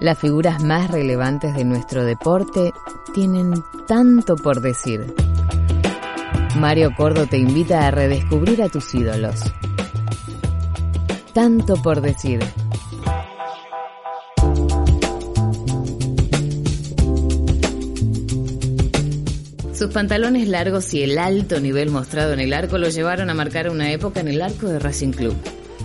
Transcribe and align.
Las 0.00 0.18
figuras 0.18 0.62
más 0.62 0.90
relevantes 0.90 1.54
de 1.56 1.64
nuestro 1.64 2.04
deporte 2.04 2.72
tienen 3.14 3.52
tanto 3.88 4.36
por 4.36 4.60
decir. 4.60 5.12
Mario 6.56 6.94
Cordo 6.96 7.26
te 7.26 7.38
invita 7.38 7.86
a 7.86 7.90
redescubrir 7.90 8.62
a 8.62 8.68
tus 8.68 8.94
ídolos. 8.94 9.42
Tanto 11.34 11.74
por 11.82 12.00
decir. 12.00 12.40
Sus 19.74 19.92
pantalones 19.92 20.48
largos 20.48 20.92
y 20.94 21.02
el 21.02 21.18
alto 21.18 21.60
nivel 21.60 21.90
mostrado 21.90 22.32
en 22.32 22.40
el 22.40 22.52
arco 22.52 22.78
lo 22.78 22.88
llevaron 22.88 23.30
a 23.30 23.34
marcar 23.34 23.70
una 23.70 23.92
época 23.92 24.20
en 24.20 24.28
el 24.28 24.42
arco 24.42 24.66
de 24.66 24.80
Racing 24.80 25.12
Club, 25.12 25.36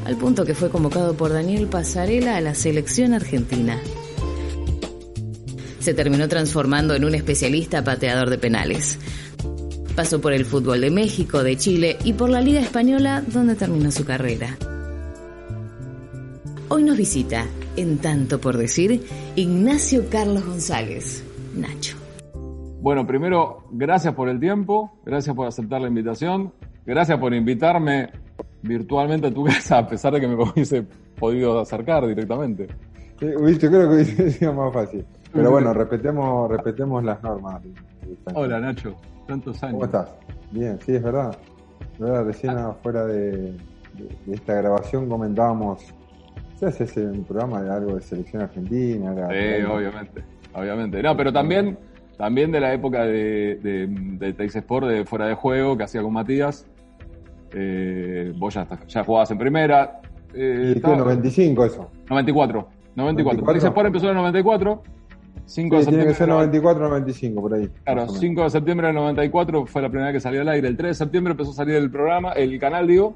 al 0.06 0.18
punto 0.18 0.46
que 0.46 0.54
fue 0.54 0.70
convocado 0.70 1.16
por 1.16 1.32
Daniel 1.32 1.68
Pasarela 1.68 2.38
a 2.38 2.41
la 2.41 2.55
selección 2.55 3.14
argentina. 3.14 3.80
Se 5.80 5.94
terminó 5.94 6.27
transformando 6.27 6.96
en 6.96 7.05
un 7.05 7.16
especialista 7.16 7.84
pateador 7.84 8.30
de 8.30 8.38
penales. 8.38 9.00
Pasó 9.96 10.22
por 10.22 10.34
el 10.34 10.46
fútbol 10.46 10.82
de 10.82 10.91
México, 10.91 11.44
de 11.44 11.58
Chile 11.58 11.98
y 12.04 12.13
por 12.13 12.30
la 12.30 12.41
Liga 12.41 12.60
Española, 12.60 13.24
donde 13.27 13.55
terminó 13.55 13.91
su 13.91 14.05
carrera. 14.05 14.58
Hoy 16.70 16.84
nos 16.84 16.98
visita, 16.98 17.46
en 17.76 17.99
tanto 17.99 18.40
por 18.40 18.58
decir, 18.58 19.05
Ignacio 19.35 20.10
Carlos 20.10 20.46
González, 20.46 21.24
Nacho. 21.55 21.98
Bueno, 22.82 23.05
primero, 23.05 23.66
gracias 23.72 24.13
por 24.16 24.27
el 24.30 24.40
tiempo, 24.40 24.91
gracias 25.05 25.35
por 25.35 25.48
aceptar 25.48 25.82
la 25.82 25.88
invitación, 25.88 26.54
gracias 26.85 27.20
por 27.20 27.34
invitarme 27.34 28.10
virtualmente 28.63 29.27
a 29.27 29.31
tu 29.34 29.44
casa, 29.45 29.80
a 29.80 29.88
pesar 29.88 30.13
de 30.13 30.22
que 30.22 30.27
me 30.27 30.35
hubiese 30.35 30.84
podido 31.20 31.59
acercar 31.59 32.08
directamente. 32.08 32.67
Sí, 33.20 33.27
yo 33.60 33.70
creo 33.70 33.90
que 33.90 33.96
hubiese 33.96 34.32
sido 34.32 34.54
más 34.54 34.74
fácil. 34.74 35.05
Pero 35.32 35.51
bueno, 35.51 35.74
respetemos, 35.76 36.49
respetemos 36.49 37.04
las 37.04 37.21
normas. 37.21 37.62
Hola 38.34 38.60
Nacho, 38.60 38.96
tantos 39.27 39.62
años. 39.63 39.73
¿Cómo 39.73 39.85
estás? 39.85 40.10
Bien, 40.51 40.79
sí, 40.85 40.96
es 40.96 41.04
verdad. 41.04 41.38
verdad 41.99 42.26
recién 42.26 42.57
afuera 42.57 43.05
de, 43.05 43.54
de, 43.54 44.34
esta 44.34 44.54
grabación 44.55 45.07
comentábamos, 45.10 45.93
¿se 46.60 46.66
hace 46.66 47.05
un 47.05 47.23
programa 47.23 47.62
de 47.62 47.71
algo 47.71 47.95
de 47.95 48.01
selección 48.01 48.43
argentina? 48.43 49.13
Sí, 49.29 49.63
obviamente, 49.63 50.23
obviamente. 50.54 51.01
No, 51.01 51.18
pero 51.18 51.34
también 51.34 51.77
también 52.18 52.51
de 52.51 52.60
la 52.60 52.73
época 52.73 53.05
de, 53.05 53.60
de, 53.62 54.34
de 54.34 54.45
Sport, 54.45 54.88
de 54.88 55.05
fuera 55.05 55.27
de 55.27 55.34
juego, 55.34 55.77
que 55.77 55.84
hacía 55.84 56.01
con 56.01 56.13
Matías. 56.13 56.68
Eh, 57.54 58.34
vos 58.37 58.54
ya, 58.54 58.68
ya 58.87 59.04
jugabas 59.04 59.32
en 59.32 59.37
primera. 59.37 60.01
Eh, 60.34 60.73
¿Y 60.77 60.82
qué, 60.82 60.87
95 60.87 61.65
eso? 61.65 61.91
94. 62.10 62.68
94. 62.95 63.45
Teis 63.45 63.63
Sport 63.63 63.87
empezó 63.87 64.06
en 64.06 64.12
el 64.12 64.18
94. 64.18 64.84
5 65.45 65.78
de 65.78 65.85
tiene 65.85 66.06
que 66.06 66.13
ser 66.13 66.29
94 66.29 66.84
95, 66.88 67.41
por 67.41 67.53
ahí. 67.53 67.69
Claro, 67.84 68.07
5 68.07 68.44
de 68.44 68.50
septiembre 68.50 68.88
del 68.88 68.95
94 68.95 69.66
fue 69.66 69.81
la 69.81 69.90
primera 69.90 70.07
vez 70.07 70.16
que 70.16 70.19
salió 70.22 70.41
al 70.41 70.50
aire. 70.50 70.68
El 70.68 70.78
3 70.78 70.90
de 70.90 70.94
septiembre 70.94 71.31
empezó 71.31 71.51
a 71.51 71.53
salir 71.53 71.75
el 71.75 71.91
programa, 71.91 72.31
el 72.31 72.57
canal, 72.59 72.88
digo, 72.88 73.16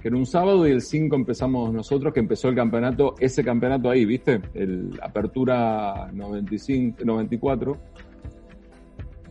que 0.00 0.08
era 0.08 0.16
un 0.16 0.24
sábado, 0.24 0.66
y 0.66 0.70
el 0.70 0.80
5 0.80 1.14
empezamos 1.14 1.70
nosotros, 1.72 2.14
que 2.14 2.20
empezó 2.20 2.48
el 2.48 2.54
campeonato, 2.54 3.14
ese 3.18 3.44
campeonato 3.44 3.90
ahí, 3.90 4.06
¿viste? 4.06 4.40
El 4.54 4.98
Apertura 5.02 6.08
95, 6.12 7.04
94 7.04 7.76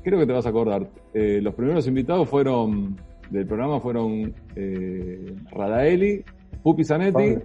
creo 0.04 0.20
que 0.20 0.26
te 0.26 0.34
vas 0.34 0.46
a 0.46 0.50
acordar. 0.50 0.88
Eh, 1.14 1.40
los 1.42 1.54
primeros 1.54 1.88
invitados 1.88 2.28
fueron 2.30 2.98
del 3.30 3.46
programa 3.46 3.80
fueron 3.80 4.34
eh, 4.56 5.36
Radaeli, 5.52 6.24
Pupi 6.64 6.84
Zanetti 6.84 7.38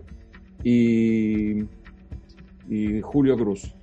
y, 0.63 1.65
y 2.69 3.01
Julio 3.03 3.37
Cruz. 3.37 3.75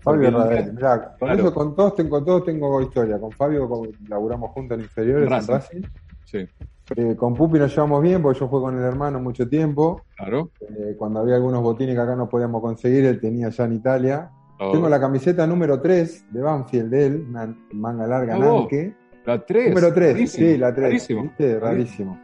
Fabio 0.00 0.30
Radaeli, 0.30 0.72
mirá, 0.72 1.16
con 1.18 1.30
eso 1.30 1.54
con 1.54 1.76
todos, 1.76 1.94
con 1.94 2.24
todos 2.24 2.44
tengo 2.44 2.80
historia. 2.82 3.20
Con 3.20 3.30
Fabio 3.30 3.70
laburamos 4.08 4.50
juntos 4.50 4.78
en 4.78 4.84
inferiores 4.84 5.30
en 5.30 5.46
Racing. 5.46 5.82
Sí. 6.24 6.48
Eh, 6.96 7.14
con 7.16 7.34
Pupi 7.34 7.58
nos 7.58 7.70
llevamos 7.70 8.02
bien 8.02 8.20
porque 8.20 8.40
yo 8.40 8.48
jugué 8.48 8.62
con 8.64 8.78
el 8.78 8.84
hermano 8.84 9.20
mucho 9.20 9.48
tiempo. 9.48 10.02
Claro. 10.16 10.50
Eh, 10.60 10.96
cuando 10.98 11.20
había 11.20 11.36
algunos 11.36 11.62
botines 11.62 11.94
que 11.94 12.00
acá 12.00 12.16
no 12.16 12.28
podíamos 12.28 12.60
conseguir, 12.60 13.04
él 13.04 13.20
tenía 13.20 13.48
ya 13.50 13.64
en 13.64 13.72
Italia. 13.74 14.30
Tengo 14.70 14.88
la 14.88 15.00
camiseta 15.00 15.44
número 15.44 15.80
3 15.80 16.32
de 16.32 16.40
Banfield 16.40 16.90
de 16.90 17.06
él, 17.06 17.26
una 17.28 17.56
manga 17.72 18.06
larga, 18.06 18.38
oh, 18.38 18.68
La 19.24 19.44
3. 19.44 19.68
Número 19.68 19.92
3, 19.92 20.30
sí, 20.30 20.56
la 20.56 20.74
3. 20.74 20.84
Rarísimo. 20.84 21.22
¿viste? 21.22 21.60
Rarísimo. 21.60 22.18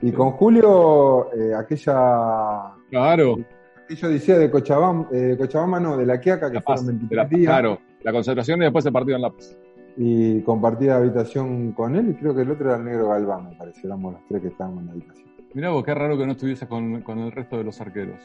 Y 0.00 0.12
con 0.12 0.30
Julio, 0.32 1.32
eh, 1.34 1.54
aquella. 1.54 2.74
Claro. 2.90 3.38
Aquella 3.84 4.08
odisea 4.08 4.38
de 4.38 4.50
Cochabamba, 4.50 5.08
eh, 5.12 5.34
Cochabamba 5.38 5.80
no, 5.80 5.96
de 5.96 6.06
la 6.06 6.20
Quiaca, 6.20 6.48
que 6.48 6.54
la 6.54 6.62
fueron 6.62 6.86
23 6.86 7.30
días. 7.30 7.52
Claro, 7.52 7.78
la 8.02 8.12
concentración 8.12 8.60
y 8.60 8.64
después 8.64 8.86
el 8.86 8.92
partido 8.92 9.16
en 9.16 9.22
La 9.22 9.30
Paz. 9.30 9.56
Y 9.96 10.42
compartí 10.42 10.88
habitación 10.88 11.72
con 11.72 11.96
él, 11.96 12.10
y 12.10 12.14
creo 12.14 12.34
que 12.34 12.42
el 12.42 12.50
otro 12.50 12.68
era 12.68 12.76
el 12.76 12.84
negro 12.84 13.08
Galván, 13.08 13.50
me 13.50 13.56
parece. 13.56 13.86
Éramos 13.86 14.12
los 14.12 14.22
tres 14.28 14.42
que 14.42 14.48
estábamos 14.48 14.80
en 14.80 14.86
la 14.86 14.92
habitación. 14.92 15.28
Mirá 15.54 15.70
vos, 15.70 15.84
qué 15.84 15.94
raro 15.94 16.16
que 16.16 16.26
no 16.26 16.32
estuviese 16.32 16.68
con, 16.68 17.02
con 17.02 17.18
el 17.18 17.32
resto 17.32 17.56
de 17.56 17.64
los 17.64 17.80
arqueros. 17.80 18.20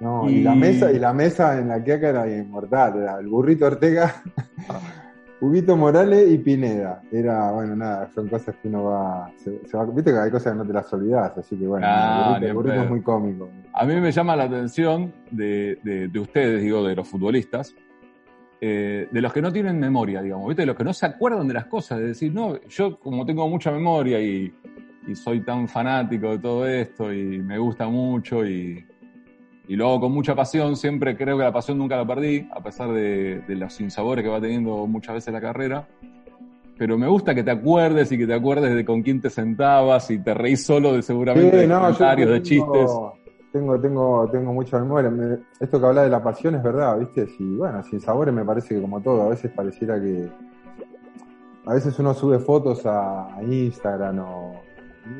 No, 0.00 0.28
y... 0.28 0.42
la 0.42 0.54
mesa, 0.54 0.92
y 0.92 0.98
la 0.98 1.12
mesa 1.12 1.58
en 1.58 1.68
la 1.68 1.82
que 1.82 1.92
era 1.92 2.28
inmortal, 2.28 3.00
era 3.00 3.18
el 3.18 3.28
burrito 3.28 3.66
Ortega, 3.66 4.22
Huguito 5.40 5.76
Morales 5.76 6.30
y 6.30 6.38
Pineda. 6.38 7.02
Era, 7.12 7.50
bueno, 7.52 7.76
nada, 7.76 8.08
son 8.14 8.28
cosas 8.28 8.54
que 8.56 8.68
uno 8.68 8.84
va, 8.84 9.30
se, 9.36 9.76
va, 9.76 9.84
Viste 9.84 10.12
que 10.12 10.18
hay 10.18 10.30
cosas 10.30 10.52
que 10.52 10.58
no 10.58 10.66
te 10.66 10.72
las 10.72 10.92
olvidas, 10.92 11.36
así 11.36 11.56
que 11.56 11.66
bueno, 11.66 11.86
el, 12.40 12.54
burrito, 12.54 12.82
es 12.82 12.90
muy 12.90 13.02
cómico. 13.02 13.48
A 13.72 13.84
mí 13.84 14.00
me 14.00 14.12
llama 14.12 14.36
la 14.36 14.44
atención 14.44 15.12
de, 15.30 15.78
de, 15.82 16.18
ustedes, 16.18 16.62
digo, 16.62 16.82
de 16.86 16.94
los 16.94 17.06
futbolistas, 17.08 17.74
eh, 18.60 19.08
de 19.10 19.20
los 19.20 19.32
que 19.32 19.42
no 19.42 19.52
tienen 19.52 19.78
memoria, 19.78 20.22
digamos, 20.22 20.48
¿viste? 20.48 20.62
De 20.62 20.66
los 20.66 20.76
que 20.76 20.84
no 20.84 20.94
se 20.94 21.06
acuerdan 21.06 21.46
de 21.46 21.54
las 21.54 21.66
cosas, 21.66 21.98
de 21.98 22.06
decir, 22.06 22.32
no, 22.32 22.60
yo 22.68 22.98
como 22.98 23.26
tengo 23.26 23.48
mucha 23.48 23.70
memoria 23.70 24.20
y, 24.20 24.54
y 25.06 25.14
soy 25.14 25.40
tan 25.40 25.68
fanático 25.68 26.30
de 26.30 26.38
todo 26.38 26.66
esto 26.66 27.12
y 27.12 27.42
me 27.42 27.58
gusta 27.58 27.88
mucho 27.88 28.46
y 28.46 28.86
y 29.66 29.76
luego 29.76 30.00
con 30.00 30.12
mucha 30.12 30.34
pasión, 30.34 30.76
siempre 30.76 31.16
creo 31.16 31.38
que 31.38 31.44
la 31.44 31.52
pasión 31.52 31.78
nunca 31.78 31.96
la 31.96 32.06
perdí, 32.06 32.46
a 32.52 32.62
pesar 32.62 32.92
de, 32.92 33.42
los 33.48 33.72
sinsabores 33.72 34.22
que 34.22 34.30
va 34.30 34.40
teniendo 34.40 34.86
muchas 34.86 35.14
veces 35.14 35.32
la 35.32 35.40
carrera. 35.40 35.88
Pero 36.76 36.98
me 36.98 37.06
gusta 37.06 37.34
que 37.34 37.42
te 37.42 37.52
acuerdes 37.52 38.10
y 38.12 38.18
que 38.18 38.26
te 38.26 38.34
acuerdes 38.34 38.74
de 38.74 38.84
con 38.84 39.02
quién 39.02 39.20
te 39.20 39.30
sentabas 39.30 40.10
y 40.10 40.18
te 40.18 40.34
reís 40.34 40.66
solo 40.66 40.92
de 40.92 41.02
seguramente 41.02 41.56
de 41.56 41.68
comentarios, 41.68 42.30
de 42.30 42.42
chistes. 42.42 42.90
Tengo, 43.52 43.80
tengo, 43.80 44.28
tengo 44.30 44.52
mucha 44.52 44.80
memoria. 44.80 45.38
esto 45.60 45.80
que 45.80 45.86
habla 45.86 46.02
de 46.02 46.10
la 46.10 46.22
pasión 46.22 46.56
es 46.56 46.62
verdad, 46.62 46.98
¿viste? 46.98 47.28
Y 47.38 47.56
bueno, 47.56 47.82
sin 47.84 48.00
sabores 48.00 48.34
me 48.34 48.44
parece 48.44 48.74
que 48.74 48.80
como 48.80 49.00
todo, 49.00 49.22
a 49.22 49.28
veces 49.28 49.52
pareciera 49.52 50.00
que. 50.00 50.28
A 51.64 51.74
veces 51.74 51.96
uno 51.98 52.12
sube 52.12 52.40
fotos 52.40 52.84
a, 52.84 53.38
Instagram 53.48 54.20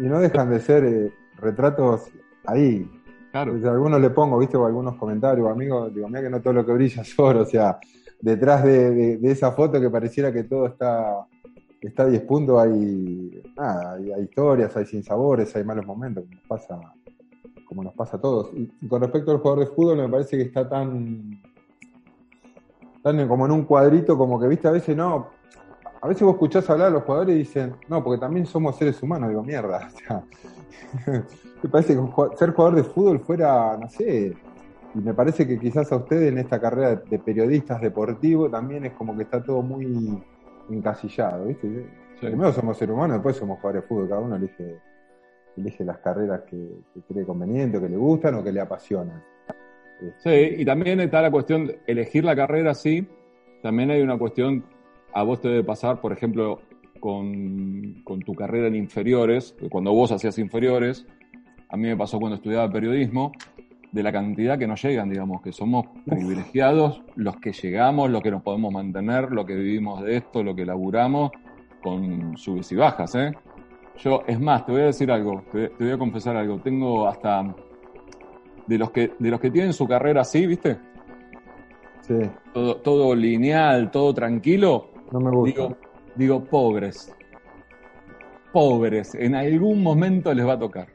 y 0.01 0.03
no 0.03 0.19
dejan 0.19 0.51
de 0.51 0.61
ser 0.61 0.85
eh, 0.85 1.13
retratos 1.37 2.11
ahí, 2.45 2.91
Claro. 3.35 3.53
algunos 3.69 4.01
le 4.01 4.11
pongo, 4.11 4.39
viste, 4.39 4.57
o 4.57 4.65
algunos 4.65 4.95
comentarios, 4.95 5.51
amigos, 5.51 5.93
digo, 5.93 6.07
mira 6.07 6.23
que 6.23 6.31
no 6.31 6.41
todo 6.41 6.53
lo 6.53 6.65
que 6.65 6.71
brilla 6.71 7.03
es 7.03 7.19
oro, 7.19 7.41
o 7.43 7.45
sea, 7.45 7.81
detrás 8.21 8.63
de, 8.63 9.19
esa 9.25 9.51
foto 9.51 9.81
que 9.81 9.91
pareciera 9.91 10.33
que 10.33 10.45
todo 10.45 10.69
está, 10.69 11.27
está 11.81 12.05
a 12.05 12.07
10 12.07 12.23
puntos, 12.23 12.63
hay, 12.63 13.43
nada, 13.57 13.95
hay, 13.95 14.23
historias, 14.23 14.77
hay 14.77 14.87
sinsabores, 14.87 15.57
hay 15.57 15.65
malos 15.65 15.85
momentos, 15.85 16.23
como 16.23 16.37
nos 16.37 16.47
pasa, 16.47 16.95
como 17.67 17.83
nos 17.83 17.95
pasa 17.95 18.19
a 18.19 18.21
todos. 18.21 18.51
Y, 18.55 18.69
con 18.87 19.03
respecto 19.03 19.33
al 19.33 19.39
jugador 19.39 19.69
de 19.69 19.75
fútbol, 19.75 19.97
me 19.97 20.09
parece 20.09 20.37
que 20.37 20.45
está 20.45 20.69
tan, 20.69 21.43
tan 23.03 23.27
como 23.27 23.47
en 23.47 23.51
un 23.51 23.65
cuadrito, 23.65 24.17
como 24.17 24.39
que, 24.39 24.47
viste, 24.47 24.69
a 24.69 24.71
veces 24.71 24.97
no, 24.97 25.31
a 26.01 26.07
veces 26.07 26.23
vos 26.23 26.35
escuchás 26.35 26.71
hablar 26.71 26.87
a 26.87 26.91
los 26.91 27.03
jugadores 27.03 27.35
y 27.35 27.39
dicen, 27.41 27.75
no, 27.89 28.05
porque 28.05 28.21
también 28.21 28.47
somos 28.47 28.77
seres 28.77 29.03
humanos, 29.03 29.31
digo, 29.31 29.43
mierda, 29.43 29.89
o 29.93 29.99
sea, 29.99 30.25
me 31.63 31.69
parece 31.69 31.95
que 31.95 32.37
ser 32.37 32.51
jugador 32.53 32.75
de 32.77 32.85
fútbol 32.85 33.21
fuera, 33.21 33.77
no 33.77 33.89
sé, 33.89 34.35
y 34.95 34.99
me 34.99 35.13
parece 35.13 35.47
que 35.47 35.59
quizás 35.59 35.91
a 35.91 35.97
ustedes 35.97 36.31
en 36.31 36.39
esta 36.39 36.61
carrera 36.61 36.95
de 36.95 37.19
periodistas 37.19 37.81
deportivos 37.81 38.51
también 38.51 38.85
es 38.85 38.93
como 38.93 39.17
que 39.17 39.25
está 39.25 39.43
todo 39.43 39.61
muy 39.61 40.23
encasillado, 40.71 41.47
¿viste? 41.47 41.87
Primero 42.21 42.53
somos 42.53 42.79
seres 42.79 42.95
humanos, 42.95 43.17
después 43.17 43.37
somos 43.37 43.59
jugadores 43.59 43.83
de 43.83 43.89
fútbol, 43.89 44.09
cada 44.09 44.21
uno 44.21 44.37
elige, 44.37 44.79
elige 45.57 45.85
las 45.85 45.99
carreras 45.99 46.43
que, 46.43 46.69
cree 47.09 47.27
conveniente, 47.27 47.79
o 47.79 47.81
que 47.81 47.89
le 47.89 47.97
gustan 47.97 48.37
o 48.37 48.45
que 48.45 48.53
le 48.53 48.61
apasionan. 48.61 49.23
Sí, 50.19 50.31
y 50.59 50.65
también 50.65 51.01
está 51.01 51.23
la 51.23 51.31
cuestión, 51.31 51.71
elegir 51.87 52.25
la 52.25 52.37
carrera, 52.37 52.75
sí, 52.75 53.07
también 53.63 53.91
hay 53.91 54.01
una 54.01 54.17
cuestión, 54.17 54.65
a 55.13 55.23
vos 55.23 55.41
te 55.41 55.49
debe 55.49 55.65
pasar, 55.65 56.01
por 56.01 56.13
ejemplo, 56.13 56.61
con, 57.05 58.01
con 58.03 58.21
tu 58.21 58.33
carrera 58.33 58.67
en 58.69 58.77
inferiores, 58.77 59.55
cuando 59.69 59.93
vos 59.93 60.11
hacías 60.11 60.39
inferiores, 60.39 61.07
a 61.69 61.77
mí 61.77 61.83
me 61.83 61.99
pasó 61.99 62.19
cuando 62.19 62.37
estudiaba 62.37 62.73
periodismo, 62.73 63.33
de 63.93 64.03
la 64.03 64.11
cantidad 64.11 64.59
que 64.59 64.67
nos 64.67 64.83
llegan, 64.83 65.11
digamos, 65.11 65.43
que 65.43 65.53
somos 65.53 65.85
privilegiados 66.07 67.03
los 67.17 67.37
que 67.37 67.53
llegamos, 67.53 68.09
los 68.09 68.23
que 68.23 68.31
nos 68.31 68.43
podemos 68.43 68.73
mantener, 68.73 69.33
lo 69.33 69.45
que 69.45 69.55
vivimos 69.55 70.03
de 70.03 70.17
esto, 70.17 70.43
lo 70.43 70.55
que 70.55 70.65
laburamos, 70.65 71.31
con 71.83 72.39
subes 72.39 72.73
y 72.73 72.77
bajas, 72.77 73.15
¿eh? 73.17 73.33
Yo, 73.99 74.23
es 74.27 74.41
más, 74.41 74.65
te 74.65 74.73
voy 74.73 74.81
a 74.81 74.87
decir 74.87 75.13
algo, 75.13 75.45
te, 75.53 75.73
voy 75.79 75.91
a 75.91 75.99
confesar 75.99 76.39
algo, 76.39 76.59
tengo 76.61 77.07
hasta, 77.07 77.55
de 78.67 78.79
los, 78.79 78.91
que, 78.93 79.13
de 79.19 79.29
los 79.29 79.39
que 79.39 79.51
tienen 79.51 79.75
su 79.75 79.87
carrera 79.87 80.23
así, 80.23 80.47
¿viste? 80.47 80.79
todo, 82.55 82.77
todo 82.77 83.15
lineal, 83.15 83.91
todo 83.91 84.15
tranquilo, 84.15 84.89
no 85.13 85.21
me 85.21 85.31
gusta. 85.31 85.63
Digo, 85.63 85.77
digo, 86.17 86.45
pobres. 86.45 87.13
Pobres. 88.53 89.15
En 89.15 89.35
algún 89.35 89.83
momento 89.83 90.33
les 90.33 90.47
va 90.47 90.55
a 90.55 90.59
tocar. 90.59 90.89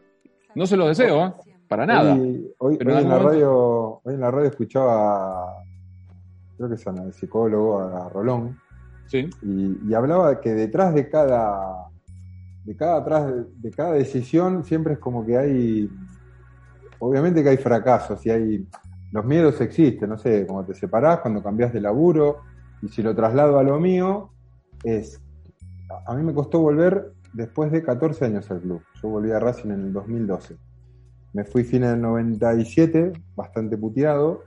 No 0.56 0.66
se 0.66 0.78
lo 0.78 0.88
deseo, 0.88 1.26
¿eh? 1.26 1.34
Para 1.68 1.86
nada. 1.86 2.18
Hoy, 2.58 2.78
en, 2.80 3.10
la 3.10 3.20
radio, 3.20 4.02
hoy 4.04 4.14
en 4.16 4.20
la 4.20 4.32
radio 4.32 4.48
escuchaba, 4.50 5.64
creo 6.58 6.68
que 6.68 6.76
es 6.76 6.88
el 6.88 7.14
psicólogo, 7.14 7.80
a 7.80 8.10
Rolón. 8.10 8.58
Sí. 9.06 9.30
Y, 9.44 9.94
hablaba 9.94 10.42
que 10.42 10.52
detrás 10.54 10.96
de 10.96 11.10
cada, 11.10 11.90
de 12.64 12.76
cada, 12.76 12.98
atrás 12.98 13.34
de, 13.58 13.72
cada 13.72 13.94
decisión 13.94 14.64
siempre 14.64 14.94
es 14.94 15.00
como 15.00 15.24
que 15.26 15.38
hay, 15.38 15.90
obviamente 16.98 17.44
que 17.44 17.50
hay 17.50 17.58
fracasos 17.58 18.26
y 18.26 18.32
hay, 18.32 18.68
los 19.12 19.26
miedos 19.26 19.62
existen, 19.62 20.10
no 20.10 20.18
sé, 20.18 20.48
cuando 20.48 20.66
te 20.66 20.74
separás, 20.74 21.20
cuando 21.20 21.44
cambias 21.44 21.72
de 21.72 21.82
laburo, 21.82 22.42
y 22.82 22.88
si 22.88 23.04
lo 23.04 23.16
traslado 23.16 23.60
a 23.60 23.64
lo 23.64 23.80
mío, 23.80 24.32
es, 24.84 25.22
a 26.06 26.14
mí 26.14 26.24
me 26.24 26.34
costó 26.34 26.60
volver 26.60 27.14
después 27.34 27.72
de 27.72 27.84
14 27.84 28.26
años 28.26 28.50
al 28.52 28.62
club. 28.62 28.82
Yo 29.02 29.10
volví 29.10 29.32
a 29.32 29.40
Racing 29.40 29.72
en 29.72 29.86
el 29.86 29.94
2012. 29.94 30.58
Me 31.34 31.44
fui 31.44 31.64
fin 31.64 31.82
del 31.82 32.02
97, 32.02 33.14
bastante 33.36 33.78
puteado, 33.78 34.44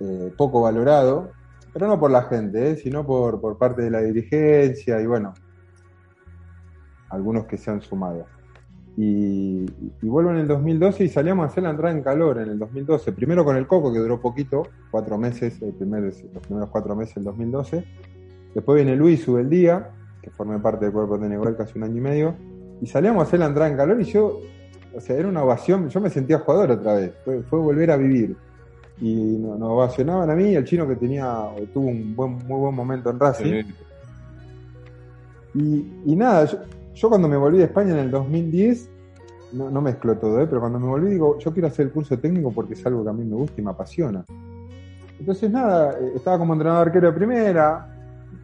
eh, 0.00 0.32
poco 0.36 0.60
valorado, 0.60 1.32
pero 1.72 1.86
no 1.86 1.98
por 1.98 2.10
la 2.10 2.22
gente, 2.22 2.72
eh, 2.72 2.76
sino 2.76 3.06
por, 3.06 3.40
por 3.40 3.56
parte 3.56 3.82
de 3.82 3.90
la 3.90 4.00
dirigencia 4.00 5.00
y 5.00 5.06
bueno, 5.06 5.32
algunos 7.10 7.46
que 7.46 7.56
se 7.56 7.70
han 7.70 7.80
sumado. 7.80 8.26
Y, 9.00 9.64
vuelvo 10.02 10.32
en 10.32 10.38
el 10.38 10.48
2012 10.48 11.04
y 11.04 11.08
salíamos 11.08 11.44
a 11.44 11.46
hacer 11.46 11.62
la 11.62 11.70
entrada 11.70 11.94
en 11.94 12.02
calor 12.02 12.38
en 12.38 12.50
el 12.50 12.58
2012. 12.58 13.12
Primero 13.12 13.44
con 13.44 13.56
el 13.56 13.68
Coco, 13.68 13.92
que 13.92 14.00
duró 14.00 14.20
poquito, 14.20 14.64
cuatro 14.90 15.16
meses, 15.16 15.60
los 15.60 15.72
primeros 15.74 16.70
cuatro 16.70 16.96
meses 16.96 17.14
del 17.14 17.24
2012. 17.24 17.84
Después 18.54 18.76
viene 18.76 18.96
Luis 18.96 19.22
sube 19.22 19.42
el 19.42 19.50
día, 19.50 19.90
que 20.22 20.30
formé 20.30 20.58
parte 20.58 20.86
del 20.86 20.92
cuerpo 20.92 21.18
de 21.18 21.28
Neguel 21.28 21.56
casi 21.56 21.78
un 21.78 21.84
año 21.84 21.96
y 21.96 22.00
medio. 22.00 22.34
Y 22.80 22.86
salíamos 22.86 23.22
a 23.22 23.26
hacer 23.26 23.40
la 23.40 23.46
entrada 23.46 23.70
en 23.70 23.76
calor 23.76 24.00
y 24.00 24.04
yo, 24.04 24.40
o 24.94 25.00
sea, 25.00 25.16
era 25.16 25.28
una 25.28 25.42
ovación, 25.42 25.88
yo 25.88 26.00
me 26.00 26.10
sentía 26.10 26.38
jugador 26.38 26.70
otra 26.72 26.94
vez, 26.94 27.12
fue, 27.24 27.58
volver 27.58 27.90
a 27.90 27.96
vivir. 27.96 28.36
Y 29.00 29.36
nos, 29.38 29.60
ovacionaban 29.62 30.30
a 30.30 30.34
mí 30.34 30.50
y 30.50 30.56
al 30.56 30.64
chino 30.64 30.86
que 30.88 30.96
tenía, 30.96 31.48
tuvo 31.72 31.88
un 31.88 32.16
buen, 32.16 32.32
muy 32.46 32.58
buen 32.60 32.74
momento 32.74 33.10
en 33.10 33.20
Racing. 33.20 33.64
Y, 35.54 36.14
nada, 36.14 36.48
yo, 36.94 37.08
cuando 37.08 37.28
me 37.28 37.36
volví 37.36 37.58
de 37.58 37.64
España 37.64 37.92
en 37.92 37.98
el 37.98 38.10
2010, 38.10 38.90
no, 39.52 39.70
no 39.70 39.80
mezclo 39.80 40.16
todo, 40.16 40.40
¿eh? 40.40 40.46
pero 40.46 40.60
cuando 40.60 40.78
me 40.78 40.86
volví 40.86 41.10
digo, 41.10 41.38
yo 41.38 41.52
quiero 41.52 41.68
hacer 41.68 41.86
el 41.86 41.92
curso 41.92 42.18
técnico 42.18 42.52
porque 42.52 42.74
es 42.74 42.86
algo 42.86 43.02
que 43.02 43.10
a 43.10 43.12
mí 43.12 43.24
me 43.24 43.34
gusta 43.34 43.60
y 43.60 43.64
me 43.64 43.70
apasiona. 43.70 44.24
Entonces 45.18 45.50
nada, 45.50 45.92
eh, 45.98 46.12
estaba 46.14 46.38
como 46.38 46.52
entrenador 46.52 46.88
arquero 46.88 47.08
de 47.08 47.16
primera, 47.16 47.97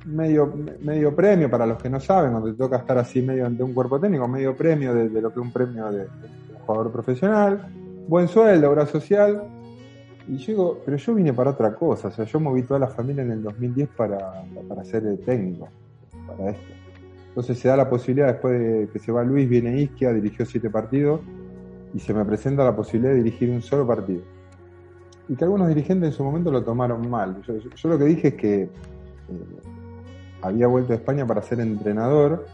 medio, 0.05 0.53
medio 0.81 1.15
premio, 1.15 1.51
para 1.51 1.67
los 1.67 1.83
que 1.83 1.89
no 1.89 2.01
saben, 2.01 2.33
cuando 2.33 2.51
te 2.51 2.57
toca 2.57 2.77
estar 2.77 2.99
así 2.99 3.23
medio 3.23 3.47
ante 3.47 3.63
un 3.63 3.73
cuerpo 3.73 3.99
técnico, 4.01 4.29
medio 4.29 4.57
premio 4.57 4.95
de, 4.95 5.09
lo 5.21 5.33
que 5.33 5.41
un 5.41 5.53
premio 5.53 5.91
de, 5.91 6.07
jugador 6.67 6.93
profesional, 6.93 7.69
buen 8.09 8.29
sueldo, 8.29 8.71
obra 8.71 8.87
social. 8.87 9.45
Y 10.27 10.39
yo 10.39 10.47
digo, 10.47 10.81
pero 10.85 10.97
yo 10.97 11.15
vine 11.15 11.33
para 11.33 11.51
otra 11.51 11.75
cosa, 11.75 12.09
o 12.09 12.11
sea, 12.11 12.25
yo 12.25 12.41
moví 12.41 12.63
toda 12.63 12.81
la 12.81 12.89
familia 12.89 13.23
en 13.23 13.33
el 13.33 13.43
2010 13.43 13.91
para, 13.91 14.45
para 14.69 14.85
ser 14.85 15.19
técnico, 15.19 15.69
para 16.27 16.51
esto. 16.51 16.75
Entonces 17.29 17.59
se 17.59 17.69
da 17.69 17.77
la 17.77 17.91
posibilidad, 17.91 18.29
después 18.29 18.59
de 18.59 18.89
que 18.93 18.99
se 19.01 19.11
va 19.11 19.25
Luis, 19.25 19.49
viene 19.49 19.81
Isquia, 19.83 20.13
dirigió 20.13 20.47
siete 20.47 20.71
partidos, 20.71 21.21
y 21.93 21.99
se 21.99 22.15
me 22.15 22.25
presenta 22.25 22.65
la 22.65 22.75
posibilidad 22.75 23.13
de 23.13 23.23
dirigir 23.23 23.51
un 23.51 23.61
solo 23.61 23.87
partido. 23.87 24.23
Y 25.29 25.35
que 25.35 25.45
algunos 25.45 25.69
dirigentes 25.69 26.11
en 26.11 26.13
su 26.13 26.25
momento 26.25 26.51
lo 26.51 26.63
tomaron 26.63 27.09
mal. 27.11 27.43
Yo, 27.43 27.89
lo 27.89 27.99
que 27.99 28.05
dije 28.05 28.29
es 28.29 28.35
que 28.35 28.63
eh, 28.63 28.69
había 30.45 30.67
vuelto 30.67 30.93
a 30.93 30.97
España 30.97 31.27
para 31.27 31.43
ser 31.43 31.61
entrenador 31.61 32.47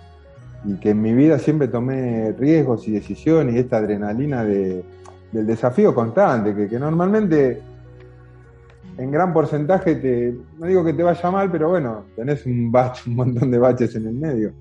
y 0.65 0.75
que 0.75 0.91
en 0.91 1.03
mi 1.03 1.13
vida 1.13 1.39
siempre 1.39 1.69
tomé 1.69 2.33
riesgos 2.33 2.87
y 2.87 2.93
decisiones 2.93 3.55
y 3.55 3.59
esta 3.59 3.79
adrenalina 3.79 4.45
de, 4.45 4.85
del 5.33 5.47
desafío 5.47 5.95
constante, 5.95 6.69
que, 6.69 6.79
normalmente 6.79 7.61
en 8.99 9.11
gran 9.11 9.33
porcentaje 9.33 9.97
te, 9.97 10.35
no 10.59 10.67
digo 10.67 10.85
que 10.85 10.93
te 10.93 11.03
vaya 11.03 11.31
mal, 11.31 11.51
pero 11.51 11.71
bueno, 11.71 12.05
tenés 12.15 12.45
un 12.47 12.71
bache, 12.71 13.09
un 13.09 13.17
montón 13.17 13.51
de 13.51 13.59
baches 13.59 13.95
en 13.95 14.07
el 14.07 14.15
medio. 14.15 14.53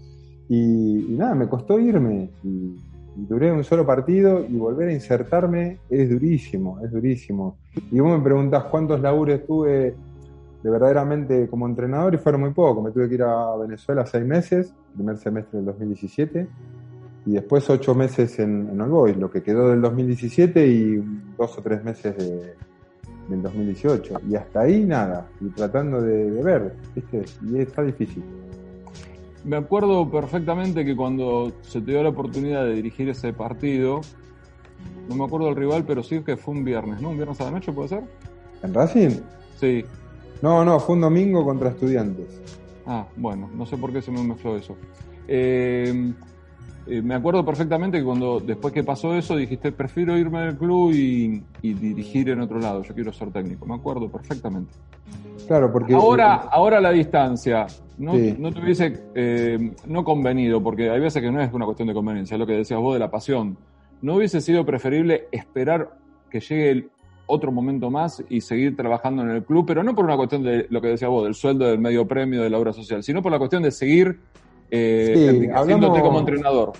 Y, 0.48 1.06
nada, 1.18 1.36
me 1.36 1.48
costó 1.48 1.80
irme. 1.80 2.30
Y, 2.44 2.76
duré 3.16 3.52
un 3.52 3.66
solo 3.66 3.86
partido 3.86 4.46
y 4.48 4.56
volver 4.56 4.88
a 4.88 4.94
insertarme 4.94 5.80
es 5.90 6.10
durísimo, 6.10 6.80
es 6.82 6.90
durísimo. 6.90 7.58
Y 7.92 8.00
vos 8.00 8.18
me 8.18 8.24
preguntás 8.24 8.64
cuántos 8.66 9.02
labures 9.02 9.46
tuve 9.46 9.94
de 10.64 10.70
verdaderamente 10.70 11.48
como 11.48 11.68
entrenador 11.68 12.14
y 12.14 12.18
fueron 12.18 12.42
muy 12.42 12.52
poco. 12.52 12.82
Me 12.82 12.92
tuve 12.92 13.08
que 13.08 13.16
ir 13.16 13.24
a 13.24 13.56
Venezuela 13.56 14.06
seis 14.06 14.26
meses, 14.26 14.74
primer 14.94 15.18
semestre 15.18 15.58
del 15.58 15.66
2017, 15.66 16.48
y 17.26 17.32
después 17.32 17.70
ocho 17.70 17.96
meses 17.96 18.40
en, 18.40 18.70
en 18.70 18.82
All 18.82 18.90
Boys, 18.90 19.18
lo 19.18 19.30
que 19.30 19.42
quedó 19.44 19.70
del 19.70 19.82
2017 19.82 20.68
y 20.68 21.04
dos 21.38 21.58
o 21.58 21.62
tres 21.62 21.84
meses 21.84 22.18
de, 22.18 22.56
del 23.30 23.42
2018. 23.42 24.22
Y 24.30 24.36
hasta 24.36 24.62
ahí 24.62 24.84
nada, 24.84 25.28
y 25.40 25.50
tratando 25.50 26.02
de, 26.02 26.30
ver, 26.44 26.76
¿viste? 26.96 27.24
Y 27.46 27.60
está 27.60 27.84
difícil. 27.84 28.24
Me 29.46 29.56
acuerdo 29.56 30.10
perfectamente 30.10 30.84
que 30.84 30.96
cuando 30.96 31.54
se 31.62 31.80
te 31.80 31.92
dio 31.92 32.04
la 32.04 32.10
oportunidad 32.10 32.66
de 32.66 32.74
dirigir 32.74 33.10
ese 33.10 33.32
partido, 33.32 34.02
no 35.08 35.16
me 35.16 35.24
acuerdo 35.24 35.48
del 35.48 35.56
rival, 35.56 35.86
pero 35.86 36.04
sí 36.04 36.22
que 36.22 36.36
fue 36.36 36.54
un 36.54 36.64
viernes, 36.66 37.02
¿no? 37.02 37.10
¿Un 37.10 37.16
viernes 37.16 37.40
a 37.40 37.46
la 37.46 37.52
noche 37.52 37.72
puede 37.72 37.90
ser? 37.90 38.04
¿En 38.64 38.74
Racing? 38.74 39.22
Sí. 39.58 39.86
No, 40.42 40.64
no, 40.64 40.80
fue 40.80 40.96
un 40.96 41.02
domingo 41.02 41.44
contra 41.44 41.70
estudiantes. 41.70 42.42
Ah, 42.86 43.06
bueno, 43.16 43.50
no 43.54 43.66
sé 43.66 43.78
por 43.78 43.92
qué 43.92 44.02
se 44.02 44.12
me 44.12 44.24
mezcló 44.24 44.56
eso. 44.56 44.76
Eh, 45.28 46.14
eh, 46.88 47.02
me 47.04 47.14
acuerdo 47.14 47.46
perfectamente 47.46 48.00
que 48.00 48.04
cuando 48.04 48.40
después 48.40 48.74
que 48.74 48.84
pasó 48.84 49.14
eso 49.14 49.36
dijiste 49.36 49.72
prefiero 49.72 50.18
irme 50.18 50.40
al 50.40 50.58
club 50.58 50.92
y, 50.92 51.44
dirigir 51.62 52.30
en 52.30 52.42
otro 52.42 52.60
lado, 52.60 52.82
yo 52.82 52.96
quiero 52.96 53.14
ser 53.14 53.32
técnico, 53.32 53.66
me 53.68 53.76
acuerdo 53.76 54.10
perfectamente. 54.10 54.74
Claro, 55.48 55.72
porque... 55.72 55.94
Ahora, 55.94 56.36
ahora 56.52 56.82
la 56.82 56.92
distancia, 56.92 57.68
no, 58.00 58.14
no 58.14 58.52
te 58.52 58.60
hubiese 58.60 59.04
eh, 59.14 59.74
no 59.86 60.04
convenido, 60.04 60.64
porque 60.64 60.90
hay 60.90 61.00
veces 61.00 61.22
que 61.22 61.32
no 61.32 61.42
es 61.42 61.54
una 61.54 61.66
cuestión 61.66 61.88
de 61.88 61.94
conveniencia, 61.94 62.36
es 62.36 62.40
lo 62.40 62.48
que 62.48 62.54
decías 62.54 62.80
vos 62.80 62.94
de 62.94 63.00
la 63.00 63.12
pasión. 63.12 63.58
¿No 64.02 64.16
hubiese 64.16 64.42
sido 64.42 64.66
preferible 64.66 65.28
esperar 65.32 65.92
que 66.32 66.40
llegue 66.40 66.72
el, 66.72 66.90
otro 67.30 67.52
momento 67.52 67.92
más 67.92 68.24
y 68.28 68.42
seguir 68.42 68.76
trabajando 68.76 69.22
en 69.22 69.30
el 69.30 69.44
club, 69.44 69.66
pero 69.66 69.84
no 69.84 69.96
por 69.96 70.04
una 70.04 70.18
cuestión 70.18 70.44
de 70.44 70.66
lo 70.70 70.82
que 70.82 70.88
decía 70.88 71.08
vos, 71.08 71.24
del 71.24 71.36
sueldo, 71.36 71.66
del 71.66 71.80
medio 71.80 72.08
premio, 72.08 72.42
de 72.42 72.50
la 72.50 72.58
obra 72.58 72.74
social, 72.74 73.04
sino 73.04 73.22
por 73.22 73.32
la 73.32 73.38
cuestión 73.38 73.62
de 73.62 73.72
seguir 73.72 74.20
eh, 74.72 75.50
como 76.02 76.20
entrenador. 76.20 76.74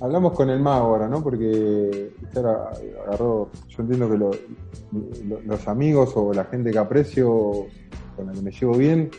Hablamos 0.00 0.32
con 0.32 0.48
el 0.48 0.60
mago 0.60 0.86
ahora, 0.86 1.08
¿no? 1.08 1.22
Porque 1.22 2.12
agarró, 2.34 3.50
yo 3.68 3.82
entiendo 3.82 4.08
que 4.10 5.44
los 5.44 5.68
amigos 5.68 6.12
o 6.16 6.32
la 6.32 6.44
gente 6.44 6.70
que 6.70 6.78
aprecio, 6.78 7.66
con 8.16 8.26
la 8.26 8.32
que 8.32 8.40
me 8.40 8.50
llevo 8.50 8.74
bien, 8.74 9.10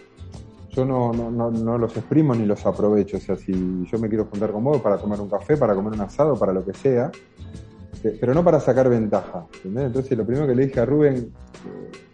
yo 0.71 0.85
no, 0.85 1.11
no, 1.11 1.51
no, 1.51 1.77
los 1.77 1.95
exprimo 1.95 2.33
ni 2.33 2.45
los 2.45 2.65
aprovecho. 2.65 3.17
O 3.17 3.19
sea, 3.19 3.35
si 3.35 3.51
yo 3.51 3.99
me 3.99 4.07
quiero 4.07 4.25
juntar 4.25 4.51
con 4.51 4.63
vos 4.63 4.81
para 4.81 4.97
tomar 4.97 5.19
un 5.21 5.29
café, 5.29 5.57
para 5.57 5.75
comer 5.75 5.93
un 5.93 6.01
asado, 6.01 6.35
para 6.35 6.53
lo 6.53 6.65
que 6.65 6.73
sea, 6.73 7.11
pero 8.01 8.33
no 8.33 8.43
para 8.43 8.59
sacar 8.59 8.89
ventaja. 8.89 9.45
Entonces 9.63 10.17
lo 10.17 10.25
primero 10.25 10.47
que 10.47 10.55
le 10.55 10.67
dije 10.67 10.79
a 10.79 10.85
Rubén, 10.85 11.31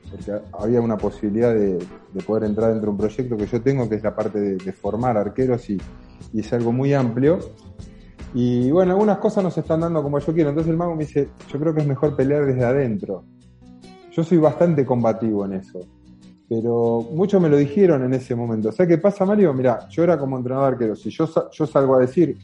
porque 0.10 0.46
había 0.54 0.82
una 0.82 0.98
posibilidad 0.98 1.54
de, 1.54 1.80
poder 2.26 2.46
entrar 2.46 2.72
dentro 2.72 2.88
de 2.88 2.92
un 2.92 2.98
proyecto 2.98 3.38
que 3.38 3.46
yo 3.46 3.62
tengo, 3.62 3.88
que 3.90 3.96
es 3.96 4.04
la 4.04 4.16
parte 4.16 4.40
de, 4.40 4.74
formar 4.74 5.18
arqueros 5.18 5.70
y, 5.70 5.80
es 6.34 6.54
algo 6.54 6.72
muy 6.72 6.94
amplio. 6.94 7.40
Y 8.34 8.70
bueno, 8.72 8.92
algunas 8.92 9.20
cosas 9.20 9.44
no 9.44 9.52
se 9.52 9.62
están 9.62 9.80
dando 9.80 10.04
como 10.04 10.20
yo 10.20 10.34
quiero. 10.34 10.50
Entonces 10.50 10.72
el 10.72 10.78
mago 10.78 10.96
me 10.96 11.06
dice, 11.06 11.30
yo 11.52 11.60
creo 11.60 11.74
que 11.74 11.82
es 11.82 11.88
mejor 11.88 12.16
pelear 12.16 12.46
desde 12.46 12.66
adentro. 12.66 13.24
Yo 14.12 14.24
soy 14.24 14.38
bastante 14.38 14.86
combativo 14.86 15.46
en 15.46 15.54
eso. 15.54 15.80
Pero 16.48 17.08
muchos 17.14 17.42
me 17.42 17.50
lo 17.50 17.58
dijeron 17.58 18.04
en 18.04 18.14
ese 18.14 18.36
momento. 18.36 18.72
¿Sabes 18.72 18.96
qué 18.96 18.98
pasa, 18.98 19.26
Mario? 19.26 19.54
Mira, 19.54 19.88
yo 19.90 20.04
era 20.04 20.18
como 20.18 20.38
entrenador 20.38 20.74
arquero. 20.74 20.96
Si 20.96 21.10
yo, 21.10 21.28
yo 21.52 21.66
salgo 21.66 21.96
a 21.96 22.00
decir, 22.00 22.38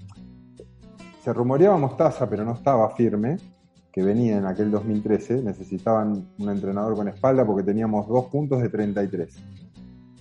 se 1.23 1.31
rumoreaba 1.31 1.77
Mostaza, 1.77 2.27
pero 2.27 2.43
no 2.43 2.53
estaba 2.53 2.89
firme, 2.95 3.37
que 3.91 4.03
venía 4.03 4.37
en 4.37 4.45
aquel 4.45 4.71
2013. 4.71 5.43
Necesitaban 5.43 6.27
un 6.39 6.49
entrenador 6.49 6.95
con 6.95 7.07
espalda 7.07 7.45
porque 7.45 7.63
teníamos 7.63 8.07
dos 8.07 8.25
puntos 8.25 8.61
de 8.61 8.69
33. 8.69 9.35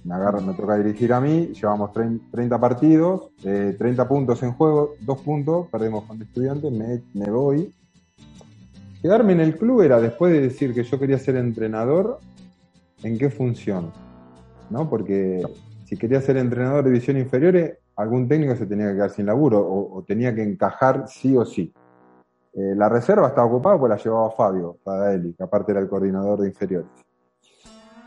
Me 0.04 0.14
agarra, 0.14 0.40
me 0.40 0.54
toca 0.54 0.76
dirigir 0.76 1.12
a 1.12 1.20
mí, 1.20 1.52
llevamos 1.54 1.92
30 1.92 2.58
partidos, 2.58 3.30
30 3.42 3.84
eh, 3.84 4.06
puntos 4.06 4.42
en 4.42 4.52
juego, 4.52 4.94
dos 5.00 5.20
puntos, 5.20 5.66
perdemos 5.68 6.04
con 6.04 6.20
estudiantes, 6.20 6.72
me, 6.72 7.02
me 7.14 7.30
voy. 7.30 7.74
Quedarme 9.02 9.34
en 9.34 9.40
el 9.40 9.56
club 9.56 9.82
era, 9.82 10.00
después 10.00 10.32
de 10.32 10.40
decir 10.40 10.74
que 10.74 10.84
yo 10.84 10.98
quería 10.98 11.18
ser 11.18 11.36
entrenador, 11.36 12.18
¿en 13.02 13.18
qué 13.18 13.30
función? 13.30 13.90
¿No? 14.68 14.88
Porque 14.88 15.42
si 15.84 15.96
quería 15.96 16.20
ser 16.20 16.36
entrenador 16.36 16.84
de 16.84 16.90
división 16.90 17.18
inferiores, 17.18 17.78
algún 18.00 18.28
técnico 18.28 18.56
se 18.56 18.66
tenía 18.66 18.88
que 18.88 18.94
quedar 18.94 19.10
sin 19.10 19.26
laburo 19.26 19.58
o, 19.60 20.02
tenía 20.06 20.34
que 20.34 20.42
encajar 20.42 21.04
sí 21.08 21.36
o 21.36 21.44
sí. 21.44 21.72
Eh, 22.52 22.74
la 22.74 22.88
reserva 22.88 23.28
estaba 23.28 23.46
ocupada 23.46 23.78
pues 23.78 23.90
la 23.90 23.96
llevaba 23.96 24.30
Fabio 24.30 24.76
Padaeli, 24.82 25.34
que 25.34 25.42
aparte 25.42 25.72
era 25.72 25.80
el 25.80 25.88
coordinador 25.88 26.40
de 26.40 26.48
inferiores. 26.48 26.90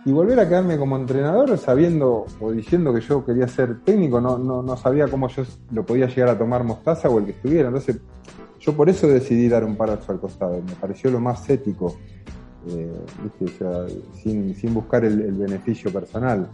y 0.05 0.11
volver 0.11 0.39
a 0.39 0.49
quedarme 0.49 0.77
como 0.77 0.97
entrenador 0.97 1.57
sabiendo 1.57 2.25
o 2.41 2.51
diciendo 2.51 2.93
que 2.93 2.99
yo 2.99 3.25
quería 3.25 3.47
ser 3.47 3.81
técnico, 3.83 4.19
no, 4.19 4.37
no, 4.37 4.61
no 4.61 4.75
sabía 4.75 5.07
cómo 5.07 5.29
yo 5.29 5.43
lo 5.71 5.85
podía 5.85 6.07
llegar 6.07 6.29
a 6.29 6.37
tomar 6.37 6.63
Mostaza 6.63 7.09
o 7.09 7.19
el 7.19 7.25
que 7.25 7.31
estuviera. 7.31 7.69
Entonces, 7.69 8.01
yo 8.63 8.73
por 8.73 8.89
eso 8.89 9.07
decidí 9.07 9.49
dar 9.49 9.63
un 9.65 9.75
paso 9.75 10.11
al 10.11 10.19
costado. 10.19 10.61
Me 10.61 10.73
pareció 10.73 11.11
lo 11.11 11.19
más 11.19 11.49
ético, 11.49 11.97
eh, 12.69 12.91
sin, 14.13 14.55
sin, 14.55 14.73
buscar 14.73 15.03
el, 15.03 15.33
beneficio 15.33 15.91
personal. 15.91 16.47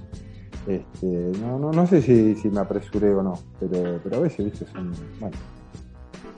Este, 0.69 1.31
no, 1.41 1.57
no, 1.57 1.71
no 1.71 1.87
sé 1.87 1.99
si, 1.99 2.35
si, 2.35 2.47
me 2.49 2.59
apresuré 2.59 3.11
o 3.11 3.23
no, 3.23 3.33
pero, 3.59 3.99
pero 4.03 4.17
a 4.17 4.19
veces, 4.19 4.45
¿viste? 4.45 4.67
son, 4.71 4.91
bueno, 5.19 5.35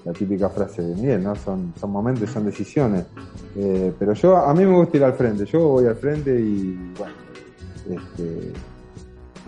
la 0.05 0.13
típica 0.13 0.47
frase 0.47 0.81
de 0.81 0.95
Miguel, 0.95 1.21
¿no? 1.21 1.35
Son, 1.35 1.73
son 1.77 1.91
momentos, 1.91 2.29
son 2.29 2.45
decisiones. 2.45 3.07
Eh, 3.57 3.91
pero 3.99 4.13
yo, 4.13 4.37
a 4.37 4.53
mí 4.53 4.65
me 4.65 4.73
gusta 4.73 4.95
ir 4.95 5.03
al 5.03 5.13
frente, 5.13 5.45
yo 5.45 5.67
voy 5.67 5.85
al 5.85 5.97
frente 5.97 6.39
y, 6.39 6.93
bueno, 6.97 7.13
este, 7.89 8.53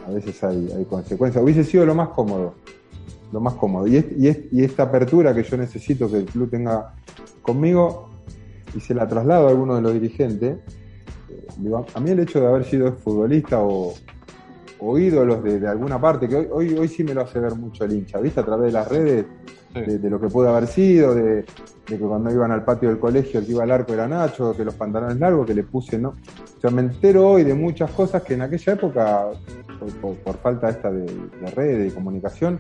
a 0.06 0.12
veces 0.12 0.44
hay, 0.44 0.70
hay 0.76 0.84
consecuencias. 0.84 1.42
Hubiese 1.42 1.64
sido 1.64 1.86
lo 1.86 1.96
más 1.96 2.10
cómodo, 2.10 2.56
lo 3.32 3.40
más 3.40 3.54
cómodo. 3.54 3.88
Y, 3.88 3.96
y, 3.96 4.50
y, 4.52 4.66
esta 4.66 4.84
apertura 4.84 5.34
que 5.34 5.44
yo 5.44 5.56
necesito 5.56 6.12
que 6.12 6.18
el 6.18 6.26
club 6.26 6.50
tenga 6.50 6.94
conmigo, 7.42 8.10
y 8.76 8.82
se 8.82 8.94
la 8.94 9.08
traslado 9.08 9.48
a 9.48 9.52
alguno 9.52 9.76
de 9.76 9.82
los 9.82 9.94
dirigentes, 9.94 10.58
eh, 11.30 11.72
a 11.94 12.00
mí 12.02 12.10
el 12.10 12.20
hecho 12.20 12.42
de 12.42 12.48
haber 12.48 12.66
sido 12.66 12.92
futbolista 12.94 13.62
o, 13.62 13.94
o 14.86 14.98
ídolos 14.98 15.44
de, 15.44 15.68
alguna 15.68 16.00
parte, 16.00 16.28
que 16.28 16.36
hoy, 16.36 16.48
hoy, 16.52 16.78
hoy 16.78 16.88
sí 16.88 17.04
me 17.04 17.14
lo 17.14 17.22
hace 17.22 17.40
ver 17.40 17.56
mucho 17.56 17.86
el 17.86 17.94
hincha, 17.94 18.20
¿viste? 18.20 18.42
A 18.42 18.46
través 18.46 18.68
de 18.68 18.72
las 18.72 18.88
redes, 18.88 19.26
de, 19.74 20.10
lo 20.10 20.20
que 20.20 20.28
pudo 20.28 20.50
haber 20.50 20.68
sido, 20.68 21.16
de, 21.16 21.46
que 21.86 21.98
cuando 21.98 22.32
iban 22.32 22.52
al 22.52 22.64
patio 22.64 22.90
del 22.90 23.00
colegio 23.00 23.40
el 23.40 23.46
que 23.46 23.54
iba 23.54 23.64
al 23.64 23.72
arco 23.72 23.94
era 23.94 24.08
Nacho, 24.08 24.56
que 24.56 24.66
los 24.66 24.76
pantalones 24.76 25.20
largos, 25.20 25.48
que 25.48 25.54
le 25.54 25.64
puse, 25.64 25.98
¿no? 25.98 26.10
O 26.10 26.62
sea, 26.62 26.70
me 26.70 26.82
entero 26.82 27.30
hoy 27.30 27.44
de 27.44 27.54
muchas 27.54 27.92
cosas 27.92 28.22
que 28.24 28.36
en 28.36 28.42
aquella 28.42 28.74
época, 28.74 29.28
por, 30.02 30.38
falta 30.38 30.70
esta 30.70 30.92
de, 30.92 31.06
de 31.06 31.52
red, 31.56 31.86
de 31.86 31.94
comunicación, 31.94 32.60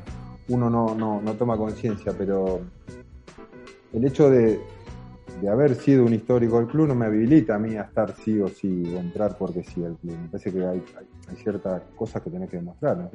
uno 0.49 0.69
no, 0.69 0.95
no, 0.95 1.21
no 1.21 1.33
toma 1.33 1.57
conciencia, 1.57 2.13
pero 2.17 2.61
el 3.93 4.05
hecho 4.05 4.29
de, 4.29 4.59
de 5.43 5.49
haber 5.49 5.75
sido 5.75 6.05
un 6.05 6.13
histórico 6.13 6.57
del 6.57 6.67
club 6.67 6.87
no 6.87 6.95
me 6.95 7.05
habilita 7.05 7.55
a 7.55 7.59
mí 7.59 7.75
a 7.75 7.81
estar 7.81 8.13
sí 8.15 8.39
o 8.39 8.47
sí 8.47 8.83
o 8.95 8.97
entrar 8.97 9.37
porque 9.37 9.61
sí 9.61 9.83
al 9.83 9.97
club. 9.97 10.17
Me 10.17 10.29
parece 10.29 10.53
que 10.53 10.65
hay, 10.65 10.81
hay, 11.29 11.35
ciertas 11.35 11.81
cosas 11.95 12.21
que 12.21 12.29
tenés 12.29 12.49
que 12.49 12.57
demostrar, 12.57 12.97
¿no? 12.97 13.09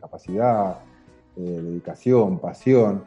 capacidad, 0.00 0.78
eh, 1.36 1.40
dedicación, 1.40 2.40
pasión. 2.40 3.04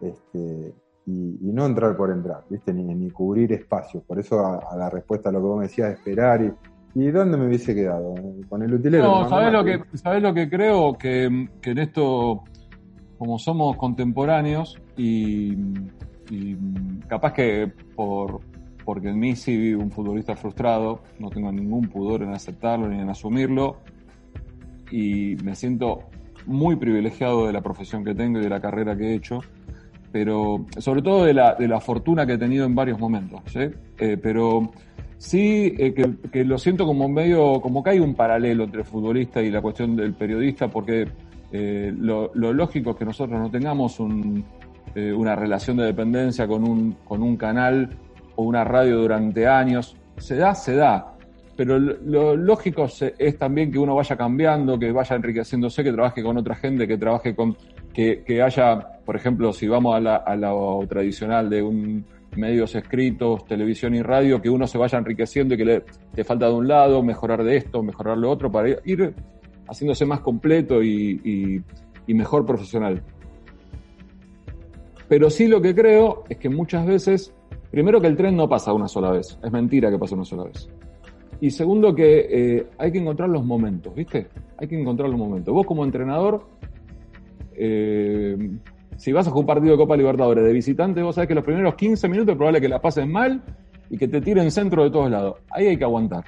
Este, 0.00 0.74
y, 1.06 1.52
no 1.52 1.64
entrar 1.66 1.96
por 1.96 2.10
entrar, 2.10 2.42
¿viste? 2.48 2.72
Ni, 2.72 2.82
ni 2.82 3.10
cubrir 3.10 3.52
espacios. 3.52 4.02
Por 4.02 4.18
eso 4.18 4.40
a, 4.40 4.76
la 4.76 4.90
respuesta 4.90 5.28
a 5.28 5.32
lo 5.32 5.38
que 5.38 5.46
vos 5.46 5.58
me 5.58 5.64
decías, 5.64 5.92
esperar 5.92 6.42
y, 6.42 6.52
¿Y 6.94 7.10
dónde 7.10 7.38
me 7.38 7.46
hubiese 7.46 7.74
quedado? 7.74 8.14
¿Con 8.50 8.62
el 8.62 8.74
utilero? 8.74 9.04
No, 9.04 9.28
¿sabés 9.28 9.50
lo, 9.50 9.64
que, 9.64 9.80
lo 10.20 10.34
que 10.34 10.50
creo? 10.50 10.92
Que, 10.98 11.24
en 11.24 11.78
esto, 11.78 12.44
como 13.16 13.38
somos 13.38 13.78
contemporáneos 13.78 14.78
y, 14.94 15.56
capaz 17.08 17.32
que 17.32 17.70
por 17.94 18.40
porque 18.84 19.10
en 19.10 19.18
mí 19.18 19.36
sí 19.36 19.74
un 19.74 19.92
futbolista 19.92 20.34
frustrado, 20.34 21.04
no 21.20 21.30
tengo 21.30 21.52
ningún 21.52 21.88
pudor 21.88 22.22
en 22.22 22.30
aceptarlo 22.30 22.88
ni 22.88 23.00
en 23.00 23.08
asumirlo 23.08 23.76
y 24.90 25.36
me 25.44 25.54
siento 25.54 26.00
muy 26.46 26.74
privilegiado 26.74 27.46
de 27.46 27.52
la 27.52 27.60
profesión 27.60 28.04
que 28.04 28.12
tengo 28.12 28.40
y 28.40 28.42
de 28.42 28.48
la 28.48 28.60
carrera 28.60 28.96
que 28.96 29.12
he 29.12 29.14
hecho 29.14 29.40
pero 30.12 30.66
sobre 30.78 31.02
todo 31.02 31.24
de 31.24 31.32
la, 31.34 31.54
de 31.54 31.66
la 31.66 31.80
fortuna 31.80 32.26
que 32.26 32.34
he 32.34 32.38
tenido 32.38 32.66
en 32.66 32.74
varios 32.74 33.00
momentos. 33.00 33.40
Eh, 33.56 34.18
pero 34.22 34.70
sí 35.16 35.74
eh, 35.78 35.94
que, 36.30 36.44
lo 36.44 36.58
siento 36.58 36.86
como 36.86 37.08
medio, 37.08 37.60
como 37.60 37.82
que 37.82 37.90
hay 37.90 37.98
un 37.98 38.14
paralelo 38.14 38.64
entre 38.64 38.80
el 38.80 38.86
futbolista 38.86 39.42
y 39.42 39.50
la 39.50 39.62
cuestión 39.62 39.96
del 39.96 40.12
periodista, 40.12 40.68
porque 40.68 41.08
eh, 41.50 41.92
lo, 41.96 42.30
lógico 42.34 42.90
es 42.90 42.96
que 42.96 43.04
nosotros 43.06 43.40
no 43.40 43.50
tengamos 43.50 43.98
una 44.94 45.34
relación 45.36 45.76
de 45.76 45.84
dependencia 45.84 46.46
con 46.46 46.64
un, 46.64 46.96
con 47.04 47.22
un 47.22 47.36
canal 47.36 47.90
o 48.36 48.44
una 48.44 48.64
radio 48.64 48.98
durante 48.98 49.46
años. 49.46 49.96
Se 50.18 50.36
da, 50.36 50.54
se 50.54 50.74
da. 50.74 51.14
Pero 51.56 51.78
lo, 51.78 52.34
lógico 52.34 52.86
es 53.18 53.38
también 53.38 53.70
que 53.70 53.78
uno 53.78 53.94
vaya 53.94 54.16
cambiando, 54.16 54.78
que 54.78 54.90
vaya 54.90 55.16
enriqueciéndose, 55.16 55.84
que 55.84 55.92
trabaje 55.92 56.22
con 56.22 56.36
otra 56.38 56.54
gente, 56.54 56.88
que 56.88 56.96
trabaje 56.96 57.34
con 57.34 57.56
que, 57.92 58.42
haya, 58.42 59.00
por 59.04 59.16
ejemplo, 59.16 59.52
si 59.52 59.68
vamos 59.68 59.94
a, 59.94 60.00
la, 60.00 60.16
a 60.16 60.34
lo 60.34 60.80
tradicional 60.88 61.50
de 61.50 61.62
un 61.62 62.04
medios 62.36 62.74
escritos, 62.74 63.44
televisión 63.44 63.94
y 63.94 64.02
radio, 64.02 64.40
que 64.40 64.48
uno 64.48 64.66
se 64.66 64.78
vaya 64.78 64.98
enriqueciendo 64.98 65.54
y 65.54 65.58
que 65.58 65.64
le, 65.66 65.84
te 66.14 66.24
falta 66.24 66.48
de 66.48 66.54
un 66.54 66.66
lado, 66.66 67.02
mejorar 67.02 67.44
de 67.44 67.56
esto, 67.56 67.82
mejorar 67.82 68.16
lo 68.16 68.30
otro, 68.30 68.50
para 68.50 68.70
ir 68.84 69.14
haciéndose 69.68 70.06
más 70.06 70.20
completo 70.20 70.82
y, 70.82 71.62
y 72.06 72.14
mejor 72.14 72.46
profesional. 72.46 73.02
Pero 75.12 75.28
sí 75.28 75.46
lo 75.46 75.60
que 75.60 75.74
creo 75.74 76.24
es 76.26 76.38
que 76.38 76.48
muchas 76.48 76.86
veces, 76.86 77.34
primero 77.70 78.00
que 78.00 78.06
el 78.06 78.16
tren 78.16 78.34
no 78.34 78.48
pasa 78.48 78.72
una 78.72 78.88
sola 78.88 79.10
vez, 79.10 79.38
es 79.44 79.52
mentira 79.52 79.90
que 79.90 79.98
pasa 79.98 80.14
una 80.14 80.24
sola 80.24 80.44
vez. 80.44 80.70
Y 81.38 81.50
segundo 81.50 81.94
que 81.94 82.28
eh, 82.30 82.66
hay 82.78 82.90
que 82.90 82.96
encontrar 82.96 83.28
los 83.28 83.44
momentos, 83.44 83.94
¿viste? 83.94 84.28
Hay 84.56 84.68
que 84.68 84.80
encontrar 84.80 85.10
los 85.10 85.18
momentos. 85.18 85.52
Vos 85.52 85.66
como 85.66 85.84
entrenador 85.84 86.46
eh, 87.54 88.38
si 88.96 89.12
vas 89.12 89.28
a 89.28 89.34
un 89.34 89.44
partido 89.44 89.72
de 89.72 89.76
Copa 89.76 89.98
Libertadores 89.98 90.44
de 90.44 90.52
visitante, 90.54 91.02
vos 91.02 91.14
sabés 91.14 91.28
que 91.28 91.34
los 91.34 91.44
primeros 91.44 91.74
15 91.74 92.08
minutos 92.08 92.32
es 92.32 92.36
probable 92.38 92.62
que 92.62 92.70
la 92.70 92.80
pasen 92.80 93.12
mal 93.12 93.42
y 93.90 93.98
que 93.98 94.08
te 94.08 94.22
tiren 94.22 94.50
centro 94.50 94.82
de 94.82 94.90
todos 94.90 95.10
lados. 95.10 95.36
Ahí 95.50 95.66
hay 95.66 95.76
que 95.76 95.84
aguantar. 95.84 96.24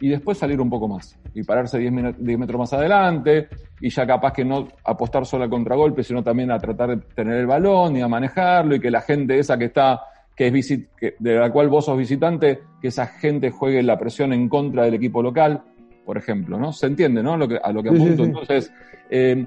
Y 0.00 0.08
después 0.08 0.38
salir 0.38 0.60
un 0.60 0.68
poco 0.68 0.88
más. 0.88 1.18
Y 1.34 1.42
pararse 1.42 1.78
10, 1.78 1.92
metros 2.38 2.58
más 2.58 2.72
adelante. 2.72 3.48
Y 3.80 3.90
ya 3.90 4.06
capaz 4.06 4.32
que 4.32 4.44
no 4.44 4.68
apostar 4.84 5.24
solo 5.26 5.44
al 5.44 5.50
contragolpe, 5.50 6.02
sino 6.02 6.22
también 6.22 6.50
a 6.50 6.58
tratar 6.58 6.90
de 6.90 6.96
tener 7.14 7.36
el 7.36 7.46
balón 7.46 7.96
y 7.96 8.02
a 8.02 8.08
manejarlo. 8.08 8.74
Y 8.74 8.80
que 8.80 8.90
la 8.90 9.00
gente 9.00 9.38
esa 9.38 9.56
que 9.58 9.66
está, 9.66 10.00
que 10.36 10.48
es 10.48 10.78
de 11.18 11.34
la 11.34 11.50
cual 11.50 11.68
vos 11.68 11.84
sos 11.84 11.96
visitante, 11.96 12.60
que 12.80 12.88
esa 12.88 13.06
gente 13.06 13.50
juegue 13.50 13.82
la 13.82 13.98
presión 13.98 14.32
en 14.32 14.48
contra 14.48 14.84
del 14.84 14.94
equipo 14.94 15.22
local, 15.22 15.62
por 16.04 16.18
ejemplo, 16.18 16.58
¿no? 16.58 16.72
Se 16.72 16.86
entiende, 16.86 17.22
¿no? 17.22 17.36
Lo 17.36 17.48
que, 17.48 17.58
a 17.62 17.72
lo 17.72 17.82
que 17.82 17.88
apunto. 17.90 18.24
Entonces, 18.24 18.72
eh, 19.10 19.46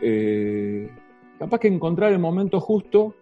eh, 0.00 0.90
capaz 1.38 1.58
que 1.58 1.68
encontrar 1.68 2.12
el 2.12 2.18
momento 2.18 2.60
justo 2.60 3.14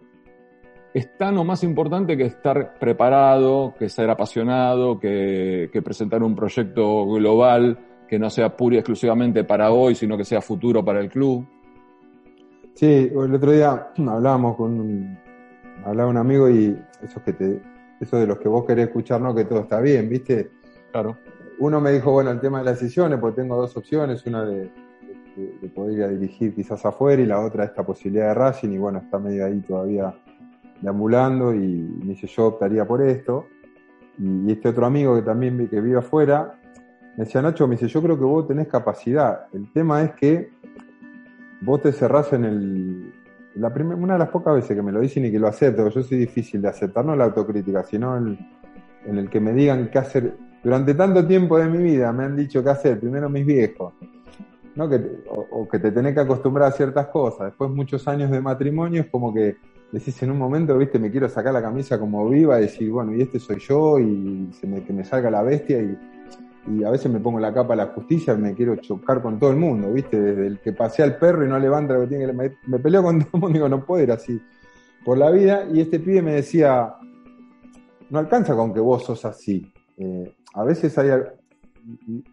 es 0.97 1.15
tan 1.15 1.37
o 1.37 1.43
más 1.43 1.63
importante 1.63 2.17
que 2.17 2.25
estar 2.25 2.73
preparado, 2.79 3.75
que 3.77 3.87
ser 3.87 4.09
apasionado, 4.09 4.99
que, 4.99 5.69
presentar 5.83 6.23
un 6.23 6.35
proyecto 6.35 7.05
global 7.05 7.77
que 8.07 8.17
no 8.17 8.31
sea 8.31 8.57
pura 8.57 8.77
y 8.77 8.79
exclusivamente 8.79 9.43
para 9.43 9.71
hoy, 9.71 9.93
sino 9.93 10.17
que 10.17 10.23
sea 10.23 10.41
futuro 10.41 10.83
para 10.83 10.99
el 10.99 11.09
club. 11.09 11.45
Sí, 12.73 13.11
el 13.13 13.35
otro 13.35 13.51
día 13.51 13.89
hablábamos 14.07 14.55
con 14.55 14.79
un, 14.79 15.19
hablaba 15.85 16.09
un 16.09 16.17
amigo 16.17 16.49
y 16.49 16.75
eso 17.03 17.21
que 17.23 17.33
te, 17.33 17.61
eso 17.99 18.17
de 18.17 18.25
los 18.25 18.39
que 18.39 18.49
vos 18.49 18.65
querés 18.65 18.87
escuchar, 18.87 19.21
no 19.21 19.35
que 19.35 19.45
todo 19.45 19.61
está 19.61 19.79
bien, 19.79 20.09
¿viste? 20.09 20.49
Claro. 20.91 21.17
Uno 21.59 21.79
me 21.79 21.91
dijo, 21.91 22.11
bueno, 22.11 22.31
el 22.31 22.39
tema 22.39 22.57
de 22.57 22.65
las 22.65 22.79
decisiones, 22.79 23.19
porque 23.19 23.41
tengo 23.41 23.55
dos 23.55 23.77
opciones, 23.77 24.25
una 24.25 24.43
de, 24.45 24.71
de, 25.35 25.69
poder 25.69 25.97
ir 25.97 26.03
a 26.03 26.07
dirigir 26.07 26.55
quizás 26.55 26.83
afuera 26.87 27.21
y 27.21 27.27
la 27.27 27.39
otra 27.39 27.65
esta 27.65 27.85
posibilidad 27.85 28.29
de 28.29 28.33
Racing 28.33 28.71
y 28.71 28.77
bueno, 28.79 28.97
está 28.97 29.19
medio 29.19 29.45
ahí 29.45 29.59
todavía 29.59 30.11
deambulando 30.81 31.53
y 31.53 31.59
me 31.59 32.13
dice 32.13 32.27
yo 32.27 32.47
optaría 32.47 32.85
por 32.85 33.01
esto. 33.01 33.47
Y, 34.19 34.51
este 34.51 34.69
otro 34.69 34.85
amigo 34.85 35.15
que 35.15 35.21
también 35.21 35.67
que 35.67 35.81
vive 35.81 35.99
afuera, 35.99 36.59
me 37.17 37.25
decía 37.25 37.41
Nacho, 37.41 37.67
me 37.67 37.75
dice 37.75 37.87
yo 37.87 38.01
creo 38.01 38.17
que 38.17 38.25
vos 38.25 38.47
tenés 38.47 38.67
capacidad. 38.67 39.47
El 39.53 39.71
tema 39.71 40.01
es 40.03 40.11
que 40.11 40.49
vos 41.61 41.81
te 41.81 41.91
cerrás 41.91 42.33
en 42.33 42.45
el... 42.45 43.13
La 43.55 43.69
una 43.69 44.13
de 44.13 44.19
las 44.19 44.29
pocas 44.29 44.53
veces 44.53 44.75
que 44.75 44.83
me 44.83 44.91
lo 44.91 44.99
dicen 44.99 45.25
y 45.25 45.31
que 45.31 45.39
lo 45.39 45.47
acepto, 45.47 45.89
yo 45.89 46.03
soy 46.03 46.19
difícil 46.19 46.61
de 46.61 46.67
aceptar, 46.67 47.03
no 47.03 47.15
la 47.15 47.23
autocrítica, 47.23 47.83
sino 47.83 48.15
en, 48.15 48.37
en 49.07 49.17
el 49.17 49.29
que 49.31 49.39
me 49.39 49.51
digan 49.53 49.89
qué 49.89 49.97
hacer. 49.97 50.37
Durante 50.63 50.93
tanto 50.93 51.25
tiempo 51.25 51.57
de 51.57 51.67
mi 51.67 51.79
vida 51.79 52.11
me 52.11 52.25
han 52.25 52.35
dicho 52.35 52.63
qué 52.63 52.69
hacer, 52.69 52.99
primero 52.99 53.29
mis 53.29 53.45
viejos, 53.45 53.93
¿no? 54.75 54.89
Que 54.89 55.23
o, 55.29 55.67
que 55.67 55.79
te 55.79 55.91
tenés 55.91 56.13
que 56.13 56.19
acostumbrar 56.19 56.67
a 56.67 56.71
ciertas 56.71 57.07
cosas. 57.07 57.47
Después 57.47 57.71
muchos 57.71 58.07
años 58.07 58.29
de 58.29 58.41
matrimonio 58.41 59.01
es 59.01 59.07
como 59.07 59.33
que 59.33 59.55
decís 59.91 60.21
en 60.23 60.31
un 60.31 60.37
momento, 60.37 60.77
viste, 60.77 60.99
me 60.99 61.11
quiero 61.11 61.29
sacar 61.29 61.53
la 61.53 61.61
camisa 61.61 61.99
como 61.99 62.27
viva 62.29 62.57
y 62.59 62.63
decir, 62.63 62.89
bueno, 62.89 63.13
y 63.13 63.21
este 63.21 63.39
soy 63.39 63.59
yo 63.59 63.99
y 63.99 64.49
se 64.53 64.67
me, 64.67 64.83
que 64.83 64.93
me 64.93 65.03
salga 65.03 65.31
la 65.31 65.41
bestia 65.43 65.79
y, 65.79 65.97
a 66.83 66.89
veces 66.89 67.09
me 67.09 67.21
pongo 67.21 67.39
la 67.39 67.53
capa 67.53 67.75
a 67.75 67.77
la 67.77 67.85
justicia 67.87 68.33
y 68.33 68.37
me 68.39 68.53
quiero 68.53 68.75
chocar 68.75 69.21
con 69.21 69.39
todo 69.39 69.51
el 69.51 69.55
mundo, 69.55 69.89
viste, 69.93 70.19
desde 70.19 70.47
el 70.47 70.59
que 70.59 70.73
pasea 70.73 71.05
al 71.05 71.17
perro 71.17 71.45
y 71.45 71.47
no 71.47 71.57
levanta 71.57 71.93
lo 71.93 72.01
que 72.01 72.07
tiene 72.07 72.25
que 72.25 72.33
me, 72.33 72.57
me 72.65 72.77
peleo 72.77 73.03
con 73.03 73.19
todo 73.23 73.29
el 73.33 73.39
mundo 73.39 73.49
y 73.51 73.53
digo, 73.53 73.69
no 73.69 73.85
puedo 73.85 74.03
ir 74.03 74.11
así 74.11 74.41
por 75.05 75.17
la 75.17 75.31
vida 75.31 75.65
y 75.71 75.79
este 75.79 76.01
pibe 76.01 76.21
me 76.21 76.33
decía, 76.33 76.95
no 78.09 78.19
alcanza 78.19 78.53
con 78.55 78.73
que 78.73 78.81
vos 78.81 79.05
sos 79.05 79.23
así. 79.23 79.71
Eh, 79.97 80.35
a 80.53 80.65
veces 80.65 80.97
hay, 80.97 81.09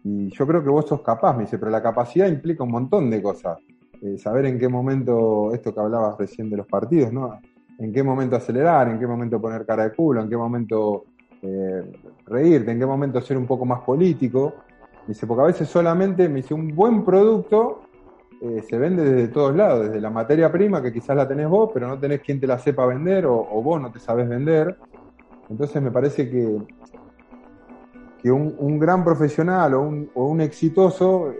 y, 0.03 0.29
yo 0.29 0.45
creo 0.45 0.63
que 0.63 0.69
vos 0.69 0.85
sos 0.85 1.01
capaz, 1.01 1.35
me 1.35 1.43
dice, 1.43 1.57
pero 1.57 1.71
la 1.71 1.81
capacidad 1.81 2.27
implica 2.27 2.63
un 2.63 2.71
montón 2.71 3.09
de 3.09 3.21
cosas. 3.21 3.57
Eh, 4.01 4.17
saber 4.17 4.45
en 4.45 4.59
qué 4.59 4.67
momento, 4.67 5.53
esto 5.53 5.73
que 5.73 5.79
hablabas 5.79 6.17
recién 6.17 6.49
de 6.49 6.57
los 6.57 6.67
partidos, 6.67 7.11
¿no? 7.11 7.39
En 7.77 7.91
qué 7.91 8.03
momento 8.03 8.35
acelerar, 8.35 8.89
en 8.89 8.99
qué 8.99 9.07
momento 9.07 9.41
poner 9.41 9.65
cara 9.65 9.83
de 9.83 9.93
culo, 9.93 10.21
en 10.21 10.29
qué 10.29 10.37
momento 10.37 11.05
eh, 11.41 11.91
reírte, 12.25 12.71
en 12.71 12.79
qué 12.79 12.85
momento 12.85 13.21
ser 13.21 13.37
un 13.37 13.45
poco 13.45 13.65
más 13.65 13.81
político. 13.81 14.53
Me 15.01 15.09
dice, 15.09 15.27
porque 15.27 15.43
a 15.43 15.47
veces 15.47 15.67
solamente, 15.67 16.27
me 16.29 16.37
dice, 16.37 16.53
un 16.53 16.75
buen 16.75 17.03
producto 17.03 17.81
eh, 18.41 18.61
se 18.61 18.77
vende 18.77 19.03
desde 19.03 19.27
todos 19.29 19.55
lados, 19.55 19.85
desde 19.85 20.01
la 20.01 20.09
materia 20.09 20.51
prima, 20.51 20.81
que 20.81 20.91
quizás 20.91 21.15
la 21.15 21.27
tenés 21.27 21.47
vos, 21.47 21.71
pero 21.73 21.87
no 21.87 21.97
tenés 21.97 22.21
quien 22.21 22.39
te 22.39 22.47
la 22.47 22.59
sepa 22.59 22.85
vender, 22.85 23.25
o, 23.25 23.43
vos 23.61 23.81
no 23.81 23.91
te 23.91 23.99
sabes 23.99 24.27
vender. 24.27 24.77
Entonces 25.49 25.81
me 25.81 25.91
parece 25.91 26.29
que, 26.29 26.57
que 28.21 28.31
un, 28.31 28.79
gran 28.79 29.03
profesional 29.03 29.73
o 29.73 30.25
un, 30.25 30.41
exitoso 30.41 31.31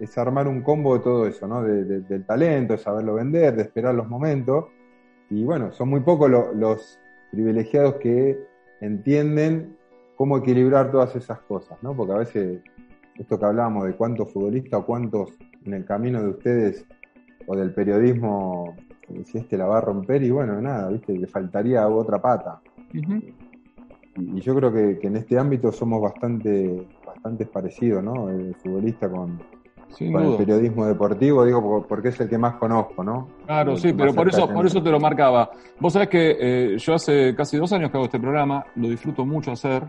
es 0.00 0.16
armar 0.16 0.48
un 0.48 0.62
combo 0.62 0.96
de 0.96 1.04
todo 1.04 1.26
eso, 1.26 1.46
¿no? 1.46 1.62
del 1.62 2.24
talento, 2.24 2.72
de 2.72 2.78
saberlo 2.78 3.14
vender, 3.14 3.54
de 3.54 3.62
esperar 3.62 3.94
los 3.94 4.08
momentos. 4.08 4.66
Y 5.28 5.44
bueno, 5.44 5.72
son 5.72 5.90
muy 5.90 6.00
pocos 6.00 6.30
los 6.30 6.98
privilegiados 7.30 7.96
que 7.96 8.38
entienden 8.80 9.76
cómo 10.16 10.38
equilibrar 10.38 10.90
todas 10.90 11.14
esas 11.14 11.40
cosas, 11.42 11.78
¿no? 11.82 11.94
Porque 11.94 12.12
a 12.12 12.18
veces 12.18 12.60
esto 13.16 13.38
que 13.38 13.44
hablábamos 13.44 13.84
de 13.86 13.94
cuántos 13.94 14.32
futbolistas 14.32 14.80
o 14.80 14.86
cuántos 14.86 15.38
en 15.64 15.74
el 15.74 15.84
camino 15.84 16.22
de 16.22 16.30
ustedes 16.30 16.86
o 17.46 17.54
del 17.54 17.72
periodismo, 17.74 18.74
si 19.24 19.38
este 19.38 19.58
la 19.58 19.66
va 19.66 19.78
a 19.78 19.80
romper 19.82 20.22
y 20.22 20.30
bueno, 20.30 20.60
nada, 20.60 20.88
viste, 20.88 21.12
le 21.12 21.26
faltaría 21.26 21.86
otra 21.86 22.20
pata. 22.20 22.60
y, 22.92 24.40
yo 24.40 24.54
creo 24.54 24.72
que, 24.72 24.98
en 25.02 25.16
este 25.16 25.38
ámbito 25.38 25.70
somos 25.70 26.00
bastante, 26.00 26.86
bastante 27.06 27.46
parecidos, 27.46 28.02
¿no? 28.02 28.30
El 28.30 28.54
futbolista 28.56 29.08
con, 29.08 29.38
el 29.98 30.36
periodismo 30.36 30.86
deportivo, 30.86 31.44
digo, 31.44 31.84
porque 31.86 32.08
es 32.08 32.20
el 32.20 32.28
que 32.28 32.38
más 32.38 32.54
conozco, 32.54 33.02
¿no? 33.02 33.28
Claro, 33.46 33.76
sí, 33.76 33.92
pero 33.92 34.14
por 34.14 34.28
eso, 34.28 34.48
por 34.48 34.66
eso 34.66 34.82
te 34.82 34.90
lo 34.90 35.00
marcaba. 35.00 35.50
Vos 35.78 35.92
sabés 35.92 36.08
que 36.08 36.36
eh, 36.40 36.78
yo 36.78 36.94
hace 36.94 37.34
casi 37.34 37.56
dos 37.56 37.72
años 37.72 37.90
que 37.90 37.96
hago 37.96 38.06
este 38.06 38.20
programa, 38.20 38.64
lo 38.76 38.88
disfruto 38.88 39.24
mucho 39.24 39.52
hacer. 39.52 39.84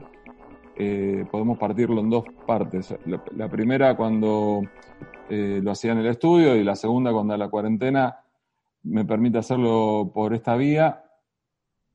Eh, 0.75 1.25
podemos 1.29 1.57
partirlo 1.57 2.01
en 2.01 2.09
dos 2.09 2.25
partes. 2.45 2.95
La, 3.05 3.47
primera 3.47 3.95
cuando 3.95 4.63
eh, 5.29 5.59
lo 5.61 5.71
hacía 5.71 5.91
en 5.91 5.99
el 5.99 6.07
estudio 6.07 6.55
y 6.55 6.63
la 6.63 6.75
segunda 6.75 7.11
cuando 7.11 7.37
la 7.37 7.49
cuarentena 7.49 8.17
me 8.83 9.05
permite 9.05 9.37
hacerlo 9.37 10.11
por 10.13 10.33
esta 10.33 10.55
vía 10.55 11.03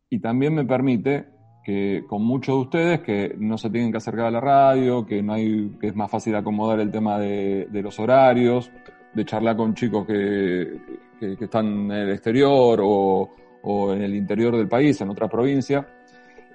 y 0.08 0.20
también 0.20 0.54
me 0.54 0.64
permite 0.64 1.36
que 1.66 2.04
con 2.06 2.23
muchos 2.23 2.54
de 2.54 2.61
ustedes 2.61 3.00
que 3.00 3.35
no 3.40 3.58
se 3.58 3.70
tienen 3.70 3.90
que 3.90 3.96
acercar 3.96 4.26
a 4.26 4.30
la 4.30 4.40
radio, 4.40 5.04
que 5.04 5.20
no 5.20 5.32
hay, 5.32 5.73
que 5.80 5.88
es 5.88 5.96
más 5.96 6.08
fácil 6.08 6.37
acomodar 6.37 6.78
el 6.78 6.92
tema 6.92 7.18
de, 7.18 7.66
los 7.82 7.99
horarios, 7.99 8.70
de 9.12 9.25
charlar 9.25 9.56
con 9.56 9.75
chicos 9.75 10.06
que, 10.06 10.78
están 11.20 11.90
en 11.90 11.90
el 11.90 12.11
exterior 12.11 12.78
o, 12.80 13.92
en 13.92 14.00
el 14.00 14.14
interior 14.14 14.56
del 14.56 14.68
país, 14.68 15.00
en 15.00 15.11
otra 15.11 15.26
provincia. 15.26 15.85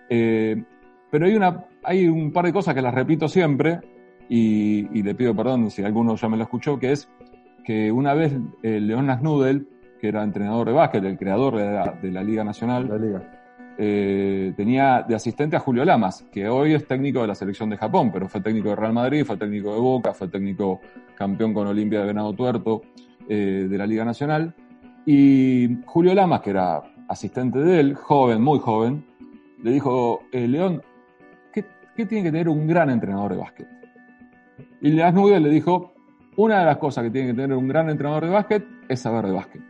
Eh, 0.08 0.63
pero 1.10 1.25
hay 1.25 1.36
una 1.36 1.65
hay 1.84 2.08
un 2.08 2.32
par 2.32 2.46
de 2.46 2.53
cosas 2.53 2.74
que 2.74 2.82
las 2.82 2.94
repito 2.94 3.27
siempre 3.27 3.82
y, 4.30 5.03
le 5.03 5.13
pido 5.13 5.36
perdón 5.36 5.72
si 5.72 5.84
alguno 5.84 6.15
ya 6.15 6.30
me 6.30 6.38
lo 6.38 6.44
escuchó, 6.44 6.80
que 6.80 6.94
es 6.94 7.10
que 7.65 7.91
una 7.91 8.13
vez 8.13 8.32
eh, 8.63 8.80
León 8.80 9.08
Nasnudel, 9.08 9.68
que 10.00 10.08
era 10.08 10.24
entrenador 10.24 10.68
de 10.68 10.74
básquet, 10.74 11.03
el 11.03 11.18
creador 11.18 11.58
de 11.58 12.12
la, 12.12 12.24
Liga 12.24 12.46
Nacional, 12.46 12.88
eh, 13.78 14.54
tenía 14.56 15.04
de 15.08 15.16
asistente 15.16 15.56
a 15.56 15.60
Julio 15.60 15.86
Lamas, 15.86 16.24
que 16.32 16.48
hoy 16.48 16.74
es 16.74 16.88
técnico 16.88 17.22
de 17.22 17.28
la 17.28 17.36
selección 17.36 17.70
de 17.70 17.78
Japón, 17.78 18.12
pero 18.12 18.28
fue 18.28 18.42
técnico 18.42 18.70
de 18.70 18.75
Real 18.75 18.94
Madrid, 18.94 19.25
fue 19.25 19.38
técnico 19.38 19.74
de 19.74 19.80
Boca, 19.80 20.13
fue 20.13 20.28
técnico 20.28 20.82
campeón 21.16 21.54
con 21.54 21.68
Olimpia 21.68 22.01
de 22.01 22.08
Venado 22.08 22.34
Tuerto 22.34 22.82
eh, 23.28 23.68
de 23.70 23.78
la 23.78 23.88
Liga 23.88 24.06
Nacional. 24.06 24.54
Y 25.06 25.78
Julio 25.86 26.13
Lamas, 26.13 26.42
que 26.42 26.51
era 26.51 26.84
asistente 27.08 27.60
de 27.60 27.80
él, 27.80 27.96
joven, 27.96 28.42
muy 28.42 28.60
joven, 28.60 29.06
le 29.63 29.72
dijo, 29.72 30.24
León, 30.32 30.82
¿qué 31.51 32.06
tiene 32.06 32.24
que 32.24 32.32
tener 32.32 32.50
un 32.50 32.68
gran 32.68 32.90
entrenador 32.90 33.34
de 33.34 33.38
básquet? 33.38 33.82
Y 34.82 34.91
Leas 34.91 35.13
le 35.13 35.50
dijo, 35.50 35.93
una 36.38 36.60
de 36.60 36.65
las 36.65 36.78
cosas 36.78 37.04
que 37.04 37.12
tiene 37.12 37.30
que 37.30 37.34
tener 37.34 37.56
un 37.56 37.67
gran 37.67 37.89
entrenador 37.89 38.26
de 38.26 38.32
básquet 38.32 38.65
es 38.89 39.00
saber 39.00 39.26
de 39.26 39.32
básquet. 39.32 39.62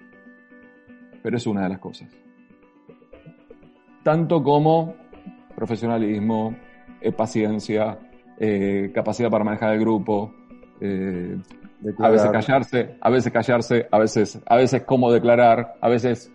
Pero 1.22 1.38
es 1.38 1.46
una 1.46 1.64
de 1.64 1.70
las 1.70 1.80
cosas. 1.80 2.08
Tanto 4.04 4.44
como 4.44 4.96
profesionalismo, 5.56 6.56
eh, 7.00 7.12
paciencia, 7.12 8.00
eh, 8.40 8.92
capacidad 8.94 9.30
para 9.30 9.44
manejar 9.44 9.74
el 9.74 9.80
grupo, 9.80 10.34
eh, 10.80 11.38
a 12.00 12.10
veces 12.10 12.32
callarse, 12.32 12.98
a 13.00 13.10
veces 13.10 13.34
callarse, 13.34 13.88
a 13.92 14.00
veces, 14.00 14.42
a 14.46 14.56
veces 14.56 14.84
cómo 14.84 15.12
declarar, 15.12 15.76
a 15.82 15.90
veces 15.90 16.32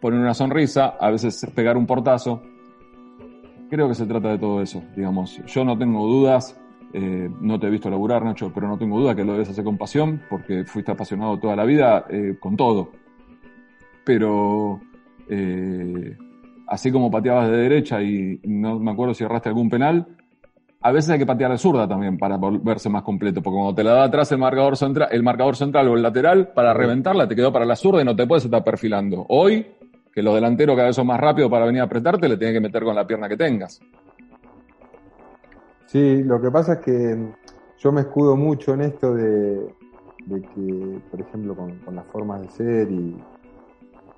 poner 0.00 0.20
una 0.20 0.34
sonrisa, 0.34 0.96
a 0.98 1.10
veces 1.10 1.46
pegar 1.54 1.76
un 1.76 1.86
portazo 1.86 2.42
creo 3.72 3.88
que 3.88 3.94
se 3.94 4.04
trata 4.04 4.28
de 4.28 4.38
todo 4.38 4.60
eso, 4.60 4.82
digamos. 4.94 5.40
Yo 5.46 5.64
no 5.64 5.78
tengo 5.78 6.06
dudas, 6.06 6.60
eh, 6.92 7.30
no 7.40 7.58
te 7.58 7.68
he 7.68 7.70
visto 7.70 7.88
laburar, 7.88 8.22
Nacho, 8.22 8.52
pero 8.54 8.68
no 8.68 8.76
tengo 8.76 9.00
duda 9.00 9.16
que 9.16 9.24
lo 9.24 9.32
debes 9.32 9.48
hacer 9.48 9.64
con 9.64 9.78
pasión, 9.78 10.20
porque 10.28 10.64
fuiste 10.64 10.92
apasionado 10.92 11.38
toda 11.38 11.56
la 11.56 11.64
vida 11.64 12.04
eh, 12.10 12.36
con 12.38 12.54
todo. 12.54 12.92
Pero 14.04 14.78
eh, 15.26 16.18
así 16.72 16.90
como 16.90 17.10
pateabas 17.10 17.50
de 17.50 17.56
derecha 17.58 18.02
y 18.02 18.40
no 18.44 18.78
me 18.78 18.92
acuerdo 18.92 19.12
si 19.12 19.24
erraste 19.24 19.50
algún 19.50 19.68
penal, 19.68 20.06
a 20.80 20.90
veces 20.90 21.10
hay 21.10 21.18
que 21.18 21.26
patear 21.26 21.50
de 21.50 21.58
zurda 21.58 21.86
también 21.86 22.16
para 22.16 22.38
volverse 22.38 22.88
más 22.88 23.02
completo, 23.02 23.42
porque 23.42 23.56
cuando 23.56 23.74
te 23.74 23.84
la 23.84 23.92
da 23.92 24.04
atrás 24.04 24.32
el 24.32 24.38
marcador 24.38 24.78
central, 24.78 25.10
el 25.12 25.22
marcador 25.22 25.54
central 25.54 25.88
o 25.88 25.96
el 25.96 26.02
lateral, 26.02 26.48
para 26.54 26.72
reventarla 26.72 27.28
te 27.28 27.36
quedó 27.36 27.52
para 27.52 27.66
la 27.66 27.76
zurda 27.76 28.00
y 28.00 28.06
no 28.06 28.16
te 28.16 28.26
puedes 28.26 28.46
estar 28.46 28.64
perfilando. 28.64 29.26
Hoy 29.28 29.66
que 30.14 30.22
los 30.22 30.34
delanteros 30.34 30.74
cada 30.74 30.88
vez 30.88 30.96
son 30.96 31.06
más 31.06 31.20
rápidos 31.20 31.50
para 31.50 31.66
venir 31.66 31.82
a 31.82 31.84
apretarte, 31.84 32.26
le 32.26 32.38
tienes 32.38 32.54
que 32.54 32.60
meter 32.62 32.82
con 32.82 32.96
la 32.96 33.06
pierna 33.06 33.28
que 33.28 33.36
tengas. 33.36 33.78
Sí, 35.84 36.22
lo 36.22 36.40
que 36.40 36.50
pasa 36.50 36.74
es 36.74 36.78
que 36.78 37.34
yo 37.78 37.92
me 37.92 38.00
escudo 38.00 38.34
mucho 38.34 38.72
en 38.72 38.80
esto 38.80 39.12
de, 39.14 39.74
que, 40.26 41.00
por 41.10 41.20
ejemplo, 41.20 41.54
con, 41.54 41.94
las 41.94 42.06
formas 42.06 42.40
de 42.40 42.48
ser 42.48 42.90
y, 42.90 43.22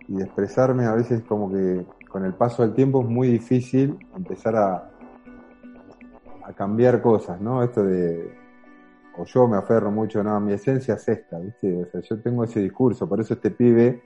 de 0.06 0.22
expresarme, 0.22 0.84
a 0.84 0.94
veces 0.94 1.22
como 1.24 1.50
que 1.50 1.84
con 2.14 2.24
el 2.24 2.34
paso 2.34 2.62
del 2.62 2.74
tiempo 2.74 3.02
es 3.02 3.08
muy 3.08 3.26
difícil 3.26 3.98
empezar 4.14 4.54
a, 4.54 4.88
cambiar 6.54 7.02
cosas, 7.02 7.40
¿no? 7.40 7.60
Esto 7.64 7.82
de, 7.82 8.32
o 9.18 9.24
yo 9.24 9.48
me 9.48 9.56
aferro 9.56 9.90
mucho, 9.90 10.22
no, 10.22 10.38
mi 10.38 10.52
esencia 10.52 10.94
es 10.94 11.08
esta, 11.08 11.40
¿viste? 11.40 11.82
O 11.82 11.86
sea, 11.90 12.00
yo 12.02 12.20
tengo 12.20 12.44
ese 12.44 12.60
discurso, 12.60 13.08
por 13.08 13.20
eso 13.20 13.34
este 13.34 13.50
pibe 13.50 14.00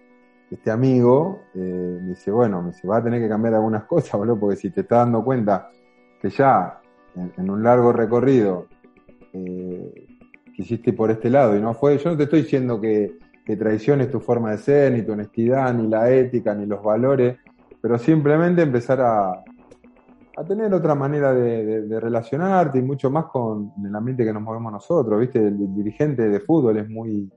este 0.51 0.71
amigo 0.71 1.43
eh, 1.55 1.99
me 2.01 2.09
dice, 2.09 2.31
bueno, 2.31 2.63
me 2.63 2.71
dice, 2.71 2.89
va 2.89 2.97
a 2.97 3.05
tener 3.05 3.21
que 3.21 3.29
cambiar 3.29 3.57
algunas 3.57 3.85
cosas, 3.85 4.13
boludo, 4.13 4.41
porque 4.41 4.57
si 4.57 4.71
te 4.71 4.81
estás 4.81 5.01
dando 5.01 5.23
cuenta 5.23 5.69
que 6.19 6.31
ya 6.31 6.81
en, 7.15 7.51
un 7.51 7.63
largo 7.63 7.93
recorrido 7.93 8.69
eh, 9.35 10.07
quisiste 10.57 10.95
por 10.95 11.11
este 11.11 11.29
lado 11.29 11.55
y 11.55 11.61
no 11.61 11.75
fue, 11.75 11.99
yo 11.99 12.09
no 12.09 12.17
te 12.17 12.23
estoy 12.23 12.41
diciendo 12.41 12.81
que, 12.81 13.19
que 13.45 13.57
traiciones 13.57 14.11
tu 14.11 14.19
forma 14.21 14.53
de 14.53 14.57
ser, 14.57 14.93
ni 14.93 15.03
tu 15.03 15.13
honestidad, 15.13 15.75
ni 15.75 15.89
la 15.89 16.11
ética, 16.11 16.55
ni 16.55 16.65
los 16.65 16.83
valores, 16.83 17.37
pero 17.81 17.99
simplemente 17.99 18.63
empezar 18.63 19.01
a, 19.01 19.31
a 20.37 20.45
tener 20.47 20.73
otra 20.73 20.95
manera 20.95 21.33
de, 21.33 22.01
relacionarte 22.01 22.79
y 22.79 22.83
mucho 22.83 23.11
más 23.11 23.27
con 23.27 23.73
el 23.85 23.95
ambiente 23.95 24.25
que 24.25 24.33
nos 24.33 24.43
movemos 24.43 24.73
nosotros, 24.73 25.21
¿viste? 25.21 25.39
el 25.39 25.75
dirigente 25.75 26.29
de 26.29 26.41
fútbol 26.41 26.79
es 26.79 26.89
muy 26.89 27.31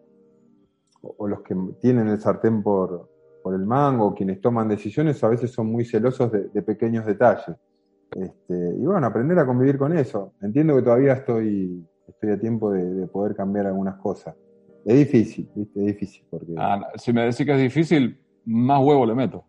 o 1.01 1.27
los 1.27 1.41
que 1.41 1.55
tienen 1.79 2.07
el 2.07 2.19
sartén 2.19 2.61
por, 2.61 3.09
por 3.41 3.55
el 3.55 3.65
mango, 3.65 4.13
quienes 4.13 4.39
toman 4.41 4.67
decisiones, 4.67 5.23
a 5.23 5.29
veces 5.29 5.51
son 5.51 5.67
muy 5.67 5.85
celosos 5.85 6.31
de, 6.31 6.61
pequeños 6.61 7.05
detalles. 7.05 7.55
Este, 8.13 8.75
y 8.77 8.85
bueno, 8.85 9.07
aprender 9.07 9.39
a 9.39 9.45
convivir 9.45 9.77
con 9.77 9.97
eso. 9.97 10.33
Entiendo 10.41 10.75
que 10.75 10.81
todavía 10.81 11.13
estoy, 11.13 11.85
estoy 12.07 12.31
a 12.31 12.39
tiempo 12.39 12.71
de, 12.71 13.07
poder 13.07 13.35
cambiar 13.35 13.67
algunas 13.67 13.95
cosas. 13.95 14.35
Es 14.85 14.95
difícil, 14.95 15.49
¿viste? 15.55 15.79
Es 15.79 15.85
difícil. 15.85 16.25
Porque... 16.29 16.53
Ah, 16.57 16.87
si 16.95 17.13
me 17.13 17.21
decís 17.21 17.45
que 17.45 17.53
es 17.53 17.61
difícil, 17.61 18.19
más 18.45 18.81
huevo 18.83 19.05
le 19.05 19.15
meto. 19.15 19.45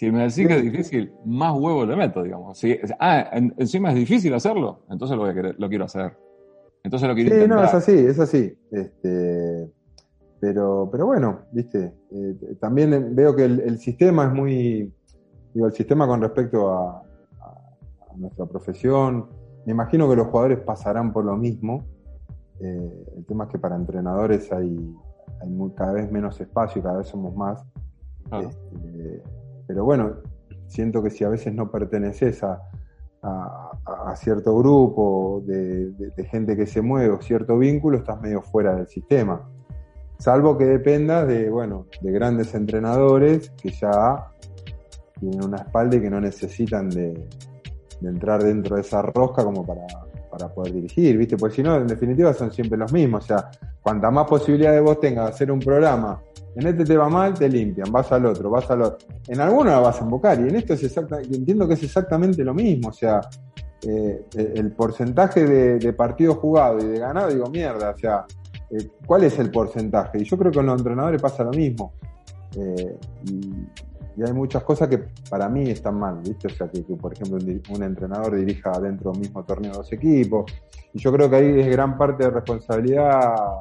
Si 0.00 0.10
me 0.10 0.20
decís 0.20 0.48
que 0.48 0.56
es 0.56 0.62
difícil, 0.62 1.12
más 1.26 1.52
huevo 1.52 1.84
le 1.84 1.94
meto, 1.94 2.22
digamos. 2.22 2.56
Si, 2.56 2.74
ah, 2.98 3.28
encima 3.58 3.90
es 3.90 3.96
difícil 3.96 4.32
hacerlo, 4.32 4.80
entonces 4.88 5.14
lo, 5.14 5.24
voy 5.24 5.32
a 5.32 5.34
querer, 5.34 5.56
lo 5.58 5.68
quiero 5.68 5.84
hacer. 5.84 6.16
Entonces 6.82 7.06
lo 7.06 7.14
quiero 7.14 7.36
sí, 7.36 7.46
no, 7.46 7.62
es 7.62 7.74
así, 7.74 7.92
es 7.92 8.18
así. 8.18 8.58
Este, 8.70 9.70
pero, 10.40 10.88
pero 10.90 11.04
bueno, 11.04 11.40
viste, 11.52 11.92
eh, 12.12 12.34
también 12.58 13.14
veo 13.14 13.36
que 13.36 13.44
el, 13.44 13.78
sistema 13.78 14.24
es 14.24 14.32
muy, 14.32 14.90
digo, 15.52 15.66
el 15.66 15.74
sistema 15.74 16.06
con 16.06 16.22
respecto 16.22 16.72
a, 16.72 17.02
nuestra 18.16 18.46
profesión, 18.46 19.28
me 19.66 19.72
imagino 19.72 20.08
que 20.08 20.16
los 20.16 20.28
jugadores 20.28 20.60
pasarán 20.60 21.12
por 21.12 21.26
lo 21.26 21.36
mismo. 21.36 21.84
Eh, 22.58 23.04
el 23.18 23.26
tema 23.26 23.44
es 23.44 23.50
que 23.50 23.58
para 23.58 23.76
entrenadores 23.76 24.50
hay, 24.50 24.78
hay 25.42 25.72
cada 25.76 25.92
vez 25.92 26.10
menos 26.10 26.40
espacio 26.40 26.80
y 26.80 26.82
cada 26.82 26.96
vez 26.96 27.06
somos 27.06 27.36
más. 27.36 27.62
Este, 28.32 29.22
pero 29.70 29.84
bueno, 29.84 30.16
siento 30.66 31.00
que 31.00 31.10
si 31.10 31.22
a 31.22 31.28
veces 31.28 31.54
no 31.54 31.70
perteneces 31.70 32.42
a, 32.42 32.60
a, 33.22 34.16
cierto 34.16 34.58
grupo 34.58 35.44
de, 35.46 35.92
de, 35.92 36.24
gente 36.24 36.56
que 36.56 36.66
se 36.66 36.82
mueve 36.82 37.14
o 37.14 37.22
cierto 37.22 37.56
vínculo, 37.56 37.98
estás 37.98 38.20
medio 38.20 38.42
fuera 38.42 38.74
del 38.74 38.88
sistema. 38.88 39.48
Salvo 40.18 40.58
que 40.58 40.64
dependa 40.64 41.24
de, 41.24 41.48
bueno, 41.50 41.86
de 42.00 42.10
grandes 42.10 42.52
entrenadores 42.56 43.50
que 43.62 43.70
ya 43.70 44.32
tienen 45.20 45.44
una 45.44 45.58
espalda 45.58 45.98
y 45.98 46.00
que 46.00 46.10
no 46.10 46.20
necesitan 46.20 46.90
de, 46.90 47.28
entrar 48.02 48.42
dentro 48.42 48.74
de 48.74 48.82
esa 48.82 49.02
rosca 49.02 49.44
como 49.44 49.64
para, 49.64 49.86
para 50.30 50.48
poder 50.48 50.72
dirigir, 50.72 51.18
¿viste? 51.18 51.36
Porque 51.36 51.56
si 51.56 51.62
no, 51.62 51.76
en 51.76 51.86
definitiva 51.86 52.32
son 52.32 52.52
siempre 52.52 52.78
los 52.78 52.92
mismos. 52.92 53.24
O 53.24 53.26
sea, 53.26 53.50
cuanta 53.82 54.10
más 54.10 54.26
posibilidades 54.26 54.82
vos 54.82 55.00
tengas 55.00 55.26
de 55.26 55.30
hacer 55.32 55.50
un 55.50 55.60
programa, 55.60 56.22
en 56.54 56.66
este 56.66 56.84
te 56.84 56.96
va 56.96 57.08
mal, 57.08 57.34
te 57.34 57.48
limpian, 57.48 57.90
vas 57.92 58.10
al 58.12 58.26
otro, 58.26 58.50
vas 58.50 58.70
al 58.70 58.82
otro. 58.82 59.08
En 59.28 59.40
alguno 59.40 59.70
la 59.70 59.78
vas 59.78 60.00
a 60.00 60.04
invocar 60.04 60.40
y 60.40 60.48
en 60.48 60.56
esto 60.56 60.74
es 60.74 60.82
exactamente, 60.82 61.36
entiendo 61.36 61.68
que 61.68 61.74
es 61.74 61.82
exactamente 61.82 62.44
lo 62.44 62.54
mismo. 62.54 62.88
O 62.88 62.92
sea, 62.92 63.20
eh, 63.82 64.26
el 64.34 64.72
porcentaje 64.72 65.44
de, 65.44 65.92
partidos 65.92 66.38
jugados 66.38 66.84
y 66.84 66.88
de 66.88 66.98
ganado, 66.98 67.28
digo, 67.28 67.48
mierda, 67.48 67.90
o 67.90 67.98
sea, 67.98 68.26
eh, 68.70 68.88
¿cuál 69.06 69.24
es 69.24 69.38
el 69.38 69.50
porcentaje? 69.50 70.18
Y 70.18 70.24
yo 70.24 70.36
creo 70.36 70.50
que 70.50 70.56
con 70.56 70.66
los 70.66 70.78
entrenadores 70.78 71.20
pasa 71.20 71.44
lo 71.44 71.50
mismo. 71.50 71.92
Eh, 72.56 72.98
y, 73.26 73.52
hay 74.26 74.32
muchas 74.32 74.62
cosas 74.64 74.88
que 74.88 74.98
para 75.28 75.48
mí 75.48 75.70
están 75.70 75.98
mal, 75.98 76.20
¿viste? 76.22 76.48
O 76.48 76.50
sea, 76.50 76.68
que, 76.68 76.80
por 76.82 77.12
ejemplo 77.12 77.38
un, 77.70 77.82
entrenador 77.82 78.36
dirija 78.36 78.78
dentro 78.80 79.12
del 79.12 79.20
mismo 79.20 79.44
torneo 79.44 79.72
dos 79.72 79.92
equipos. 79.92 80.52
Y 80.92 80.98
yo 80.98 81.12
creo 81.12 81.30
que 81.30 81.36
ahí 81.36 81.60
es 81.60 81.68
gran 81.68 81.96
parte 81.96 82.24
de 82.24 82.30
responsabilidad 82.30 83.58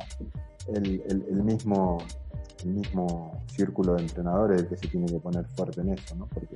el, 0.74 1.44
mismo 1.44 2.00
el 2.64 2.72
mismo 2.72 3.44
círculo 3.48 3.96
de 3.96 4.02
entrenadores 4.02 4.62
el 4.62 4.68
que 4.68 4.78
se 4.78 4.88
tiene 4.88 5.08
que 5.08 5.20
poner 5.20 5.46
fuerte 5.46 5.82
en 5.82 5.94
eso, 5.94 6.16
¿no? 6.16 6.28
Porque, 6.28 6.56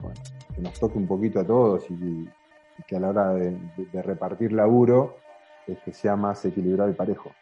bueno, 0.00 0.20
que 0.54 0.62
nos 0.62 0.78
toque 0.78 0.98
un 0.98 1.06
poquito 1.06 1.40
a 1.40 1.44
todos 1.44 1.84
y, 1.90 2.28
que 2.86 2.96
a 2.96 3.00
la 3.00 3.08
hora 3.08 3.34
de, 3.34 4.02
repartir 4.02 4.52
laburo 4.52 5.16
este, 5.66 5.92
sea 5.92 6.16
más 6.16 6.44
equilibrado 6.44 6.90
y 6.90 6.94
parejo. 6.94 7.32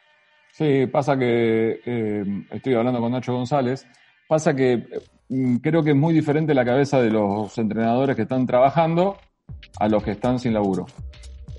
Sí, 0.52 0.86
pasa 0.86 1.18
que 1.18 1.80
eh, 1.84 2.24
estoy 2.50 2.74
hablando 2.74 3.00
con 3.00 3.12
Nacho 3.12 3.34
González, 3.34 3.86
pasa 4.26 4.56
que 4.56 4.88
creo 5.62 5.82
que 5.82 5.90
es 5.90 5.96
muy 5.96 6.14
diferente 6.14 6.54
la 6.54 6.64
cabeza 6.64 7.00
de 7.00 7.10
los 7.10 7.56
entrenadores 7.58 8.16
que 8.16 8.22
están 8.22 8.46
trabajando 8.46 9.16
a 9.78 9.88
los 9.88 10.02
que 10.02 10.12
están 10.12 10.38
sin 10.38 10.54
laburo. 10.54 10.86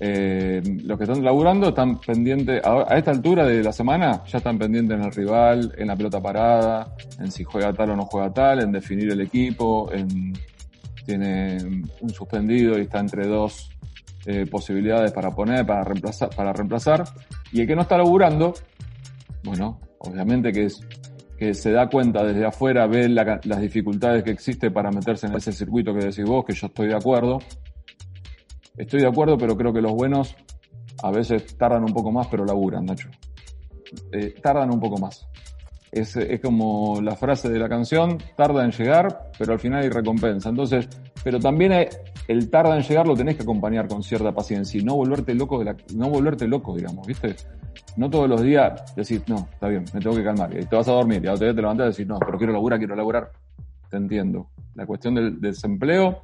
Eh, 0.00 0.62
los 0.84 0.96
que 0.96 1.04
están 1.04 1.24
laburando 1.24 1.70
están 1.70 2.00
pendientes, 2.00 2.64
a, 2.64 2.96
esta 2.96 3.10
altura 3.10 3.44
de 3.44 3.62
la 3.62 3.72
semana, 3.72 4.22
ya 4.26 4.38
están 4.38 4.58
pendientes 4.58 4.96
en 4.96 5.04
el 5.04 5.12
rival, 5.12 5.74
en 5.76 5.88
la 5.88 5.96
pelota 5.96 6.20
parada, 6.20 6.94
en 7.18 7.32
si 7.32 7.42
juega 7.42 7.72
tal 7.72 7.90
o 7.90 7.96
no 7.96 8.04
juega 8.04 8.32
tal, 8.32 8.62
en 8.62 8.70
definir 8.70 9.10
el 9.10 9.20
equipo, 9.20 9.92
en 9.92 10.32
tiene 11.08 11.56
un 12.02 12.10
suspendido 12.10 12.78
y 12.78 12.82
está 12.82 13.00
entre 13.00 13.26
dos 13.26 13.70
eh, 14.26 14.44
posibilidades 14.44 15.10
para 15.10 15.30
poner, 15.30 15.64
para 15.64 15.82
reemplazar, 15.82 16.28
para 16.36 16.52
reemplazar. 16.52 17.04
Y 17.50 17.62
el 17.62 17.66
que 17.66 17.74
no 17.74 17.80
está 17.82 17.96
laburando, 17.96 18.52
bueno, 19.42 19.80
obviamente 20.00 20.52
que 20.52 20.66
es 20.66 20.80
que 21.38 21.54
se 21.54 21.70
da 21.70 21.88
cuenta 21.88 22.24
desde 22.24 22.44
afuera, 22.44 22.86
ve 22.88 23.08
las 23.08 23.60
dificultades 23.60 24.24
que 24.24 24.32
existe 24.32 24.72
para 24.72 24.90
meterse 24.90 25.28
en 25.28 25.36
ese 25.36 25.52
circuito 25.52 25.94
que 25.94 26.06
decís 26.06 26.24
vos, 26.24 26.44
que 26.44 26.52
yo 26.52 26.66
estoy 26.66 26.88
de 26.88 26.96
acuerdo. 26.96 27.38
Estoy 28.76 29.00
de 29.00 29.06
acuerdo, 29.06 29.38
pero 29.38 29.56
creo 29.56 29.72
que 29.72 29.80
los 29.80 29.92
buenos 29.92 30.34
a 31.02 31.10
veces 31.12 31.56
tardan 31.56 31.84
un 31.84 31.92
poco 31.92 32.10
más, 32.10 32.26
pero 32.26 32.44
laburan, 32.44 32.84
Nacho. 32.84 33.08
Eh, 34.12 34.34
tardan 34.42 34.72
un 34.72 34.80
poco 34.80 34.98
más. 34.98 35.28
Es, 35.92 36.16
es, 36.16 36.40
como 36.40 37.00
la 37.00 37.14
frase 37.14 37.48
de 37.48 37.58
la 37.58 37.68
canción, 37.68 38.18
tarda 38.36 38.64
en 38.64 38.72
llegar, 38.72 39.30
pero 39.38 39.52
al 39.52 39.60
final 39.60 39.82
hay 39.82 39.90
recompensa. 39.90 40.48
Entonces, 40.48 40.88
pero 41.22 41.38
también 41.38 41.72
el 42.26 42.50
tarda 42.50 42.76
en 42.76 42.82
llegar 42.82 43.06
lo 43.06 43.14
tenés 43.14 43.36
que 43.36 43.42
acompañar 43.42 43.86
con 43.86 44.02
cierta 44.02 44.32
paciencia 44.32 44.80
y 44.80 44.84
no 44.84 44.96
volverte 44.96 45.34
loco 45.34 45.60
de 45.60 45.66
la, 45.66 45.76
no 45.94 46.10
volverte 46.10 46.48
loco, 46.48 46.74
digamos, 46.76 47.06
¿viste? 47.06 47.36
No 47.96 48.08
todos 48.10 48.28
los 48.28 48.42
días 48.42 48.94
decir, 48.94 49.22
no, 49.26 49.48
está 49.52 49.68
bien, 49.68 49.84
me 49.92 50.00
tengo 50.00 50.16
que 50.16 50.24
calmar. 50.24 50.50
Y 50.58 50.64
te 50.64 50.76
vas 50.76 50.88
a 50.88 50.92
dormir, 50.92 51.24
y 51.24 51.28
a 51.28 51.34
otro 51.34 51.46
día 51.46 51.54
te 51.54 51.62
levantas 51.62 51.86
y 51.86 51.90
decís, 51.90 52.06
no, 52.06 52.18
pero 52.18 52.38
quiero 52.38 52.52
laburar, 52.52 52.78
quiero 52.78 52.96
laburar. 52.96 53.32
Te 53.90 53.96
entiendo. 53.96 54.48
La 54.74 54.86
cuestión 54.86 55.14
del, 55.14 55.40
desempleo, 55.40 56.22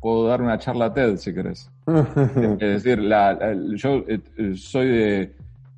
puedo 0.00 0.26
dar 0.26 0.42
una 0.42 0.58
charla 0.58 0.92
TED 0.92 1.16
si 1.16 1.32
querés. 1.32 1.70
es 1.86 2.58
decir, 2.58 2.98
la, 2.98 3.54
yo 3.74 4.04
eh, 4.08 4.54
soy 4.56 4.88
de 4.88 5.36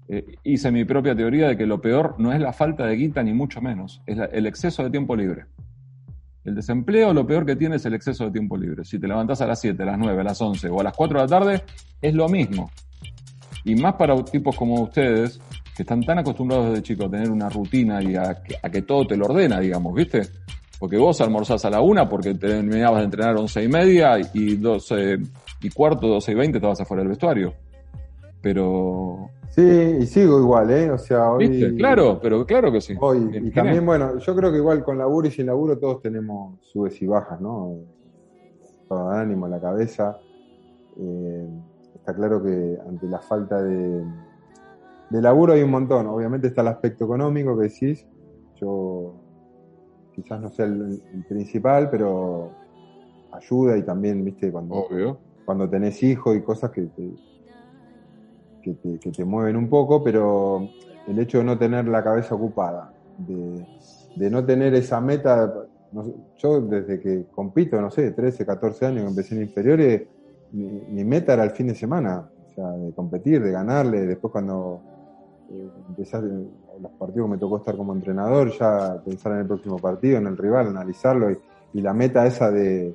eh, 0.09 0.25
hice 0.45 0.71
mi 0.71 0.85
propia 0.85 1.17
teoría 1.17 1.49
de 1.49 1.57
que 1.57 1.67
lo 1.67 1.81
peor 1.81 2.15
no 2.19 2.33
es 2.33 2.41
la 2.41 2.53
falta 2.53 2.87
de 2.87 2.95
guita 2.95 3.23
ni 3.25 3.33
mucho 3.33 3.61
menos, 3.61 4.03
es 4.07 4.19
el 4.33 4.47
exceso 4.47 4.85
de 4.85 4.91
tiempo 4.91 5.17
libre. 5.17 5.47
El 6.45 6.55
desempleo 6.55 7.13
lo 7.13 7.27
peor 7.27 7.45
que 7.45 7.57
tiene 7.57 7.75
es 7.75 7.87
el 7.87 7.95
exceso 7.95 8.27
de 8.27 8.31
tiempo 8.31 8.57
libre. 8.57 8.85
Si 8.85 9.01
te 9.01 9.09
levantás 9.09 9.41
a 9.41 9.49
las 9.49 9.61
7, 9.61 9.83
a 9.83 9.87
las 9.87 9.99
9, 9.99 10.21
a 10.21 10.25
las 10.25 10.41
11 10.41 10.69
o 10.69 10.81
a 10.81 10.85
las 10.85 10.97
4 10.97 11.19
de 11.19 11.25
la 11.25 11.29
tarde, 11.29 11.63
es 12.01 12.15
lo 12.15 12.29
mismo. 12.29 12.71
Y 13.67 13.75
más 13.75 13.95
para 13.97 14.17
tipos 14.25 14.57
como 14.57 14.81
ustedes, 14.81 15.39
que 15.77 15.83
están 15.83 16.01
tan 16.01 16.21
acostumbrados 16.21 16.71
desde 16.71 16.83
chicos 16.83 17.07
a 17.07 17.11
tener 17.11 17.31
una 17.31 17.51
rutina 17.51 18.03
y 18.03 18.17
a 18.17 18.43
que, 18.71 18.83
todo 18.83 19.07
te 19.07 19.17
lo 19.17 19.27
ordena, 19.27 19.61
digamos, 19.61 19.95
¿viste? 19.95 20.23
Porque 20.79 20.97
vos 20.97 21.21
almorzás 21.21 21.65
a 21.67 21.71
la 21.71 21.83
una 21.83 22.09
porque 22.09 22.35
terminabas 22.35 23.01
de 23.01 23.05
entrenar 23.05 23.37
a 23.37 23.41
11 23.41 23.65
y 23.65 23.69
media 23.69 24.13
y 24.33 24.57
12 24.57 25.19
y 25.63 25.71
cuarto, 25.71 26.07
12 26.07 26.33
y 26.33 26.35
20 26.35 26.61
te 26.61 26.67
vas 26.67 26.81
afuera 26.81 27.03
del 27.03 27.11
vestuario. 27.11 27.53
Pero 28.41 29.31
Sí, 29.57 29.63
y 29.63 30.05
sigo 30.05 30.39
igual, 30.39 30.71
¿eh? 30.71 30.91
O 30.91 30.99
sea, 30.99 31.33
hoy. 31.33 31.77
Claro, 31.79 32.19
pero 32.23 32.45
claro 32.45 32.71
que 32.71 32.83
sí. 32.83 32.95
Hoy, 33.01 33.31
y 33.43 33.51
también, 33.51 33.87
bueno, 33.87 34.19
yo 34.19 34.37
creo 34.37 34.53
que 34.53 34.59
igual 34.59 34.85
con 34.85 34.99
laburo 34.99 35.29
y 35.29 35.31
sin 35.31 35.47
laburo 35.47 35.79
todos 35.79 36.03
tenemos 36.03 36.61
subes 36.61 37.01
y 37.01 37.07
bajas, 37.07 37.41
¿no? 37.41 37.75
Todo 38.87 39.11
ánimo, 39.11 39.49
la 39.49 39.59
cabeza. 39.59 40.19
Eh, 40.99 41.49
está 42.07 42.15
claro 42.15 42.41
que 42.41 42.79
ante 42.87 43.07
la 43.09 43.19
falta 43.19 43.61
de, 43.61 44.05
de 45.11 45.23
laburo 45.23 45.55
hay 45.55 45.63
un 45.63 45.73
montón. 45.73 46.07
Obviamente 46.07 46.47
está 46.47 46.63
el 46.63 46.69
aspecto 46.69 47.05
económico 47.05 47.59
que 47.59 47.65
decís. 47.65 48.07
Yo 48.61 49.15
quizás 50.15 50.41
no 50.41 50.49
sea 50.49 50.67
el, 50.67 51.03
principal, 51.29 51.91
pero 51.91 52.53
ayuda 53.33 53.77
y 53.77 53.83
también, 53.83 54.25
viste, 54.25 54.53
cuando, 54.53 54.87
cuando 55.45 55.69
tenés 55.69 56.01
hijos 56.05 56.37
y 56.37 56.43
cosas 56.43 56.71
que 56.71 56.89
que 58.63 59.11
te, 59.13 59.25
mueven 59.25 59.57
un 59.57 59.69
poco, 59.69 60.03
pero 60.03 60.69
el 61.07 61.19
hecho 61.19 61.39
de 61.39 61.45
no 61.45 61.59
tener 61.59 61.87
la 61.87 62.03
cabeza 62.03 62.35
ocupada, 62.35 62.93
de, 63.19 64.31
no 64.31 64.45
tener 64.45 64.75
esa 64.75 65.01
meta, 65.01 65.53
yo 66.39 66.61
desde 66.61 67.01
que 67.01 67.27
compito, 67.33 67.81
no 67.81 67.91
sé, 67.91 68.11
13, 68.11 68.45
14 68.45 68.87
años 68.87 69.03
que 69.03 69.09
empecé 69.09 69.35
en 69.37 69.43
inferiores, 69.43 70.03
mi, 70.53 71.05
meta 71.05 71.35
era 71.35 71.45
el 71.45 71.51
fin 71.51 71.69
de 71.69 71.75
semana, 71.75 72.29
o 72.51 72.55
sea, 72.55 72.71
de 72.71 72.93
competir, 72.93 73.43
de 73.43 73.51
ganarle, 73.51 74.07
después 74.07 74.33
cuando 74.33 74.81
eh, 75.51 75.69
los 76.81 76.93
partidos 76.93 77.29
me 77.29 77.39
tocó 77.39 77.59
estar 77.59 77.77
como 77.77 77.93
entrenador, 77.93 78.51
ya 78.59 79.01
pensar 79.05 79.33
en 79.33 79.39
el 79.39 79.47
próximo 79.47 79.79
partido, 79.79 80.19
en 80.19 80.27
el 80.27 80.37
rival, 80.37 80.69
analizarlo 80.69 81.31
y, 81.31 81.39
la 81.81 81.93
meta 81.93 82.27
esa 82.27 82.51
de, 82.51 82.95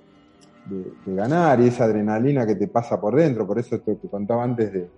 ganar 1.06 1.60
y 1.60 1.68
esa 1.68 1.84
adrenalina 1.84 2.48
que 2.48 2.56
te 2.56 2.68
pasa 2.68 3.00
por 3.00 3.16
dentro, 3.16 3.46
por 3.46 3.60
eso 3.60 3.80
te 3.80 3.96
contaba 4.10 4.44
antes 4.44 4.74
de, 4.74 4.90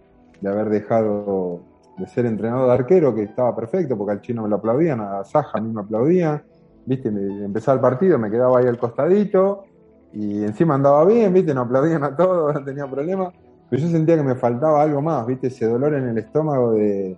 haber 0.48 0.70
dejado 0.70 1.62
de 1.98 2.08
ser 2.08 2.26
entrenador 2.26 2.68
de 2.68 2.74
arquero, 2.74 3.14
que 3.14 3.24
estaba 3.24 3.54
perfecto, 3.56 3.98
porque 3.98 4.14
al 4.14 4.22
chino 4.22 4.44
me 4.44 4.50
lo 4.50 4.56
aplaudían, 4.58 5.02
a 5.02 5.24
Saja 5.26 5.58
a 5.58 5.62
me 5.62 5.82
aplaudían, 5.82 6.44
viste, 6.86 7.10
empezaba 7.10 7.76
el 7.76 7.82
partido, 7.82 8.18
me 8.18 8.32
quedaba 8.32 8.60
ahí 8.60 8.68
al 8.68 8.78
costadito, 8.78 9.66
y 10.14 10.44
encima 10.44 10.76
andaba 10.76 11.04
bien, 11.06 11.34
viste, 11.34 11.54
no 11.54 11.62
aplaudían 11.62 12.04
a 12.04 12.16
todos, 12.16 12.54
no 12.54 12.64
tenía 12.66 12.88
problema, 12.88 13.32
pero 13.70 13.82
yo 13.82 13.90
sentía 13.90 14.16
que 14.16 14.24
me 14.24 14.36
faltaba 14.36 14.82
algo 14.82 15.02
más, 15.02 15.26
viste, 15.26 15.48
ese 15.48 15.66
dolor 15.66 15.96
en 15.96 16.08
el 16.10 16.18
estómago 16.18 16.74
de 16.74 17.18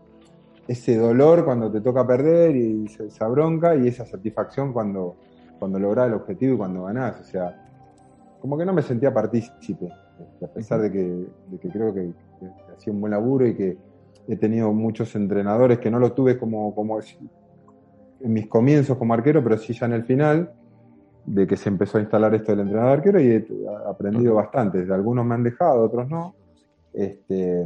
ese 0.67 0.97
dolor 0.97 1.45
cuando 1.45 1.71
te 1.71 1.81
toca 1.81 2.07
perder 2.07 2.55
y 2.55 2.85
esa 2.85 3.27
bronca 3.27 3.75
y 3.75 3.87
esa 3.87 4.05
satisfacción 4.05 4.73
cuando, 4.73 5.15
cuando 5.59 5.77
lográs 5.77 6.07
el 6.07 6.13
objetivo 6.13 6.55
y 6.55 6.57
cuando 6.57 6.83
ganás, 6.85 7.19
o 7.19 7.23
sea, 7.23 7.61
como 8.39 8.57
que 8.57 8.65
no 8.65 8.73
me 8.73 8.81
sentía 8.81 9.13
partícipe, 9.13 9.89
a 10.41 10.47
pesar 10.47 10.81
de 10.81 10.91
que, 10.91 11.03
de 11.03 11.59
que 11.59 11.69
creo 11.69 11.93
que, 11.93 12.13
que 12.39 12.73
hacía 12.75 12.93
un 12.93 13.01
buen 13.01 13.11
laburo 13.11 13.45
y 13.45 13.55
que 13.55 13.77
he 14.27 14.37
tenido 14.37 14.71
muchos 14.71 15.15
entrenadores 15.15 15.79
que 15.79 15.91
no 15.91 15.99
lo 15.99 16.13
tuve 16.13 16.37
como, 16.37 16.73
como 16.73 16.99
en 16.99 18.33
mis 18.33 18.47
comienzos 18.47 18.97
como 18.97 19.13
arquero, 19.13 19.43
pero 19.43 19.57
sí 19.57 19.73
ya 19.73 19.85
en 19.85 19.93
el 19.93 20.03
final, 20.03 20.51
de 21.25 21.47
que 21.47 21.57
se 21.57 21.69
empezó 21.69 21.97
a 21.97 22.01
instalar 22.01 22.33
esto 22.35 22.51
del 22.51 22.61
entrenador 22.61 22.97
arquero 22.97 23.19
y 23.19 23.27
he 23.27 23.47
aprendido 23.87 24.35
bastante. 24.35 24.85
Algunos 24.91 25.25
me 25.25 25.35
han 25.35 25.43
dejado, 25.43 25.83
otros 25.83 26.09
no. 26.09 26.35
Este, 26.93 27.65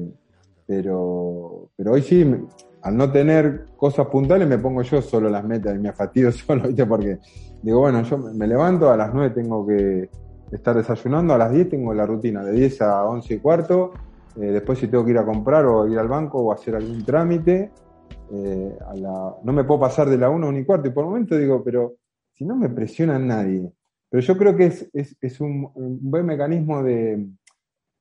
pero, 0.66 1.70
pero 1.76 1.92
hoy 1.92 2.02
sí, 2.02 2.26
al 2.82 2.98
no 2.98 3.12
tener 3.12 3.66
cosas 3.76 4.08
puntuales, 4.08 4.48
me 4.48 4.58
pongo 4.58 4.82
yo 4.82 5.02
solo 5.02 5.30
las 5.30 5.44
metas 5.44 5.76
y 5.76 5.80
me 5.80 5.90
afatido 5.90 6.32
solo, 6.34 6.64
¿viste? 6.68 6.86
Porque 6.86 7.20
digo, 7.62 7.80
bueno, 7.80 8.02
yo 8.04 8.18
me 8.18 8.48
levanto, 8.48 8.90
a 8.90 8.98
las 8.98 9.14
9 9.14 9.32
tengo 9.32 9.66
que 9.66 10.10
estar 10.52 10.76
desayunando, 10.76 11.34
a 11.34 11.38
las 11.38 11.52
10 11.52 11.70
tengo 11.70 11.94
la 11.94 12.06
rutina, 12.06 12.44
de 12.44 12.54
10 12.54 12.82
a 12.82 13.06
11 13.06 13.34
y 13.34 13.40
cuarto, 13.40 13.92
eh, 14.36 14.52
después 14.52 14.80
si 14.80 14.88
tengo 14.88 15.04
que 15.04 15.12
ir 15.12 15.18
a 15.18 15.26
comprar 15.26 15.66
o 15.66 15.88
ir 15.88 16.00
al 16.00 16.08
banco 16.08 16.40
o 16.40 16.52
hacer 16.52 16.76
algún 16.76 17.04
trámite, 17.04 17.72
eh, 18.32 18.78
no 19.44 19.54
me 19.54 19.64
puedo 19.64 19.80
pasar 19.82 20.10
de 20.10 20.18
la 20.18 20.30
1 20.30 20.46
a 20.46 20.50
1 20.50 20.60
y 20.60 20.66
cuarto. 20.66 20.88
Y 20.88 20.92
por 20.92 21.04
el 21.04 21.10
momento 21.10 21.38
digo, 21.38 21.64
pero 21.64 21.96
si 22.40 22.46
no 22.46 22.56
me 22.56 22.70
presiona 22.70 23.20
nadie. 23.20 23.70
Pero 24.10 24.22
yo 24.22 24.38
creo 24.38 24.56
que 24.56 24.72
es, 24.94 25.42
un, 25.42 25.70
buen 25.76 26.26
mecanismo 26.26 26.82
de 26.82 27.28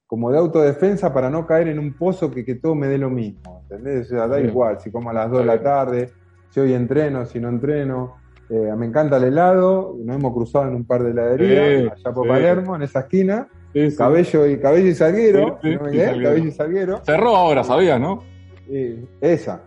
como 0.07 0.31
de 0.31 0.38
autodefensa 0.38 1.12
para 1.12 1.29
no 1.29 1.46
caer 1.46 1.68
en 1.68 1.79
un 1.79 1.92
pozo 1.92 2.31
que, 2.31 2.55
todo 2.55 2.74
me 2.74 2.87
dé 2.87 2.96
lo 2.96 3.11
mismo. 3.11 3.62
¿Entendés? 3.62 4.07
O 4.07 4.11
sea, 4.11 4.29
da 4.29 4.40
igual 4.40 4.81
si 4.81 4.90
como 4.90 5.11
a 5.11 5.12
las 5.12 5.31
2 5.31 5.40
de 5.40 5.44
la 5.44 5.62
tarde, 5.62 6.11
si 6.51 6.61
hoy 6.61 6.72
entreno, 6.72 7.27
si 7.27 7.40
no 7.40 7.48
entreno. 7.48 8.14
Eh, 8.48 8.72
me 8.79 8.87
encanta 8.87 9.18
el 9.18 9.24
helado, 9.24 9.94
nos 10.03 10.16
hemos 10.16 10.33
cruzado 10.33 10.68
en 10.68 10.77
un 10.77 10.87
par 10.87 11.03
de 11.03 11.11
heladerías, 11.11 11.92
allá 11.92 12.14
por 12.14 12.27
Palermo, 12.27 12.77
en 12.77 12.83
esa 12.83 13.01
esquina 13.01 13.48
Sí. 13.74 13.94
Cabello 13.96 14.46
y 14.46 14.59
cabello 14.59 14.88
y 14.88 14.94
salguero. 14.94 15.59
Cabello 15.61 16.37
y 16.38 16.51
salguero. 16.53 17.03
Cerró 17.05 17.37
ahora, 17.37 17.62
sabías, 17.64 18.01
¿no? 18.01 18.24
Sí, 18.66 19.05
esa. 19.20 19.62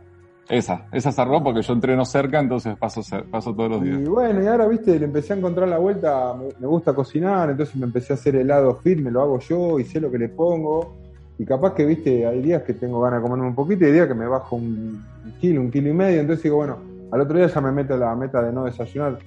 Esa, 0.49 0.87
esa 0.91 1.11
cerró 1.13 1.41
porque 1.41 1.61
yo 1.61 1.73
entreno 1.73 2.03
cerca, 2.03 2.39
entonces 2.39 2.75
paso, 2.77 3.01
paso 3.29 3.53
todos 3.53 3.69
los 3.71 3.81
Y 3.83 3.85
días. 3.85 4.09
bueno, 4.09 4.43
y 4.43 4.47
ahora, 4.47 4.67
viste, 4.67 4.99
le 4.99 5.05
empecé 5.05 5.33
a 5.33 5.37
encontrar 5.37 5.67
la 5.69 5.77
vuelta, 5.77 6.33
me, 6.33 6.49
me 6.59 6.67
gusta 6.67 6.93
cocinar, 6.93 7.49
entonces 7.49 7.75
me 7.77 7.85
empecé 7.85 8.11
a 8.13 8.15
hacer 8.15 8.35
helado 8.35 8.75
firme, 8.75 9.11
lo 9.11 9.21
hago 9.21 9.39
yo 9.39 9.79
y 9.79 9.85
sé 9.85 10.01
lo 10.01 10.11
que 10.11 10.17
le 10.17 10.27
pongo. 10.29 10.95
Y 11.37 11.45
capaz 11.45 11.73
que, 11.73 11.85
viste, 11.85 12.25
hay 12.27 12.41
días 12.41 12.63
que 12.63 12.73
tengo 12.73 12.99
ganas 13.01 13.19
de 13.19 13.23
comerme 13.23 13.47
un 13.47 13.55
poquito 13.55 13.83
y 13.85 13.87
hay 13.87 13.93
días 13.93 14.07
que 14.07 14.13
me 14.13 14.27
bajo 14.27 14.57
un, 14.57 15.03
kilo, 15.39 15.61
un 15.61 15.71
kilo 15.71 15.89
y 15.89 15.93
medio, 15.93 16.19
entonces 16.19 16.43
digo, 16.43 16.57
bueno, 16.57 16.77
al 17.11 17.21
otro 17.21 17.37
día 17.37 17.47
ya 17.47 17.61
me 17.61 17.71
meto 17.71 17.95
la 17.97 18.13
meta 18.15 18.41
de 18.41 18.51
no 18.51 18.65
desayunar. 18.65 19.17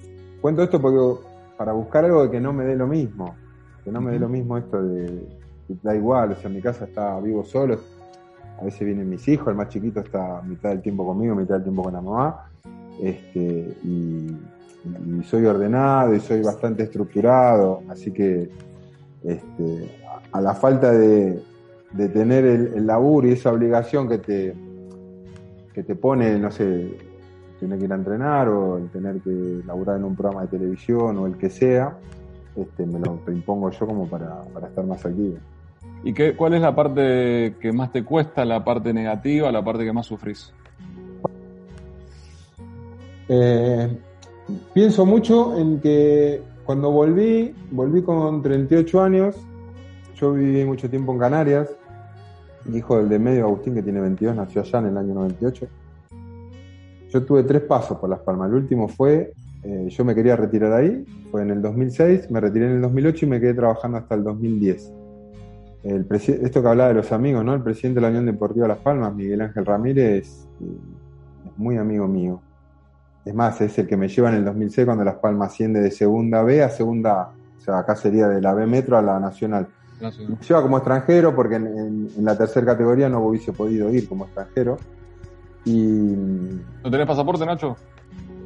Cuento 0.41 0.61
esto 0.63 0.79
porque 0.79 1.21
para 1.57 1.73
buscar 1.73 2.05
algo 2.05 2.23
de 2.23 2.29
que 2.31 2.39
no 2.39 2.53
me 2.53 2.65
dé 2.65 2.75
lo 2.75 2.87
mismo, 2.87 3.35
que 3.83 3.91
no 3.91 3.99
me 3.99 4.11
dé 4.11 4.19
lo 4.19 4.29
mismo 4.29 4.57
esto 4.57 4.81
de, 4.81 5.05
que 5.67 5.73
da 5.81 5.95
igual, 5.95 6.33
o 6.33 6.35
sea, 6.35 6.49
en 6.49 6.55
mi 6.55 6.61
casa 6.61 6.85
está 6.85 7.19
vivo 7.19 7.43
solo, 7.43 7.79
a 8.59 8.63
veces 8.63 8.79
vienen 8.81 9.09
mis 9.09 9.27
hijos, 9.27 9.47
el 9.47 9.55
más 9.55 9.69
chiquito 9.69 9.99
está 9.99 10.41
mitad 10.41 10.69
del 10.69 10.81
tiempo 10.81 11.05
conmigo, 11.05 11.35
mitad 11.35 11.55
del 11.55 11.63
tiempo 11.63 11.83
con 11.83 11.93
la 11.93 12.01
mamá, 12.01 12.45
este, 13.01 13.75
y, 13.83 14.37
soy 15.23 15.43
ordenado 15.47 16.13
y 16.13 16.19
soy 16.19 16.43
bastante 16.43 16.83
estructurado, 16.83 17.81
así 17.89 18.11
que 18.11 18.51
este, 19.23 19.89
a, 20.31 20.39
la 20.39 20.53
falta 20.53 20.91
de, 20.91 21.41
de 21.91 22.09
tener 22.09 22.45
el, 22.45 22.73
el 22.75 22.85
laburo 22.85 23.27
y 23.27 23.31
esa 23.31 23.51
obligación 23.51 24.07
que 24.07 24.19
te, 24.19 24.53
que 25.73 25.83
te 25.83 25.95
pone, 25.95 26.37
no 26.37 26.51
sé, 26.51 26.95
tener 27.59 27.79
que 27.79 27.85
ir 27.85 27.91
a 27.91 27.95
entrenar 27.95 28.47
o 28.49 28.77
el 28.77 28.89
tener 28.89 29.19
que 29.21 29.61
laburar 29.65 29.97
en 29.97 30.03
un 30.03 30.15
programa 30.15 30.43
de 30.43 30.47
televisión 30.47 31.17
o 31.17 31.25
el 31.25 31.37
que 31.37 31.49
sea, 31.49 31.97
este, 32.55 32.85
me 32.85 32.99
lo 32.99 33.19
impongo 33.27 33.69
yo 33.71 33.85
como 33.85 34.07
para, 34.07 34.41
para 34.53 34.67
estar 34.67 34.85
más 34.85 35.05
activo. 35.05 35.37
¿Y 36.05 36.13
qué, 36.13 36.35
cuál 36.35 36.53
es 36.53 36.61
la 36.61 36.75
parte 36.75 37.55
que 37.59 37.73
más 37.73 37.91
te 37.91 38.03
cuesta, 38.03 38.45
la 38.45 38.63
parte 38.63 38.93
negativa, 38.93 39.51
la 39.51 39.65
parte 39.65 39.83
que 39.83 39.91
más 39.91 40.05
sufrís? 40.05 40.53
Eh, 43.27 43.97
pienso 44.71 45.03
mucho 45.07 45.57
en 45.57 45.81
que 45.81 46.43
cuando 46.63 46.91
volví, 46.91 47.55
volví 47.71 48.03
con 48.03 48.43
38 48.43 49.01
años, 49.01 49.35
yo 50.15 50.33
viví 50.33 50.63
mucho 50.63 50.87
tiempo 50.91 51.11
en 51.11 51.17
Canarias, 51.17 51.75
mi 52.65 52.77
hijo 52.77 52.97
del 52.97 53.09
de 53.09 53.17
medio, 53.17 53.45
Agustín, 53.45 53.73
que 53.73 53.81
tiene 53.81 53.99
22, 53.99 54.35
nació 54.35 54.61
allá 54.61 54.77
en 54.77 54.85
el 54.85 54.97
año 54.97 55.15
98. 55.15 55.67
Yo 57.09 57.25
tuve 57.25 57.41
tres 57.41 57.63
pasos 57.63 57.97
por 57.97 58.11
Las 58.11 58.19
Palmas, 58.19 58.49
el 58.49 58.57
último 58.57 58.87
fue, 58.87 59.33
eh, 59.63 59.87
yo 59.89 60.05
me 60.05 60.13
quería 60.13 60.35
retirar 60.35 60.71
ahí, 60.71 61.03
fue 61.31 61.41
en 61.41 61.49
el 61.49 61.63
2006, 61.63 62.29
me 62.29 62.39
retiré 62.39 62.67
en 62.67 62.73
el 62.73 62.81
2008 62.81 63.25
y 63.25 63.29
me 63.29 63.39
quedé 63.39 63.55
trabajando 63.55 63.97
hasta 63.97 64.13
el 64.13 64.23
2010. 64.23 64.93
El 65.85 66.05
esto 66.09 66.61
que 66.61 66.67
hablaba 66.67 66.89
de 66.89 66.95
los 66.95 67.11
amigos, 67.11 67.45
¿no? 67.45 67.53
El 67.53 67.61
presidente 67.61 67.97
de 67.97 68.01
la 68.01 68.07
Unión 68.09 68.25
Deportiva 68.25 68.67
Las 68.67 68.79
Palmas, 68.79 69.13
Miguel 69.13 69.41
Ángel 69.41 69.65
Ramírez, 69.65 70.47
eh, 70.61 70.65
es 71.47 71.57
muy 71.57 71.77
amigo 71.77 72.07
mío. 72.07 72.41
Es 73.23 73.33
más, 73.33 73.59
es 73.61 73.77
el 73.77 73.87
que 73.87 73.95
me 73.97 74.07
lleva 74.07 74.29
en 74.29 74.35
el 74.35 74.45
2006 74.45 74.85
cuando 74.85 75.03
Las 75.03 75.15
Palmas 75.15 75.51
asciende 75.51 75.79
de 75.81 75.91
segunda 75.91 76.41
B 76.43 76.63
a 76.63 76.69
segunda 76.69 77.21
A. 77.21 77.31
O 77.57 77.61
sea, 77.61 77.79
acá 77.79 77.95
sería 77.95 78.27
de 78.27 78.41
la 78.41 78.53
B 78.53 78.65
Metro 78.67 78.97
a 78.97 79.01
la 79.01 79.19
Nacional. 79.19 79.67
Me 80.27 80.37
lleva 80.47 80.61
como 80.61 80.77
extranjero 80.77 81.35
porque 81.35 81.55
en, 81.55 81.67
en- 81.67 82.09
en 82.17 82.25
la 82.25 82.37
tercera 82.37 82.65
categoría 82.65 83.07
no 83.09 83.19
hubiese 83.19 83.53
podido 83.53 83.89
ir 83.93 84.07
como 84.09 84.25
extranjero. 84.25 84.77
Y 85.65 85.71
¿No 86.83 86.91
tenés 86.91 87.07
pasaporte, 87.07 87.45
Nacho? 87.45 87.75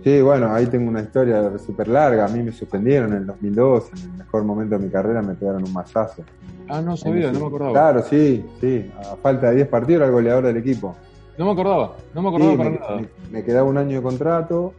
Sí, 0.04 0.22
bueno, 0.22 0.52
ahí 0.54 0.66
tengo 0.68 0.90
una 0.90 1.02
historia 1.02 1.58
súper 1.58 1.88
larga. 1.88 2.26
A 2.26 2.30
mí 2.30 2.42
me 2.44 2.52
suspendieron 2.52 3.12
en 3.14 3.18
el 3.20 3.26
2002, 3.26 3.92
en 3.94 4.00
el 4.12 4.18
mejor 4.18 4.44
momento 4.44 4.78
de 4.78 4.86
mi 4.86 4.92
carrera 4.92 5.22
me 5.22 5.36
pegaron 5.36 5.64
un 5.64 5.74
mazazo. 5.74 6.24
Ah, 6.68 6.82
no 6.82 6.96
sabía, 6.98 7.32
no 7.32 7.40
me 7.40 7.48
acordaba. 7.48 7.72
Claro, 7.72 8.04
sí, 8.04 8.46
sí. 8.60 8.92
A 9.12 9.16
falta 9.18 9.50
de 9.50 9.56
10 9.58 9.68
partidos 9.68 9.98
era 10.02 10.06
el 10.08 10.12
goleador 10.12 10.46
del 10.46 10.58
equipo. 10.58 10.96
No 11.38 11.46
me 11.46 11.52
acordaba, 11.52 11.96
no 12.14 12.22
me 12.22 12.30
acordaba 12.30 12.52
Sí, 12.52 12.58
para 12.58 12.70
me, 12.70 12.80
nada. 12.80 12.96
me- 13.02 13.10
me 13.32 13.44
quedaba 13.44 13.70
un 13.70 13.78
año 13.78 13.98
de 13.98 14.04
contrato, 14.04 14.74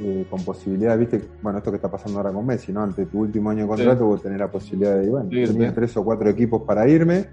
eh, 0.00 0.24
con 0.30 0.44
posibilidad, 0.44 0.96
viste, 0.96 1.20
bueno, 1.42 1.58
esto 1.58 1.70
que 1.72 1.76
está 1.76 1.90
pasando 1.90 2.18
ahora 2.18 2.32
con 2.32 2.46
Messi, 2.46 2.72
¿no? 2.72 2.82
Ante 2.82 3.06
tu 3.06 3.18
último 3.20 3.50
año 3.50 3.62
de 3.62 3.68
contrato, 3.68 4.06
vos 4.06 4.22
tenés 4.22 4.38
la 4.38 4.48
posibilidad 4.50 4.96
de, 4.96 5.08
bueno, 5.10 5.28
Sí, 5.30 5.44
tenía 5.46 5.70
sí. 5.70 5.74
tres 5.74 5.96
o 5.96 6.04
cuatro 6.04 6.28
equipos 6.30 6.62
para 6.62 6.88
irme, 6.88 7.26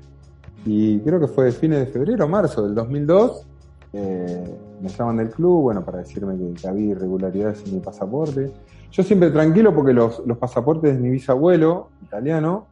y 0.66 1.00
creo 1.02 1.20
que 1.20 1.28
fue 1.28 1.52
fines 1.52 1.80
de 1.80 1.86
febrero 1.88 2.26
o 2.26 2.28
marzo 2.28 2.66
del 2.66 2.74
2002, 2.74 3.48
eh, 3.94 4.58
me 4.82 4.90
llaman 4.90 5.18
del 5.18 5.30
club, 5.30 5.64
bueno, 5.64 5.84
para 5.84 6.00
decirme 6.00 6.38
que, 6.38 6.62
que 6.62 6.68
había 6.68 6.92
irregularidades 6.92 7.64
en 7.66 7.76
mi 7.76 7.80
pasaporte. 7.80 8.52
Yo 8.92 9.04
siempre 9.04 9.30
tranquilo 9.32 9.74
porque 9.74 9.94
los, 9.94 10.26
los 10.26 10.38
pasaportes 10.38 10.96
de 10.96 11.02
mi 11.02 11.10
bisabuelo, 11.10 11.90
italiano, 12.04 12.66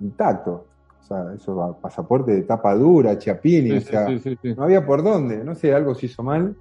intactos. 0.00 0.62
O 1.02 1.06
sea, 1.06 1.32
eso 1.34 1.56
va, 1.56 1.72
pasaporte 1.72 2.32
de 2.32 2.42
tapa 2.42 2.74
dura, 2.74 3.18
Chiapini, 3.18 3.70
Sí, 3.70 3.76
o 3.76 3.80
sea, 3.80 4.06
sí, 4.06 4.18
sí, 4.20 4.38
sí. 4.40 4.54
no 4.54 4.64
había 4.64 4.84
por 4.84 5.02
dónde, 5.02 5.42
no 5.42 5.54
sé, 5.54 5.74
algo 5.74 5.94
se 5.94 6.06
hizo 6.06 6.22
mal 6.22 6.54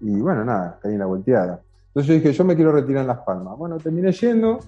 y 0.00 0.20
bueno, 0.20 0.44
nada, 0.44 0.78
caí 0.82 0.92
en 0.92 0.98
la 0.98 1.06
volteada. 1.06 1.60
Entonces 1.88 2.08
yo 2.08 2.14
dije, 2.14 2.32
yo 2.32 2.44
me 2.44 2.56
quiero 2.56 2.72
retirar 2.72 3.02
en 3.02 3.06
Las 3.06 3.20
Palmas. 3.20 3.56
Bueno, 3.56 3.78
terminé 3.78 4.10
yendo. 4.12 4.58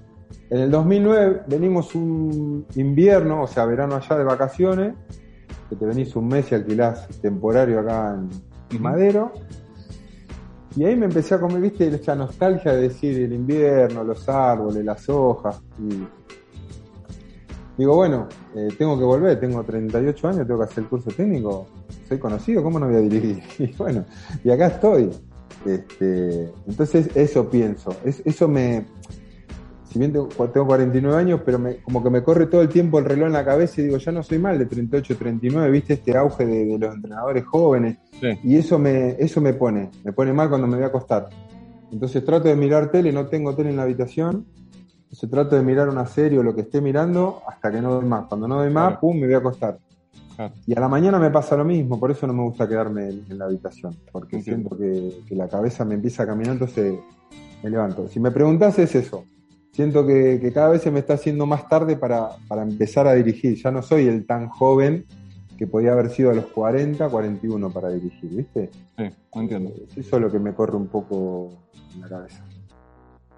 En 0.48 0.60
el 0.60 0.70
2009 0.70 1.42
venimos 1.48 1.94
un 1.94 2.66
invierno, 2.76 3.42
o 3.42 3.46
sea, 3.46 3.64
verano 3.66 3.96
allá 3.96 4.16
de 4.16 4.24
vacaciones, 4.24 4.94
que 5.68 5.76
te 5.76 5.84
venís 5.86 6.14
un 6.14 6.28
mes 6.28 6.50
y 6.52 6.54
alquilás 6.54 7.08
temporario 7.20 7.80
acá 7.80 8.14
en. 8.14 8.56
Madero. 8.80 9.32
Y 10.76 10.84
ahí 10.84 10.94
me 10.94 11.06
empecé 11.06 11.34
a 11.34 11.40
comer, 11.40 11.60
viste, 11.60 11.88
esa 11.88 12.14
nostalgia 12.14 12.72
de 12.72 12.82
decir 12.82 13.18
el 13.18 13.32
invierno, 13.32 14.04
los 14.04 14.28
árboles, 14.28 14.84
las 14.84 15.08
hojas. 15.08 15.60
Y 15.78 16.06
digo, 17.78 17.96
bueno, 17.96 18.28
eh, 18.54 18.68
tengo 18.78 18.98
que 18.98 19.04
volver, 19.04 19.40
tengo 19.40 19.62
38 19.64 20.28
años, 20.28 20.46
tengo 20.46 20.58
que 20.60 20.64
hacer 20.66 20.84
el 20.84 20.90
curso 20.90 21.10
técnico, 21.10 21.66
soy 22.08 22.18
conocido, 22.18 22.62
¿cómo 22.62 22.78
no 22.78 22.86
voy 22.88 22.96
a 22.96 23.00
dirigir? 23.00 23.42
Y 23.58 23.72
bueno, 23.76 24.04
y 24.44 24.50
acá 24.50 24.66
estoy. 24.68 25.10
Este, 25.64 26.52
entonces 26.68 27.08
eso 27.16 27.48
pienso, 27.50 27.90
es- 28.04 28.22
eso 28.24 28.46
me, 28.46 28.84
si 29.96 29.98
bien 29.98 30.12
tengo, 30.12 30.28
tengo 30.28 30.66
49 30.66 31.16
años, 31.18 31.40
pero 31.42 31.58
me, 31.58 31.76
como 31.78 32.02
que 32.02 32.10
me 32.10 32.22
corre 32.22 32.46
todo 32.46 32.60
el 32.60 32.68
tiempo 32.68 32.98
el 32.98 33.06
reloj 33.06 33.28
en 33.28 33.32
la 33.32 33.44
cabeza 33.46 33.80
y 33.80 33.84
digo, 33.84 33.96
ya 33.96 34.12
no 34.12 34.22
soy 34.22 34.38
mal 34.38 34.58
de 34.58 34.66
38, 34.66 35.16
39, 35.16 35.70
viste 35.70 35.94
este 35.94 36.14
auge 36.16 36.44
de, 36.44 36.66
de 36.66 36.78
los 36.78 36.94
entrenadores 36.94 37.44
jóvenes, 37.46 37.96
Sí. 38.20 38.28
y 38.44 38.56
eso 38.56 38.78
me, 38.78 39.10
eso 39.18 39.40
me 39.40 39.54
pone, 39.54 39.90
me 40.04 40.12
pone 40.12 40.32
mal 40.34 40.48
cuando 40.50 40.66
me 40.66 40.76
voy 40.76 40.84
a 40.84 40.88
acostar. 40.88 41.28
Entonces 41.90 42.22
trato 42.24 42.48
de 42.48 42.56
mirar 42.56 42.90
tele, 42.90 43.10
no 43.12 43.26
tengo 43.26 43.54
tele 43.54 43.70
en 43.70 43.76
la 43.76 43.84
habitación, 43.84 44.44
entonces 45.04 45.30
trato 45.30 45.56
de 45.56 45.62
mirar 45.62 45.88
una 45.88 46.04
serie 46.06 46.38
o 46.38 46.42
lo 46.42 46.54
que 46.54 46.60
esté 46.62 46.80
mirando 46.82 47.40
hasta 47.48 47.70
que 47.70 47.80
no 47.80 47.94
doy 47.94 48.04
más. 48.04 48.26
Cuando 48.26 48.46
no 48.48 48.56
doy 48.56 48.70
más, 48.70 48.88
Claro. 48.88 49.00
pum, 49.00 49.16
me 49.18 49.26
voy 49.26 49.34
a 49.34 49.38
acostar. 49.38 49.78
Claro. 50.36 50.52
Y 50.66 50.76
a 50.76 50.80
la 50.80 50.88
mañana 50.88 51.18
me 51.18 51.30
pasa 51.30 51.56
lo 51.56 51.64
mismo, 51.64 51.98
por 51.98 52.10
eso 52.10 52.26
no 52.26 52.34
me 52.34 52.42
gusta 52.42 52.68
quedarme 52.68 53.08
en, 53.08 53.24
en 53.30 53.38
la 53.38 53.46
habitación, 53.46 53.96
porque 54.12 54.42
siento 54.42 54.76
que, 54.76 55.20
que 55.26 55.34
la 55.34 55.48
cabeza 55.48 55.84
me 55.86 55.94
empieza 55.94 56.24
a 56.24 56.26
caminar, 56.26 56.52
entonces 56.54 56.94
me 57.62 57.70
levanto. 57.70 58.06
Si 58.08 58.20
me 58.20 58.30
preguntás 58.30 58.78
es 58.78 58.94
eso, 58.94 59.24
siento 59.76 60.06
que, 60.06 60.38
que 60.40 60.52
cada 60.52 60.70
vez 60.70 60.80
se 60.82 60.90
me 60.90 61.00
está 61.00 61.14
haciendo 61.14 61.44
más 61.44 61.68
tarde 61.68 61.96
para, 61.96 62.30
para 62.48 62.62
empezar 62.62 63.06
a 63.06 63.12
dirigir, 63.12 63.54
ya 63.62 63.70
no 63.70 63.82
soy 63.82 64.08
el 64.08 64.26
tan 64.26 64.48
joven 64.48 65.04
que 65.58 65.66
podía 65.66 65.92
haber 65.92 66.08
sido 66.08 66.30
a 66.30 66.34
los 66.34 66.46
40, 66.46 67.08
41 67.10 67.70
para 67.70 67.90
dirigir, 67.90 68.30
¿viste? 68.30 68.70
Sí, 68.96 69.04
entiendo. 69.34 69.70
Eso 69.94 70.16
es 70.16 70.22
lo 70.22 70.30
que 70.30 70.38
me 70.38 70.54
corre 70.54 70.76
un 70.76 70.86
poco 70.88 71.50
en 71.94 72.00
la 72.00 72.08
cabeza. 72.08 72.42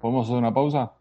¿Podemos 0.01 0.25
hacer 0.27 0.37
una 0.37 0.53
pausa? 0.53 0.91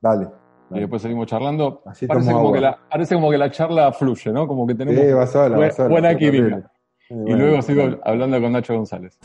Dale. 0.00 0.26
Y 0.70 0.80
después 0.80 1.00
seguimos 1.00 1.26
charlando. 1.28 1.80
Así 1.86 2.06
Parece 2.06 2.26
como, 2.32 2.38
agua. 2.40 2.52
que 2.52 2.60
la, 2.60 2.78
parece 2.90 3.14
como 3.14 3.30
que 3.30 3.38
la 3.38 3.50
charla 3.50 3.92
fluye, 3.92 4.32
¿no? 4.32 4.46
Como 4.48 4.66
que 4.66 4.74
tenemos 4.74 5.00
Sí, 5.04 5.12
vas 5.12 5.30
sola, 5.30 5.56
buen- 5.56 5.68
vas 5.68 5.76
sola, 5.76 5.88
buena 5.88 6.16
química. 6.18 6.56
Eh, 7.08 7.14
Y 7.14 7.14
bueno, 7.14 7.36
luego 7.38 7.62
sigo 7.62 7.82
dale, 7.84 7.98
hablando 8.04 8.40
con 8.40 8.52
Nacho 8.52 8.74
González. 8.74 9.18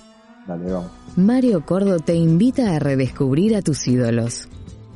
Dale, 0.48 0.72
vamos. 0.72 0.92
Mario 1.18 1.66
Cordo 1.66 2.00
te 2.00 2.16
invita 2.16 2.76
a 2.76 2.80
redescubrir 2.80 3.56
a 3.56 3.62
tus 3.62 3.88
ídolos. 3.88 4.48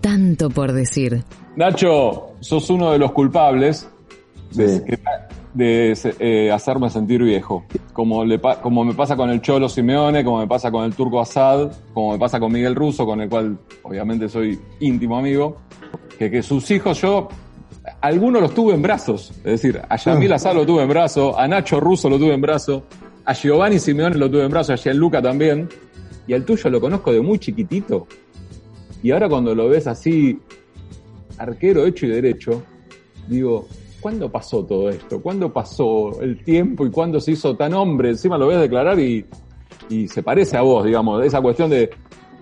Tanto 0.01 0.49
por 0.49 0.71
decir. 0.73 1.23
Nacho, 1.55 2.33
sos 2.39 2.69
uno 2.69 2.91
de 2.91 2.99
los 2.99 3.11
culpables 3.11 3.89
de, 4.53 4.67
Sí. 4.69 4.83
que- 4.85 4.99
de, 5.53 5.97
eh, 6.19 6.51
hacerme 6.51 6.89
sentir 6.89 7.23
viejo. 7.23 7.65
Como, 7.93 8.23
le 8.23 8.39
como 8.61 8.83
me 8.85 8.93
pasa 8.93 9.15
con 9.15 9.29
el 9.31 9.41
Cholo 9.41 9.67
Simeone, 9.67 10.23
como 10.23 10.37
me 10.39 10.47
pasa 10.47 10.69
con 10.71 10.85
el 10.85 10.93
Turco 10.93 11.19
Assad, 11.19 11.71
como 11.93 12.11
me 12.11 12.19
pasa 12.19 12.39
con 12.39 12.51
Miguel 12.51 12.75
Russo, 12.75 13.05
con 13.05 13.21
el 13.21 13.27
cual 13.29 13.57
obviamente 13.83 14.29
soy 14.29 14.59
íntimo 14.79 15.17
amigo, 15.17 15.57
que, 16.19 16.29
que 16.29 16.43
sus 16.43 16.69
hijos 16.69 17.01
yo, 17.01 17.27
algunos 18.01 18.41
los 18.41 18.53
tuve 18.53 18.75
en 18.75 18.81
brazos. 18.83 19.31
Es 19.37 19.43
decir, 19.61 19.81
a 19.89 19.95
Yamil 19.97 20.31
Assad 20.33 20.53
lo 20.53 20.65
tuve 20.65 20.83
en 20.83 20.89
brazos, 20.89 21.33
a 21.37 21.47
Nacho 21.47 21.79
Russo 21.79 22.07
lo 22.07 22.19
tuve 22.19 22.33
en 22.35 22.41
brazos, 22.41 22.83
a 23.25 23.33
Giovanni 23.33 23.79
Simeone 23.79 24.15
lo 24.15 24.29
tuve 24.29 24.43
en 24.43 24.51
brazos, 24.51 24.79
a 24.79 24.83
Gianluca 24.83 25.21
también, 25.23 25.67
y 26.27 26.33
al 26.33 26.43
tuyo 26.45 26.69
lo 26.69 26.79
conozco 26.79 27.11
de 27.11 27.19
muy 27.21 27.39
chiquitito. 27.39 28.05
Y 29.03 29.11
ahora 29.11 29.29
cuando 29.29 29.53
lo 29.53 29.69
ves 29.69 29.87
así, 29.87 30.39
arquero 31.37 31.85
hecho 31.85 32.05
y 32.05 32.09
derecho, 32.09 32.63
digo, 33.27 33.67
¿cuándo 34.01 34.31
pasó 34.31 34.65
todo 34.65 34.89
esto? 34.89 35.21
¿Cuándo 35.21 35.51
pasó 35.51 36.21
el 36.21 36.43
tiempo 36.43 36.85
y 36.85 36.91
cuándo 36.91 37.19
se 37.19 37.31
hizo 37.31 37.55
tan 37.55 37.73
hombre? 37.73 38.09
Encima 38.09 38.37
lo 38.37 38.47
ves 38.47 38.59
declarar 38.59 38.99
y, 38.99 39.25
y 39.89 40.07
se 40.07 40.23
parece 40.23 40.57
a 40.57 40.61
vos, 40.61 40.85
digamos, 40.85 41.23
esa 41.25 41.41
cuestión 41.41 41.69
de... 41.69 41.89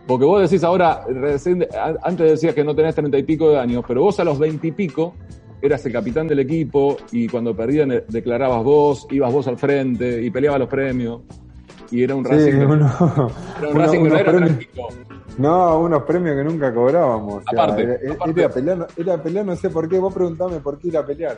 Porque 0.07 0.25
vos 0.25 0.39
decís 0.39 0.63
ahora, 0.63 1.03
recién, 1.07 1.65
antes 2.03 2.31
decías 2.31 2.53
que 2.53 2.63
no 2.63 2.75
tenés 2.75 2.93
treinta 2.93 3.17
y 3.17 3.23
pico 3.23 3.49
de 3.49 3.59
años, 3.59 3.83
pero 3.87 4.03
vos 4.03 4.19
a 4.19 4.23
los 4.23 4.37
veintipico 4.37 5.15
eras 5.61 5.85
el 5.85 5.91
capitán 5.91 6.27
del 6.27 6.39
equipo 6.39 6.97
y 7.11 7.27
cuando 7.27 7.55
perdían 7.55 7.91
eh, 7.91 8.03
declarabas 8.07 8.63
vos, 8.63 9.07
ibas 9.09 9.33
vos 9.33 9.47
al 9.47 9.57
frente 9.57 10.21
y 10.21 10.29
peleabas 10.29 10.59
los 10.59 10.69
premios. 10.69 11.21
Y 11.91 12.03
era 12.03 12.15
un 12.15 12.23
Racing, 12.23 12.53
uno, 12.67 13.31
era 13.57 13.69
un 13.69 13.75
Racing 13.75 14.03
que 14.03 14.09
no 14.09 14.17
era 14.17 14.31
trágico. 14.31 14.87
No, 15.37 15.79
unos 15.81 16.03
premios 16.03 16.35
que 16.35 16.43
nunca 16.43 16.73
cobrábamos. 16.73 17.35
O 17.35 17.41
sea, 17.49 17.63
Aparte, 17.63 17.83
era, 18.01 18.13
aparte. 18.13 18.39
Era, 18.41 18.49
pelear, 18.49 18.87
era 18.95 19.21
pelear, 19.21 19.45
no 19.45 19.55
sé 19.55 19.69
por 19.69 19.89
qué. 19.89 19.99
Vos 19.99 20.13
preguntame 20.13 20.59
por 20.59 20.77
qué 20.79 20.87
ir 20.89 20.97
a 20.97 21.05
pelear. 21.05 21.37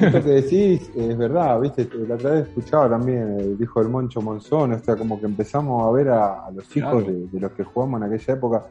Esto 0.00 0.22
que 0.22 0.28
decís 0.30 0.90
es 0.96 1.16
verdad, 1.16 1.60
¿viste? 1.60 1.88
La 2.08 2.16
otra 2.16 2.30
vez 2.32 2.48
escuchaba 2.48 2.88
también, 2.88 3.36
eh, 3.38 3.54
dijo 3.58 3.80
el 3.80 3.88
Moncho 3.88 4.20
Monzón, 4.20 4.72
o 4.72 4.78
sea, 4.80 4.96
como 4.96 5.20
que 5.20 5.26
empezamos 5.26 5.86
a 5.86 5.90
ver 5.92 6.08
a, 6.10 6.46
a 6.46 6.50
los 6.50 6.64
hijos 6.76 6.90
Claro. 7.04 7.06
de, 7.06 7.26
de 7.28 7.40
los 7.40 7.52
que 7.52 7.62
jugamos 7.64 8.00
en 8.02 8.12
aquella 8.12 8.34
época. 8.34 8.62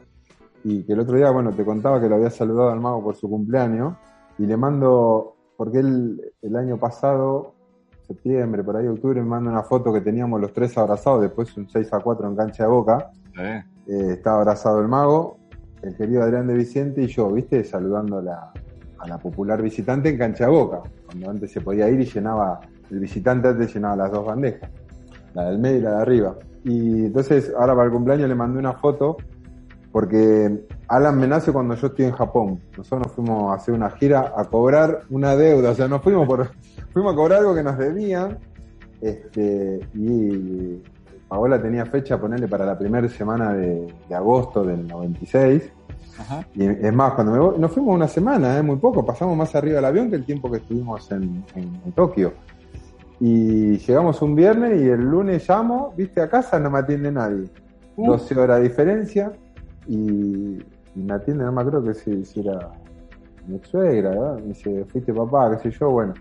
Y 0.64 0.82
que 0.82 0.92
el 0.92 1.00
otro 1.00 1.16
día, 1.16 1.30
bueno, 1.30 1.52
te 1.52 1.64
contaba 1.64 2.00
que 2.00 2.08
lo 2.08 2.16
había 2.16 2.30
saludado 2.30 2.70
al 2.70 2.80
mago 2.80 3.02
por 3.02 3.16
su 3.16 3.28
cumpleaños. 3.30 3.94
Y 4.38 4.44
le 4.46 4.56
mando, 4.58 5.36
porque 5.56 5.78
él 5.78 6.20
el 6.42 6.56
año 6.56 6.76
pasado, 6.76 7.54
septiembre, 8.06 8.62
por 8.62 8.76
ahí, 8.76 8.86
octubre, 8.88 9.22
me 9.22 9.28
manda 9.28 9.50
una 9.50 9.62
foto 9.62 9.92
que 9.92 10.00
teníamos 10.02 10.40
los 10.40 10.52
tres 10.52 10.76
abrazados, 10.76 11.22
después 11.22 11.56
un 11.56 11.68
6 11.68 11.92
a 11.94 12.00
4 12.00 12.28
en 12.28 12.36
cancha 12.36 12.64
de 12.64 12.68
boca. 12.68 13.10
Eh, 13.38 13.64
Eh, 13.88 14.12
estaba 14.14 14.38
abrazado 14.38 14.80
el 14.80 14.88
mago, 14.88 15.38
el 15.82 15.94
querido 15.96 16.22
Adrián 16.22 16.46
de 16.46 16.54
Vicente 16.54 17.02
y 17.02 17.06
yo, 17.06 17.30
¿viste? 17.30 17.62
Saludando 17.62 18.18
a 18.18 18.22
la, 18.22 18.52
a 18.98 19.08
la 19.08 19.18
popular 19.18 19.62
visitante 19.62 20.08
en 20.08 20.18
Cancha 20.18 20.48
Boca, 20.48 20.82
cuando 21.06 21.30
antes 21.30 21.52
se 21.52 21.60
podía 21.60 21.88
ir 21.88 22.00
y 22.00 22.04
llenaba, 22.04 22.60
el 22.90 22.98
visitante 22.98 23.48
antes 23.48 23.72
llenaba 23.72 23.96
las 23.96 24.10
dos 24.10 24.26
bandejas, 24.26 24.70
la 25.34 25.50
del 25.50 25.58
medio 25.58 25.78
y 25.78 25.82
la 25.82 25.90
de 25.90 26.02
arriba. 26.02 26.36
Y 26.64 27.06
entonces, 27.06 27.52
ahora 27.56 27.74
para 27.74 27.86
el 27.86 27.92
cumpleaños 27.92 28.28
le 28.28 28.34
mandé 28.34 28.58
una 28.58 28.72
foto, 28.72 29.16
porque 29.92 30.66
Alan 30.88 31.18
me 31.18 31.28
nace 31.28 31.52
cuando 31.52 31.74
yo 31.74 31.86
estoy 31.86 32.06
en 32.06 32.12
Japón. 32.12 32.60
Nosotros 32.76 33.06
nos 33.06 33.12
fuimos 33.12 33.52
a 33.52 33.54
hacer 33.54 33.72
una 33.72 33.90
gira 33.90 34.34
a 34.36 34.44
cobrar 34.44 35.02
una 35.10 35.36
deuda, 35.36 35.70
o 35.70 35.74
sea, 35.74 35.86
nos 35.86 36.02
fuimos 36.02 36.26
por, 36.26 36.50
fuimos 36.92 37.12
a 37.12 37.16
cobrar 37.16 37.38
algo 37.38 37.54
que 37.54 37.62
nos 37.62 37.78
debían, 37.78 38.38
este, 39.00 39.80
y 39.94 40.82
Paola 41.28 41.60
tenía 41.60 41.84
fecha, 41.86 42.20
ponerle 42.20 42.46
para 42.48 42.64
la 42.64 42.78
primera 42.78 43.08
semana 43.08 43.52
de, 43.52 43.92
de 44.08 44.14
agosto 44.14 44.62
del 44.64 44.86
96. 44.86 45.72
ajá. 46.18 46.46
Y 46.54 46.64
es 46.66 46.92
más, 46.92 47.14
cuando 47.14 47.32
me 47.32 47.38
voy, 47.38 47.58
nos 47.58 47.72
fuimos 47.72 47.94
una 47.94 48.08
semana, 48.08 48.58
¿eh? 48.58 48.62
muy 48.62 48.76
poco, 48.76 49.04
pasamos 49.04 49.36
más 49.36 49.54
arriba 49.54 49.76
del 49.76 49.84
avión 49.84 50.08
que 50.10 50.16
el 50.16 50.24
tiempo 50.24 50.50
que 50.50 50.58
estuvimos 50.58 51.10
en, 51.10 51.44
en- 51.54 51.80
en 51.84 51.92
Tokio. 51.92 52.32
Y 53.18 53.78
llegamos 53.78 54.20
un 54.22 54.34
viernes 54.34 54.80
y 54.80 54.88
el 54.88 55.00
lunes 55.00 55.48
llamo, 55.48 55.92
viste, 55.96 56.20
a 56.20 56.28
casa 56.28 56.60
no 56.60 56.70
me 56.70 56.78
atiende 56.80 57.10
nadie. 57.10 57.44
Uh. 57.96 58.08
12 58.12 58.38
horas 58.38 58.58
de 58.58 58.64
diferencia 58.68 59.32
y, 59.86 60.58
y 60.94 61.02
me 61.02 61.14
atiende, 61.14 61.44
no 61.44 61.52
me 61.52 61.60
acuerdo 61.62 61.82
que 61.82 61.94
si, 61.94 62.24
si 62.26 62.40
era 62.40 62.70
mi 63.46 63.58
suegra, 63.60 64.10
¿verdad? 64.10 64.34
Me 64.40 64.48
dice, 64.48 64.84
fuiste 64.84 65.14
papá, 65.14 65.50
qué 65.56 65.70
sé 65.70 65.78
yo, 65.78 65.90
bueno. 65.90 66.12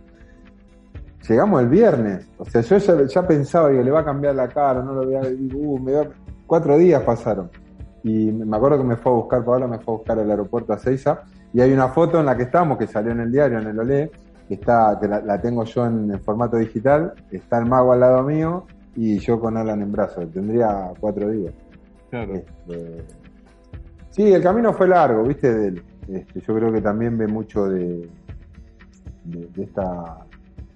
Llegamos 1.27 1.61
el 1.61 1.69
viernes, 1.69 2.27
o 2.37 2.45
sea, 2.45 2.61
yo 2.61 2.77
ya, 2.77 3.05
ya 3.05 3.27
pensaba, 3.27 3.69
digo, 3.69 3.81
le 3.83 3.91
va 3.91 4.01
a 4.01 4.05
cambiar 4.05 4.35
la 4.35 4.47
cara, 4.47 4.83
no 4.83 4.93
lo 4.93 5.05
voy 5.05 5.15
a 5.15 5.21
uh, 5.21 5.79
me 5.79 5.93
va- 5.93 6.07
cuatro 6.45 6.77
días 6.77 7.01
pasaron. 7.01 7.49
Y 8.03 8.31
me 8.31 8.55
acuerdo 8.55 8.77
que 8.77 8.83
me 8.83 8.95
fue 8.95 9.11
a 9.11 9.15
buscar, 9.15 9.43
Paola 9.43 9.67
me 9.67 9.79
fue 9.79 9.95
a 9.95 9.97
buscar 9.97 10.19
al 10.19 10.29
aeropuerto 10.29 10.73
a 10.73 10.77
Seiza, 10.77 11.23
y 11.53 11.61
hay 11.61 11.73
una 11.73 11.87
foto 11.87 12.19
en 12.19 12.27
la 12.27 12.37
que 12.37 12.43
estamos, 12.43 12.77
que 12.77 12.85
salió 12.85 13.11
en 13.11 13.21
el 13.21 13.31
diario, 13.31 13.59
en 13.59 13.67
el 13.67 13.79
Olé, 13.79 14.11
que 14.47 14.53
está, 14.53 14.97
que 15.01 15.07
la, 15.07 15.21
la 15.21 15.41
tengo 15.41 15.63
yo 15.63 15.87
en, 15.87 16.11
en 16.11 16.19
formato 16.21 16.57
digital, 16.57 17.13
está 17.31 17.57
el 17.57 17.65
mago 17.65 17.93
al 17.93 18.01
lado 18.01 18.21
mío, 18.21 18.65
y 18.95 19.17
yo 19.17 19.39
con 19.39 19.57
Alan 19.57 19.81
en 19.81 19.91
brazos, 19.91 20.31
tendría 20.31 20.91
cuatro 20.99 21.29
días. 21.31 21.53
Claro. 22.11 22.33
Este, 22.35 23.03
sí, 24.11 24.31
el 24.31 24.43
camino 24.43 24.71
fue 24.73 24.87
largo, 24.87 25.23
viste. 25.23 25.73
Este, 26.07 26.39
yo 26.39 26.55
creo 26.55 26.71
que 26.71 26.81
también 26.81 27.17
ve 27.17 27.25
mucho 27.25 27.65
de, 27.65 28.07
de, 29.23 29.47
de 29.47 29.63
esta 29.63 30.17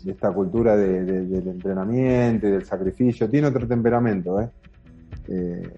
esta 0.05 0.31
cultura 0.31 0.75
de- 0.77 1.03
de- 1.03 1.25
del 1.25 1.47
entrenamiento 1.47 2.47
y 2.47 2.51
del 2.51 2.63
sacrificio. 2.65 3.29
Tiene 3.29 3.47
otro 3.47 3.67
temperamento, 3.67 4.39
¿eh? 4.41 4.49
Eh, 5.27 5.73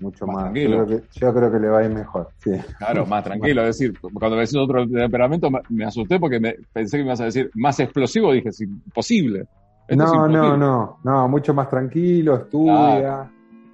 mucho 0.00 0.26
Más 0.26 0.34
más. 0.36 0.44
tranquilo. 0.44 0.76
Yo 0.78 0.86
creo, 0.86 1.00
que, 1.00 1.06
yo 1.20 1.34
creo 1.34 1.52
que 1.52 1.58
le 1.60 1.68
va 1.68 1.78
a 1.78 1.84
ir 1.84 1.90
mejor. 1.90 2.30
Sí. 2.38 2.50
Claro, 2.78 3.06
más 3.06 3.24
tranquilo. 3.24 3.62
Es 3.62 3.78
decir, 3.78 3.98
cuando 4.00 4.36
me 4.36 4.42
decís 4.42 4.56
otro 4.56 4.86
temperamento, 4.88 5.48
me- 5.68 5.84
asusté 5.84 6.18
porque 6.20 6.40
me, 6.40 6.56
pensé 6.72 6.96
que 6.96 7.02
me 7.02 7.08
ibas 7.08 7.20
a 7.20 7.24
decir 7.26 7.50
más 7.54 7.78
explosivo. 7.80 8.32
Dije, 8.32 8.48
es 8.50 8.60
imposible. 8.60 9.46
Esto 9.86 10.02
No, 10.02 10.12
no, 10.12 10.24
imposible. 10.28 10.58
no, 10.58 10.98
no, 11.04 11.28
mucho 11.28 11.52
más 11.54 11.68
tranquilo, 11.68 12.36
estudia, 12.36 13.30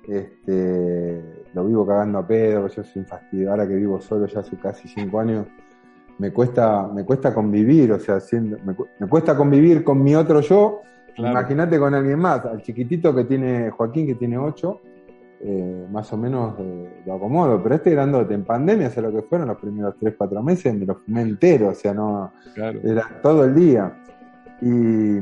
este, 0.08 1.44
lo 1.54 1.64
vivo 1.66 1.86
cagando 1.86 2.18
a 2.18 2.26
pedo, 2.26 2.66
yo 2.68 2.82
soy 2.82 3.04
fastidio, 3.04 3.50
ahora 3.50 3.66
que 3.66 3.74
vivo 3.76 4.00
solo 4.00 4.26
ya 4.26 4.40
hace 4.40 4.56
casi 4.56 4.88
cinco 4.88 5.20
años, 5.20 5.46
me 6.20 6.30
cuesta, 6.32 6.86
me 6.94 7.02
cuesta 7.04 7.32
convivir, 7.34 7.90
o 7.92 7.98
sea, 7.98 8.20
siendo, 8.20 8.58
me, 8.64 8.74
me 8.98 9.08
cuesta 9.08 9.34
convivir 9.34 9.82
con 9.82 10.02
mi 10.02 10.14
otro 10.14 10.40
yo, 10.40 10.82
Claro. 11.16 11.32
imagínate 11.32 11.78
con 11.78 11.94
alguien 11.94 12.18
más, 12.18 12.44
al 12.44 12.62
chiquitito 12.62 13.14
que 13.14 13.24
tiene 13.24 13.70
Joaquín, 13.70 14.06
que 14.06 14.14
tiene 14.14 14.36
ocho, 14.38 14.80
eh, 15.40 15.86
más 15.90 16.12
o 16.12 16.18
menos 16.18 16.54
eh, 16.58 17.02
lo 17.06 17.14
acomodo, 17.14 17.62
pero 17.62 17.74
este 17.74 17.90
grandote 17.90 18.34
en 18.34 18.44
pandemia, 18.44 18.90
sé 18.90 19.00
lo 19.00 19.10
que 19.10 19.22
fueron 19.22 19.48
los 19.48 19.56
primeros 19.58 19.94
tres, 19.98 20.14
cuatro 20.16 20.42
meses, 20.42 20.74
me 20.74 20.84
lo 20.84 20.94
fumé 20.94 21.22
entero, 21.22 21.68
o 21.70 21.74
sea, 21.74 21.94
no, 21.94 22.32
Claro. 22.54 22.78
era 22.84 23.08
todo 23.22 23.44
el 23.44 23.54
día. 23.54 23.92
Y, 24.60 25.16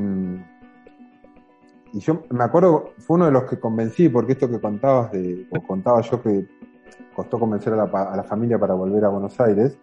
y 1.93 2.01
yo 2.01 2.23
me 2.31 2.45
acuerdo, 2.45 2.91
fue 2.99 3.17
uno 3.17 3.27
de 3.27 3.33
los 3.33 3.45
que 3.45 3.59
convencí, 3.59 4.09
porque 4.09 4.33
esto 4.33 4.49
que 4.51 4.61
contabas, 4.61 5.13
de, 5.13 5.47
o 5.51 5.63
contaba 5.63 6.01
yo 6.03 6.21
que 6.23 6.47
costó 7.15 7.39
convencer 7.39 7.73
a 7.73 7.77
la, 7.77 7.85
a 7.85 8.17
la 8.17 8.25
familia 8.25 8.59
para 8.59 8.75
volver 8.75 9.05
a 9.05 9.09
Buenos 9.09 9.41
Aires, 9.41 9.79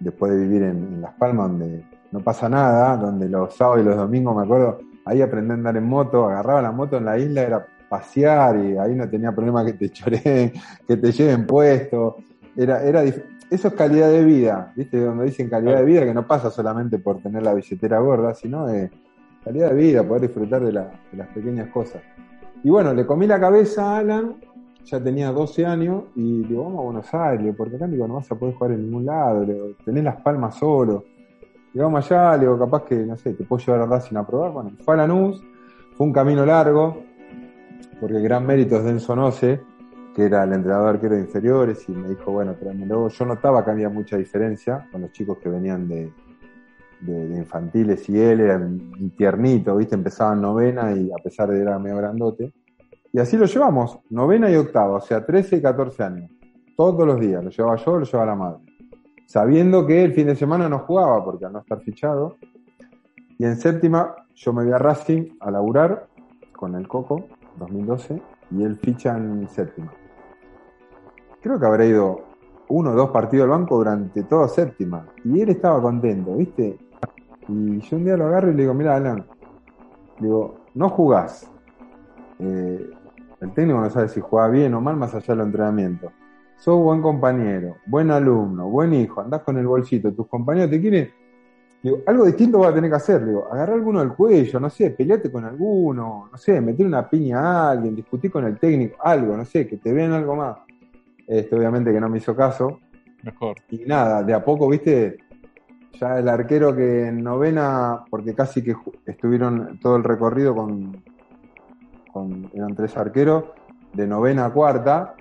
después 0.00 0.32
de 0.32 0.38
vivir 0.38 0.62
en, 0.62 0.76
en 0.94 1.00
Las 1.00 1.14
Palmas, 1.14 1.48
donde 1.50 1.84
no 2.12 2.20
pasa 2.20 2.48
nada, 2.48 2.96
donde 2.96 3.28
los 3.28 3.54
sábados 3.54 3.82
y 3.82 3.84
los 3.84 3.96
domingos, 3.96 4.36
me 4.36 4.42
acuerdo, 4.42 4.78
ahí 5.04 5.20
aprendí 5.22 5.50
a 5.50 5.54
andar 5.54 5.76
en 5.76 5.84
moto, 5.84 6.26
agarraba 6.28 6.62
la 6.62 6.72
moto 6.72 6.96
en 6.96 7.04
la 7.04 7.18
isla, 7.18 7.42
era 7.42 7.66
pasear 7.88 8.56
y 8.58 8.76
ahí 8.78 8.94
no 8.94 9.08
tenía 9.08 9.32
problema 9.32 9.64
que 9.64 9.74
te 9.74 9.88
choreen, 9.92 10.52
que 10.86 10.96
te 10.96 11.12
lleven 11.12 11.46
puesto. 11.46 12.16
Era, 12.56 12.82
era 12.82 13.02
eso 13.02 13.68
es 13.68 13.74
calidad 13.74 14.08
de 14.08 14.24
vida, 14.24 14.72
¿viste? 14.74 14.98
Donde 15.00 15.24
dicen 15.26 15.48
calidad 15.50 15.76
de 15.78 15.84
vida, 15.84 16.04
que 16.04 16.14
no 16.14 16.26
pasa 16.26 16.50
solamente 16.50 16.98
por 16.98 17.20
tener 17.20 17.42
la 17.42 17.54
billetera 17.54 17.98
gorda, 17.98 18.34
sino 18.34 18.66
de 18.66 18.90
calidad 19.44 19.70
de 19.70 19.74
vida, 19.76 20.02
poder 20.02 20.22
disfrutar 20.22 20.64
de, 20.64 20.72
la- 20.72 20.90
de 21.10 21.18
las 21.18 21.28
pequeñas 21.28 21.68
cosas. 21.68 22.00
Y 22.62 22.70
bueno, 22.70 22.94
le 22.94 23.04
comí 23.04 23.26
la 23.26 23.38
cabeza 23.38 23.94
a 23.94 23.98
Alan, 23.98 24.36
ya 24.84 25.02
tenía 25.02 25.32
12 25.32 25.66
años, 25.66 26.04
y 26.14 26.42
digo, 26.42 26.64
vamos 26.64 26.80
a 26.80 26.84
Buenos 26.84 27.14
Aires, 27.14 27.54
porque 27.56 27.76
acá 27.76 27.86
digo, 27.86 28.06
no 28.06 28.14
vas 28.14 28.30
a 28.30 28.34
poder 28.34 28.54
jugar 28.54 28.72
en 28.72 28.82
ningún 28.82 29.06
lado, 29.06 29.44
digo, 29.44 29.66
tenés 29.84 30.04
las 30.04 30.20
palmas 30.20 30.56
solo. 30.56 31.04
Le 31.40 31.80
digo, 31.80 31.86
vamos 31.86 32.10
allá, 32.10 32.36
le 32.36 32.42
digo, 32.42 32.58
capaz 32.58 32.84
que, 32.84 32.96
no 32.96 33.16
sé, 33.16 33.32
te 33.34 33.44
puedo 33.44 33.64
llevar 33.64 33.80
a 33.82 33.86
Racing 33.86 34.16
a 34.16 34.26
probar. 34.26 34.52
Bueno, 34.52 34.70
fue 34.84 34.94
a 34.94 34.98
Lanús, 34.98 35.42
fue 35.96 36.06
un 36.06 36.12
camino 36.12 36.44
largo, 36.44 37.02
porque 38.00 38.16
el 38.16 38.22
gran 38.22 38.46
mérito 38.46 38.76
es 38.76 38.84
de 38.84 38.90
Enzo 38.90 39.16
Noce, 39.16 39.60
que 40.14 40.24
era 40.24 40.44
el 40.44 40.52
entrenador 40.52 40.94
arquero 40.94 41.14
de 41.14 41.22
inferiores, 41.22 41.88
y 41.88 41.92
me 41.92 42.08
dijo, 42.08 42.30
bueno, 42.30 42.54
tráemelo. 42.54 43.08
Yo 43.08 43.24
notaba 43.24 43.64
que 43.64 43.70
había 43.70 43.88
mucha 43.88 44.16
diferencia 44.16 44.88
con 44.92 45.00
los 45.00 45.12
chicos 45.12 45.38
que 45.38 45.48
venían 45.48 45.88
de, 45.88 46.12
infantiles 47.06 48.08
y 48.08 48.18
él 48.18 48.40
era 48.40 48.66
tiernito, 49.16 49.76
¿viste? 49.76 49.94
Empezaba 49.94 50.32
en 50.32 50.40
novena 50.40 50.92
y 50.92 51.10
a 51.10 51.22
pesar 51.22 51.50
de 51.50 51.56
que 51.56 51.62
era 51.62 51.78
medio 51.78 51.98
grandote. 51.98 52.52
Y 53.14 53.20
así 53.20 53.36
lo 53.36 53.46
llevamos, 53.46 54.00
novena 54.10 54.50
y 54.50 54.56
octava, 54.56 54.96
o 54.96 55.00
sea, 55.00 55.24
13 55.24 55.58
y 55.58 55.62
14 55.62 56.02
años. 56.02 56.30
Todos 56.76 57.06
los 57.06 57.20
días, 57.20 57.44
lo 57.44 57.48
llevaba 57.48 57.76
yo, 57.76 57.96
lo 58.00 58.04
llevaba 58.04 58.26
la 58.26 58.34
madre. 58.34 58.58
Sabiendo 59.24 59.86
que 59.86 60.02
el 60.02 60.12
fin 60.14 60.26
de 60.26 60.34
semana 60.34 60.68
no 60.68 60.80
jugaba, 60.80 61.24
porque 61.24 61.44
al 61.44 61.52
no 61.52 61.60
estar 61.60 61.80
fichado. 61.82 62.38
Y 63.38 63.44
en 63.44 63.56
séptima, 63.56 64.16
yo 64.34 64.52
me 64.52 64.64
voy 64.64 64.72
a 64.72 64.78
Racing 64.78 65.36
a 65.38 65.52
laburar 65.52 66.08
con 66.56 66.74
el 66.74 66.88
Coco, 66.88 67.26
2012, 67.60 68.20
y 68.50 68.64
él 68.64 68.78
ficha 68.78 69.16
en 69.16 69.48
séptima. 69.48 69.92
Creo 71.40 71.60
que 71.60 71.66
habrá 71.66 71.86
ido 71.86 72.20
uno 72.66 72.90
o 72.90 72.94
dos 72.94 73.10
partidos 73.10 73.44
al 73.44 73.50
banco 73.50 73.76
durante 73.76 74.24
toda 74.24 74.48
séptima. 74.48 75.06
Y 75.24 75.40
él 75.40 75.50
estaba 75.50 75.80
contento, 75.80 76.34
¿viste? 76.34 76.80
Y 77.46 77.78
yo 77.78 77.96
un 77.96 78.04
día 78.06 78.16
lo 78.16 78.26
agarro 78.26 78.50
y 78.50 78.54
le 78.54 78.62
digo, 78.62 78.74
mira, 78.74 78.96
Alan, 78.96 79.24
digo, 80.18 80.56
no 80.74 80.88
jugás. 80.88 81.48
Eh, 82.40 82.90
el 83.44 83.52
técnico 83.52 83.80
no 83.80 83.90
sabe 83.90 84.08
si 84.08 84.20
juega 84.20 84.48
bien 84.48 84.74
o 84.74 84.80
mal 84.80 84.96
más 84.96 85.14
allá 85.14 85.34
del 85.34 85.46
entrenamiento. 85.46 86.12
Sos 86.56 86.80
buen 86.80 87.02
compañero, 87.02 87.76
buen 87.86 88.10
alumno, 88.10 88.68
buen 88.68 88.94
hijo, 88.94 89.20
andás 89.20 89.42
con 89.42 89.58
el 89.58 89.66
bolsito, 89.66 90.12
tus 90.12 90.26
compañeros 90.26 90.70
te 90.70 90.80
quieren. 90.80 91.10
Digo, 91.82 91.98
algo 92.06 92.24
distinto 92.24 92.60
vas 92.60 92.70
a 92.70 92.74
tener 92.74 92.88
que 92.88 92.96
hacer, 92.96 93.26
digo, 93.26 93.46
agarrar 93.52 93.76
alguno 93.76 94.00
del 94.00 94.14
cuello, 94.14 94.58
no 94.58 94.70
sé, 94.70 94.90
peleate 94.90 95.30
con 95.30 95.44
alguno, 95.44 96.30
no 96.32 96.38
sé, 96.38 96.58
meter 96.62 96.86
una 96.86 97.08
piña 97.08 97.40
a 97.40 97.70
alguien, 97.72 97.94
discutir 97.94 98.30
con 98.30 98.44
el 98.46 98.58
técnico, 98.58 98.96
algo, 99.02 99.36
no 99.36 99.44
sé, 99.44 99.66
que 99.66 99.76
te 99.76 99.92
vean 99.92 100.12
algo 100.12 100.34
más. 100.34 100.56
Este, 101.26 101.54
obviamente 101.54 101.92
que 101.92 102.00
no 102.00 102.08
me 102.08 102.18
hizo 102.18 102.34
caso. 102.34 102.80
Mejor. 103.22 103.56
Y 103.68 103.84
nada, 103.84 104.22
de 104.22 104.32
a 104.32 104.42
poco, 104.42 104.66
viste, 104.68 105.18
ya 106.00 106.18
el 106.18 106.28
arquero 106.28 106.74
que 106.74 107.08
en 107.08 107.22
novena, 107.22 108.04
porque 108.08 108.34
casi 108.34 108.62
que 108.62 108.74
estuvieron 109.04 109.78
todo 109.78 109.96
el 109.96 110.04
recorrido 110.04 110.54
con, 110.54 111.02
con 112.14 112.50
eran 112.54 112.74
tres 112.74 112.96
arqueros, 112.96 113.44
de 113.92 114.06
novena 114.06 114.46
a 114.46 114.52
cuarta, 114.52 115.16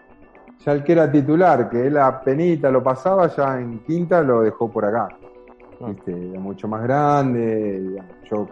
ya 0.63 0.71
el 0.71 0.83
que 0.83 0.93
era 0.93 1.11
titular, 1.11 1.69
que 1.69 1.87
él 1.87 1.97
a 1.97 2.21
penita 2.21 2.71
lo 2.71 2.81
pasaba, 2.81 3.27
ya 3.27 3.59
en 3.59 3.83
quinta 3.83 4.21
lo 4.21 4.41
dejó 4.41 4.71
por 4.71 4.85
acá. 4.85 5.09
Es 6.05 6.39
mucho 6.39 6.67
más 6.69 6.83
grande. 6.83 8.01
Yo 8.31 8.47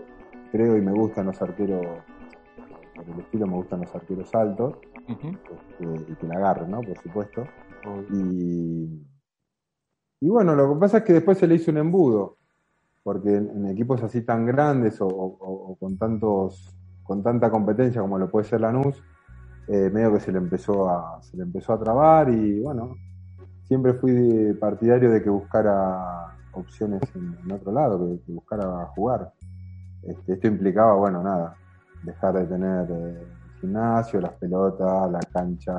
creo 0.51 0.75
y 0.75 0.81
me 0.81 0.91
gustan 0.91 1.27
los 1.27 1.41
arqueros, 1.41 1.85
por 2.95 3.05
el 3.07 3.19
estilo 3.21 3.47
me 3.47 3.53
gustan 3.53 3.81
los 3.81 3.95
arqueros 3.95 4.35
altos, 4.35 4.75
este, 5.07 6.11
y 6.11 6.15
que 6.15 6.27
la 6.27 6.35
agarren, 6.35 6.71
¿no? 6.71 6.81
Por 6.81 6.97
supuesto. 6.97 7.45
Y, 8.11 9.07
y 10.19 10.29
bueno, 10.29 10.55
lo 10.55 10.73
que 10.73 10.79
pasa 10.79 10.97
es 10.97 11.03
que 11.03 11.13
después 11.13 11.37
se 11.37 11.47
le 11.47 11.55
hizo 11.55 11.71
un 11.71 11.77
embudo, 11.77 12.37
porque 13.03 13.35
en, 13.35 13.65
equipos 13.67 14.03
así 14.03 14.21
tan 14.21 14.45
grandes 14.45 14.97
o, 14.99 15.77
con 15.79 15.97
tantos 15.97 16.77
con 17.03 17.23
tanta 17.23 17.49
competencia 17.49 18.01
como 18.01 18.17
lo 18.17 18.29
puede 18.29 18.45
ser 18.45 18.61
Lanús, 18.61 19.01
eh, 19.67 19.89
medio 19.91 20.13
que 20.13 20.19
se 20.19 20.31
le 20.31 20.37
empezó 20.37 20.89
a 20.89 21.21
se 21.21 21.37
le 21.37 21.43
empezó 21.43 21.73
a 21.73 21.79
trabar 21.79 22.29
y 22.29 22.59
bueno, 22.61 22.95
siempre 23.63 23.93
fui 23.93 24.53
partidario 24.59 25.11
de 25.11 25.23
que 25.23 25.29
buscara 25.29 26.35
opciones 26.53 27.01
en, 27.15 27.51
otro 27.51 27.71
lado, 27.71 27.99
que, 28.25 28.31
buscara 28.31 28.85
jugar. 28.95 29.31
Este, 30.03 30.33
esto 30.33 30.47
implicaba, 30.47 30.95
bueno, 30.95 31.23
nada, 31.23 31.55
dejar 32.03 32.33
de 32.33 32.47
tener 32.47 32.89
eh, 32.91 33.21
el 33.21 33.61
gimnasio, 33.61 34.19
las 34.19 34.33
pelotas, 34.33 35.11
la 35.11 35.19
cancha, 35.31 35.73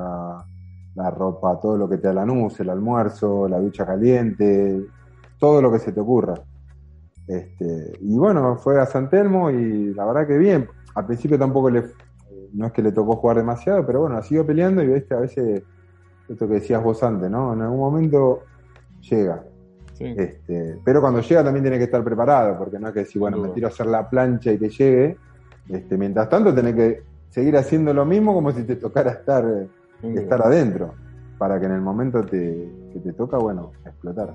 la 0.95 1.09
ropa, 1.11 1.59
todo 1.59 1.77
lo 1.77 1.89
que 1.89 1.97
te 1.97 2.07
da 2.07 2.13
la 2.13 2.23
el 2.23 2.69
almuerzo, 2.69 3.47
la 3.47 3.59
ducha 3.59 3.85
caliente, 3.85 4.85
todo 5.39 5.61
lo 5.61 5.71
que 5.71 5.79
se 5.79 5.91
te 5.91 5.99
ocurra. 5.99 6.35
Este, 7.27 7.93
y 8.01 8.17
bueno, 8.17 8.57
fue 8.57 8.79
a 8.79 8.85
San 8.85 9.09
Telmo 9.09 9.49
y 9.49 9.93
la 9.93 10.05
verdad 10.05 10.27
que 10.27 10.37
bien. 10.37 10.67
Al 10.95 11.05
principio 11.05 11.37
tampoco 11.39 11.69
le, 11.69 11.83
no 12.53 12.67
es 12.67 12.71
que 12.71 12.81
le 12.81 12.91
tocó 12.91 13.15
jugar 13.15 13.37
demasiado, 13.37 13.85
pero 13.85 14.01
bueno, 14.01 14.17
ha 14.17 14.23
sido 14.23 14.45
peleando 14.45 14.81
y 14.83 14.87
viste 14.87 15.13
a 15.13 15.19
veces 15.19 15.63
esto 16.27 16.47
que 16.47 16.55
decías 16.55 16.83
vos 16.83 17.01
antes, 17.03 17.29
¿no? 17.29 17.53
En 17.53 17.61
algún 17.61 17.79
momento 17.79 18.43
llega. 19.01 19.43
Este, 19.99 20.79
pero 20.83 20.99
cuando 21.01 21.21
llega 21.21 21.43
también 21.43 21.63
tiene 21.63 21.77
que 21.77 21.85
estar 21.85 22.03
preparado, 22.03 22.57
porque 22.57 22.79
no 22.79 22.87
es 22.87 22.93
que 22.93 22.99
decir, 23.01 23.19
bueno, 23.19 23.37
me 23.37 23.49
tiro 23.49 23.67
a 23.67 23.69
hacer 23.69 23.85
la 23.85 24.09
plancha 24.09 24.51
y 24.51 24.57
que 24.57 24.69
llegue. 24.69 25.17
Este, 25.69 25.97
mientras 25.97 26.29
tanto, 26.29 26.53
tenés 26.53 26.75
que 26.75 27.03
seguir 27.29 27.55
haciendo 27.57 27.93
lo 27.93 28.05
mismo 28.05 28.33
como 28.33 28.51
si 28.51 28.63
te 28.63 28.75
tocara 28.75 29.11
estar, 29.11 29.45
estar 30.01 30.41
adentro, 30.41 30.93
para 31.37 31.59
que 31.59 31.67
en 31.67 31.71
el 31.73 31.81
momento 31.81 32.25
que 32.25 32.69
te 33.01 33.13
toca, 33.13 33.37
bueno, 33.37 33.71
explotar. 33.85 34.33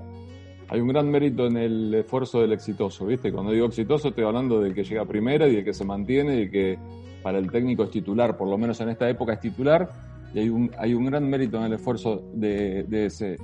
Hay 0.69 0.79
un 0.81 0.87
gran 0.87 1.09
mérito 1.09 1.47
en 1.47 1.57
el 1.57 1.93
esfuerzo 1.93 2.41
del 2.41 2.53
exitoso, 2.53 3.05
¿viste? 3.05 3.31
Cuando 3.31 3.51
digo 3.51 3.65
exitoso 3.65 4.09
estoy 4.09 4.23
hablando 4.23 4.61
de 4.61 4.73
que 4.73 4.83
llega 4.83 5.05
primera 5.05 5.47
y 5.47 5.55
de 5.55 5.63
que 5.63 5.73
se 5.73 5.83
mantiene 5.83 6.41
y 6.41 6.49
que 6.49 6.77
para 7.23 7.39
el 7.39 7.51
técnico 7.51 7.83
es 7.83 7.91
titular, 7.91 8.37
por 8.37 8.47
lo 8.47 8.57
menos 8.57 8.79
en 8.81 8.89
esta 8.89 9.09
época 9.09 9.33
es 9.33 9.39
titular, 9.39 9.91
y 10.33 10.39
hay 10.39 10.49
un, 10.49 10.71
hay 10.77 10.93
un 10.93 11.05
gran 11.05 11.27
mérito 11.27 11.57
en 11.57 11.63
el 11.63 11.73
esfuerzo 11.73 12.23
de, 12.33 12.83
de 12.83 13.05
ese 13.07 13.37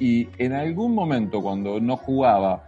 y 0.00 0.28
en 0.38 0.52
algún 0.52 0.94
momento 0.96 1.40
cuando 1.40 1.78
no 1.78 1.96
jugaba, 1.96 2.64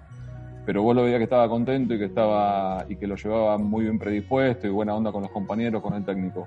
pero 0.65 0.85
vos 0.85 0.95
lo 0.95 1.03
veías 1.03 1.19
que 1.19 1.25
estaba 1.25 1.49
contento 1.49 1.95
y 1.95 1.99
que 1.99 2.05
estaba 2.05 2.87
y 2.89 2.95
que 2.95 3.09
lo 3.09 3.17
llevaba 3.17 3.59
muy 3.59 3.83
bien 3.85 3.99
predispuesto 3.99 4.69
y 4.69 4.71
buena 4.71 4.95
onda 4.95 5.11
con 5.11 5.23
los 5.23 5.33
compañeros, 5.33 5.83
con 5.83 5.95
el 5.95 6.05
técnico. 6.05 6.47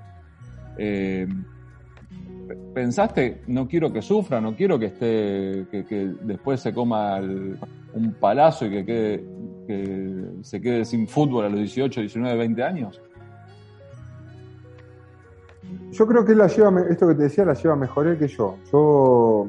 Eh, 0.78 1.28
pensaste, 2.74 3.42
no 3.46 3.68
quiero 3.68 3.92
que 3.92 4.02
sufra, 4.02 4.40
no 4.40 4.54
quiero 4.54 4.78
que 4.78 4.86
esté, 4.86 5.66
que, 5.70 6.14
después 6.22 6.60
se 6.60 6.72
coma 6.72 7.20
un 7.20 8.14
palazo 8.18 8.66
y 8.66 8.70
que, 8.70 8.84
quede, 8.84 9.24
que 9.66 10.24
se 10.42 10.60
quede 10.60 10.84
sin 10.84 11.08
fútbol 11.08 11.46
a 11.46 11.48
los 11.48 11.58
18, 11.58 12.00
19, 12.00 12.36
20 12.36 12.62
años? 12.62 13.02
Yo 15.90 16.06
creo 16.06 16.24
que 16.24 16.32
él 16.32 16.38
la 16.38 16.46
lleva, 16.46 16.82
esto 16.88 17.08
que 17.08 17.14
te 17.14 17.24
decía, 17.24 17.44
la 17.44 17.54
lleva 17.54 17.76
mejor 17.76 18.16
que 18.18 18.28
yo. 18.28 18.56
Yo 18.72 19.48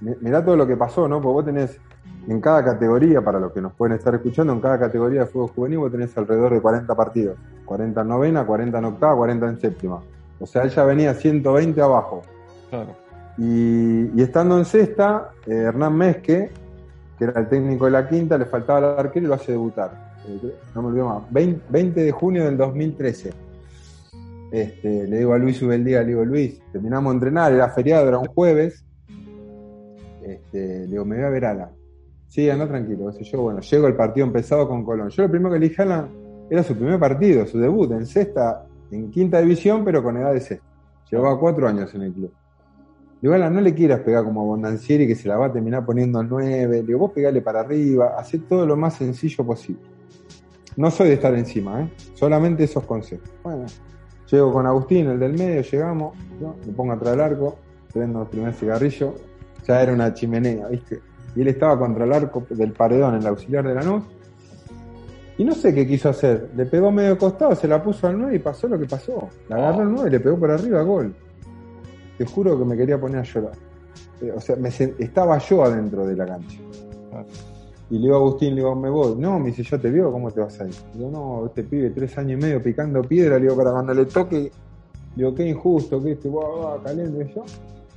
mirá 0.00 0.44
todo 0.44 0.56
lo 0.56 0.66
que 0.66 0.76
pasó, 0.76 1.08
¿no? 1.08 1.20
Porque 1.20 1.32
vos 1.32 1.44
tenés 1.44 1.80
en 2.28 2.40
cada 2.40 2.64
categoría, 2.64 3.22
para 3.22 3.38
los 3.38 3.52
que 3.52 3.60
nos 3.60 3.72
pueden 3.74 3.96
estar 3.96 4.14
escuchando, 4.14 4.52
en 4.52 4.60
cada 4.60 4.78
categoría 4.78 5.20
de 5.20 5.26
fútbol 5.26 5.48
juvenil 5.48 5.78
vos 5.78 5.92
tenés 5.92 6.16
alrededor 6.16 6.54
de 6.54 6.60
40 6.60 6.94
partidos. 6.94 7.36
40 7.64 8.00
en 8.00 8.08
novena, 8.08 8.46
40 8.46 8.78
en 8.78 8.84
octava, 8.84 9.16
40 9.16 9.48
en 9.48 9.60
séptima. 9.60 10.02
O 10.44 10.46
sea, 10.46 10.64
ella 10.64 10.84
venía 10.84 11.14
120 11.14 11.80
abajo. 11.80 12.20
Claro. 12.68 12.94
Y, 13.38 14.20
estando 14.20 14.58
en 14.58 14.66
sexta, 14.66 15.30
eh, 15.46 15.54
Hernán 15.54 15.96
Mezque, 15.96 16.50
que 17.18 17.24
era 17.24 17.40
el 17.40 17.48
técnico 17.48 17.86
de 17.86 17.92
la 17.92 18.06
quinta, 18.06 18.36
le 18.36 18.44
faltaba 18.44 18.92
el 18.92 18.98
arquero 18.98 19.24
y 19.24 19.28
lo 19.28 19.34
hace 19.34 19.52
debutar. 19.52 20.12
Eh, 20.28 20.54
no 20.74 20.82
me 20.82 20.88
olvido 20.88 21.08
más. 21.08 21.22
20, 21.32 22.02
de 22.02 22.12
junio 22.12 22.44
del 22.44 22.58
2013. 22.58 23.32
Este, 24.52 25.08
le 25.08 25.18
digo 25.20 25.32
a 25.32 25.38
Luis 25.38 25.62
Ubeldía, 25.62 26.02
le 26.02 26.08
digo, 26.08 26.26
Luis, 26.26 26.60
terminamos 26.70 27.12
de 27.12 27.14
entrenar, 27.14 27.50
era 27.50 27.70
feriado, 27.70 28.06
era 28.06 28.18
un 28.18 28.26
jueves, 28.26 28.84
este, 30.22 30.80
le 30.80 30.86
digo, 30.88 31.06
me 31.06 31.16
voy 31.16 31.24
a 31.24 31.30
ver 31.30 31.46
Alan. 31.46 31.70
Sí, 32.28 32.50
anda 32.50 32.68
tranquilo. 32.68 33.10
Yo, 33.18 33.40
bueno, 33.40 33.60
llego 33.60 33.86
el 33.86 33.96
partido 33.96 34.26
empezado 34.26 34.68
con 34.68 34.84
Colón. 34.84 35.08
Yo 35.08 35.22
lo 35.22 35.30
primero 35.30 35.54
que 35.54 35.58
le 35.58 35.70
dije 35.70 35.80
a 35.80 35.86
Alan 35.86 36.08
era 36.50 36.62
su 36.62 36.76
primer 36.76 37.00
partido, 37.00 37.46
su 37.46 37.58
debut 37.58 37.90
en 37.92 38.04
sexta, 38.04 38.63
en 38.90 39.10
quinta 39.10 39.40
división, 39.40 39.84
pero 39.84 40.02
con 40.02 40.16
edad 40.16 40.32
de 40.32 40.40
sexta. 40.40 40.66
Llevaba 41.10 41.38
cuatro 41.38 41.68
años 41.68 41.94
en 41.94 42.02
el 42.02 42.12
club. 42.12 42.32
Digo, 43.20 43.38
no 43.38 43.60
le 43.60 43.74
quieras 43.74 44.00
pegar 44.00 44.22
como 44.24 44.42
a 44.42 44.44
Bondancieri 44.44 45.06
que 45.06 45.14
se 45.14 45.28
la 45.28 45.38
va 45.38 45.46
a 45.46 45.52
terminar 45.52 45.84
poniendo 45.86 46.22
nueve. 46.22 46.82
Digo, 46.82 46.98
vos 46.98 47.12
pegale 47.12 47.40
para 47.40 47.60
arriba, 47.60 48.16
hacé 48.18 48.38
todo 48.40 48.66
lo 48.66 48.76
más 48.76 48.96
sencillo 48.96 49.46
posible. 49.46 49.80
No 50.76 50.90
soy 50.90 51.08
de 51.08 51.14
estar 51.14 51.34
encima, 51.34 51.82
¿eh? 51.82 51.92
solamente 52.14 52.64
esos 52.64 52.84
consejos. 52.84 53.30
Bueno, 53.42 53.64
llego 54.30 54.52
con 54.52 54.66
Agustín, 54.66 55.06
el 55.06 55.18
del 55.18 55.34
medio, 55.34 55.62
llegamos, 55.62 56.18
me 56.66 56.72
pongo 56.72 56.92
atrás 56.92 57.12
del 57.12 57.20
arco, 57.20 57.56
prendo 57.92 58.22
el 58.22 58.28
primer 58.28 58.52
cigarrillo, 58.52 59.14
ya 59.66 59.80
era 59.82 59.92
una 59.92 60.12
chimenea, 60.12 60.68
¿viste? 60.68 61.00
Y 61.36 61.40
él 61.40 61.48
estaba 61.48 61.78
contra 61.78 62.04
el 62.04 62.12
arco 62.12 62.44
del 62.50 62.72
paredón, 62.72 63.14
el 63.14 63.26
auxiliar 63.26 63.66
de 63.66 63.74
la 63.74 63.82
luz. 63.82 64.02
Y 65.36 65.44
no 65.44 65.52
sé 65.52 65.74
qué 65.74 65.86
quiso 65.86 66.08
hacer. 66.08 66.50
Le 66.56 66.66
pegó 66.66 66.92
medio 66.92 67.18
costado, 67.18 67.54
se 67.54 67.66
la 67.66 67.82
puso 67.82 68.06
al 68.06 68.18
9 68.18 68.36
y 68.36 68.38
pasó 68.38 68.68
lo 68.68 68.78
que 68.78 68.86
pasó. 68.86 69.28
La 69.48 69.56
agarró 69.56 69.82
al 69.82 69.92
9 69.92 70.08
y 70.08 70.12
le 70.12 70.20
pegó 70.20 70.38
por 70.38 70.50
arriba, 70.50 70.82
gol. 70.82 71.14
Te 72.16 72.24
juro 72.24 72.56
que 72.58 72.64
me 72.64 72.76
quería 72.76 73.00
poner 73.00 73.18
a 73.18 73.22
llorar. 73.22 73.56
Eh, 74.20 74.32
o 74.34 74.40
sea, 74.40 74.54
me 74.56 74.68
estaba 74.68 75.38
yo 75.38 75.64
adentro 75.64 76.06
de 76.06 76.16
la 76.16 76.26
cancha. 76.26 76.58
Y 77.90 77.94
le 77.96 78.02
digo 78.02 78.14
a 78.14 78.18
Agustín, 78.18 78.50
le 78.50 78.56
digo, 78.56 78.74
me 78.76 78.88
voy. 78.88 79.16
No, 79.18 79.38
me 79.40 79.46
dice, 79.46 79.64
yo 79.64 79.80
te 79.80 79.90
veo, 79.90 80.12
¿cómo 80.12 80.30
te 80.30 80.40
vas 80.40 80.60
a 80.60 80.66
ir? 80.66 80.74
Le 80.92 80.98
digo, 80.98 81.10
no, 81.10 81.46
este 81.46 81.64
pibe 81.64 81.90
tres 81.90 82.16
años 82.16 82.38
y 82.38 82.42
medio 82.42 82.62
picando 82.62 83.02
piedra, 83.02 83.36
le 83.36 83.42
digo, 83.42 83.56
para 83.56 83.72
cuando 83.72 83.92
le 83.92 84.06
toque, 84.06 84.36
le 84.36 84.50
digo, 85.16 85.34
qué 85.34 85.48
injusto, 85.48 86.02
que 86.02 86.12
este, 86.12 86.28
va, 86.28 86.80
caliente. 86.82 87.28
Y 87.28 87.34
yo, 87.34 87.44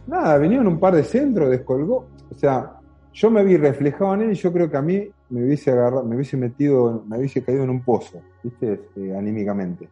nada, 0.07 0.37
vinieron 0.39 0.67
un 0.67 0.79
par 0.79 0.95
de 0.95 1.03
centros, 1.03 1.49
descolgó. 1.49 2.07
O 2.29 2.37
sea, 2.37 2.76
yo 3.17 3.31
me 3.31 3.43
vi 3.43 3.57
reflejado 3.57 4.13
en 4.13 4.21
él 4.21 4.31
y 4.33 4.35
yo 4.35 4.53
creo 4.53 4.69
que 4.69 4.77
a 4.77 4.81
mí 4.81 5.09
me 5.29 5.43
hubiese 5.43 5.71
agarrado, 5.71 6.03
me 6.03 6.15
hubiese 6.15 6.37
metido, 6.37 7.03
me 7.07 7.17
hubiese 7.17 7.43
caído 7.43 7.63
en 7.63 7.71
un 7.71 7.81
pozo, 7.81 8.21
¿viste? 8.43 8.73
Este, 8.73 9.17
anímicamente. 9.17 9.89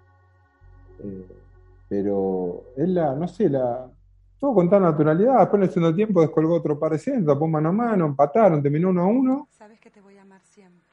Eh, 0.99 1.25
pero 1.89 2.65
él 2.77 2.93
la, 2.93 3.15
no 3.15 3.27
sé, 3.27 3.49
la. 3.49 3.89
Todo 4.39 4.53
con 4.53 4.69
tal 4.69 4.83
naturalidad. 4.83 5.39
Después 5.39 5.59
en 5.59 5.63
el 5.63 5.69
segundo 5.71 5.95
tiempo 5.95 6.21
descolgó 6.21 6.53
otro 6.53 6.77
par 6.77 6.91
de 6.91 6.99
centros, 6.99 7.25
tapó 7.25 7.47
mano 7.47 7.69
a 7.69 7.71
mano, 7.71 8.05
empataron, 8.05 8.61
terminó 8.61 8.89
uno 8.89 9.01
a 9.01 9.07
uno. 9.07 9.47
Sabes 9.57 9.79
que 9.79 9.89
te 9.89 10.01
voy 10.01 10.17
a 10.17 10.21
amar 10.21 10.41
siempre. 10.43 10.83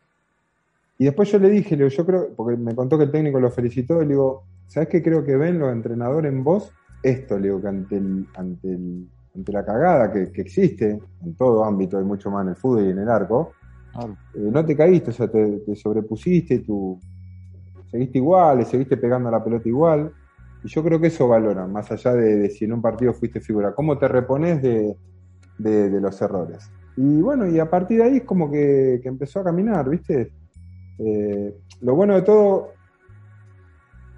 Y 0.97 1.05
después 1.05 1.30
yo 1.30 1.39
le 1.39 1.51
dije, 1.51 1.76
le 1.76 1.85
digo, 1.85 1.95
yo 1.95 2.07
creo, 2.07 2.35
porque 2.35 2.57
me 2.57 2.74
contó 2.74 2.97
que 2.97 3.05
el 3.05 3.11
técnico 3.11 3.41
lo 3.41 3.51
felicitó, 3.51 4.01
y 4.01 4.07
le 4.07 4.14
digo, 4.14 4.45
¿sabes 4.68 4.89
qué 4.89 5.03
creo 5.03 5.22
que 5.22 5.37
ven 5.37 5.59
los 5.59 5.70
entrenadores 5.70 6.33
en 6.33 6.43
vos? 6.43 6.72
esto, 7.03 7.37
le 7.37 7.49
digo, 7.49 7.61
que 7.61 7.68
ante, 7.68 7.97
el, 7.97 8.26
ante, 8.35 8.68
el, 8.68 9.09
ante 9.35 9.53
la 9.53 9.64
cagada 9.64 10.12
que, 10.12 10.41
existe 10.41 11.01
en 11.24 11.35
todo 11.35 11.64
ámbito, 11.64 11.99
hay 11.99 12.05
mucho 12.05 12.30
más 12.30 12.45
en 12.45 12.51
el 12.51 12.57
fútbol 12.57 12.87
y 12.87 12.91
en 12.91 12.99
el 12.99 13.09
arco, 13.09 13.53
eh, 14.01 14.39
no 14.39 14.64
te 14.64 14.76
caíste, 14.76 15.11
o 15.11 15.12
sea, 15.12 15.28
te, 15.28 15.74
sobrepusiste, 15.74 16.61
tú 16.61 16.99
seguiste 17.91 18.18
igual, 18.18 18.59
le 18.59 18.64
seguiste 18.64 18.97
pegando 18.97 19.28
a 19.28 19.33
la 19.33 19.45
pelota 19.45 19.68
igual. 19.68 20.12
Y 20.64 20.68
yo 20.68 20.83
creo 20.83 21.01
que 21.01 21.09
eso 21.09 21.26
valora, 21.26 21.66
más 21.66 21.91
allá 21.91 22.14
de, 22.14 22.49
si 22.51 22.64
en 22.64 22.74
un 22.74 22.83
partido 22.83 23.12
fuiste 23.12 23.41
figura, 23.41 23.74
cómo 23.74 23.99
te 23.99 24.07
repones 24.07 24.62
de, 24.62 24.97
de, 25.59 26.01
los 26.01 26.20
errores. 26.22 26.70
Y 26.97 27.20
bueno, 27.20 27.49
y 27.49 27.59
a 27.59 27.68
partir 27.68 27.99
de 27.99 28.05
ahí 28.05 28.16
es 28.18 28.24
como 28.24 28.51
que, 28.51 29.01
empezó 29.05 29.41
a 29.41 29.45
caminar, 29.45 29.89
¿viste? 29.89 30.33
Eh, 30.99 31.57
lo 31.80 31.95
bueno 31.97 32.14
de 32.14 32.22
todo 32.22 32.70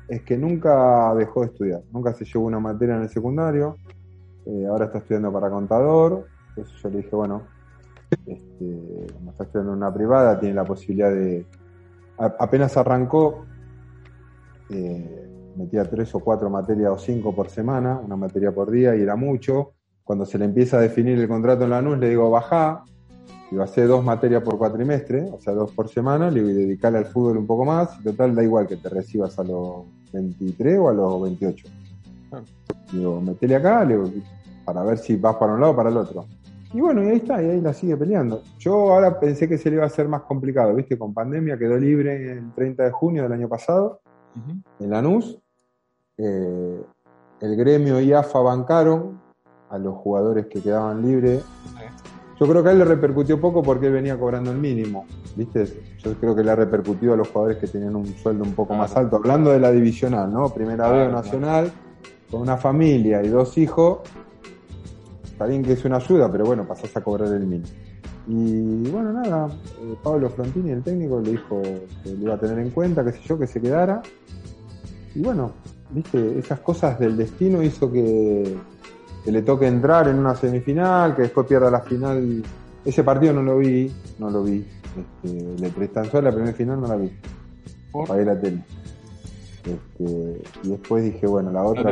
es 0.08 0.22
que 0.22 0.36
nunca 0.36 1.14
dejó 1.14 1.40
de 1.40 1.46
estudiar, 1.46 1.82
nunca 1.90 2.12
se 2.12 2.26
llevó 2.26 2.44
una 2.44 2.60
materia 2.60 2.96
en 2.96 3.02
el 3.02 3.08
secundario, 3.08 3.76
eh, 4.46 4.66
ahora 4.68 4.86
está 4.86 4.98
estudiando 4.98 5.32
para 5.32 5.50
contador, 5.50 6.26
entonces 6.50 6.74
yo 6.82 6.88
le 6.90 6.96
dije, 6.98 7.16
bueno, 7.16 7.42
este, 8.26 9.12
como 9.14 9.30
está 9.30 9.44
estudiando 9.44 9.72
en 9.72 9.78
una 9.78 9.92
privada, 9.92 10.38
tiene 10.38 10.54
la 10.54 10.64
posibilidad 10.64 11.10
de, 11.10 11.46
apenas 12.18 12.76
arrancó, 12.76 13.44
eh, 14.70 15.28
metía 15.56 15.84
tres 15.88 16.14
o 16.14 16.20
cuatro 16.20 16.50
materias 16.50 16.90
o 16.92 16.98
cinco 16.98 17.34
por 17.34 17.48
semana, 17.48 17.98
una 17.98 18.16
materia 18.16 18.52
por 18.52 18.70
día 18.70 18.94
y 18.96 19.02
era 19.02 19.16
mucho, 19.16 19.72
cuando 20.02 20.26
se 20.26 20.38
le 20.38 20.44
empieza 20.44 20.76
a 20.76 20.80
definir 20.80 21.18
el 21.18 21.28
contrato 21.28 21.64
en 21.64 21.70
la 21.70 21.80
NUS, 21.80 21.98
le 21.98 22.10
digo, 22.10 22.30
bajá, 22.30 22.84
y 23.50 23.56
va 23.56 23.62
a 23.62 23.64
hacer 23.64 23.88
dos 23.88 24.04
materias 24.04 24.42
por 24.42 24.58
cuatrimestre, 24.58 25.28
o 25.30 25.40
sea, 25.40 25.54
dos 25.54 25.72
por 25.72 25.88
semana, 25.88 26.30
le 26.30 26.42
voy 26.42 26.52
a 26.52 26.56
dedicarle 26.56 26.98
al 26.98 27.06
fútbol 27.06 27.38
un 27.38 27.46
poco 27.46 27.64
más, 27.64 27.98
y 28.00 28.04
total 28.04 28.34
da 28.34 28.42
igual 28.42 28.66
que 28.66 28.76
te 28.76 28.88
recibas 28.88 29.38
a 29.38 29.44
los 29.44 29.84
23 30.12 30.78
o 30.78 30.88
a 30.88 30.92
los 30.92 31.22
28. 31.22 31.68
Digo, 32.92 33.20
metele 33.20 33.56
acá, 33.56 33.86
para 34.64 34.82
ver 34.82 34.98
si 34.98 35.16
vas 35.16 35.36
para 35.36 35.54
un 35.54 35.60
lado 35.60 35.72
o 35.72 35.76
para 35.76 35.90
el 35.90 35.96
otro. 35.96 36.26
Y 36.72 36.80
bueno, 36.80 37.04
y 37.04 37.08
ahí 37.08 37.16
está, 37.16 37.40
y 37.40 37.50
ahí 37.50 37.60
la 37.60 37.72
sigue 37.72 37.96
peleando. 37.96 38.42
Yo 38.58 38.92
ahora 38.92 39.20
pensé 39.20 39.48
que 39.48 39.58
se 39.58 39.70
le 39.70 39.76
iba 39.76 39.84
a 39.84 39.86
hacer 39.86 40.08
más 40.08 40.22
complicado, 40.22 40.74
¿viste? 40.74 40.98
Con 40.98 41.14
pandemia 41.14 41.56
quedó 41.56 41.76
libre 41.78 42.32
el 42.32 42.52
30 42.52 42.82
de 42.82 42.90
junio 42.90 43.22
del 43.22 43.32
año 43.32 43.48
pasado 43.48 44.00
en 44.80 44.90
Lanús. 44.90 45.38
Eh, 46.18 46.82
el 47.40 47.56
gremio 47.56 48.00
y 48.00 48.12
AFA 48.12 48.40
bancaron 48.40 49.20
a 49.70 49.78
los 49.78 49.94
jugadores 49.94 50.46
que 50.46 50.60
quedaban 50.60 51.02
libres. 51.02 51.44
Yo 52.40 52.48
creo 52.48 52.62
que 52.64 52.70
a 52.70 52.72
él 52.72 52.78
le 52.78 52.84
repercutió 52.84 53.40
poco 53.40 53.62
porque 53.62 53.86
él 53.86 53.92
venía 53.92 54.18
cobrando 54.18 54.50
el 54.50 54.58
mínimo, 54.58 55.06
¿viste? 55.36 55.66
Yo 55.98 56.14
creo 56.14 56.34
que 56.34 56.42
le 56.42 56.50
ha 56.50 56.56
repercutido 56.56 57.14
a 57.14 57.16
los 57.16 57.28
jugadores 57.28 57.58
que 57.58 57.68
tenían 57.68 57.94
un 57.94 58.06
sueldo 58.06 58.42
un 58.42 58.54
poco 58.54 58.74
más 58.74 58.96
alto. 58.96 59.16
Hablando 59.16 59.50
de 59.50 59.60
la 59.60 59.70
divisional, 59.70 60.32
¿no? 60.32 60.48
Primera 60.48 60.90
vez 60.90 61.12
nacional, 61.12 61.70
con 62.30 62.40
una 62.40 62.56
familia 62.56 63.22
y 63.22 63.28
dos 63.28 63.56
hijos, 63.58 64.00
está 65.24 65.46
bien 65.46 65.62
que 65.62 65.72
es 65.72 65.84
una 65.84 65.96
ayuda, 65.96 66.30
pero 66.30 66.44
bueno, 66.44 66.66
pasás 66.66 66.96
a 66.96 67.02
cobrar 67.02 67.32
el 67.32 67.46
mínimo. 67.46 67.68
Y 68.26 68.88
bueno, 68.90 69.12
nada, 69.12 69.48
eh, 69.82 69.94
Pablo 70.02 70.30
Frontini, 70.30 70.70
el 70.70 70.82
técnico, 70.82 71.20
le 71.20 71.32
dijo 71.32 71.60
que 72.02 72.10
le 72.10 72.22
iba 72.22 72.34
a 72.34 72.38
tener 72.38 72.58
en 72.58 72.70
cuenta, 72.70 73.04
qué 73.04 73.12
sé 73.12 73.20
yo, 73.26 73.38
que 73.38 73.46
se 73.46 73.60
quedara. 73.60 74.00
Y 75.14 75.20
bueno, 75.20 75.52
viste, 75.90 76.38
esas 76.38 76.60
cosas 76.60 76.98
del 76.98 77.16
destino 77.16 77.62
hizo 77.62 77.92
que, 77.92 78.56
que 79.24 79.30
le 79.30 79.42
toque 79.42 79.66
entrar 79.66 80.08
en 80.08 80.18
una 80.18 80.34
semifinal, 80.34 81.14
que 81.14 81.22
después 81.22 81.46
pierda 81.46 81.70
la 81.70 81.80
final. 81.80 82.42
Ese 82.84 83.04
partido 83.04 83.34
no 83.34 83.42
lo 83.42 83.58
vi, 83.58 83.92
no 84.18 84.30
lo 84.30 84.42
vi. 84.42 84.64
Este, 84.96 85.60
le 85.60 85.68
prestan 85.70 86.08
la 86.12 86.30
primera 86.30 86.52
final 86.52 86.80
no 86.80 86.86
la 86.86 86.96
vi. 86.96 87.10
Pagué 88.06 88.24
la 88.24 88.40
tele. 88.40 88.64
Este, 89.64 90.42
y 90.62 90.68
después 90.68 91.04
dije, 91.04 91.26
bueno, 91.26 91.50
la 91.50 91.62
otra. 91.62 91.82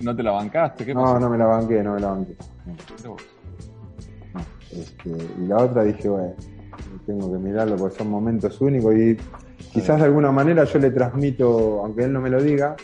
¿No 0.00 0.14
te 0.14 0.22
la, 0.22 0.30
bancaste? 0.30 0.84
¿Qué 0.84 0.94
no, 0.94 1.18
no 1.18 1.28
me 1.28 1.36
la 1.36 1.46
banqué, 1.46 1.82
no 1.82 1.94
me 1.94 2.00
la 2.00 2.08
banqué. 2.08 2.36
Este, 4.70 5.10
y 5.10 5.46
la 5.46 5.56
otra 5.56 5.82
dije, 5.82 6.08
bueno, 6.08 6.34
tengo 7.06 7.32
que 7.32 7.38
mirarlo 7.38 7.76
porque 7.76 7.96
son 7.96 8.10
momentos 8.10 8.60
únicos 8.60 8.94
y 8.94 9.16
quizás 9.72 9.98
de 9.98 10.04
alguna 10.04 10.30
manera 10.30 10.64
yo 10.64 10.78
le 10.78 10.90
transmito, 10.90 11.82
aunque 11.84 12.04
él 12.04 12.12
no 12.12 12.20
me 12.20 12.30
lo 12.30 12.40
diga, 12.40 12.76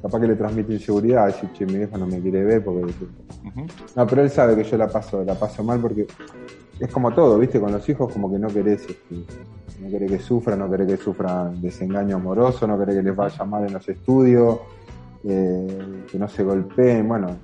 capaz 0.00 0.20
que 0.20 0.28
le 0.28 0.36
transmito 0.36 0.72
inseguridad, 0.72 1.26
decir, 1.26 1.50
che, 1.52 1.66
mi 1.66 1.74
vieja 1.74 1.98
no 1.98 2.06
me 2.06 2.20
quiere 2.20 2.44
ver 2.44 2.64
porque... 2.64 2.94
No, 3.96 4.06
pero 4.06 4.22
él 4.22 4.30
sabe 4.30 4.56
que 4.56 4.64
yo 4.64 4.76
la 4.76 4.88
paso, 4.88 5.24
la 5.24 5.34
paso 5.34 5.62
mal 5.62 5.80
porque 5.80 6.06
es 6.80 6.92
como 6.92 7.12
todo, 7.12 7.38
¿viste? 7.38 7.60
Con 7.60 7.72
los 7.72 7.88
hijos 7.88 8.12
como 8.12 8.30
que 8.30 8.38
no 8.38 8.48
querés, 8.48 8.88
este, 8.88 9.16
no 9.80 9.90
querés 9.90 10.10
que 10.10 10.18
sufran, 10.18 10.58
no 10.58 10.70
querés 10.70 10.86
que 10.86 10.96
sufran 10.96 11.60
desengaño 11.60 12.16
amoroso, 12.16 12.66
no 12.66 12.78
querés 12.78 12.96
que 12.96 13.02
les 13.02 13.16
vaya 13.16 13.44
mal 13.44 13.66
en 13.66 13.72
los 13.72 13.88
estudios, 13.88 14.60
eh, 15.24 16.04
que 16.10 16.18
no 16.18 16.28
se 16.28 16.44
golpeen, 16.44 17.08
bueno, 17.08 17.36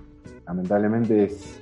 lamentablemente 0.47 1.25
es, 1.25 1.61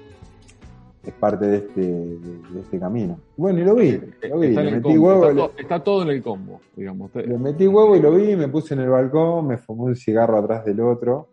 es 1.04 1.14
parte 1.14 1.46
de 1.46 1.56
este, 1.56 1.80
de, 1.80 2.60
este 2.60 2.78
camino. 2.78 3.18
Bueno, 3.36 3.60
y 3.60 3.64
lo 3.64 3.74
vi, 3.74 4.00
lo 4.28 4.38
vi, 4.38 4.48
está, 4.48 4.62
metí 4.62 4.98
huevo, 4.98 5.50
está, 5.56 5.82
todo 5.82 6.02
en 6.02 6.10
el 6.10 6.22
combo, 6.22 6.60
digamos. 6.76 7.14
Le 7.14 7.38
metí 7.38 7.66
huevo 7.66 7.96
y 7.96 8.00
lo 8.00 8.12
vi, 8.12 8.36
me 8.36 8.48
puse 8.48 8.74
en 8.74 8.80
el 8.80 8.90
balcón, 8.90 9.46
me 9.46 9.56
fumé 9.56 9.84
un 9.84 9.96
cigarro 9.96 10.38
atrás 10.38 10.64
del 10.64 10.80
otro. 10.80 11.28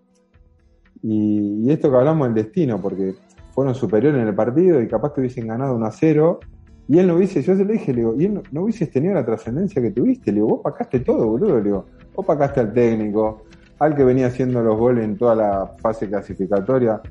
Y, 1.01 1.65
y 1.65 1.71
esto 1.71 1.89
que 1.89 1.97
hablamos 1.97 2.27
del 2.27 2.43
destino, 2.43 2.81
porque 2.81 3.15
fueron 3.59 3.75
superiores 3.75 4.21
en 4.21 4.27
el 4.29 4.33
partido 4.33 4.81
y 4.81 4.87
capaz 4.87 5.11
que 5.11 5.19
hubiesen 5.19 5.45
ganado 5.45 5.75
1 5.75 5.85
a 5.85 5.91
0. 5.91 6.39
Y 6.87 6.97
él 6.97 7.07
no 7.07 7.15
hubiese, 7.15 7.41
yo 7.41 7.57
se 7.57 7.65
le 7.65 7.73
dije, 7.73 7.91
le 7.91 7.99
digo, 7.99 8.15
y 8.17 8.23
él 8.23 8.41
no, 8.53 8.61
hubieses 8.61 8.89
tenido 8.89 9.13
la 9.13 9.25
trascendencia 9.25 9.81
que 9.81 9.91
tuviste. 9.91 10.31
Le 10.31 10.35
digo, 10.35 10.47
vos 10.47 10.61
pacaste 10.63 11.01
todo, 11.01 11.27
boludo. 11.27 11.61
Digo, 11.61 11.85
vos 12.15 12.25
pacaste 12.25 12.61
al 12.61 12.71
técnico, 12.71 13.43
al 13.79 13.95
que 13.97 14.05
venía 14.05 14.27
haciendo 14.27 14.63
los 14.63 14.77
goles 14.77 15.03
en 15.03 15.17
toda 15.17 15.35
la 15.35 15.75
fase 15.81 16.07
clasificatoria. 16.07 17.01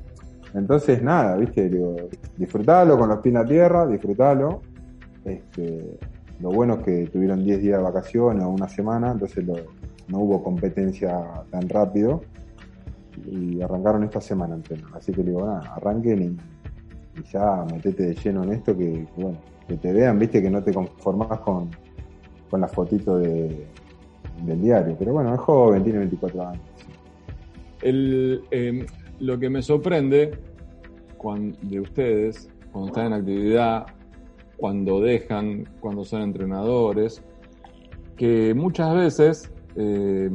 Entonces, 0.55 1.03
nada, 1.03 1.37
viste, 1.37 1.69
digo, 1.69 1.95
disfrutalo 2.35 2.97
con 2.97 3.09
los 3.09 3.19
pies 3.19 3.35
en 3.35 3.41
la 3.41 3.47
tierra, 3.47 3.85
disfrutalo. 3.85 4.63
Este, 5.23 5.99
lo 6.39 6.49
bueno 6.49 6.77
es 6.77 6.79
que 6.79 7.05
tuvieron 7.13 7.43
10 7.43 7.61
días 7.61 7.77
de 7.77 7.83
vacaciones 7.83 8.43
o 8.43 8.49
una 8.49 8.67
semana, 8.67 9.11
entonces 9.11 9.45
no 9.45 10.17
hubo 10.17 10.41
competencia 10.41 11.15
tan 11.51 11.69
rápido 11.69 12.21
y 13.25 13.61
arrancaron 13.61 14.03
esta 14.03 14.21
semana 14.21 14.55
entero. 14.55 14.87
Así 14.93 15.11
que 15.11 15.23
le 15.23 15.31
digo, 15.31 15.45
ah, 15.45 15.61
arranquen 15.75 16.21
y, 16.23 16.37
ya 17.31 17.65
metete 17.69 18.03
de 18.03 18.15
lleno 18.15 18.43
en 18.43 18.53
esto, 18.53 18.77
que, 18.77 19.05
bueno, 19.17 19.37
que 19.67 19.75
te 19.75 19.91
vean, 19.91 20.17
viste, 20.17 20.41
que 20.41 20.49
no 20.49 20.63
te 20.63 20.73
conformas 20.73 21.39
con, 21.39 21.69
con 22.49 22.61
la 22.61 22.67
fotito 22.67 23.17
de, 23.17 23.67
del 24.43 24.61
diario. 24.61 24.95
Pero 24.97 25.13
bueno, 25.13 25.33
es 25.33 25.39
joven, 25.39 25.83
tiene 25.83 25.99
24 25.99 26.47
años. 26.47 26.63
El, 27.81 28.41
em, 28.51 28.85
lo 29.19 29.37
que 29.37 29.49
me 29.49 29.61
sorprende 29.61 30.31
cuando, 31.17 31.57
de 31.61 31.79
ustedes, 31.79 32.49
cuando 32.71 32.87
están 32.87 33.07
en 33.07 33.13
actividad, 33.13 33.87
cuando 34.57 35.01
dejan, 35.01 35.67
cuando 35.79 36.03
son 36.03 36.21
entrenadores, 36.21 37.21
que 38.17 38.53
muchas 38.53 38.93
veces 38.93 39.51
eh, 39.75 40.29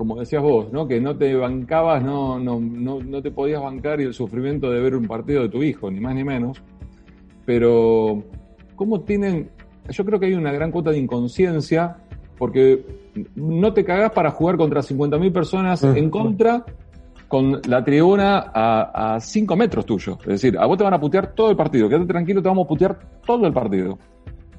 como 0.00 0.18
decías 0.18 0.42
vos, 0.42 0.72
¿no? 0.72 0.88
Que 0.88 0.98
no 0.98 1.14
te 1.14 1.34
bancabas, 1.34 2.02
no, 2.02 2.38
no, 2.38 2.58
no, 2.58 3.00
no 3.00 3.20
te 3.20 3.30
podías 3.30 3.60
bancar 3.60 4.00
y 4.00 4.04
el 4.04 4.14
sufrimiento 4.14 4.70
de 4.70 4.80
ver 4.80 4.96
un 4.96 5.06
partido 5.06 5.42
de 5.42 5.50
tu 5.50 5.62
hijo, 5.62 5.90
ni 5.90 6.00
más 6.00 6.14
ni 6.14 6.24
menos. 6.24 6.62
Pero, 7.44 8.24
¿cómo 8.76 9.02
tienen? 9.02 9.50
Yo 9.90 10.02
creo 10.06 10.18
que 10.18 10.24
hay 10.24 10.32
una 10.32 10.52
gran 10.52 10.70
cuota 10.70 10.90
de 10.90 10.96
inconsciencia, 10.96 11.98
porque 12.38 12.82
no 13.34 13.74
te 13.74 13.84
cagás 13.84 14.12
para 14.12 14.30
jugar 14.30 14.56
contra 14.56 14.80
50.000 14.80 15.32
personas 15.34 15.84
en 15.84 16.08
contra 16.08 16.64
con 17.28 17.60
la 17.68 17.84
tribuna 17.84 18.52
a 18.54 19.20
5 19.20 19.54
metros 19.54 19.84
tuyo. 19.84 20.16
Es 20.22 20.28
decir, 20.28 20.56
a 20.58 20.64
vos 20.64 20.78
te 20.78 20.84
van 20.84 20.94
a 20.94 20.98
putear 20.98 21.34
todo 21.34 21.50
el 21.50 21.58
partido. 21.58 21.90
Quédate 21.90 22.06
tranquilo, 22.06 22.40
te 22.40 22.48
vamos 22.48 22.64
a 22.64 22.68
putear 22.68 22.98
todo 23.26 23.46
el 23.46 23.52
partido 23.52 23.98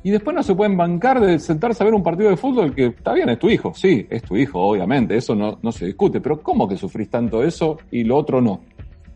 y 0.04 0.12
después 0.12 0.36
no 0.36 0.44
se 0.44 0.56
pueden 0.56 0.76
bancar 0.76 1.20
de 1.20 1.38
sentarse 1.40 1.84
a 1.84 1.86
ver 1.86 1.94
un 1.94 2.04
partido 2.04 2.30
de 2.30 2.38
fútbol 2.38 2.74
que 2.74 2.88
está 2.88 3.14
bien, 3.14 3.30
es 3.30 3.40
tu 3.40 3.50
hijo, 3.50 3.74
sí, 3.74 4.08
es 4.10 4.24
tu 4.24 4.36
hijo, 4.36 4.60
obviamente, 4.60 5.16
eso 5.16 5.36
no, 5.36 5.60
no 5.62 5.72
se 5.72 5.86
discute, 5.86 6.22
pero 6.22 6.42
¿cómo 6.42 6.68
que 6.68 6.78
sufrís 6.78 7.10
tanto 7.10 7.44
eso 7.44 7.78
y 7.92 8.04
lo 8.04 8.18
otro 8.18 8.42
no? 8.42 8.62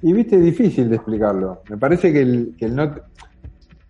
Y 0.02 0.14
viste, 0.14 0.40
difícil 0.40 0.88
de 0.90 0.98
explicarlo. 0.98 1.64
Me 1.68 1.78
parece 1.78 2.14
que 2.14 2.22
el, 2.22 2.56
que 2.58 2.66
el 2.66 2.76
no... 2.76 2.94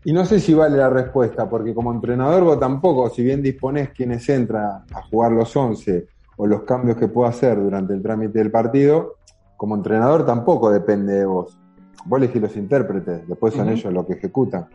Y 0.06 0.14
no 0.14 0.24
sé 0.24 0.40
si 0.40 0.54
vale 0.54 0.78
la 0.78 0.90
respuesta, 0.90 1.50
porque 1.50 1.74
como 1.74 1.92
entrenador 1.92 2.44
vos 2.44 2.60
tampoco, 2.60 3.10
si 3.10 3.24
bien 3.24 3.42
disponés 3.42 3.90
quienes 3.90 4.30
entran 4.30 4.84
a 4.94 5.02
jugar 5.10 5.32
los 5.32 5.54
11 5.54 6.08
o 6.38 6.48
los 6.48 6.62
cambios 6.62 6.96
que 6.98 7.08
puedo 7.08 7.28
hacer 7.28 7.60
durante 7.62 7.94
el 7.94 8.02
trámite 8.02 8.40
del 8.40 8.52
partido, 8.52 9.16
como 9.58 9.76
entrenador 9.76 10.26
tampoco 10.26 10.70
depende 10.70 11.14
de 11.14 11.26
vos. 11.26 11.58
Vos 12.06 12.20
elegís 12.20 12.42
los 12.42 12.56
intérpretes, 12.56 13.28
después 13.28 13.54
son 13.54 13.68
ellos 13.70 13.92
los 13.92 14.06
que 14.06 14.14
ejecutan. 14.14 14.68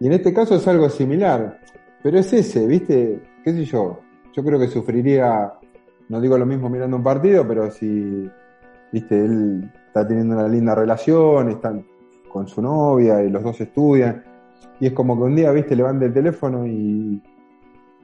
Y 0.00 0.06
en 0.06 0.12
este 0.12 0.32
caso 0.32 0.54
es 0.54 0.66
algo 0.68 0.88
similar, 0.88 1.60
pero 2.02 2.18
es 2.18 2.32
ese, 2.32 2.66
¿viste? 2.66 3.20
¿Qué 3.42 3.52
sé 3.52 3.64
yo? 3.64 4.00
Yo 4.32 4.44
creo 4.44 4.58
que 4.58 4.68
sufriría, 4.68 5.52
no 6.08 6.20
digo 6.20 6.38
lo 6.38 6.46
mismo 6.46 6.68
mirando 6.68 6.96
un 6.96 7.02
partido, 7.02 7.46
pero 7.46 7.70
si, 7.70 8.30
¿viste? 8.92 9.24
Él 9.24 9.70
está 9.86 10.06
teniendo 10.06 10.36
una 10.36 10.46
linda 10.46 10.74
relación, 10.74 11.50
está 11.50 11.74
con 12.30 12.46
su 12.46 12.62
novia 12.62 13.22
y 13.22 13.30
los 13.30 13.42
dos 13.42 13.60
estudian, 13.60 14.22
y 14.78 14.86
es 14.86 14.92
como 14.92 15.16
que 15.16 15.22
un 15.24 15.34
día, 15.34 15.50
¿viste? 15.50 15.74
Levanta 15.74 16.04
el 16.04 16.12
teléfono 16.12 16.64
y 16.64 17.20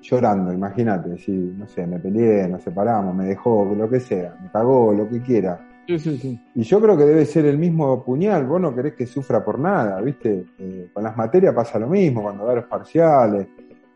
llorando, 0.01 0.53
imagínate, 0.53 1.17
si, 1.19 1.33
no 1.33 1.67
sé, 1.69 1.87
me 1.87 2.01
peleé, 2.01 2.49
nos 2.49 2.63
separamos, 2.63 3.15
me 3.15 3.27
dejó, 3.27 3.65
lo 3.77 3.89
que 3.89 4.01
sea, 4.01 4.37
me 4.43 4.51
cagó, 4.51 4.93
lo 4.93 5.09
que 5.09 5.21
quiera 5.23 5.74
y 5.87 6.63
yo 6.63 6.81
creo 6.81 6.97
que 6.97 7.05
debe 7.05 7.27
ser 7.27 7.45
el 7.45 7.59
mismo 7.59 8.03
puñal, 8.03 8.47
vos 8.47 8.61
no 8.61 8.75
querés 8.75 8.95
que 8.95 9.07
sufra 9.07 9.45
por 9.45 9.59
nada, 9.59 10.01
¿viste? 10.01 10.45
Eh, 10.59 10.89
con 10.93 11.05
las 11.05 11.17
materias 11.17 11.55
pasa 11.55 11.79
lo 11.79 11.89
mismo, 11.89 12.23
cuando 12.23 12.47
da 12.47 12.55
los 12.55 12.65
parciales. 12.65 13.47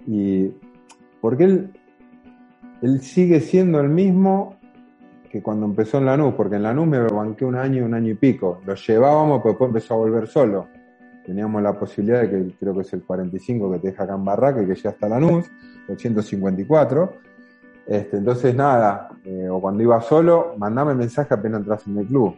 Y 0.07 0.51
porque 1.21 1.45
él, 1.45 1.71
él 2.83 3.01
sigue 3.01 3.41
siendo 3.41 3.81
el 3.81 3.89
mismo 3.89 4.57
que 5.31 5.43
cuando 5.43 5.67
empezó 5.67 5.99
en 5.99 6.07
Lanús, 6.07 6.35
porque 6.35 6.57
en 6.57 6.63
Lanús 6.63 6.87
me 6.87 6.99
banqué 7.01 7.45
un 7.45 7.57
año, 7.57 7.85
un 7.85 7.95
año 7.95 8.13
y 8.13 8.15
pico. 8.15 8.61
Lo 8.67 8.75
llevábamos, 8.75 9.41
pero 9.43 9.53
después 9.53 9.69
empezó 9.69 9.95
a 9.95 9.97
volver 9.99 10.27
solo. 10.27 10.69
Teníamos 11.25 11.63
la 11.63 11.79
posibilidad 11.79 12.23
de 12.23 12.31
que 12.31 12.55
creo 12.59 12.75
que 12.75 12.81
es 12.83 12.93
el 12.93 13.03
45 13.03 13.73
que 13.73 13.79
te 13.79 13.89
deja 13.89 14.05
acá 14.05 14.15
en 14.15 14.25
Barraca 14.25 14.63
y 14.63 14.67
que 14.67 14.75
llega 14.75 14.91
hasta 14.91 15.09
Lanús, 15.09 15.51
el 15.89 15.99
154 15.99 17.29
este, 17.89 18.19
entonces, 18.19 18.55
nada, 18.55 19.09
eh, 19.31 19.47
o 19.51 19.61
cuando 19.61 19.83
iba 19.83 20.01
solo, 20.01 20.55
mandame 20.57 20.95
mensaje 20.95 21.35
apenas 21.35 21.61
entras 21.61 21.87
en 21.87 21.99
el 21.99 22.07
club. 22.07 22.35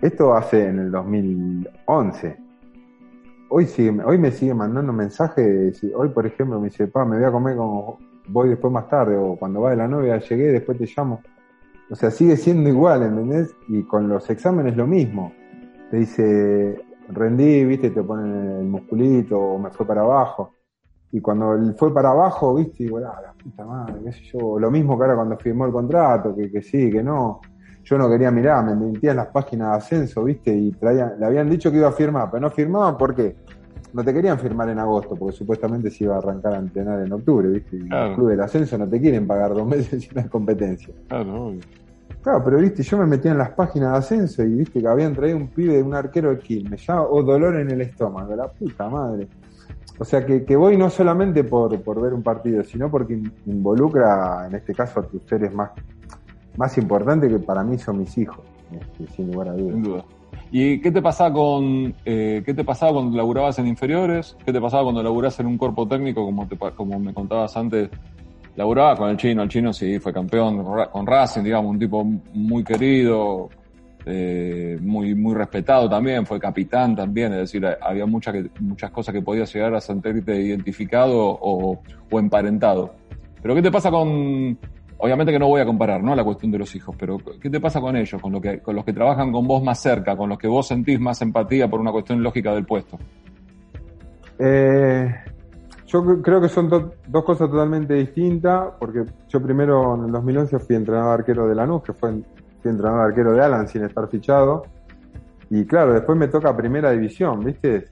Esto 0.00 0.32
hace 0.32 0.68
en 0.68 0.78
el 0.78 0.90
2011. 0.90 2.36
Hoy, 3.50 3.66
sigue, 3.66 4.02
hoy 4.02 4.16
me 4.16 4.30
sigue 4.30 4.54
mandando 4.54 4.90
mensajes. 4.90 5.84
Hoy, 5.94 6.08
por 6.08 6.24
ejemplo, 6.24 6.58
me 6.58 6.68
dice, 6.68 6.86
pa, 6.86 7.04
me 7.04 7.16
voy 7.16 7.26
a 7.26 7.30
comer 7.30 7.56
como 7.56 7.98
voy 8.28 8.48
después 8.48 8.72
más 8.72 8.88
tarde, 8.88 9.18
o 9.18 9.36
cuando 9.36 9.60
va 9.60 9.70
de 9.70 9.76
la 9.76 9.86
novia, 9.86 10.18
llegué, 10.18 10.46
después 10.46 10.78
te 10.78 10.86
llamo. 10.86 11.20
O 11.90 11.94
sea, 11.94 12.10
sigue 12.10 12.38
siendo 12.38 12.70
igual, 12.70 13.02
¿entendés? 13.02 13.54
Y 13.68 13.82
con 13.82 14.08
los 14.08 14.30
exámenes 14.30 14.78
lo 14.78 14.86
mismo. 14.86 15.32
Te 15.90 15.98
dice, 15.98 16.80
rendí, 17.08 17.66
viste, 17.66 17.90
te 17.90 18.02
ponen 18.02 18.60
el 18.60 18.66
musculito, 18.66 19.38
o 19.38 19.58
me 19.58 19.68
fue 19.70 19.86
para 19.86 20.00
abajo. 20.00 20.54
Y 21.10 21.20
cuando 21.20 21.54
él 21.54 21.74
fue 21.78 21.92
para 21.92 22.10
abajo, 22.10 22.54
viste, 22.54 22.84
y 22.84 22.88
ah, 22.96 23.20
la 23.22 23.32
puta 23.32 23.64
madre, 23.64 23.94
qué 24.04 24.12
sé 24.12 24.20
yo, 24.32 24.58
lo 24.58 24.70
mismo 24.70 24.96
que 24.98 25.04
ahora 25.04 25.16
cuando 25.16 25.36
firmó 25.38 25.64
el 25.66 25.72
contrato, 25.72 26.34
que, 26.36 26.50
que 26.50 26.60
sí, 26.60 26.90
que 26.90 27.02
no. 27.02 27.40
yo 27.84 27.96
no 27.96 28.08
quería 28.10 28.30
mirar, 28.30 28.64
me 28.66 28.74
metía 28.74 29.12
en 29.12 29.16
las 29.16 29.28
páginas 29.28 29.70
de 29.70 29.76
ascenso, 29.78 30.24
¿viste? 30.24 30.54
Y 30.54 30.72
traían, 30.72 31.14
le 31.18 31.24
habían 31.24 31.48
dicho 31.48 31.70
que 31.70 31.78
iba 31.78 31.88
a 31.88 31.92
firmar, 31.92 32.28
pero 32.30 32.42
no 32.42 32.50
firmaban, 32.50 32.98
¿por 32.98 33.14
qué? 33.14 33.36
No 33.94 34.04
te 34.04 34.12
querían 34.12 34.38
firmar 34.38 34.68
en 34.68 34.78
agosto, 34.80 35.16
porque 35.16 35.34
supuestamente 35.34 35.90
se 35.90 36.04
iba 36.04 36.14
a 36.14 36.18
arrancar 36.18 36.52
a 36.52 36.58
entrenar 36.58 37.00
en 37.00 37.10
octubre, 37.10 37.48
¿viste? 37.48 37.76
Y 37.76 37.88
Claro. 37.88 38.08
los 38.08 38.16
clubes 38.16 38.36
del 38.36 38.44
ascenso 38.44 38.76
no 38.76 38.86
te 38.86 39.00
quieren 39.00 39.26
pagar 39.26 39.54
dos 39.54 39.66
meses 39.74 40.02
sin 40.02 40.10
una 40.18 40.28
competencia. 40.28 40.92
Claro, 41.08 41.46
obvio. 41.46 41.60
Claro, 42.20 42.42
pero 42.44 42.58
viste, 42.58 42.82
yo 42.82 42.98
me 42.98 43.06
metía 43.06 43.30
en 43.30 43.38
las 43.38 43.50
páginas 43.50 43.92
de 43.92 43.98
ascenso 43.98 44.42
y 44.42 44.52
viste 44.56 44.80
que 44.82 44.86
habían 44.88 45.14
traído 45.14 45.38
un 45.38 45.48
pibe 45.48 45.76
de 45.76 45.82
un 45.82 45.94
arquero 45.94 46.28
de 46.30 46.38
Quilmes, 46.38 46.84
ya, 46.86 47.00
o 47.00 47.22
dolor 47.22 47.56
en 47.56 47.70
el 47.70 47.80
estómago, 47.80 48.36
la 48.36 48.48
puta 48.48 48.90
madre. 48.90 49.26
O 49.98 50.04
sea 50.04 50.24
que, 50.24 50.44
que 50.44 50.54
voy 50.56 50.76
no 50.76 50.90
solamente 50.90 51.42
por, 51.44 51.80
por 51.82 52.00
ver 52.00 52.14
un 52.14 52.22
partido, 52.22 52.62
sino 52.64 52.90
porque 52.90 53.14
in- 53.14 53.32
involucra, 53.46 54.46
en 54.46 54.54
este 54.54 54.74
caso, 54.74 55.00
a 55.00 55.02
tus 55.02 55.22
seres 55.22 55.52
más, 55.52 55.70
más 56.56 56.78
importantes 56.78 57.30
que 57.32 57.38
para 57.40 57.64
mí 57.64 57.78
son 57.78 57.98
mis 57.98 58.16
hijos, 58.16 58.40
este, 58.72 59.12
sin 59.14 59.32
lugar 59.32 59.48
a 59.48 59.54
sin 59.56 59.82
dudas. 59.82 60.04
duda. 60.04 60.04
¿Y 60.50 60.80
qué 60.80 60.90
te 60.92 61.02
pasaba 61.02 61.32
con 61.34 61.94
eh, 62.04 62.42
qué 62.46 62.54
te 62.54 62.64
pasaba 62.64 62.92
cuando 62.92 63.16
laburabas 63.16 63.58
en 63.58 63.66
inferiores? 63.66 64.36
¿Qué 64.46 64.52
te 64.52 64.60
pasaba 64.60 64.84
cuando 64.84 65.02
laburabas 65.02 65.38
en 65.40 65.46
un 65.46 65.58
cuerpo 65.58 65.86
técnico 65.86 66.24
como 66.24 66.46
te, 66.46 66.56
como 66.56 66.98
me 66.98 67.12
contabas 67.12 67.56
antes? 67.56 67.90
Laburaba 68.56 68.96
con 68.96 69.10
el 69.10 69.16
chino, 69.16 69.42
el 69.42 69.48
chino 69.48 69.72
sí 69.72 69.98
fue 69.98 70.12
campeón 70.12 70.64
con 70.90 71.06
Racing, 71.06 71.42
digamos, 71.42 71.70
un 71.70 71.78
tipo 71.78 72.02
muy 72.34 72.64
querido, 72.64 73.50
eh, 74.10 74.78
muy 74.80 75.14
muy 75.14 75.34
respetado 75.34 75.88
también, 75.88 76.24
fue 76.24 76.40
capitán 76.40 76.96
también, 76.96 77.32
es 77.34 77.40
decir, 77.40 77.64
había 77.80 78.06
muchas 78.06 78.34
muchas 78.60 78.90
cosas 78.90 79.14
que 79.14 79.20
podías 79.22 79.52
llegar 79.52 79.74
a 79.74 79.80
sentirte 79.80 80.34
identificado 80.40 81.16
o, 81.18 81.80
o 82.10 82.18
emparentado. 82.18 82.94
Pero 83.42 83.54
¿qué 83.54 83.62
te 83.62 83.70
pasa 83.70 83.90
con 83.90 84.58
obviamente 85.00 85.30
que 85.32 85.38
no 85.38 85.46
voy 85.46 85.60
a 85.60 85.66
comparar, 85.66 86.02
¿no? 86.02 86.14
La 86.16 86.24
cuestión 86.24 86.50
de 86.50 86.58
los 86.58 86.74
hijos, 86.74 86.96
pero 86.98 87.18
¿qué 87.40 87.50
te 87.50 87.60
pasa 87.60 87.80
con 87.80 87.94
ellos, 87.96 88.20
con, 88.20 88.32
lo 88.32 88.40
que, 88.40 88.60
con 88.60 88.74
los 88.74 88.84
que 88.84 88.92
trabajan 88.92 89.30
con 89.30 89.46
vos 89.46 89.62
más 89.62 89.78
cerca, 89.80 90.16
con 90.16 90.28
los 90.28 90.38
que 90.38 90.48
vos 90.48 90.66
sentís 90.66 90.98
más 90.98 91.20
empatía 91.22 91.68
por 91.68 91.78
una 91.80 91.92
cuestión 91.92 92.22
lógica 92.22 92.52
del 92.54 92.64
puesto? 92.66 92.98
Eh, 94.38 95.14
yo 95.86 96.02
cre- 96.04 96.22
creo 96.22 96.40
que 96.40 96.48
son 96.48 96.68
do- 96.68 96.94
dos 97.06 97.24
cosas 97.24 97.50
totalmente 97.50 97.94
distintas, 97.94 98.72
porque 98.78 99.04
yo 99.28 99.42
primero 99.42 99.94
en 99.96 100.04
el 100.06 100.12
2011 100.12 100.58
fui 100.58 100.76
entrenador 100.76 101.20
arquero 101.20 101.48
de 101.48 101.54
Lanús, 101.54 101.82
que 101.82 101.92
fue, 101.92 102.10
fui 102.60 102.70
entrenador 102.70 103.08
arquero 103.08 103.32
de 103.32 103.42
Alan 103.42 103.68
sin 103.68 103.84
estar 103.84 104.08
fichado, 104.08 104.64
y 105.50 105.64
claro, 105.64 105.94
después 105.94 106.18
me 106.18 106.28
toca 106.28 106.54
primera 106.56 106.90
división, 106.90 107.40
¿viste? 107.40 107.86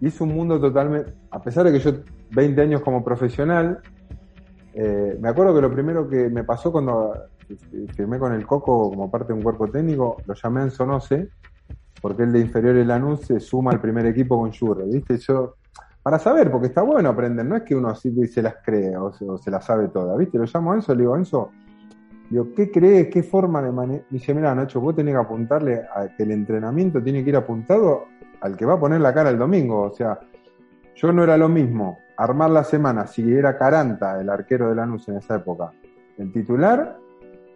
Hice 0.00 0.22
un 0.22 0.34
mundo 0.34 0.60
totalmente, 0.60 1.14
a 1.30 1.42
pesar 1.42 1.64
de 1.64 1.72
que 1.72 1.78
yo 1.78 1.92
20 2.30 2.60
años 2.60 2.80
como 2.82 3.02
profesional, 3.02 3.80
eh, 4.74 5.16
me 5.20 5.28
acuerdo 5.28 5.54
que 5.54 5.62
lo 5.62 5.72
primero 5.72 6.08
que 6.08 6.28
me 6.28 6.44
pasó 6.44 6.72
cuando 6.72 7.14
eh, 7.48 7.86
firmé 7.94 8.18
con 8.18 8.32
el 8.32 8.46
Coco 8.46 8.90
como 8.90 9.10
parte 9.10 9.28
de 9.28 9.34
un 9.34 9.42
cuerpo 9.42 9.68
técnico, 9.68 10.16
lo 10.26 10.34
llamé 10.34 10.60
a 10.60 10.64
Ensonose, 10.64 11.28
porque 12.02 12.24
el 12.24 12.32
de 12.32 12.40
inferiores 12.40 12.86
Lanús 12.86 13.20
se 13.20 13.40
suma 13.40 13.70
al 13.70 13.80
primer 13.80 14.04
equipo 14.06 14.38
con 14.38 14.52
Jurre, 14.52 14.84
¿viste? 14.84 15.16
Yo, 15.16 15.54
para 16.02 16.18
saber, 16.18 16.50
porque 16.50 16.66
está 16.66 16.82
bueno 16.82 17.08
aprender, 17.08 17.46
no 17.46 17.56
es 17.56 17.62
que 17.62 17.74
uno 17.74 17.88
así 17.88 18.12
se 18.26 18.42
las 18.42 18.56
cree 18.62 18.94
o 18.96 19.10
se, 19.10 19.24
o 19.24 19.40
las 19.46 19.64
sabe 19.64 19.88
todas, 19.88 20.18
¿viste? 20.18 20.36
Lo 20.36 20.44
llamo 20.44 20.72
a 20.72 20.74
Enzo, 20.74 20.94
le 20.94 21.00
digo, 21.00 21.16
Enzo, 21.16 21.50
digo, 22.30 22.48
¿qué 22.54 22.70
crees? 22.70 23.08
¿Qué 23.08 23.22
forma 23.22 23.62
de 23.62 23.72
manejar? 23.72 24.06
Dice, 24.10 24.34
mira, 24.34 24.54
Nacho, 24.54 24.80
vos 24.80 24.94
tenés 24.94 25.14
que 25.14 25.20
apuntarle 25.20 25.82
a 25.94 26.08
que 26.16 26.22
el 26.22 26.32
entrenamiento 26.32 27.02
tiene 27.02 27.22
que 27.22 27.30
ir 27.30 27.36
apuntado 27.36 28.06
al 28.40 28.56
que 28.56 28.66
va 28.66 28.74
a 28.74 28.80
poner 28.80 29.00
la 29.00 29.14
cara 29.14 29.30
el 29.30 29.38
domingo, 29.38 29.82
o 29.82 29.92
sea, 29.92 30.18
yo 30.94 31.12
no 31.12 31.22
era 31.24 31.36
lo 31.36 31.48
mismo 31.48 31.98
armar 32.16 32.50
la 32.50 32.64
semana 32.64 33.06
si 33.06 33.32
era 33.32 33.56
Caranta, 33.58 34.20
el 34.20 34.28
arquero 34.28 34.68
de 34.68 34.74
Lanús 34.74 35.08
en 35.08 35.16
esa 35.16 35.36
época, 35.36 35.72
el 36.18 36.30
titular, 36.32 36.98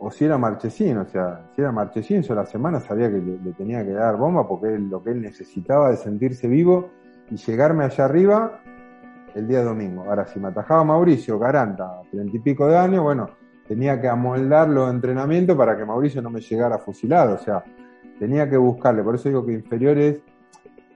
o 0.01 0.11
si 0.11 0.25
era 0.25 0.39
Marchesín, 0.39 0.97
o 0.99 1.07
sea, 1.07 1.51
si 1.55 1.61
era 1.61 1.73
Marchesín, 1.73 2.23
yo 2.23 2.35
la 2.35 2.47
semana 2.47 2.81
sabía 2.81 3.11
que 3.11 3.19
le, 3.19 3.53
tenía 3.53 3.85
que 3.85 3.93
dar 3.93 4.17
bomba 4.17 4.47
porque 4.47 4.75
es 4.75 4.81
lo 4.81 5.03
que 5.03 5.11
él 5.11 5.21
necesitaba 5.21 5.91
de 5.91 5.97
sentirse 5.97 6.47
vivo 6.49 6.91
y 7.31 7.37
llegarme 7.37 7.85
allá 7.85 8.05
arriba 8.05 8.61
el 9.35 9.47
día 9.47 9.63
domingo. 9.63 10.05
Ahora, 10.09 10.27
si 10.27 10.39
me 10.39 10.49
atajaba 10.49 10.85
Mauricio 10.85 11.39
Caranta, 11.39 12.01
treinta 12.11 12.37
y 12.37 12.41
pico 12.41 12.67
de 12.67 12.77
años, 12.77 13.03
bueno, 13.03 13.29
tenía 13.69 14.01
que 14.01 14.09
amoldar 14.09 14.69
los 14.69 14.91
entrenamientos 14.91 15.57
para 15.57 15.77
que 15.77 15.85
Mauricio 15.85 16.23
no 16.23 16.31
me 16.31 16.41
llegara 16.41 16.79
fusilado, 16.79 17.35
o 17.35 17.39
sea, 17.39 17.63
tenía 18.19 18.49
que 18.49 18.57
buscarle, 18.57 19.03
por 19.03 19.15
eso 19.15 19.29
digo 19.29 19.45
que 19.45 19.53
inferiores 19.53 20.21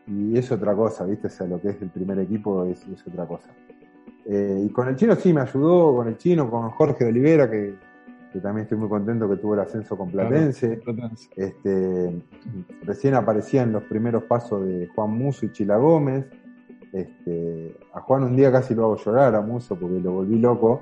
y 0.07 0.37
es 0.37 0.51
otra 0.51 0.75
cosa, 0.75 1.05
¿viste? 1.05 1.29
O 1.29 1.31
sea, 1.31 1.47
lo 1.47 1.61
que 1.61 1.69
es 1.69 1.83
el 1.83 1.91
primer 1.91 2.19
equipo 2.19 2.65
es, 2.65 2.85
es 2.89 3.07
otra 3.07 3.27
cosa. 3.27 3.51
Eh, 4.25 4.65
y 4.67 4.69
con 4.71 4.89
el 4.89 4.97
chino 4.97 5.15
sí 5.15 5.33
me 5.33 5.43
ayudó, 5.43 5.95
con 5.95 6.09
el 6.09 6.17
chino, 6.17 6.51
con 6.51 6.71
Jorge 6.71 7.05
Olivera, 7.05 7.51
que, 7.51 7.75
que 8.33 8.41
también 8.41 8.65
estoy 8.65 8.79
muy 8.79 8.89
contento 8.89 9.29
que 9.29 9.37
tuvo 9.37 9.55
el 9.55 9.61
ascenso 9.61 9.97
con 9.97 10.11
Platense. 10.11 10.81
Este, 11.37 12.23
recién 12.83 13.15
aparecían 13.15 13.73
los 13.73 13.83
primeros 13.85 14.25
pasos 14.25 14.65
de 14.67 14.89
Juan 14.95 15.11
Muso 15.11 15.47
y 15.47 15.53
Chila 15.53 15.77
Gómez. 15.77 16.27
Este, 16.93 17.77
a 17.95 18.01
Juan 18.01 18.25
un 18.25 18.37
día 18.37 18.53
casi 18.53 18.75
lo 18.75 18.85
hago 18.85 18.97
llorar 18.97 19.35
a 19.35 19.41
Muso 19.41 19.77
porque 19.77 20.01
lo 20.01 20.13
volví 20.13 20.39
loco. 20.39 20.81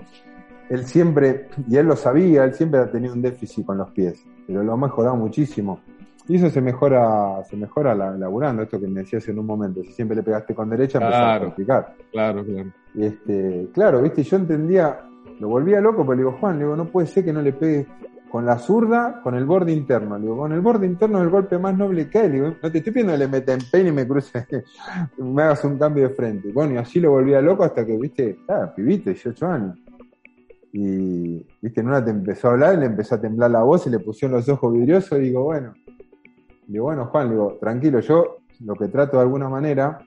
Él 0.71 0.85
siempre, 0.85 1.49
y 1.69 1.77
él 1.77 1.87
lo 1.87 1.97
sabía, 1.97 2.45
él 2.45 2.55
siempre 2.55 2.81
ha 2.81 2.91
tenido 2.91 3.13
un 3.13 3.21
déficit 3.21 3.67
con 3.67 3.77
los 3.77 3.91
pies, 3.91 4.25
pero 4.47 4.63
lo 4.63 4.73
ha 4.73 4.77
mejorado 4.77 5.17
muchísimo. 5.17 5.81
Y 6.29 6.37
eso 6.37 6.49
se 6.49 6.61
mejora, 6.61 7.43
se 7.45 7.57
mejora 7.57 7.93
la- 7.95 8.13
laburando, 8.17 8.63
esto 8.63 8.79
que 8.81 8.87
me 8.87 9.01
decías 9.01 9.27
en 9.29 9.39
un 9.41 9.47
momento. 9.47 9.83
Si 9.83 9.91
siempre 9.93 10.17
le 10.17 10.23
pegaste 10.23 10.55
con 10.55 10.71
derecha, 10.71 10.99
empezás 10.99 11.21
a 11.21 11.25
Claro. 11.27 11.45
practicar. 11.47 11.95
Claro, 12.13 12.45
claro. 12.45 12.71
Y 12.95 13.05
este, 13.05 13.69
claro, 13.75 14.01
viste, 14.01 14.23
yo 14.23 14.37
entendía, 14.37 15.01
lo 15.41 15.49
volvía 15.49 15.81
loco, 15.81 16.03
pero 16.03 16.13
le 16.15 16.19
digo, 16.19 16.33
Juan, 16.39 16.59
le 16.59 16.65
digo, 16.65 16.77
no 16.77 16.85
puede 16.87 17.09
ser 17.09 17.25
que 17.25 17.33
no 17.33 17.43
le 17.43 17.53
pegues 17.53 17.87
con 18.31 18.47
la 18.47 18.59
zurda, 18.59 19.21
con 19.25 19.35
el 19.35 19.45
borde 19.45 19.73
interno. 19.73 20.17
Le 20.17 20.23
digo, 20.23 20.37
con 20.37 20.53
el 20.53 20.61
borde 20.61 20.87
interno 20.87 21.19
es 21.19 21.25
el 21.25 21.31
golpe 21.31 21.59
más 21.59 21.77
noble 21.77 22.09
que 22.09 22.19
hay. 22.21 22.29
Le 22.29 22.35
digo, 22.35 22.55
no 22.63 22.71
te 22.71 22.79
estoy 22.79 22.93
pidiendo 22.93 23.13
que 23.15 23.19
le 23.19 23.27
meta 23.27 23.53
en 23.53 23.61
peine 23.73 23.89
y 23.89 23.93
me 23.93 24.07
cruce, 24.07 24.47
me 25.19 25.43
hagas 25.43 25.65
un 25.65 25.77
cambio 25.79 26.09
de 26.09 26.15
frente. 26.15 26.53
Bueno, 26.53 26.75
y 26.75 26.77
así 26.77 27.01
lo 27.01 27.11
volvía 27.11 27.41
loco 27.41 27.65
hasta 27.65 27.85
que, 27.85 27.97
viste, 27.97 28.39
ah, 28.49 28.73
pibito, 28.77 29.11
18 29.11 29.47
años. 29.49 29.77
Y, 30.73 31.45
viste, 31.61 31.81
en 31.81 31.89
una 31.89 32.05
te 32.05 32.11
empezó 32.11 32.49
a 32.49 32.53
hablar, 32.53 32.79
le 32.79 32.87
empezó 32.87 33.17
a 33.17 33.21
temblar 33.21 33.51
la 33.51 33.63
voz 33.63 33.87
y 33.87 33.91
le 33.91 33.99
pusieron 33.99 34.37
los 34.37 34.49
ojos 34.49 34.73
vidriosos 34.73 35.19
y 35.19 35.23
digo, 35.23 35.45
bueno, 35.45 35.75
digo, 36.67 36.85
bueno, 36.85 37.07
Juan, 37.07 37.31
digo, 37.31 37.59
tranquilo, 37.61 38.01
yo 38.01 38.39
lo 38.61 38.75
que 38.75 38.89
trato 38.89 39.17
de 39.17 39.23
alguna 39.23 39.49
manera, 39.49 39.99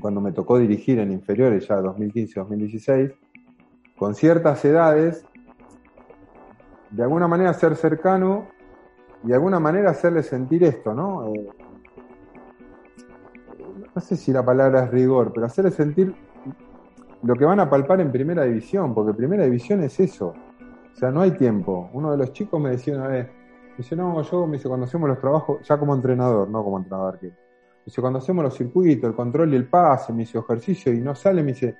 cuando 0.00 0.20
me 0.20 0.32
tocó 0.32 0.58
dirigir 0.58 0.98
en 0.98 1.12
inferiores 1.12 1.66
ya 1.66 1.80
2015-2016, 1.80 3.14
con 3.96 4.14
ciertas 4.14 4.64
edades, 4.64 5.24
de 6.90 7.02
alguna 7.02 7.28
manera 7.28 7.54
ser 7.54 7.76
cercano 7.76 8.48
y 9.22 9.28
de 9.28 9.34
alguna 9.34 9.60
manera 9.60 9.90
hacerle 9.90 10.22
sentir 10.22 10.64
esto, 10.64 10.92
¿no? 10.92 11.32
Eh, 11.32 11.48
no 13.94 14.00
sé 14.00 14.16
si 14.16 14.32
la 14.32 14.44
palabra 14.44 14.84
es 14.84 14.90
rigor, 14.90 15.32
pero 15.32 15.46
hacerle 15.46 15.70
sentir 15.70 16.14
lo 17.22 17.34
que 17.34 17.44
van 17.44 17.60
a 17.60 17.68
palpar 17.68 18.00
en 18.00 18.10
primera 18.10 18.44
división, 18.44 18.94
porque 18.94 19.14
primera 19.14 19.44
división 19.44 19.82
es 19.82 19.98
eso. 20.00 20.34
O 20.92 20.96
sea, 20.96 21.10
no 21.10 21.20
hay 21.20 21.32
tiempo. 21.32 21.90
Uno 21.92 22.10
de 22.10 22.18
los 22.18 22.32
chicos 22.32 22.60
me 22.60 22.70
decía 22.70 22.96
una 22.96 23.08
vez, 23.08 23.26
me 23.26 23.76
dice, 23.76 23.96
no, 23.96 24.20
yo, 24.22 24.46
me 24.46 24.56
dice, 24.56 24.68
cuando 24.68 24.86
hacemos 24.86 25.08
los 25.08 25.18
trabajos, 25.18 25.66
ya 25.66 25.78
como 25.78 25.94
entrenador, 25.94 26.48
no 26.48 26.62
como 26.64 26.78
entrenador 26.78 27.18
que. 27.18 27.30
Dice, 27.84 28.00
cuando 28.00 28.18
hacemos 28.18 28.44
los 28.44 28.54
circuitos, 28.54 29.08
el 29.08 29.16
control 29.16 29.52
y 29.54 29.56
el 29.56 29.66
pase, 29.66 30.12
me 30.12 30.20
dice, 30.20 30.38
ejercicio 30.38 30.92
y 30.92 31.00
no 31.00 31.14
sale, 31.14 31.42
me 31.42 31.52
dice, 31.52 31.76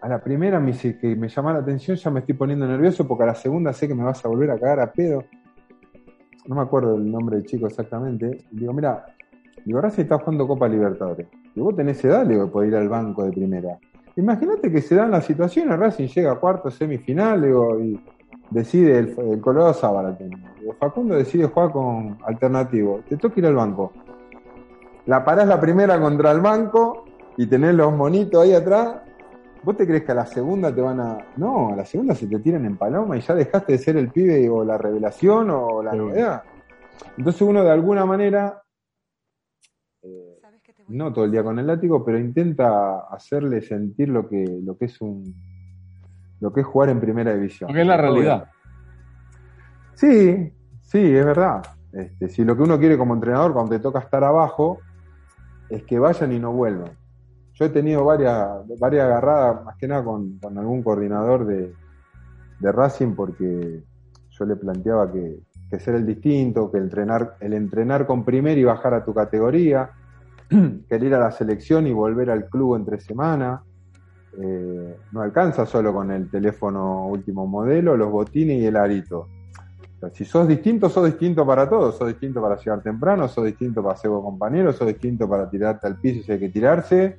a 0.00 0.08
la 0.08 0.22
primera 0.22 0.60
me 0.60 0.68
dice 0.68 0.96
que 0.98 1.16
me 1.16 1.28
llama 1.28 1.52
la 1.52 1.58
atención, 1.60 1.96
ya 1.96 2.10
me 2.10 2.20
estoy 2.20 2.34
poniendo 2.34 2.66
nervioso 2.66 3.06
porque 3.08 3.24
a 3.24 3.26
la 3.26 3.34
segunda 3.34 3.72
sé 3.72 3.88
que 3.88 3.94
me 3.94 4.04
vas 4.04 4.24
a 4.24 4.28
volver 4.28 4.50
a 4.52 4.58
cagar 4.58 4.80
a 4.80 4.92
pedo. 4.92 5.24
No 6.46 6.54
me 6.54 6.62
acuerdo 6.62 6.94
el 6.94 7.10
nombre 7.10 7.38
del 7.38 7.46
chico 7.46 7.66
exactamente. 7.66 8.46
Digo, 8.52 8.72
mira, 8.72 9.04
digo, 9.64 9.80
Racing 9.80 10.02
está 10.02 10.18
jugando 10.18 10.46
Copa 10.46 10.68
Libertadores. 10.68 11.26
Y 11.54 11.60
vos 11.60 11.74
tenés 11.74 12.04
edad, 12.04 12.24
le 12.24 12.34
digo, 12.34 12.50
poder 12.50 12.68
ir 12.68 12.76
al 12.76 12.88
banco 12.88 13.24
de 13.24 13.32
primera. 13.32 13.78
Imagínate 14.16 14.72
que 14.72 14.80
se 14.80 14.94
dan 14.94 15.10
las 15.10 15.26
situaciones, 15.26 15.78
Racing 15.78 16.08
llega 16.08 16.32
a 16.32 16.36
cuarto, 16.36 16.70
semifinal, 16.70 17.42
digo, 17.42 17.78
y 17.78 18.00
decide 18.50 18.98
el, 18.98 19.14
el 19.18 19.40
Colorado 19.40 19.74
Zábala. 19.74 20.12
Digo, 20.12 20.74
Facundo 20.78 21.14
decide 21.14 21.46
jugar 21.46 21.70
con 21.70 22.18
alternativo. 22.24 23.00
Te 23.08 23.16
toca 23.16 23.40
ir 23.40 23.46
al 23.46 23.54
banco. 23.54 23.92
La 25.04 25.24
parás 25.24 25.46
la 25.46 25.60
primera 25.60 26.00
contra 26.00 26.32
el 26.32 26.40
banco 26.40 27.04
y 27.36 27.46
tenés 27.46 27.74
los 27.74 27.92
monitos 27.92 28.42
ahí 28.42 28.54
atrás. 28.54 28.96
¿Vos 29.62 29.76
te 29.76 29.86
crees 29.86 30.04
que 30.04 30.12
a 30.12 30.16
la 30.16 30.26
segunda 30.26 30.74
te 30.74 30.80
van 30.80 31.00
a.? 31.00 31.18
No, 31.36 31.72
a 31.72 31.76
la 31.76 31.84
segunda 31.84 32.14
se 32.14 32.26
te 32.26 32.38
tiran 32.38 32.64
en 32.64 32.76
paloma 32.76 33.16
y 33.16 33.20
ya 33.20 33.34
dejaste 33.34 33.72
de 33.72 33.78
ser 33.78 33.96
el 33.96 34.10
pibe 34.10 34.48
o 34.48 34.64
la 34.64 34.78
revelación 34.78 35.50
o 35.50 35.82
la 35.82 35.92
novedad. 35.92 36.42
Entonces 37.18 37.42
uno 37.42 37.62
de 37.62 37.70
alguna 37.70 38.06
manera, 38.06 38.62
no 40.88 41.12
todo 41.12 41.24
el 41.24 41.32
día 41.32 41.42
con 41.42 41.58
el 41.58 41.66
látigo, 41.66 42.04
pero 42.04 42.18
intenta 42.18 43.00
hacerle 43.10 43.60
sentir 43.60 44.08
lo 44.08 44.28
que, 44.28 44.44
lo 44.62 44.76
que 44.76 44.86
es 44.86 45.00
un 45.00 45.34
lo 46.40 46.52
que 46.52 46.60
es 46.60 46.66
jugar 46.66 46.90
en 46.90 47.00
primera 47.00 47.34
división. 47.34 47.68
Porque 47.68 47.80
es 47.80 47.86
la 47.86 47.96
realidad. 47.96 48.50
Sí, 49.94 50.52
sí, 50.82 50.98
es 50.98 51.24
verdad. 51.24 51.62
Este, 51.92 52.28
si 52.28 52.44
lo 52.44 52.56
que 52.56 52.62
uno 52.62 52.78
quiere 52.78 52.98
como 52.98 53.14
entrenador 53.14 53.54
cuando 53.54 53.70
te 53.70 53.78
toca 53.78 54.00
estar 54.00 54.22
abajo 54.22 54.78
es 55.70 55.82
que 55.84 55.98
vayan 55.98 56.32
y 56.32 56.38
no 56.38 56.52
vuelvan. 56.52 56.90
Yo 57.54 57.64
he 57.64 57.70
tenido 57.70 58.04
varias, 58.04 58.48
varias 58.78 59.06
agarradas, 59.06 59.64
más 59.64 59.76
que 59.76 59.88
nada 59.88 60.04
con, 60.04 60.38
con 60.38 60.58
algún 60.58 60.82
coordinador 60.82 61.46
de, 61.46 61.72
de 62.60 62.72
Racing, 62.72 63.14
porque 63.14 63.82
yo 64.28 64.44
le 64.44 64.56
planteaba 64.56 65.10
que, 65.10 65.40
que 65.70 65.80
ser 65.80 65.94
el 65.94 66.04
distinto, 66.04 66.70
que 66.70 66.78
entrenar, 66.78 67.36
el 67.40 67.54
entrenar 67.54 68.06
con 68.06 68.24
primer 68.24 68.58
y 68.58 68.64
bajar 68.64 68.92
a 68.92 69.04
tu 69.04 69.14
categoría, 69.14 69.90
que 70.88 70.96
ir 70.96 71.14
a 71.14 71.18
la 71.18 71.30
selección 71.30 71.86
y 71.86 71.92
volver 71.92 72.30
al 72.30 72.46
club 72.46 72.76
entre 72.76 73.00
semana. 73.00 73.62
Eh, 74.38 74.96
no 75.12 75.22
alcanza 75.22 75.64
solo 75.64 75.92
con 75.92 76.10
el 76.10 76.30
teléfono 76.30 77.06
último 77.06 77.46
modelo, 77.46 77.96
los 77.96 78.10
botines 78.10 78.60
y 78.60 78.66
el 78.66 78.76
arito. 78.76 79.28
si 80.12 80.24
sos 80.24 80.46
distinto, 80.46 80.88
sos 80.88 81.06
distinto 81.06 81.46
para 81.46 81.68
todos. 81.68 81.96
Sos 81.96 82.08
distinto 82.08 82.40
para 82.40 82.56
llegar 82.56 82.82
temprano, 82.82 83.28
sos 83.28 83.44
distinto 83.44 83.82
para 83.82 83.96
ser 83.96 84.10
compañero, 84.10 84.72
sos 84.72 84.86
distinto 84.86 85.28
para 85.28 85.48
tirarte 85.48 85.86
al 85.86 85.96
piso 85.98 86.22
si 86.24 86.32
hay 86.32 86.38
que 86.38 86.48
tirarse, 86.50 87.18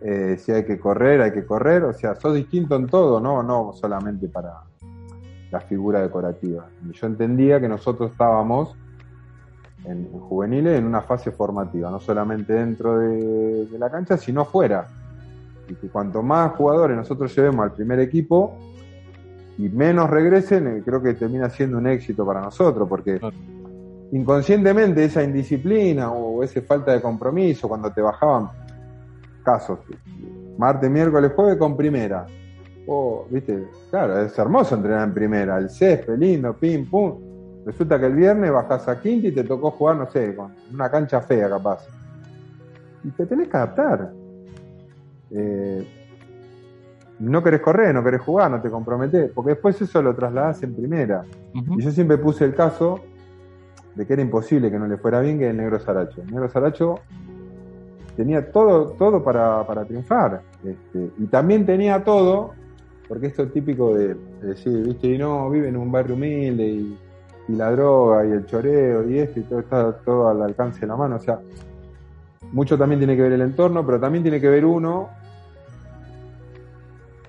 eh, 0.00 0.36
si 0.38 0.52
hay 0.52 0.64
que 0.64 0.78
correr, 0.78 1.22
hay 1.22 1.32
que 1.32 1.44
correr. 1.44 1.84
O 1.84 1.92
sea, 1.92 2.14
sos 2.14 2.34
distinto 2.34 2.76
en 2.76 2.86
todo, 2.86 3.20
no, 3.20 3.42
no 3.42 3.72
solamente 3.72 4.28
para, 4.28 4.62
la 5.50 5.60
figura 5.60 6.00
decorativa. 6.02 6.68
Y 6.88 6.92
yo 6.92 7.06
entendía 7.06 7.60
que 7.60 7.68
nosotros 7.68 8.12
estábamos 8.12 8.76
en, 9.84 10.08
juveniles 10.12 10.78
en 10.78 10.86
una 10.86 11.02
fase 11.02 11.30
formativa, 11.30 11.90
no 11.90 12.00
solamente 12.00 12.52
dentro 12.52 12.98
de, 12.98 13.66
la 13.78 13.90
cancha, 13.90 14.16
sino 14.16 14.44
fuera. 14.44 14.86
Y 15.68 15.74
que 15.74 15.88
cuanto 15.88 16.22
más 16.22 16.52
jugadores 16.52 16.96
nosotros 16.96 17.34
llevemos 17.34 17.64
al 17.64 17.72
primer 17.72 18.00
equipo 18.00 18.56
y 19.58 19.68
menos 19.68 20.08
regresen, 20.08 20.66
eh, 20.66 20.82
creo 20.84 21.02
que 21.02 21.14
termina 21.14 21.50
siendo 21.50 21.78
un 21.78 21.86
éxito 21.86 22.24
para 22.24 22.40
nosotros, 22.40 22.88
porque 22.88 23.20
inconscientemente 24.12 25.04
esa 25.04 25.22
indisciplina 25.22 26.10
o 26.12 26.42
esa 26.42 26.62
falta 26.62 26.92
de 26.92 27.00
compromiso, 27.02 27.68
cuando 27.68 27.92
te 27.92 28.00
bajaban 28.00 28.48
casos, 29.42 29.80
martes, 30.56 30.90
miércoles, 30.90 31.32
jueves 31.34 31.56
con 31.56 31.76
primera, 31.76 32.26
Oh, 32.90 33.26
viste, 33.28 33.68
claro, 33.90 34.18
es 34.22 34.36
hermoso 34.38 34.74
entrenar 34.74 35.06
en 35.06 35.12
primera, 35.12 35.58
el 35.58 35.68
césped, 35.68 36.16
lindo, 36.16 36.54
pim, 36.54 36.88
pum. 36.88 37.27
Resulta 37.68 38.00
que 38.00 38.06
el 38.06 38.14
viernes 38.14 38.50
bajás 38.50 38.88
a 38.88 38.98
quinta 38.98 39.28
y 39.28 39.32
te 39.32 39.44
tocó 39.44 39.70
jugar, 39.72 39.96
no 39.96 40.10
sé, 40.10 40.34
con 40.34 40.54
una 40.72 40.90
cancha 40.90 41.20
fea 41.20 41.50
capaz. 41.50 41.86
Y 43.04 43.10
te 43.10 43.26
tenés 43.26 43.48
que 43.48 43.56
adaptar. 43.58 44.10
Eh, 45.30 45.86
no 47.18 47.42
querés 47.42 47.60
correr, 47.60 47.94
no 47.94 48.02
querés 48.02 48.22
jugar, 48.22 48.50
no 48.50 48.62
te 48.62 48.70
comprometés, 48.70 49.30
porque 49.34 49.50
después 49.50 49.78
eso 49.82 50.00
lo 50.00 50.14
trasladás 50.14 50.62
en 50.62 50.74
primera. 50.74 51.24
Y 51.52 51.82
yo 51.82 51.90
siempre 51.90 52.16
puse 52.16 52.46
el 52.46 52.54
caso 52.54 53.00
de 53.94 54.06
que 54.06 54.14
era 54.14 54.22
imposible 54.22 54.70
que 54.70 54.78
no 54.78 54.86
le 54.86 54.96
fuera 54.96 55.20
bien 55.20 55.38
que 55.38 55.50
el 55.50 55.56
negro 55.58 55.78
Saracho. 55.78 56.22
El 56.22 56.30
negro 56.30 56.48
Saracho 56.48 57.00
tenía 58.16 58.50
todo, 58.50 58.92
todo 58.92 59.22
para, 59.22 59.84
triunfar. 59.84 60.40
Este, 60.64 61.10
y 61.18 61.26
también 61.26 61.66
tenía 61.66 62.02
todo 62.02 62.52
porque 63.06 63.26
esto 63.26 63.42
es 63.42 63.52
típico 63.52 63.94
de, 63.94 64.16
decir, 64.40 64.86
viste, 64.86 65.08
y 65.08 65.18
no, 65.18 65.50
vive 65.50 65.68
en 65.68 65.76
un 65.76 65.92
barrio 65.92 66.14
humilde 66.14 66.66
y, 66.66 66.98
la 67.56 67.70
droga 67.72 68.26
y 68.26 68.32
el 68.32 68.46
choreo 68.46 69.08
y 69.08 69.18
esto 69.18 69.40
y 69.40 69.42
todo 69.44 69.60
está 69.60 69.92
todo 70.04 70.28
al 70.28 70.42
alcance 70.42 70.80
de 70.80 70.86
la 70.86 70.96
mano. 70.96 71.16
O 71.16 71.20
sea, 71.20 71.38
mucho 72.52 72.76
también 72.76 73.00
tiene 73.00 73.16
que 73.16 73.22
ver 73.22 73.32
el 73.32 73.40
entorno, 73.40 73.84
pero 73.84 73.98
también 73.98 74.22
tiene 74.22 74.40
que 74.40 74.48
ver 74.48 74.64
uno 74.64 75.08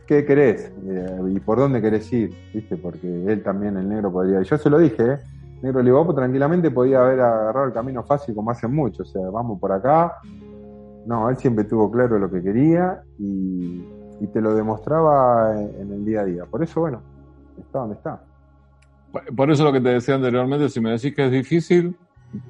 qué 0.06 0.26
querés 0.26 0.72
eh, 0.86 1.20
y 1.30 1.40
por 1.40 1.60
dónde 1.60 1.82
querés 1.82 2.12
ir, 2.12 2.34
¿viste? 2.54 2.78
Porque 2.78 3.26
él 3.32 3.44
también, 3.44 3.78
el 3.78 3.88
negro, 3.88 4.12
podría. 4.12 4.42
Y 4.42 4.44
yo 4.44 4.58
se 4.58 4.70
lo 4.70 4.80
dije, 4.80 5.04
¿eh? 5.14 5.18
Negro 5.62 5.84
Libopo 5.84 6.16
tranquilamente 6.16 6.72
podía 6.72 7.02
haber 7.02 7.20
agarrado 7.20 7.68
el 7.68 7.74
camino 7.74 8.04
fácil 8.04 8.34
como 8.34 8.50
hacen 8.50 8.74
muchos, 8.74 9.10
o 9.10 9.12
sea, 9.12 9.30
vamos 9.30 9.60
por 9.60 9.72
acá. 9.72 10.18
No, 11.06 11.30
él 11.30 11.38
siempre 11.38 11.66
tuvo 11.66 11.92
claro 11.92 12.18
lo 12.18 12.30
que 12.30 12.42
quería 12.42 13.04
y, 13.18 13.84
y 14.20 14.28
te 14.28 14.42
lo 14.42 14.54
demostraba 14.54 15.60
en, 15.60 15.92
el 15.92 16.06
día 16.06 16.22
a 16.22 16.26
día. 16.26 16.46
Por 16.46 16.64
eso, 16.64 16.82
bueno, 16.82 17.02
está 17.58 17.80
donde 17.80 17.96
está. 17.96 18.22
Por 19.36 19.52
eso 19.52 19.64
lo 19.64 19.74
que 19.74 19.82
te 19.82 19.90
decía 19.90 20.16
anteriormente, 20.16 20.70
si 20.70 20.80
me 20.80 20.92
decís 20.92 21.16
que 21.16 21.26
es 21.26 21.32
difícil, 21.32 21.96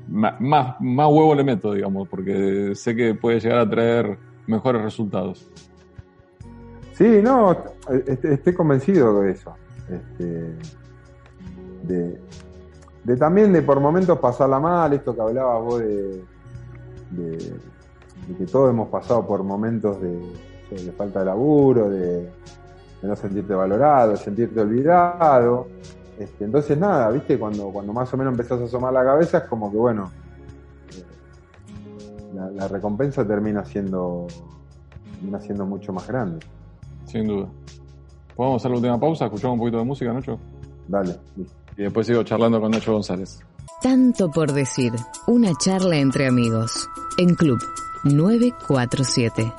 más, 0.07 0.79
huevo 0.79 1.33
le 1.35 1.43
meto, 1.43 1.73
digamos, 1.73 2.07
porque 2.07 2.73
sé 2.75 2.95
que 2.95 3.15
puede 3.15 3.39
llegar 3.39 3.59
a 3.59 3.69
traer 3.69 4.17
mejores 4.47 4.81
resultados. 4.81 5.49
Sí, 6.93 7.21
no, 7.23 7.55
estoy 8.23 8.53
convencido 8.53 9.21
de 9.21 9.31
eso. 9.31 9.55
Este, 9.89 10.57
de, 11.83 13.17
también 13.17 13.53
de 13.53 13.61
por 13.61 13.79
momentos 13.79 14.19
pasarla 14.19 14.59
mal, 14.59 14.91
esto 14.93 15.15
que 15.15 15.21
hablabas 15.21 15.63
vos 15.63 15.79
de, 15.79 16.23
que 18.37 18.45
todos 18.45 18.69
hemos 18.69 18.89
pasado 18.89 19.25
por 19.25 19.43
momentos 19.43 19.97
de, 20.01 20.91
falta 20.97 21.19
de 21.19 21.25
laburo, 21.25 21.89
de, 21.89 22.29
no 23.01 23.15
sentirte 23.15 23.53
valorado, 23.53 24.17
sentirte 24.17 24.59
olvidado. 24.59 25.67
Este, 26.19 26.43
entonces 26.43 26.77
nada, 26.77 27.09
viste, 27.11 27.39
cuando, 27.39 27.69
cuando 27.69 27.93
más 27.93 28.13
o 28.13 28.17
menos 28.17 28.33
empezás 28.33 28.59
a 28.59 28.65
asomar 28.65 28.91
la 28.91 29.05
cabeza 29.05 29.37
es 29.37 29.43
como 29.45 29.71
que 29.71 29.77
bueno, 29.77 30.11
eh, 30.91 32.53
la, 32.53 32.67
recompensa 32.67 33.25
termina 33.25 33.63
siendo, 33.63 34.27
termina 35.13 35.39
siendo 35.39 35.65
mucho 35.65 35.93
más 35.93 36.05
grande. 36.05 36.45
Sin 37.05 37.25
duda. 37.25 37.47
¿Podemos 38.35 38.61
hacer 38.61 38.71
la 38.71 38.77
última 38.77 38.99
pausa? 38.99 39.25
¿Escuchamos 39.25 39.53
un 39.53 39.59
poquito 39.59 39.77
de 39.77 39.85
música, 39.85 40.11
Nacho? 40.11 40.37
Dale. 40.89 41.15
Y 41.77 41.83
después 41.83 42.05
sigo 42.05 42.21
charlando 42.23 42.59
con 42.59 42.71
Nacho 42.71 42.91
González. 42.91 43.39
Tanto 43.81 44.29
por 44.29 44.51
decir, 44.51 44.91
una 45.27 45.53
charla 45.55 45.95
entre 45.95 46.27
amigos, 46.27 46.89
en 47.17 47.33
Club 47.35 47.59
947. 48.03 49.53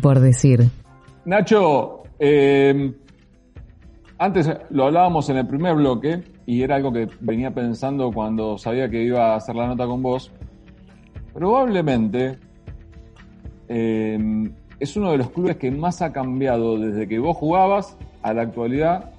Por 0.00 0.20
decir. 0.20 0.68
Nacho, 1.24 2.02
eh, 2.18 2.92
antes 4.18 4.50
lo 4.70 4.84
hablábamos 4.84 5.28
en 5.30 5.38
el 5.38 5.46
primer 5.46 5.74
bloque 5.76 6.22
y 6.46 6.62
era 6.62 6.76
algo 6.76 6.92
que 6.92 7.08
venía 7.20 7.52
pensando 7.52 8.10
cuando 8.12 8.58
sabía 8.58 8.90
que 8.90 9.02
iba 9.02 9.32
a 9.32 9.36
hacer 9.36 9.54
la 9.54 9.66
nota 9.66 9.86
con 9.86 10.02
vos. 10.02 10.32
Probablemente 11.32 12.38
eh, 13.68 14.18
es 14.78 14.96
uno 14.96 15.12
de 15.12 15.18
los 15.18 15.30
clubes 15.30 15.56
que 15.56 15.70
más 15.70 16.02
ha 16.02 16.12
cambiado 16.12 16.78
desde 16.78 17.06
que 17.06 17.18
vos 17.18 17.36
jugabas 17.36 17.96
a 18.22 18.34
la 18.34 18.42
actualidad 18.42 19.12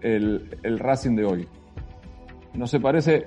el, 0.00 0.56
el 0.62 0.78
Racing 0.78 1.16
de 1.16 1.24
hoy. 1.24 1.48
No 2.54 2.66
se 2.66 2.80
parece, 2.80 3.26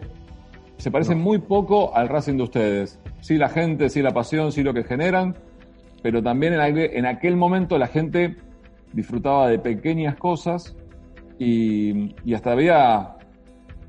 se 0.78 0.92
parece 0.92 1.16
muy 1.16 1.38
poco 1.40 1.96
al 1.96 2.10
Racing 2.10 2.38
de 2.38 2.44
ustedes. 2.44 3.00
Sí 3.20 3.38
la 3.38 3.50
gente, 3.50 3.90
sí 3.90 4.02
la 4.02 4.12
pasión, 4.12 4.52
sí 4.52 4.64
lo 4.64 4.74
que 4.74 4.84
generan, 4.84 5.36
pero 6.02 6.22
también 6.24 6.54
en 6.54 6.62
aquel, 6.62 6.90
en 6.94 7.06
aquel 7.06 7.36
momento 7.36 7.78
la 7.78 7.88
gente 7.88 8.36
disfrutaba 8.94 9.48
de 9.50 9.60
pequeñas 9.60 10.16
cosas 10.16 10.76
y, 11.40 12.14
hasta 12.34 12.52
había, 12.52 13.16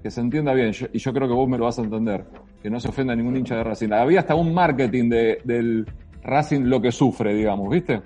que 0.02 0.10
se 0.10 0.20
entienda 0.20 0.54
bien, 0.54 0.72
y 0.92 0.98
yo 0.98 1.12
creo 1.12 1.28
que 1.28 1.34
vos 1.34 1.48
me 1.48 1.58
lo 1.58 1.64
vas 1.64 1.78
a 1.78 1.82
entender, 1.82 2.24
que 2.62 2.70
no 2.70 2.80
se 2.80 2.88
ofenda 2.88 3.14
ningún 3.14 3.36
hincha 3.36 3.56
de 3.56 3.64
Racing. 3.64 3.92
Había 3.92 4.20
hasta 4.20 4.34
un 4.34 4.54
marketing 4.54 5.08
de- 5.08 5.38
del 5.44 5.86
Racing 6.22 6.62
lo 6.62 6.80
que 6.80 6.92
sufre, 6.92 7.34
digamos, 7.34 7.68
¿viste? 7.68 8.00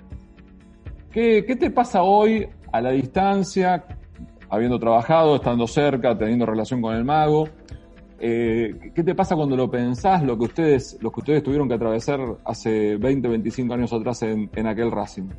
¿Qué, 1.11 1.45
qué 1.45 1.55
te 1.55 1.69
pasa 1.71 2.03
hoy 2.03 2.47
a 2.71 2.81
la 2.81 2.91
distancia, 2.91 3.85
habiendo 4.49 4.79
trabajado, 4.79 5.35
estando 5.35 5.67
cerca, 5.67 6.17
teniendo 6.17 6.45
relación 6.45 6.81
con 6.81 6.95
el 6.95 7.03
mago? 7.05 7.47
Eh, 8.19 8.91
¿Qué 8.95 9.03
te 9.03 9.13
pasa 9.13 9.35
cuando 9.35 9.55
lo 9.55 9.69
pensás, 9.69 10.23
lo 10.23 10.37
que 10.37 10.45
ustedes, 10.45 10.97
lo 11.01 11.11
que 11.11 11.19
ustedes 11.19 11.43
tuvieron 11.43 11.67
que 11.67 11.75
atravesar 11.75 12.19
hace 12.45 12.97
20, 12.97 13.27
25 13.27 13.73
años 13.73 13.93
atrás 13.93 14.23
en, 14.23 14.49
en 14.55 14.67
aquel 14.67 14.91
Racing? 14.91 15.29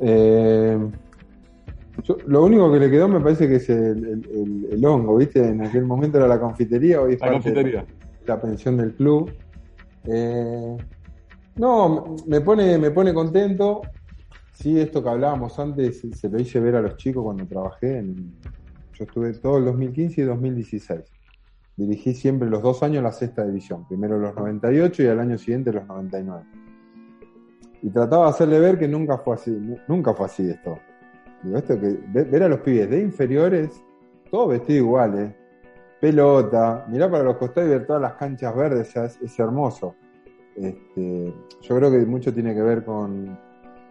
Eh, 0.00 0.78
yo- 2.02 2.18
lo 2.26 2.44
único 2.44 2.70
que 2.70 2.78
le 2.78 2.90
quedó 2.90 3.08
me 3.08 3.20
parece 3.20 3.48
que 3.48 3.56
es 3.56 3.68
el, 3.70 4.04
el- 4.04 4.26
el- 4.34 4.68
el 4.72 4.84
hongo, 4.84 5.16
¿viste? 5.16 5.46
En 5.48 5.62
aquel 5.64 5.84
momento 5.86 6.18
era 6.18 6.28
la 6.28 6.38
confitería, 6.40 7.00
hoy 7.00 7.14
es 7.14 7.20
La 7.20 7.28
parte 7.28 7.48
de 7.50 7.54
confitería. 7.54 7.86
la 8.26 8.40
pensión 8.40 8.76
del 8.76 8.94
club. 8.94 9.32
Eh, 10.06 10.76
no, 11.56 12.16
me 12.26 12.40
pone, 12.42 12.76
me 12.78 12.90
pone 12.90 13.14
contento. 13.14 13.82
Sí, 14.52 14.78
esto 14.78 15.02
que 15.02 15.08
hablábamos 15.08 15.58
antes, 15.58 16.02
se 16.12 16.28
lo 16.28 16.38
hice 16.38 16.60
ver 16.60 16.76
a 16.76 16.82
los 16.82 16.96
chicos 16.96 17.22
cuando 17.24 17.46
trabajé. 17.46 17.98
En, 17.98 18.34
yo 18.98 19.04
estuve 19.04 19.32
todo 19.34 19.58
el 19.58 19.64
2015 19.66 20.20
y 20.20 20.24
2016. 20.24 21.00
Dirigí 21.76 22.14
siempre 22.14 22.48
los 22.48 22.62
dos 22.62 22.82
años 22.82 23.02
la 23.02 23.12
sexta 23.12 23.44
división. 23.44 23.86
Primero 23.86 24.18
los 24.18 24.34
98 24.34 25.02
y 25.02 25.06
al 25.06 25.20
año 25.20 25.36
siguiente 25.38 25.72
los 25.72 25.86
99. 25.86 26.44
Y 27.82 27.90
trataba 27.90 28.24
de 28.24 28.30
hacerle 28.30 28.58
ver 28.58 28.78
que 28.78 28.88
nunca 28.88 29.18
fue 29.18 29.34
así. 29.34 29.50
nu- 29.50 29.76
Nunca 29.86 30.14
fue 30.14 30.26
así 30.26 30.48
esto. 30.48 30.78
Ver 31.42 32.42
a 32.42 32.48
los 32.48 32.60
pibes 32.60 32.88
de 32.90 33.00
inferiores, 33.02 33.84
todos 34.30 34.48
vestidos 34.50 34.78
iguales, 34.86 35.34
pelota, 36.00 36.86
mirá 36.88 37.10
para 37.10 37.22
los 37.24 37.36
costados 37.36 37.68
y 37.68 37.72
ver 37.72 37.86
todas 37.86 38.00
las 38.02 38.14
canchas 38.14 38.56
verdes, 38.56 38.96
es 38.96 39.38
hermoso. 39.38 39.94
Este, 40.56 41.34
yo 41.60 41.76
creo 41.76 41.90
que 41.90 41.98
mucho 42.06 42.32
tiene 42.32 42.54
que 42.54 42.62
ver 42.62 42.84
con, 42.84 43.38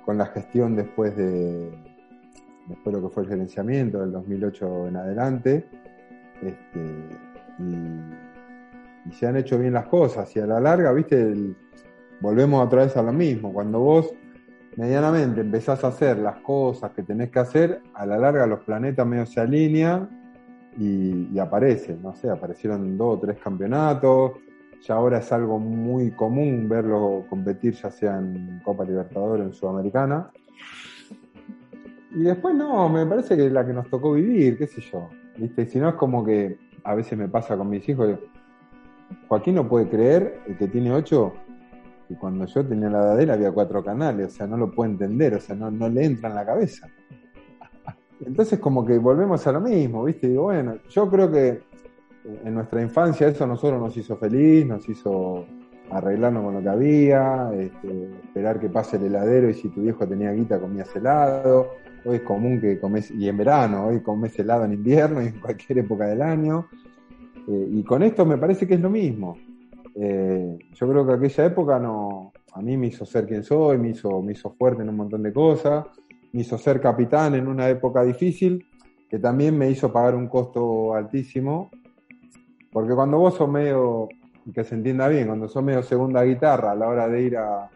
con 0.03 0.17
la 0.17 0.25
gestión 0.25 0.75
después 0.75 1.15
de 1.15 1.71
después 2.67 2.95
de 2.95 3.01
lo 3.01 3.07
que 3.07 3.13
fue 3.13 3.23
el 3.23 3.29
gerenciamiento 3.29 3.99
del 3.99 4.11
2008 4.11 4.87
en 4.87 4.97
adelante. 4.97 5.67
Este, 6.41 6.79
y, 7.59 9.11
se 9.13 9.27
han 9.27 9.37
hecho 9.37 9.59
bien 9.59 9.73
las 9.73 9.85
cosas. 9.85 10.35
Y 10.35 10.39
a 10.39 10.47
la 10.47 10.59
larga, 10.59 10.91
viste, 10.91 11.33
volvemos 12.19 12.65
otra 12.65 12.85
vez 12.85 12.97
a 12.97 13.03
lo 13.03 13.13
mismo. 13.13 13.53
Cuando 13.53 13.79
vos 13.79 14.13
medianamente 14.77 15.41
empezás 15.41 15.83
a 15.83 15.89
hacer 15.89 16.17
las 16.17 16.37
cosas 16.37 16.91
que 16.91 17.03
tenés 17.03 17.29
que 17.29 17.39
hacer, 17.39 17.81
a 17.93 18.05
la 18.05 18.17
larga 18.17 18.47
los 18.47 18.61
planetas 18.61 19.05
medio 19.05 19.25
se 19.27 19.39
alinean 19.39 20.09
y, 20.77 21.29
y 21.31 21.39
aparecen, 21.39 22.01
no 22.01 22.15
sé, 22.15 22.29
aparecieron 22.29 22.97
dos 22.97 23.17
o 23.17 23.19
tres 23.19 23.37
campeonatos, 23.37 24.31
ya 24.81 24.95
ahora 24.95 25.19
es 25.19 25.31
algo 25.31 25.59
muy 25.59 26.11
común 26.11 26.67
verlo 26.69 27.25
competir 27.29 27.73
ya 27.73 27.89
sea 27.89 28.17
en 28.17 28.61
Copa 28.63 28.83
Libertadores 28.83 29.43
o 29.43 29.47
en 29.47 29.53
Sudamericana. 29.53 30.31
Y 32.15 32.23
después 32.23 32.55
no, 32.55 32.87
me 32.87 33.05
parece 33.05 33.35
que 33.35 33.45
es 33.45 33.51
la 33.51 33.65
que 33.65 33.73
nos 33.73 33.89
tocó 33.89 34.13
vivir, 34.13 34.57
qué 34.57 34.67
sé 34.67 34.79
yo. 34.81 35.09
¿Viste? 35.37 35.65
Si 35.65 35.79
no 35.79 35.89
es 35.89 35.95
como 35.95 36.23
que 36.23 36.57
a 36.85 36.95
veces 36.95 37.17
me 37.17 37.27
pasa 37.27 37.57
con 37.57 37.69
mis 37.69 37.87
hijos, 37.89 38.17
Joaquín 39.27 39.55
no 39.55 39.67
puede 39.67 39.89
creer, 39.89 40.39
el 40.47 40.57
que 40.57 40.69
tiene 40.69 40.93
ocho, 40.93 41.33
que 42.07 42.15
cuando 42.15 42.45
yo 42.45 42.65
tenía 42.65 42.89
la 42.89 42.99
edad 42.99 43.17
de 43.17 43.23
él 43.23 43.31
había 43.31 43.51
cuatro 43.51 43.83
canales, 43.83 44.27
o 44.27 44.29
sea, 44.29 44.47
no 44.47 44.55
lo 44.55 44.71
puede 44.71 44.91
entender, 44.91 45.33
o 45.33 45.41
sea, 45.41 45.55
no, 45.57 45.69
no 45.69 45.89
le 45.89 46.05
entra 46.05 46.29
en 46.29 46.35
la 46.35 46.45
cabeza. 46.45 46.87
Entonces 48.25 48.59
como 48.59 48.85
que 48.85 48.97
volvemos 48.97 49.45
a 49.45 49.51
lo 49.51 49.59
mismo, 49.59 50.05
¿viste? 50.05 50.29
Digo, 50.29 50.43
bueno, 50.43 50.77
yo 50.89 51.09
creo 51.09 51.29
que 51.29 51.63
en 52.45 52.53
nuestra 52.53 52.81
infancia 52.81 53.27
eso 53.27 53.43
a 53.43 53.47
nosotros 53.47 53.81
nos 53.81 53.97
hizo 53.97 54.15
feliz, 54.15 54.65
nos 54.65 54.87
hizo 54.87 55.45
arreglarnos 55.91 56.43
con 56.43 56.53
lo 56.55 56.61
que 56.61 56.69
había, 56.69 57.51
este, 57.53 58.09
esperar 58.23 58.59
que 58.59 58.69
pase 58.69 58.97
el 58.97 59.05
heladero 59.05 59.49
y 59.49 59.53
si 59.53 59.69
tu 59.69 59.81
viejo 59.81 60.07
tenía 60.07 60.31
guita 60.31 60.59
comías 60.59 60.93
helado. 60.95 61.71
Hoy 62.05 62.17
es 62.17 62.21
común 62.21 62.61
que 62.61 62.79
comes, 62.79 63.09
y 63.11 63.27
en 63.27 63.37
verano, 63.37 63.87
hoy 63.87 64.01
comes 64.01 64.37
helado 64.37 64.65
en 64.65 64.73
invierno 64.73 65.21
y 65.23 65.27
en 65.27 65.39
cualquier 65.39 65.79
época 65.79 66.05
del 66.05 66.21
año. 66.21 66.67
Eh, 67.47 67.69
y 67.71 67.83
con 67.83 68.03
esto 68.03 68.25
me 68.25 68.37
parece 68.37 68.67
que 68.67 68.75
es 68.75 68.79
lo 68.79 68.89
mismo. 68.89 69.37
Eh, 69.95 70.57
yo 70.73 70.87
creo 70.87 71.05
que 71.05 71.13
aquella 71.13 71.45
época 71.45 71.79
no, 71.79 72.31
a 72.53 72.61
mí 72.61 72.77
me 72.77 72.87
hizo 72.87 73.05
ser 73.05 73.25
quien 73.25 73.43
soy, 73.43 73.77
me 73.77 73.89
hizo, 73.89 74.21
me 74.21 74.33
hizo 74.33 74.51
fuerte 74.51 74.81
en 74.81 74.89
un 74.89 74.95
montón 74.95 75.23
de 75.23 75.33
cosas, 75.33 75.85
me 76.31 76.41
hizo 76.41 76.57
ser 76.57 76.79
capitán 76.79 77.35
en 77.35 77.47
una 77.47 77.69
época 77.69 78.03
difícil, 78.03 78.65
que 79.09 79.19
también 79.19 79.57
me 79.57 79.69
hizo 79.69 79.91
pagar 79.91 80.15
un 80.15 80.27
costo 80.27 80.93
altísimo, 80.93 81.69
porque 82.71 82.93
cuando 82.93 83.17
vos 83.17 83.35
sos 83.35 83.49
medio, 83.49 84.09
y 84.45 84.51
que 84.51 84.63
se 84.63 84.75
entienda 84.75 85.07
bien, 85.07 85.27
cuando 85.27 85.47
sos 85.47 85.63
medio 85.63 85.81
segunda 85.83 86.23
guitarra 86.23 86.71
a 86.71 86.75
la 86.75 86.87
hora 86.87 87.07
de 87.07 87.21
ir 87.21 87.37
a, 87.37 87.69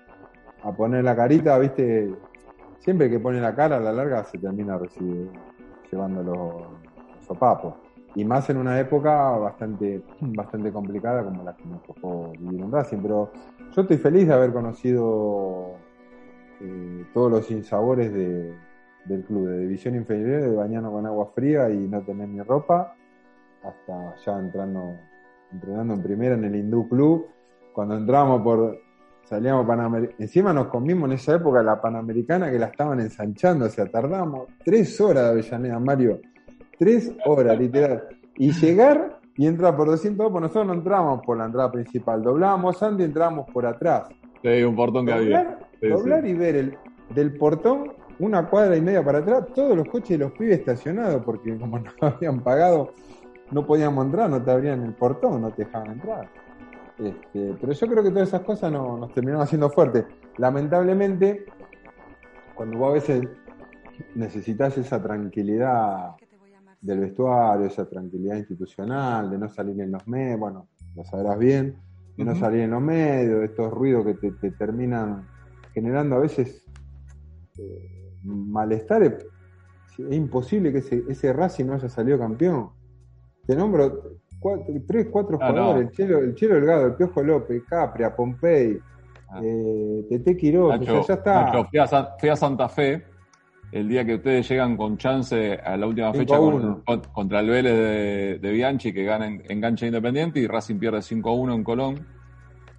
a 0.63 0.71
poner 0.71 1.03
la 1.03 1.15
carita, 1.15 1.57
viste, 1.57 2.13
siempre 2.79 3.09
que 3.09 3.19
pone 3.19 3.41
la 3.41 3.55
cara 3.55 3.77
a 3.77 3.79
la 3.79 3.91
larga 3.91 4.23
se 4.23 4.37
termina 4.37 4.77
recibe- 4.77 5.31
llevando 5.91 6.23
los, 6.23 7.15
los 7.15 7.25
sopapos. 7.25 7.73
Y 8.15 8.25
más 8.25 8.49
en 8.49 8.57
una 8.57 8.79
época 8.79 9.31
bastante, 9.37 10.03
bastante 10.19 10.71
complicada 10.71 11.23
como 11.23 11.43
la 11.43 11.55
que 11.55 11.67
nos 11.67 11.83
tocó 11.83 12.35
vivir 12.39 12.61
en 12.61 12.71
Racing. 12.71 12.97
Pero 13.01 13.31
yo 13.71 13.81
estoy 13.81 13.97
feliz 13.97 14.27
de 14.27 14.33
haber 14.33 14.51
conocido 14.51 15.75
eh, 16.59 17.05
todos 17.13 17.31
los 17.31 17.51
insabores 17.51 18.11
de, 18.11 18.53
del 19.05 19.23
club, 19.23 19.47
de 19.47 19.59
división 19.59 19.95
inferior, 19.95 20.41
de 20.41 20.55
bañarnos 20.55 20.91
con 20.91 21.05
agua 21.05 21.31
fría 21.35 21.69
y 21.69 21.77
no 21.77 22.01
tener 22.01 22.27
ni 22.27 22.41
ropa, 22.41 22.95
hasta 23.63 24.15
ya 24.25 24.39
entrando, 24.39 24.95
entrenando 25.51 25.93
en 25.93 26.03
primera 26.03 26.35
en 26.35 26.45
el 26.45 26.55
Hindú 26.55 26.87
Club. 26.87 27.27
Cuando 27.73 27.95
entramos 27.95 28.41
por, 28.41 28.79
salíamos 29.23 29.65
Panamericana, 29.65 30.15
encima 30.19 30.53
nos 30.53 30.67
comimos 30.67 31.09
en 31.09 31.15
esa 31.15 31.35
época 31.35 31.63
la 31.63 31.81
Panamericana 31.81 32.51
que 32.51 32.59
la 32.59 32.67
estaban 32.67 32.99
ensanchando, 32.99 33.65
o 33.65 33.69
sea, 33.69 33.85
tardamos 33.85 34.47
tres 34.63 34.99
horas 34.99 35.25
de 35.25 35.29
Avellaneda, 35.29 35.79
Mario, 35.79 36.19
tres 36.77 37.11
horas, 37.25 37.57
literal. 37.57 38.03
Y 38.35 38.51
llegar 38.51 39.19
y 39.35 39.47
entrar 39.47 39.75
por 39.75 39.87
200 39.87 40.31
pues 40.31 40.41
nosotros 40.41 40.67
no 40.67 40.73
entramos 40.73 41.21
por 41.25 41.37
la 41.37 41.45
entrada 41.45 41.71
principal, 41.71 42.21
doblábamos 42.21 42.81
antes 42.83 43.01
y 43.01 43.07
entrábamos 43.07 43.49
por 43.51 43.65
atrás. 43.65 44.09
Sí, 44.41 44.63
un 44.63 44.75
portón 44.75 45.05
que 45.05 45.13
había. 45.13 45.43
Doblar, 45.43 45.69
Sí, 45.81 45.87
doblar 45.87 46.23
sí. 46.23 46.29
y 46.29 46.33
ver 46.33 46.55
el, 46.55 46.77
del 47.15 47.37
portón 47.37 47.93
una 48.19 48.49
cuadra 48.49 48.75
y 48.75 48.81
media 48.81 49.03
para 49.03 49.19
atrás, 49.19 49.45
todos 49.55 49.75
los 49.75 49.87
coches 49.87 50.09
de 50.09 50.17
los 50.17 50.33
pibes 50.33 50.59
estacionados, 50.59 51.23
porque 51.23 51.57
como 51.57 51.79
no 51.79 51.91
habían 52.01 52.41
pagado, 52.41 52.93
no 53.51 53.65
podíamos 53.65 54.05
entrar, 54.05 54.29
no 54.29 54.41
te 54.43 54.51
abrían 54.51 54.83
el 54.83 54.93
portón, 54.93 55.41
no 55.41 55.51
te 55.51 55.65
dejaban 55.65 55.91
entrar. 55.91 56.29
Este, 56.97 57.55
pero 57.59 57.71
yo 57.71 57.87
creo 57.87 58.03
que 58.03 58.09
todas 58.11 58.27
esas 58.27 58.41
cosas 58.41 58.71
no- 58.71 58.97
nos 58.97 59.13
terminaron 59.13 59.43
haciendo 59.43 59.69
fuertes. 59.69 60.05
Lamentablemente, 60.37 61.45
cuando 62.55 62.77
vos 62.77 62.89
a 62.89 62.93
veces 62.93 63.27
necesitas 64.15 64.77
esa 64.77 65.01
tranquilidad 65.01 66.11
del 66.81 66.99
vestuario, 66.99 67.65
esa 67.65 67.87
tranquilidad 67.89 68.37
institucional, 68.37 69.29
de 69.29 69.37
no 69.37 69.49
salir 69.49 69.79
en 69.81 69.91
los 69.91 70.07
medios, 70.07 70.39
bueno, 70.39 70.67
lo 70.95 71.03
sabrás 71.03 71.37
bien, 71.37 71.77
de 72.17 72.25
no 72.25 72.35
salir 72.35 72.61
en 72.61 72.71
los 72.71 72.81
medios, 72.81 73.43
estos 73.43 73.71
ruidos 73.71 74.05
que 74.05 74.13
te, 74.15 74.31
te 74.33 74.51
terminan 74.51 75.25
generando 75.73 76.17
a 76.17 76.19
veces 76.19 76.65
eh, 77.57 78.11
malestar. 78.23 79.03
Es, 79.03 79.25
es 79.97 80.15
imposible 80.15 80.71
que 80.71 80.79
ese, 80.79 81.03
ese 81.09 81.31
Racing 81.33 81.65
no 81.65 81.73
haya 81.73 81.89
salido 81.89 82.17
campeón. 82.19 82.69
Te 83.49 83.55
nombro 83.55 84.03
cuatro, 84.39 84.65
tres, 84.87 85.07
cuatro 85.11 85.37
jugadores, 85.39 85.83
no. 85.85 85.89
el, 85.89 85.91
Chelo, 85.91 86.19
el 86.19 86.35
Chelo 86.35 86.53
Delgado, 86.55 86.85
el 86.85 86.93
Piojo 86.93 87.23
López, 87.23 87.63
Capria, 87.67 88.15
Pompey, 88.15 88.77
Ah. 89.27 89.41
eh, 89.43 90.05
Tete 90.07 90.37
Quiroz, 90.37 90.79
Nacho, 90.79 90.99
o 90.99 91.03
sea, 91.03 91.15
ya 91.15 91.19
está. 91.19 91.43
Nacho, 91.45 91.65
fui, 91.65 91.79
a 91.79 91.87
San- 91.87 92.07
fui 92.19 92.29
a 92.29 92.35
Santa 92.35 92.69
Fe 92.69 93.03
el 93.71 93.87
día 93.89 94.05
que 94.05 94.15
ustedes 94.15 94.47
llegan 94.47 94.77
con 94.77 94.97
chance 94.97 95.53
a 95.55 95.75
la 95.77 95.87
última 95.87 96.11
5 96.11 96.19
fecha 96.19 96.35
a 96.35 96.39
con- 96.39 96.53
1. 96.53 96.83
con- 96.85 97.01
contra 97.11 97.39
el 97.39 97.49
Vélez 97.49 97.73
de, 97.73 98.39
de 98.39 98.51
Bianchi, 98.51 98.93
que 98.93 99.03
gana 99.03 99.25
en, 99.25 99.41
en 99.49 99.61
cancha 99.61 99.87
independiente, 99.87 100.39
y 100.39 100.45
Racing 100.45 100.77
pierde 100.77 101.01
5 101.01 101.29
a 101.29 101.33
1 101.33 101.53
en 101.55 101.63
Colón, 101.63 102.05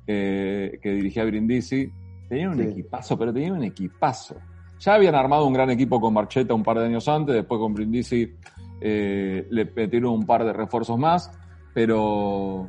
eh, 0.07 0.79
que 0.83 0.91
dirigía 0.93 1.25
Brindisi. 1.25 1.91
Tenían 2.29 2.51
un 2.51 2.57
Sí. 2.59 2.63
equipazo, 2.63 3.19
pero 3.19 3.33
tenían 3.33 3.53
un 3.53 3.65
equipazo. 3.65 4.37
Ya 4.79 4.95
habían 4.95 5.15
armado 5.17 5.47
un 5.47 5.53
gran 5.53 5.69
equipo 5.71 6.01
con 6.01 6.15
Marcheta 6.15 6.55
un 6.55 6.63
par 6.63 6.79
de 6.79 6.87
años 6.87 7.07
antes, 7.09 7.35
después 7.35 7.59
con 7.61 7.75
Brindisi 7.75 8.33
eh, 8.81 9.47
le 9.51 9.65
metieron 9.65 10.13
un 10.13 10.27
par 10.27 10.45
de 10.45 10.53
refuerzos 10.53 10.99
más, 10.99 11.31
pero 11.75 12.69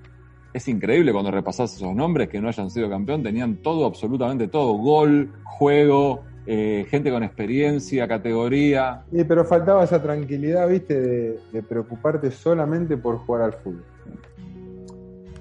es 0.53 0.67
increíble 0.67 1.13
cuando 1.13 1.31
repasás 1.31 1.75
esos 1.75 1.95
nombres 1.95 2.29
que 2.29 2.41
no 2.41 2.47
hayan 2.47 2.69
sido 2.69 2.89
campeón, 2.89 3.23
tenían 3.23 3.57
todo, 3.57 3.85
absolutamente 3.85 4.47
todo, 4.47 4.73
gol, 4.73 5.31
juego, 5.43 6.23
eh, 6.45 6.85
gente 6.89 7.11
con 7.11 7.23
experiencia, 7.23 8.07
categoría. 8.07 9.03
Sí, 9.11 9.23
pero 9.23 9.45
faltaba 9.45 9.83
esa 9.83 10.01
tranquilidad, 10.01 10.67
viste, 10.67 11.39
de, 11.51 11.63
preocuparte 11.63 12.31
solamente 12.31 12.97
por 12.97 13.17
jugar 13.19 13.43
al 13.43 13.53
fútbol. 13.53 13.85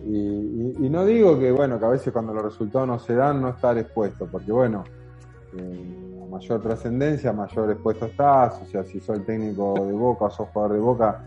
Y 0.02 0.88
no 0.88 1.04
digo 1.04 1.38
que, 1.38 1.52
bueno, 1.52 1.78
que 1.78 1.84
a 1.84 1.88
veces 1.88 2.12
cuando 2.12 2.32
los 2.32 2.42
resultados 2.42 2.88
no 2.88 2.98
se 2.98 3.14
dan, 3.14 3.40
no 3.40 3.50
estar 3.50 3.76
expuesto, 3.78 4.26
porque 4.26 4.50
bueno, 4.50 4.84
eh, 5.56 6.22
a 6.22 6.26
mayor 6.30 6.62
trascendencia, 6.62 7.32
mayor 7.32 7.70
expuesto 7.70 8.06
estás, 8.06 8.60
o 8.62 8.66
sea, 8.66 8.84
si 8.84 9.00
sos 9.00 9.18
el 9.18 9.24
técnico 9.24 9.74
de 9.74 9.92
Boca 9.92 10.26
o 10.26 10.30
sos 10.30 10.48
jugador 10.48 10.76
de 10.76 10.82
Boca, 10.82 11.24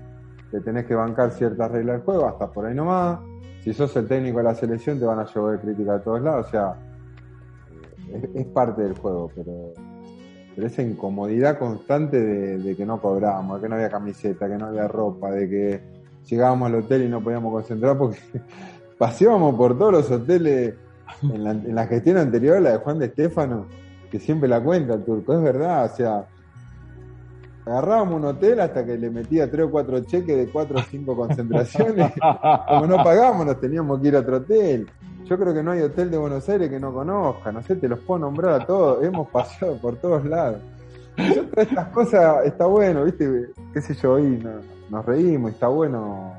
te 0.52 0.62
tenés 0.62 0.86
que 0.86 0.96
bancar 0.96 1.32
ciertas 1.32 1.72
reglas 1.72 1.98
del 1.98 2.06
juego, 2.06 2.28
hasta 2.28 2.52
por 2.52 2.66
ahí 2.66 2.76
nomás. 2.76 3.20
Si 3.64 3.74
sos 3.74 3.96
el 3.96 4.08
técnico 4.08 4.38
de 4.38 4.44
la 4.44 4.56
selección, 4.56 5.00
te 5.00 5.06
van 5.06 5.20
a 5.20 5.26
llover 5.26 5.60
crítica 5.60 5.94
de 5.94 6.00
todos 6.00 6.22
lados, 6.22 6.48
o 6.48 6.50
sea, 6.50 6.76
es, 8.14 8.24
es 8.34 8.46
parte 8.48 8.82
del 8.82 8.98
juego, 8.98 9.32
pero 9.36 9.74
esa 10.58 10.82
incomodidad 10.82 11.58
constante 11.58 12.22
de, 12.22 12.58
de 12.60 12.76
que 12.76 12.86
no 12.86 13.02
cobrábamos, 13.02 13.58
de 13.58 13.64
que 13.64 13.70
no 13.70 13.76
había 13.76 13.90
camiseta, 13.90 14.48
que 14.48 14.58
no 14.58 14.68
había 14.68 14.88
ropa, 14.88 15.32
de 15.32 15.50
que 15.50 15.82
llegábamos 16.30 16.68
al 16.68 16.76
hotel 16.76 17.04
y 17.04 17.10
no 17.10 17.22
podíamos 17.22 17.52
concentrar 17.52 17.98
porque 17.98 18.20
paseábamos 18.98 19.56
por 19.56 19.78
todos 19.78 19.92
los 19.92 20.12
hoteles 20.12 20.76
en 21.24 21.44
la, 21.44 21.52
en 21.52 21.76
la 21.76 21.88
gestión 21.88 22.18
anterior, 22.18 22.62
la 22.62 22.74
de 22.74 22.78
Juan 22.78 23.00
de 23.00 23.06
Estefano, 23.06 23.68
que 24.14 24.20
siempre 24.20 24.48
la 24.48 24.62
cuenta 24.62 24.94
el 24.94 25.04
turco, 25.04 25.34
es 25.34 25.42
verdad, 25.42 25.86
o 25.92 25.96
sea, 25.96 26.26
agarrábamos 27.66 28.14
un 28.18 28.26
hotel 28.26 28.60
hasta 28.60 28.86
que 28.86 28.96
le 28.96 29.10
metía 29.10 29.50
tres 29.50 29.66
o 29.66 29.72
cuatro 29.72 30.00
cheques 30.02 30.38
de 30.38 30.52
cuatro 30.52 30.78
o 30.78 30.84
cinco 30.84 31.16
concentraciones, 31.16 32.14
como 32.68 32.86
no 32.86 33.04
pagábamos 33.04 33.48
nos 33.48 33.60
teníamos 33.60 34.00
que 34.02 34.10
ir 34.10 34.16
a 34.16 34.20
otro 34.20 34.38
hotel. 34.38 34.88
Yo 35.26 35.40
creo 35.40 35.52
que 35.52 35.64
no 35.64 35.72
hay 35.72 35.82
hotel 35.82 36.12
de 36.12 36.18
Buenos 36.20 36.48
Aires 36.48 36.70
que 36.70 36.80
no 36.80 36.94
conozca, 36.94 37.52
no 37.52 37.64
sé, 37.64 37.76
te 37.76 37.88
los 37.88 37.98
puedo 38.02 38.20
nombrar 38.20 38.62
a 38.62 38.66
todos, 38.68 39.04
hemos 39.04 39.28
paseado 39.30 39.78
por 39.78 39.96
todos 39.96 40.24
lados. 40.26 40.60
Y 41.18 41.34
yo, 41.34 41.46
todas 41.48 41.68
estas 41.68 41.88
cosas 41.88 42.46
está 42.46 42.68
bueno, 42.68 43.06
¿viste? 43.06 43.48
Qué 43.74 43.82
sé 43.82 43.96
yo, 43.96 44.14
hoy 44.14 44.40
no- 44.44 44.62
nos 44.92 45.04
reímos, 45.08 45.54
está 45.54 45.70
bueno, 45.70 46.34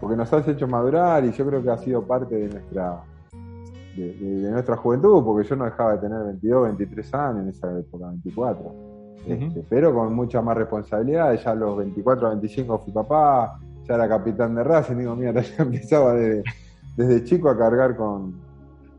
porque 0.00 0.16
nos 0.16 0.32
has 0.32 0.48
hecho 0.48 0.66
madurar 0.66 1.22
y 1.26 1.32
yo 1.32 1.44
creo 1.46 1.62
que 1.62 1.70
ha 1.72 1.76
sido 1.76 2.00
parte 2.06 2.34
de 2.36 2.48
nuestra 2.48 3.02
de, 3.96 4.12
de- 4.14 4.40
de 4.42 4.50
nuestra 4.50 4.76
juventud, 4.76 5.22
porque 5.24 5.46
yo 5.48 5.56
no 5.56 5.64
dejaba 5.64 5.92
de 5.92 5.98
tener 5.98 6.22
22, 6.24 6.64
23 6.64 7.14
años 7.14 7.42
en 7.42 7.48
esa 7.48 7.78
época, 7.78 8.08
24. 8.08 8.74
Este, 9.26 9.64
pero 9.68 9.94
con 9.94 10.12
mucha 10.14 10.42
más 10.42 10.56
responsabilidad, 10.56 11.32
ya 11.34 11.50
a 11.52 11.54
los 11.54 11.76
24, 11.78 12.28
25 12.30 12.78
fui 12.80 12.92
papá, 12.92 13.56
ya 13.86 13.94
era 13.94 14.08
capitán 14.08 14.54
de 14.54 14.64
Racing, 14.64 14.96
digo, 14.96 15.14
mira, 15.14 15.32
ya 15.40 15.62
empezaba 15.62 16.14
desde, 16.14 16.42
desde 16.96 17.24
chico 17.24 17.48
a 17.48 17.56
cargar 17.56 17.96
con, 17.96 18.34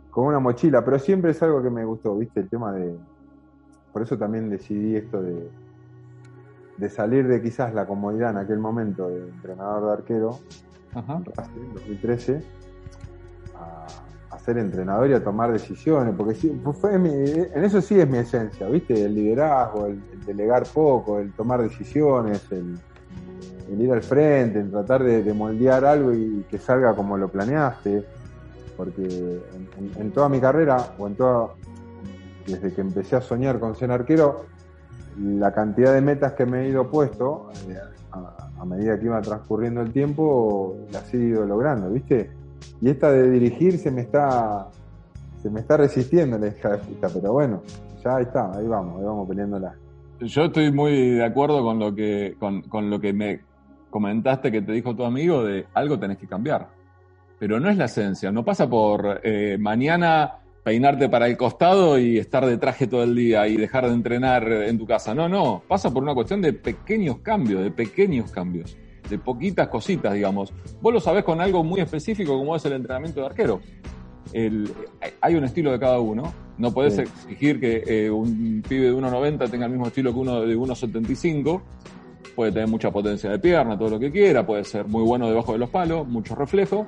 con 0.10 0.28
una 0.28 0.39
mochila, 0.39 0.84
pero 0.86 0.98
siempre 1.00 1.32
es 1.32 1.44
algo 1.44 1.62
que 1.62 1.70
me 1.70 1.84
gustó, 1.84 2.16
¿viste? 2.18 2.39
El 2.41 2.50
tema 2.50 2.72
de... 2.74 2.98
Por 3.91 4.02
eso 4.02 4.18
también 4.18 4.50
decidí 4.50 4.96
esto 4.96 5.22
de, 5.22 5.50
de 6.78 6.89
salir 6.89 7.28
de 7.28 7.41
quizás 7.41 7.74
la 7.74 7.86
comodidad 7.86 8.32
en 8.32 8.38
aquel 8.38 8.60
momento 8.60 9.10
de 9.10 9.20
entrenador 9.30 9.86
de 9.88 9.91
arquero, 9.94 10.39
Ajá. 10.94 11.18
en 11.18 11.26
Racing, 11.36 11.74
2013, 11.74 12.41
a, 13.56 13.86
a 13.86 14.03
ser 14.44 14.58
entrenador 14.58 15.10
y 15.10 15.14
a 15.14 15.24
tomar 15.24 15.52
decisiones, 15.54 16.14
porque 16.18 16.36
sí, 16.36 16.62
fue 16.82 16.98
mi- 17.00 17.10
en 17.14 17.64
eso 17.64 17.82
sí 17.82 18.00
es 18.00 18.10
mi 18.10 18.18
esencia, 18.18 18.68
¿viste? 18.68 19.06
El 19.06 19.16
liderazgo, 19.16 19.86
el, 19.86 20.02
el 20.12 20.26
delegar 20.26 20.64
poco, 20.74 21.20
el 21.20 21.32
tomar 21.34 21.62
decisiones, 21.62 22.41
el, 22.52 22.78
ir 23.80 23.91
al 23.91 24.04
frente, 24.04 24.60
el 24.60 24.70
tratar 24.70 25.04
de, 25.04 25.24
de 25.24 25.34
moldear 25.34 25.86
algo 25.86 26.14
y 26.14 26.44
que 26.50 26.58
salga 26.60 26.94
como 26.96 27.18
lo 27.18 27.30
planeaste, 27.30 28.04
porque 28.76 29.02
en 29.98 30.12
toda 30.12 30.28
mi 30.30 30.39
carrera, 30.39 30.78
o 30.98 31.08
en 31.08 31.16
toda, 31.16 31.52
desde 32.46 32.74
que 32.74 32.82
empecé 32.82 33.16
a 33.16 33.22
soñar 33.22 33.60
con 33.60 33.76
ser 33.76 33.91
arquero, 33.91 34.46
la 35.22 35.54
cantidad 35.54 35.94
de 35.94 36.02
metas 36.02 36.34
que 36.34 36.46
me 36.46 36.64
he 36.66 36.70
ido 36.70 36.89
puesto, 36.89 37.50
eh, 37.70 37.78
a, 38.12 38.50
a 38.60 38.66
medida 38.66 39.00
que 39.00 39.06
iba 39.06 39.22
transcurriendo 39.22 39.82
el 39.82 39.91
tiempo, 39.94 40.76
las 40.91 41.14
he 41.14 41.18
ido 41.18 41.46
logrando, 41.46 41.89
¿viste? 41.89 42.32
Y 42.82 42.89
esta 42.89 43.11
de 43.11 43.30
dirigir 43.30 43.78
se 43.78 43.91
me 43.91 44.01
está, 44.01 44.70
se 45.41 45.49
me 45.49 45.61
está 45.61 45.78
resistiendo 45.78 46.38
la 46.38 46.47
hija 46.47 46.70
de 46.70 46.80
pero 47.01 47.34
bueno, 47.34 47.61
ya 48.03 48.20
está, 48.20 48.51
ahí 48.55 48.68
vamos, 48.68 48.99
ahí 48.99 49.05
vamos 49.05 49.28
peleándola. 49.28 49.76
Yo 50.20 50.45
estoy 50.45 50.72
muy 50.72 51.11
de 51.11 51.26
acuerdo 51.26 51.64
con 51.64 51.80
lo 51.80 51.93
que, 51.93 52.36
con, 52.39 52.61
con 52.64 52.89
lo 52.89 52.99
que 52.99 53.14
me 53.14 53.41
comentaste 53.89 54.51
que 54.51 54.61
te 54.61 54.72
dijo 54.72 54.95
tu 54.95 55.03
amigo 55.03 55.43
de 55.43 55.68
algo 55.74 55.99
tenés 55.99 56.18
que 56.18 56.28
cambiar. 56.28 56.68
Pero 57.39 57.59
no 57.59 57.70
es 57.70 57.78
la 57.78 57.86
esencia, 57.86 58.32
no 58.32 58.43
pasa 58.43 58.70
por 58.70 59.20
eh, 59.24 59.57
mañana 59.59 60.39
peinarte 60.64 61.09
para 61.09 61.28
el 61.28 61.38
costado 61.38 61.99
y 61.99 62.18
estar 62.18 62.45
de 62.45 62.57
traje 62.57 62.88
todo 62.88 63.03
el 63.03 63.16
día 63.16 63.47
y 63.47 63.57
dejar 63.57 63.86
de 63.88 63.93
entrenar 63.93 64.49
en 64.49 64.78
tu 64.78 64.88
casa. 64.88 65.14
No, 65.14 65.28
no, 65.28 65.61
pasa 65.68 65.91
por 65.91 66.03
una 66.03 66.16
cuestión 66.16 66.41
de 66.41 66.53
pequeños 66.53 67.20
cambios, 67.20 67.64
de 67.64 67.72
pequeños 67.72 68.32
cambios, 68.32 68.78
de 69.10 69.18
poquitas 69.18 69.68
cositas, 69.68 70.14
digamos. 70.14 70.54
Vos 70.82 70.93
lo 70.93 70.99
sabés 70.99 71.24
con 71.24 71.41
algo 71.41 71.64
muy 71.64 71.82
específico 71.82 72.38
como 72.38 72.56
es 72.56 72.66
el 72.66 72.74
entrenamiento 72.74 73.20
de 73.22 73.26
arquero. 73.28 73.62
El- 74.32 74.70
hay 75.22 75.36
un 75.36 75.43
estilo 75.43 75.72
de 75.72 75.80
cada 75.80 75.99
uno. 75.99 76.34
No 76.58 76.72
podés 76.74 76.95
Sí. 76.95 77.01
exigir 77.01 77.60
que 77.60 77.84
eh, 77.86 78.10
un 78.12 78.64
pibe 78.68 78.86
de 78.86 78.93
1,90 78.93 79.47
tenga 79.49 79.66
el 79.66 79.72
mismo 79.72 79.88
estilo 79.88 80.14
que 80.14 80.20
uno 80.20 80.41
de 80.41 80.56
1,75. 80.56 81.62
Puede 82.36 82.51
tener 82.51 82.68
mucha 82.68 82.89
potencia 82.91 83.30
de 83.30 83.38
pierna, 83.39 83.78
todo 83.78 83.89
lo 83.91 83.99
que 83.99 84.12
quiera, 84.12 84.45
puede 84.45 84.64
ser 84.64 84.88
muy 84.88 85.04
bueno 85.04 85.28
debajo 85.30 85.51
de 85.54 85.60
los 85.60 85.70
palos, 85.70 86.08
mucho 86.08 86.34
reflejo. 86.36 86.88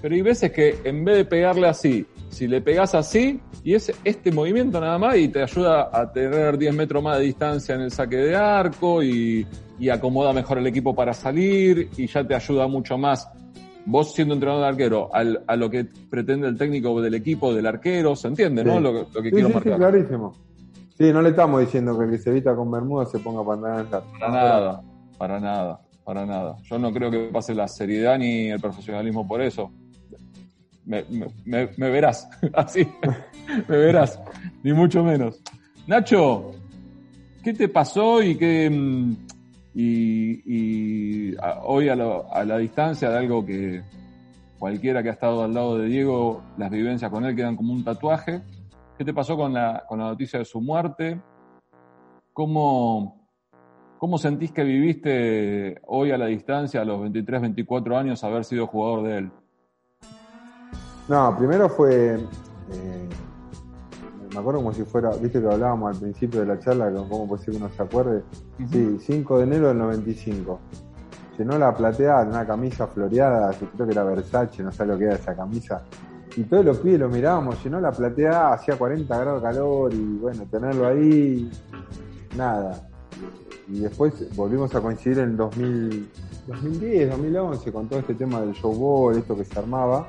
Pero 0.00 0.14
hay 0.14 0.22
veces 0.22 0.52
que 0.52 0.78
en 0.84 1.04
vez 1.04 1.16
de 1.18 1.24
pegarle 1.26 1.66
así, 1.68 2.06
si 2.30 2.46
le 2.48 2.62
pegás 2.62 2.94
así, 2.94 3.40
y 3.62 3.74
es 3.74 3.92
este 4.04 4.32
movimiento 4.32 4.80
nada 4.80 4.96
más, 4.96 5.18
y 5.18 5.28
te 5.28 5.42
ayuda 5.42 5.90
a 5.92 6.10
tener 6.10 6.56
10 6.56 6.74
metros 6.74 7.02
más 7.02 7.18
de 7.18 7.24
distancia 7.24 7.74
en 7.74 7.82
el 7.82 7.90
saque 7.90 8.16
de 8.16 8.34
arco, 8.36 9.02
y, 9.02 9.46
y 9.80 9.88
acomoda 9.88 10.32
mejor 10.32 10.58
el 10.58 10.66
equipo 10.68 10.94
para 10.94 11.12
salir, 11.14 11.88
y 11.96 12.06
ya 12.06 12.22
te 12.24 12.34
ayuda 12.34 12.68
mucho 12.68 12.96
más 12.98 13.28
vos 13.86 14.12
siendo 14.14 14.34
entrenador 14.34 14.62
de 14.64 14.68
arquero, 14.68 15.08
al- 15.12 15.42
a 15.46 15.56
lo 15.56 15.70
que 15.70 15.86
pretende 16.10 16.46
el 16.46 16.56
técnico 16.58 17.00
del 17.00 17.14
equipo, 17.14 17.52
del 17.54 17.66
arquero, 17.66 18.14
¿se 18.14 18.28
entiende, 18.28 18.62
no? 18.62 18.78
Lo, 18.78 18.92
que- 18.92 18.98
lo 19.14 19.22
que 19.22 19.30
Sí, 19.30 19.34
quiero 19.34 19.48
sí, 19.48 19.54
sí, 19.54 19.68
marcar. 19.68 19.78
clarísimo. 19.78 20.34
Sí, 20.98 21.12
no 21.14 21.22
le 21.22 21.30
estamos 21.30 21.60
diciendo 21.62 21.98
que 21.98 22.04
el 22.04 22.10
que 22.10 22.18
se 22.18 22.28
evita 22.30 22.54
con 22.54 22.70
Bermuda 22.70 23.06
se 23.06 23.18
ponga 23.20 23.42
pantalones 23.44 23.90
largos. 23.90 24.10
Para 24.20 24.32
nada, 24.32 24.82
para 25.16 25.40
nada, 25.40 25.80
para 26.04 26.26
nada. 26.26 26.56
Yo 26.64 26.78
no 26.78 26.92
creo 26.92 27.10
que 27.10 27.18
pase 27.32 27.54
la 27.54 27.66
seriedad 27.66 28.18
ni 28.18 28.50
el 28.50 28.60
profesionalismo 28.60 29.26
por 29.26 29.40
eso. 29.40 29.70
Me, 30.84 31.02
me- 31.08 31.28
me- 31.46 31.70
me 31.78 31.90
verás, 31.90 32.28
así, 32.54 32.86
me 33.66 33.76
verás, 33.78 34.20
ni 34.62 34.74
mucho 34.74 35.02
menos. 35.02 35.40
Nacho, 35.86 36.50
¿qué 37.42 37.54
te 37.54 37.68
pasó 37.68 38.22
y 38.22 38.36
qué... 38.36 38.70
y, 39.74 41.34
hoy 41.62 41.88
a 41.88 41.96
la 41.96 42.58
distancia 42.58 43.10
de 43.10 43.18
algo 43.18 43.44
que 43.44 43.82
cualquiera 44.60 45.02
que 45.02 45.08
ha 45.08 45.12
estado 45.12 45.42
al 45.42 45.54
lado 45.54 45.78
de 45.78 45.86
Diego, 45.86 46.42
las 46.58 46.70
vivencias 46.70 47.10
con 47.10 47.24
él 47.24 47.34
quedan 47.34 47.56
como 47.56 47.72
un 47.72 47.82
tatuaje. 47.82 48.42
¿Qué 48.98 49.04
te 49.04 49.14
pasó 49.14 49.36
con 49.36 49.54
la, 49.54 49.84
con 49.88 49.98
la 49.98 50.04
noticia 50.04 50.38
de 50.38 50.44
su 50.44 50.60
muerte? 50.60 51.18
¿Cómo, 52.34 53.26
¿Cómo 53.98 54.18
sentís 54.18 54.52
que 54.52 54.62
viviste 54.62 55.80
hoy 55.86 56.10
a 56.10 56.18
la 56.18 56.26
distancia, 56.26 56.82
a 56.82 56.84
los 56.84 57.00
23, 57.00 57.40
24 57.40 57.96
años, 57.96 58.22
haber 58.22 58.44
sido 58.44 58.66
jugador 58.66 59.02
de 59.04 59.18
él? 59.18 59.30
No, 61.08 61.34
primero 61.36 61.68
fue. 61.70 62.16
eh, 62.16 63.08
me 64.32 64.38
acuerdo 64.38 64.60
como 64.60 64.72
si 64.72 64.84
fuera. 64.84 65.10
Viste 65.10 65.40
que 65.40 65.46
hablábamos 65.46 65.94
al 65.94 66.00
principio 66.00 66.40
de 66.40 66.46
la 66.46 66.58
charla, 66.58 66.90
puede 67.08 67.42
ser 67.42 67.52
que 67.52 67.56
uno 67.56 67.70
se 67.74 67.82
acuerde. 67.82 68.22
Sí, 68.70 68.98
5 69.00 69.38
de 69.38 69.44
enero 69.44 69.68
del 69.68 69.78
95. 69.78 70.60
Llenó 71.38 71.58
la 71.58 71.74
platea 71.74 72.24
de 72.24 72.30
una 72.30 72.46
camisa 72.46 72.86
floreada, 72.86 73.50
creo 73.52 73.86
que 73.86 73.92
era 73.92 74.04
Versace, 74.04 74.62
no 74.62 74.70
sé 74.70 74.84
lo 74.84 74.98
que 74.98 75.04
era 75.04 75.14
esa 75.14 75.34
camisa. 75.34 75.82
Y 76.36 76.44
todos 76.44 76.64
los 76.64 76.78
pibes 76.78 77.00
lo 77.00 77.08
mirábamos, 77.08 77.62
llenó 77.64 77.80
la 77.80 77.90
platea, 77.90 78.52
hacía 78.52 78.76
40 78.76 79.18
grados 79.18 79.42
de 79.42 79.48
calor 79.48 79.92
y 79.92 80.18
bueno, 80.18 80.44
tenerlo 80.50 80.86
ahí, 80.86 81.50
nada. 82.36 82.88
Y 83.68 83.80
después 83.80 84.34
volvimos 84.36 84.74
a 84.74 84.80
coincidir 84.80 85.20
en 85.20 85.36
2000, 85.36 86.10
2010, 86.46 87.10
2011 87.10 87.72
con 87.72 87.88
todo 87.88 88.00
este 88.00 88.14
tema 88.14 88.40
del 88.40 88.52
showball, 88.52 89.16
esto 89.16 89.36
que 89.36 89.44
se 89.44 89.58
armaba. 89.58 90.08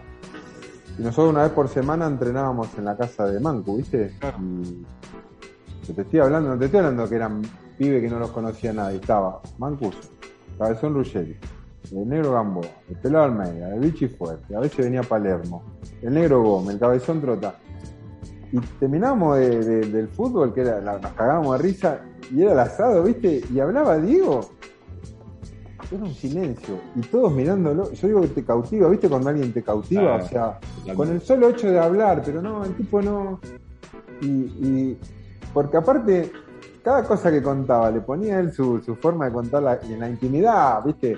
Y 1.01 1.03
nosotros 1.03 1.33
una 1.33 1.41
vez 1.41 1.51
por 1.53 1.67
semana 1.67 2.05
entrenábamos 2.05 2.77
en 2.77 2.85
la 2.85 2.95
casa 2.95 3.25
de 3.25 3.39
Mancu, 3.39 3.77
¿viste? 3.77 4.13
Claro. 4.19 4.37
Y 5.89 5.93
te 5.93 6.01
estoy 6.03 6.19
hablando, 6.19 6.49
no 6.49 6.59
te 6.59 6.65
estoy 6.65 6.77
hablando 6.77 7.09
que 7.09 7.15
eran 7.15 7.41
pibes 7.75 8.03
que 8.03 8.07
no 8.07 8.19
los 8.19 8.29
conocía 8.29 8.71
nadie. 8.71 8.97
Estaba 8.97 9.41
Mancus, 9.57 9.95
Cabezón 10.59 10.93
Ruggeri, 10.93 11.35
el 11.91 12.07
negro 12.07 12.33
Gamboa, 12.33 12.67
el 12.87 12.97
pelado 12.97 13.25
Almeida, 13.25 13.73
el 13.73 13.79
bichi 13.79 14.09
fuerte, 14.09 14.55
a 14.55 14.59
veces 14.59 14.85
venía 14.85 15.01
Palermo, 15.01 15.63
el 16.03 16.13
negro 16.13 16.43
Gómez, 16.43 16.75
el 16.75 16.79
cabezón 16.79 17.19
Trota. 17.19 17.55
y 18.51 18.59
terminamos 18.79 19.39
del 19.39 20.07
fútbol, 20.07 20.53
que 20.53 20.61
era, 20.61 20.81
nos 20.81 21.13
cagábamos 21.13 21.57
de 21.57 21.63
risa, 21.63 22.01
y 22.31 22.43
era 22.43 22.51
el 22.51 22.59
asado, 22.59 23.01
¿viste? 23.01 23.41
Y 23.51 23.59
hablaba 23.59 23.97
Diego, 23.97 24.51
era 25.91 26.03
un 26.03 26.13
silencio, 26.13 26.79
y 26.95 27.01
todos 27.01 27.31
mirándolo, 27.33 27.91
yo 27.91 28.07
digo 28.07 28.21
que 28.21 28.27
te 28.29 28.45
cautiva, 28.45 28.89
¿viste? 28.89 29.09
Cuando 29.09 29.29
alguien 29.29 29.51
te 29.51 29.61
cautiva, 29.61 30.15
o 30.15 30.27
sea, 30.27 30.59
con 30.95 31.09
el 31.09 31.21
solo 31.21 31.49
hecho 31.49 31.69
de 31.69 31.79
hablar, 31.79 32.21
pero 32.25 32.41
no, 32.41 32.63
el 32.63 32.73
tipo 32.75 33.01
no... 33.01 33.39
Y, 34.21 34.97
porque 35.53 35.77
aparte, 35.77 36.31
cada 36.83 37.03
cosa 37.03 37.31
que 37.31 37.41
contaba, 37.41 37.91
le 37.91 38.01
ponía 38.01 38.39
él 38.39 38.53
su, 38.53 38.79
su 38.79 38.95
forma 38.95 39.25
de 39.25 39.33
contarla, 39.33 39.79
y 39.89 39.93
en 39.93 39.99
la 39.99 40.09
intimidad, 40.09 40.83
¿viste? 40.85 41.17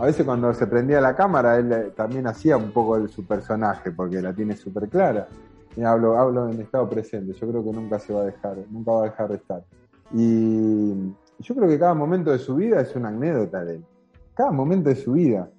a 0.00 0.06
veces 0.06 0.24
cuando 0.24 0.52
se 0.54 0.66
prendía 0.66 0.98
la 0.98 1.14
cámara, 1.14 1.58
él 1.58 1.70
eh, 1.72 1.92
también 1.94 2.26
hacía 2.26 2.56
un 2.56 2.70
poco 2.70 2.98
de 2.98 3.08
su 3.08 3.26
personaje, 3.26 3.90
porque 3.90 4.22
la 4.22 4.32
tiene 4.32 4.56
súper 4.56 4.88
clara. 4.88 5.28
Y 5.76 5.82
hablo, 5.82 6.18
hablo 6.18 6.48
en 6.48 6.58
estado 6.58 6.88
presente, 6.88 7.34
yo 7.34 7.48
creo 7.48 7.62
que 7.62 7.70
nunca 7.70 7.98
se 7.98 8.14
va 8.14 8.22
a 8.22 8.24
dejar, 8.24 8.56
nunca 8.70 8.92
va 8.92 9.02
a 9.02 9.04
dejar 9.04 9.28
de 9.28 9.36
estar. 9.36 9.62
Y 10.14 10.94
yo 11.38 11.54
creo 11.54 11.68
que 11.68 11.78
cada 11.78 11.92
momento 11.92 12.32
de 12.32 12.38
su 12.38 12.56
vida 12.56 12.80
es 12.80 12.96
una 12.96 13.08
anécdota 13.08 13.62
de 13.62 13.74
él. 13.76 13.84
Cada 14.40 14.52
momento 14.52 14.88
de 14.88 14.96
su 14.96 15.12
vida. 15.12 15.50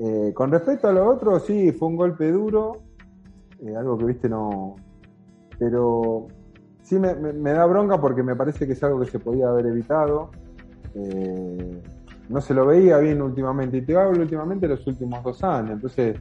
Eh, 0.00 0.32
con 0.34 0.50
respecto 0.50 0.88
a 0.88 0.92
lo 0.92 1.08
otro, 1.08 1.38
sí, 1.38 1.70
fue 1.70 1.86
un 1.86 1.94
golpe 1.94 2.28
duro, 2.32 2.82
eh, 3.60 3.76
algo 3.76 3.96
que 3.96 4.06
viste 4.06 4.28
no. 4.28 4.74
Pero 5.56 6.26
sí 6.82 6.98
me, 6.98 7.14
da 7.14 7.64
bronca 7.66 8.00
porque 8.00 8.24
me 8.24 8.34
parece 8.34 8.66
que 8.66 8.72
es 8.72 8.82
algo 8.82 8.98
que 8.98 9.06
se 9.06 9.20
podía 9.20 9.50
haber 9.50 9.66
evitado. 9.66 10.32
Eh, 10.96 11.80
no 12.28 12.40
se 12.40 12.54
lo 12.54 12.66
veía 12.66 12.98
bien 12.98 13.22
últimamente. 13.22 13.76
Y 13.76 13.82
te 13.82 13.96
hablo 13.96 14.20
últimamente 14.22 14.66
los 14.66 14.84
últimos 14.88 15.22
dos 15.22 15.44
años. 15.44 15.74
Entonces, 15.74 16.18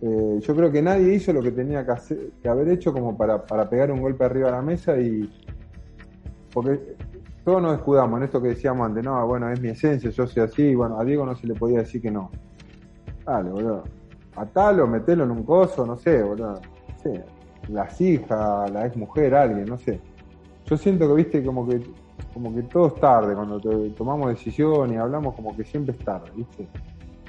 yo 0.00 0.56
creo 0.56 0.72
que 0.72 0.80
nadie 0.80 1.12
hizo 1.12 1.30
lo 1.34 1.42
que 1.42 1.50
tenía 1.50 1.84
que, 1.84 1.92
hacer, 1.92 2.30
que 2.40 2.48
haber 2.48 2.68
hecho 2.68 2.90
como 2.90 3.18
para, 3.18 3.68
pegar 3.68 3.92
un 3.92 4.00
golpe 4.00 4.24
arriba 4.24 4.48
a 4.48 4.52
la 4.52 4.62
mesa 4.62 4.98
y. 4.98 5.30
Porque 6.54 6.96
todos 7.44 7.62
nos 7.62 7.76
escudamos 7.76 8.18
en 8.18 8.24
esto 8.24 8.40
que 8.40 8.48
decíamos 8.48 8.86
antes, 8.86 9.04
no, 9.04 9.26
bueno, 9.26 9.50
es 9.50 9.60
mi 9.60 9.68
esencia, 9.68 10.10
yo 10.10 10.26
soy 10.26 10.42
así, 10.42 10.62
y 10.62 10.74
bueno, 10.74 10.98
a 10.98 11.04
Diego 11.04 11.26
no 11.26 11.36
se 11.36 11.46
le 11.46 11.54
podía 11.54 11.78
decir 11.78 12.00
que 12.00 12.10
no. 12.10 12.30
Dale, 13.24 13.50
boludo. 13.50 13.84
Atalo, 14.36 14.86
metelo 14.86 15.24
en 15.24 15.30
un 15.30 15.44
coso, 15.44 15.86
no 15.86 15.96
sé, 15.96 16.22
boludo. 16.22 16.60
Sí. 17.02 17.10
Las 17.68 18.00
hijas, 18.00 18.70
la 18.70 18.86
ex 18.86 18.96
mujer, 18.96 19.34
alguien, 19.34 19.66
no 19.66 19.78
sé. 19.78 20.00
Yo 20.66 20.76
siento 20.76 21.06
que, 21.08 21.14
viste, 21.14 21.44
como 21.44 21.66
que 21.68 21.82
como 22.32 22.52
que 22.52 22.62
todo 22.64 22.88
es 22.88 22.94
tarde, 22.96 23.34
cuando 23.34 23.60
tomamos 23.96 24.28
decisión 24.28 24.92
y 24.92 24.96
hablamos 24.96 25.34
como 25.34 25.56
que 25.56 25.64
siempre 25.64 25.94
es 25.96 26.04
tarde, 26.04 26.30
¿viste? 26.34 26.66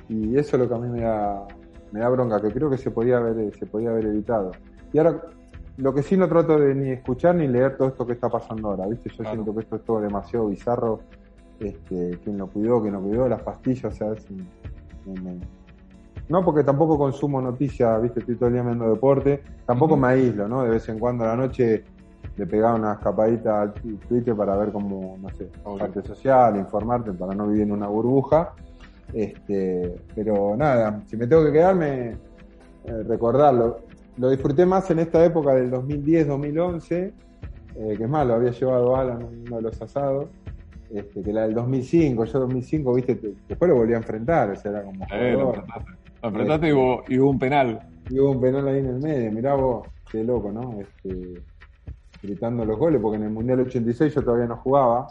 Y 0.09 0.37
eso 0.37 0.55
es 0.55 0.63
lo 0.63 0.67
que 0.67 0.75
a 0.75 0.77
mí 0.77 0.89
me 0.89 1.01
da, 1.01 1.47
me 1.91 1.99
da 1.99 2.09
bronca, 2.09 2.41
que 2.41 2.51
creo 2.51 2.69
que 2.69 2.77
se 2.77 2.91
podía 2.91 3.17
haber, 3.17 3.55
se 3.55 3.65
podía 3.65 3.89
haber 3.89 4.05
evitado. 4.07 4.51
Y 4.91 4.97
ahora, 4.97 5.21
lo 5.77 5.93
que 5.93 6.03
sí 6.03 6.15
no 6.15 6.27
trato 6.27 6.57
de 6.59 6.73
ni 6.73 6.89
escuchar 6.91 7.35
ni 7.35 7.47
leer 7.47 7.77
todo 7.77 7.89
esto 7.89 8.05
que 8.05 8.13
está 8.13 8.29
pasando 8.29 8.69
ahora, 8.69 8.87
¿viste? 8.87 9.09
Yo 9.09 9.23
siento 9.23 9.53
que 9.53 9.61
esto 9.61 9.75
es 9.75 9.83
todo 9.83 9.99
demasiado 9.99 10.47
bizarro, 10.47 11.01
este, 11.59 12.19
quién 12.23 12.37
lo 12.37 12.47
cuidó, 12.47 12.81
quién 12.81 12.93
lo 12.93 13.01
cuidó, 13.01 13.27
las 13.27 13.41
pastillas, 13.41 13.93
o 13.93 13.95
sea, 13.95 14.13
es 14.13 14.27
no 16.27 16.43
porque 16.43 16.63
tampoco 16.63 16.97
consumo 16.97 17.39
noticias, 17.39 18.01
viste, 18.01 18.19
estoy 18.19 18.35
todo 18.35 18.47
el 18.47 18.53
día 18.53 18.63
viendo 18.63 18.89
deporte, 18.89 19.43
tampoco 19.65 19.95
me 19.95 20.07
aíslo, 20.07 20.47
¿no? 20.47 20.63
De 20.63 20.71
vez 20.71 20.89
en 20.89 20.97
cuando 20.97 21.23
a 21.23 21.27
la 21.27 21.35
noche 21.35 21.83
le 22.35 22.47
pegaba 22.47 22.75
una 22.75 22.93
escapadita 22.93 23.61
al 23.61 23.73
Twitter 23.73 24.35
para 24.35 24.55
ver 24.55 24.71
cómo, 24.71 25.17
no 25.21 25.29
sé, 25.35 25.49
parte 25.77 26.01
social, 26.01 26.57
informarte 26.57 27.11
para 27.13 27.35
no 27.35 27.47
vivir 27.47 27.63
en 27.63 27.73
una 27.73 27.87
burbuja. 27.87 28.53
Este, 29.13 29.95
pero 30.15 30.55
nada, 30.57 31.03
si 31.05 31.15
me 31.15 31.27
tengo 31.27 31.45
que 31.45 31.51
quedarme, 31.51 32.17
eh, 32.85 33.03
recordarlo. 33.07 33.81
Lo 34.17 34.29
disfruté 34.29 34.65
más 34.65 34.89
en 34.91 34.99
esta 34.99 35.23
época 35.25 35.53
del 35.53 35.71
2010-2011, 35.71 37.13
eh, 37.75 37.95
que 37.97 38.03
es 38.03 38.09
más, 38.09 38.25
lo 38.25 38.35
había 38.35 38.51
llevado 38.51 38.95
Alan 38.95 39.23
uno 39.23 39.57
de 39.57 39.61
los 39.61 39.81
asados, 39.81 40.27
este, 40.89 41.21
que 41.21 41.33
la 41.33 41.41
del 41.41 41.53
2005. 41.53 42.23
Yo 42.25 42.39
2005, 42.39 42.93
viste, 42.93 43.19
después 43.47 43.69
lo 43.69 43.75
volví 43.75 43.93
a 43.93 43.97
enfrentar, 43.97 44.51
o 44.51 44.55
sea, 44.55 44.71
era 44.71 44.83
como... 44.83 45.05
Eh, 45.11 45.33
lo 45.33 45.53
enfrentaste, 46.23 46.69
y, 46.69 46.71
hubo, 46.71 47.03
y, 47.07 47.19
hubo, 47.19 47.29
un 47.29 47.39
penal. 47.39 47.79
Y 48.09 48.19
hubo 48.19 48.31
un 48.31 48.41
penal 48.41 48.67
ahí 48.67 48.79
en 48.79 48.87
el 48.87 48.99
medio, 48.99 49.31
mirá 49.31 49.55
vos, 49.55 49.87
qué 50.09 50.23
loco, 50.23 50.51
¿no? 50.51 50.79
Este, 50.79 51.41
gritando 52.23 52.63
los 52.63 52.77
goles, 52.77 53.01
porque 53.01 53.17
en 53.17 53.23
el 53.23 53.31
Mundial 53.31 53.59
86 53.59 54.15
yo 54.15 54.23
todavía 54.23 54.47
no 54.47 54.57
jugaba. 54.57 55.07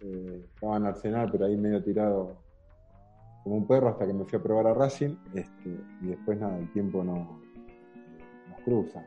Eh, 0.00 0.44
estaba 0.52 0.76
en 0.76 0.86
Arsenal, 0.86 1.28
pero 1.30 1.46
ahí 1.46 1.56
medio 1.56 1.82
tirado 1.82 2.36
como 3.44 3.56
un 3.56 3.66
perro 3.66 3.88
hasta 3.88 4.06
que 4.06 4.12
me 4.12 4.24
fui 4.24 4.38
a 4.38 4.42
probar 4.42 4.66
a 4.66 4.74
Racing. 4.74 5.14
Este, 5.34 5.78
y 6.02 6.06
después 6.06 6.38
nada, 6.38 6.58
el 6.58 6.70
tiempo 6.72 7.04
no 7.04 7.44
nos 8.66 8.84
cruza. 8.84 9.02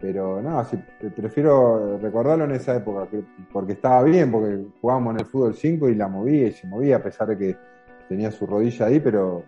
Pero 0.00 0.42
sí, 0.64 0.78
prefiero 1.16 1.98
recordarlo 1.98 2.44
en 2.44 2.52
esa 2.52 2.76
época, 2.76 3.08
porque 3.52 3.72
estaba 3.72 4.02
bien, 4.02 4.30
porque 4.30 4.62
jugábamos 4.80 5.14
en 5.14 5.20
el 5.20 5.26
fútbol 5.26 5.54
5 5.54 5.88
y 5.88 5.94
la 5.94 6.08
movía 6.08 6.48
y 6.48 6.52
se 6.52 6.66
movía, 6.66 6.96
a 6.96 7.02
pesar 7.02 7.28
de 7.28 7.38
que 7.38 7.56
tenía 8.08 8.30
su 8.30 8.46
rodilla 8.46 8.86
ahí, 8.86 9.00
pero 9.00 9.44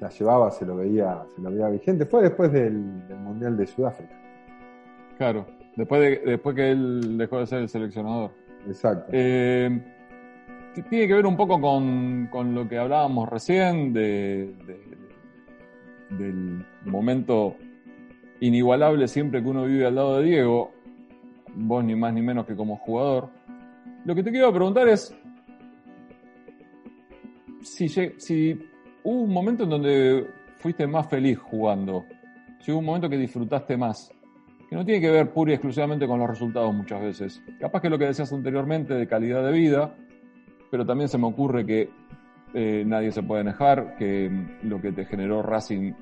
la 0.00 0.10
llevaba, 0.10 0.50
se 0.50 0.66
lo 0.66 0.76
veía, 0.76 1.24
se 1.34 1.40
lo 1.40 1.50
veía 1.50 1.68
vigente. 1.68 2.04
Fue 2.04 2.22
después 2.22 2.52
del 2.52 2.74
Mundial 2.74 3.56
de 3.56 3.66
Sudáfrica. 3.66 4.14
Claro, 5.16 5.46
Después, 5.76 6.00
de, 6.00 6.30
después 6.30 6.54
que 6.54 6.70
él 6.70 7.18
dejó 7.18 7.40
de 7.40 7.46
ser 7.46 7.60
el 7.60 7.68
seleccionador. 7.68 8.30
Exacto. 8.66 9.10
Eh, 9.12 9.80
tiene 10.88 11.06
que 11.06 11.14
ver 11.14 11.26
un 11.26 11.36
poco 11.36 11.60
con, 11.60 12.54
lo 12.54 12.68
que 12.68 12.78
hablábamos 12.78 13.28
recién 13.28 13.92
de, 13.92 14.54
del 16.10 16.64
momento 16.84 17.56
inigualable 18.40 19.08
siempre 19.08 19.42
que 19.42 19.48
uno 19.48 19.64
vive 19.64 19.86
al 19.86 19.94
lado 19.94 20.18
de 20.18 20.24
Diego, 20.24 20.72
vos 21.54 21.84
ni 21.84 21.94
más 21.94 22.12
ni 22.12 22.22
menos 22.22 22.46
que 22.46 22.56
como 22.56 22.76
jugador. 22.76 23.28
Lo 24.04 24.14
que 24.14 24.22
te 24.22 24.30
quiero 24.30 24.52
preguntar 24.52 24.88
es 24.88 25.16
si, 27.62 27.88
si 27.88 28.68
hubo 29.02 29.22
un 29.22 29.32
momento 29.32 29.64
en 29.64 29.70
donde 29.70 30.26
fuiste 30.56 30.86
más 30.86 31.08
feliz 31.08 31.38
jugando, 31.38 32.04
si 32.60 32.70
hubo 32.70 32.80
un 32.80 32.86
momento 32.86 33.08
que 33.08 33.16
disfrutaste 33.16 33.76
más 33.76 34.10
que 34.68 34.76
no 34.76 34.84
tiene 34.84 35.00
que 35.00 35.10
ver 35.10 35.30
pura 35.30 35.52
y 35.52 35.54
exclusivamente 35.54 36.06
con 36.06 36.18
los 36.18 36.28
resultados 36.28 36.74
muchas 36.74 37.00
veces. 37.00 37.42
Capaz 37.60 37.80
que 37.80 37.90
lo 37.90 37.98
que 37.98 38.06
decías 38.06 38.32
anteriormente 38.32 38.94
de 38.94 39.06
calidad 39.06 39.44
de 39.44 39.52
vida, 39.52 39.94
pero 40.70 40.86
también 40.86 41.08
se 41.08 41.18
me 41.18 41.26
ocurre 41.26 41.66
que 41.66 41.90
eh, 42.54 42.84
nadie 42.86 43.12
se 43.12 43.22
puede 43.22 43.44
dejar, 43.44 43.96
que 43.96 44.30
lo 44.62 44.80
que 44.80 44.92
te 44.92 45.04
generó 45.04 45.42
Racing, 45.42 45.92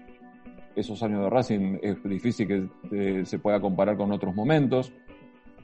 esos 0.76 1.02
años 1.02 1.22
de 1.22 1.30
Racing, 1.30 1.78
es 1.82 2.02
difícil 2.04 2.46
que 2.46 2.68
eh, 2.90 3.24
se 3.24 3.38
pueda 3.38 3.60
comparar 3.60 3.96
con 3.96 4.12
otros 4.12 4.34
momentos. 4.34 4.92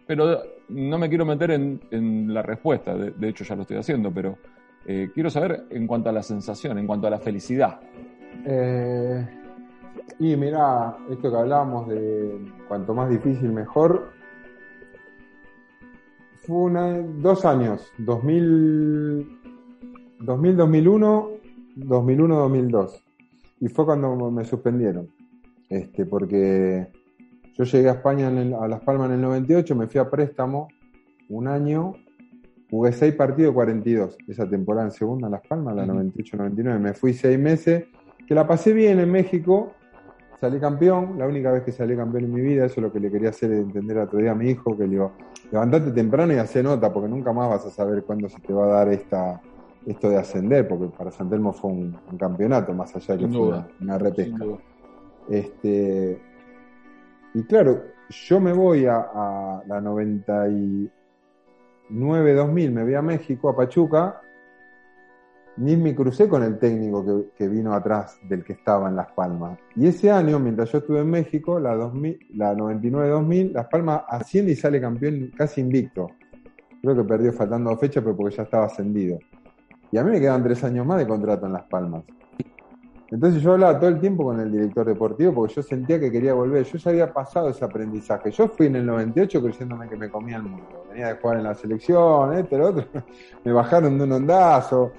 Pero 0.07 0.41
no 0.71 0.99
me 0.99 1.09
quiero 1.09 1.27
meter 1.27 1.51
en, 1.51 2.33
la 2.33 2.43
respuesta, 2.43 2.97
de, 2.97 3.29
hecho 3.29 3.45
ya 3.45 3.55
lo 3.55 3.63
estoy 3.63 3.77
haciendo, 3.77 4.11
pero 4.11 4.39
eh, 4.87 5.11
quiero 5.13 5.29
saber 5.29 5.67
en 5.69 5.87
cuanto 5.87 6.09
a 6.09 6.13
la 6.13 6.23
sensación, 6.23 6.79
en 6.79 6.87
cuanto 6.87 7.07
a 7.07 7.11
la 7.11 7.19
felicidad. 7.19 7.79
Eh, 8.47 9.27
y 10.19 10.35
mira, 10.35 10.97
esto 11.11 11.31
que 11.31 11.37
hablábamos 11.37 11.89
de 11.89 12.41
cuanto 12.67 12.95
más 12.95 13.11
difícil 13.11 13.53
mejor, 13.53 14.13
fue 16.47 16.57
una, 16.57 16.99
dos 16.99 17.45
años, 17.45 17.93
2000, 17.99 19.41
2000, 20.21 20.57
2001, 20.57 21.31
2001, 21.77 22.37
2002. 22.37 23.08
Y 23.61 23.69
fue 23.69 23.85
cuando 23.85 24.31
me 24.31 24.45
suspendieron. 24.45 25.09
Este, 25.69 26.07
porque 26.07 26.89
yo 27.55 27.65
llegué 27.65 27.89
a 27.89 27.93
España, 27.93 28.29
a 28.29 28.69
Las 28.69 28.81
Palmas 28.81 29.09
en 29.09 29.17
el 29.17 29.21
98, 29.21 29.75
me 29.75 29.87
fui 29.87 30.01
a 30.01 30.09
préstamo 30.09 30.69
un 31.29 31.49
año, 31.49 31.93
jugué 32.71 32.93
seis 32.93 33.15
partidos, 33.15 33.53
42, 33.53 34.17
esa 34.29 34.49
temporada 34.49 34.87
en 34.87 34.93
segunda 34.93 35.27
en 35.27 35.33
Las 35.33 35.47
Palmas, 35.47 35.75
la 35.75 35.87
98-99. 35.87 36.79
Me 36.79 36.95
fui 36.95 37.13
seis 37.13 37.39
meses, 37.39 37.85
que 38.27 38.35
la 38.35 38.47
pasé 38.47 38.73
bien 38.73 38.99
en 39.01 39.11
México, 39.11 39.73
salí 40.41 40.61
campeón, 40.61 41.19
la 41.19 41.27
única 41.27 41.51
vez 41.51 41.65
que 41.65 41.73
salí 41.73 41.97
campeón 41.97 42.25
en 42.25 42.33
mi 42.33 42.41
vida, 42.41 42.65
eso 42.65 42.77
es 42.77 42.83
lo 42.83 42.93
que 42.93 43.01
le 43.01 43.11
quería 43.11 43.31
hacer 43.31 43.51
entender 43.53 43.99
otro 43.99 44.21
día 44.21 44.33
a 44.33 44.35
mi 44.35 44.51
hijo, 44.51 44.77
que 44.77 44.85
le 44.85 44.91
digo, 44.91 45.13
levantate 45.51 45.91
temprano 45.91 46.33
y 46.33 46.37
hace 46.37 46.63
nota, 46.63 46.93
porque 46.93 47.09
nunca 47.09 47.33
más 47.33 47.51
vas 47.51 47.67
a 47.67 47.71
saber 47.71 48.05
cuándo 48.05 48.29
se 48.29 48.41
te 48.41 48.53
va 48.53 48.67
a 48.67 48.69
dar 48.69 48.89
esta, 48.89 49.41
esto 49.89 50.11
de 50.11 50.19
ascender, 50.19 50.69
porque 50.69 50.87
para 50.87 51.11
San 51.11 51.31
Telmo 51.31 51.53
fue 51.53 51.71
un, 51.71 51.99
campeonato, 52.19 52.75
más 52.75 52.95
allá 52.95 53.17
de 53.17 53.21
que 53.25 53.29
fue 53.29 53.65
una, 53.81 53.99
repesca. 53.99 54.45
Este, 55.29 56.21
y 57.35 57.43
claro, 57.45 57.83
yo 58.09 58.41
me 58.41 58.53
voy 58.53 58.87
a, 58.87 58.97
a 58.97 59.63
la 59.67 59.81
99-2000, 59.81 60.91
me 62.71 62.85
voy 62.85 62.95
a 62.95 63.03
México, 63.03 63.49
a 63.49 63.57
Pachuca, 63.57 64.21
ni 65.59 65.77
me 65.77 65.95
crucé 65.95 66.29
con 66.29 66.43
el 66.43 66.59
técnico 66.59 67.31
que, 67.37 67.49
vino 67.49 67.73
atrás 67.73 68.19
del 68.23 68.45
que 68.45 68.53
estaba 68.53 68.89
en 68.89 68.97
Las 68.97 69.11
Palmas. 69.13 69.59
Y 69.75 69.87
ese 69.87 70.11
año, 70.11 70.39
mientras 70.39 70.71
yo 70.71 70.79
estuve 70.79 71.01
en 71.01 71.11
México, 71.11 71.59
la, 71.59 71.75
la 71.75 72.55
99-2000, 72.55 73.53
Las 73.53 73.67
Palmas 73.67 74.03
asciende 74.09 74.53
y 74.53 74.57
sale 74.57 74.81
campeón 74.81 75.33
casi 75.37 75.61
invicto. 75.61 76.11
Creo 76.81 76.95
que 76.95 77.05
perdió 77.05 77.33
faltando 77.33 77.77
fecha, 77.77 78.01
pero 78.01 78.17
porque 78.17 78.37
ya 78.37 78.45
estaba 78.45 78.67
ascendido. 78.67 79.19
Y 79.91 79.99
a 79.99 80.05
mí 80.05 80.11
me 80.11 80.21
quedan 80.21 80.43
tres 80.43 80.63
años 80.65 80.87
más 80.87 80.99
de 80.99 81.07
contrato 81.07 81.47
en 81.47 81.53
Las 81.53 81.65
Palmas. 81.65 82.05
Entonces 83.11 83.43
yo 83.43 83.53
hablaba 83.53 83.79
todo 83.79 83.89
el 83.89 84.01
tiempo 84.01 84.25
con 84.25 84.39
el 84.39 84.53
director 84.53 84.87
deportivo 84.87 85.33
porque 85.33 85.55
yo 85.55 85.63
sentía 85.63 85.99
que 85.99 86.13
quería 86.13 86.35
volver. 86.35 86.65
Yo 86.65 86.77
ya 86.77 86.91
había 86.91 87.13
pasado 87.13 87.49
ese 87.49 87.65
aprendizaje. 87.65 88.31
Yo 88.31 88.49
fui 88.49 88.67
en 88.67 88.77
el 88.77 88.87
98 88.87 89.43
creyéndome 89.43 89.89
que 89.89 89.97
me 89.97 90.11
comía 90.11 90.37
el 90.37 90.43
mundo. 90.43 90.85
Venía 90.91 91.09
de 91.09 91.15
jugar 91.15 91.39
en 91.39 91.45
la 91.45 91.55
selección, 91.55 92.35
esto, 92.35 92.59
lo 92.59 92.69
otro. 92.69 92.85
Me 93.45 93.53
bajaron 93.53 93.97
de 93.97 94.05
un 94.05 94.13
ondazo. 94.13 94.93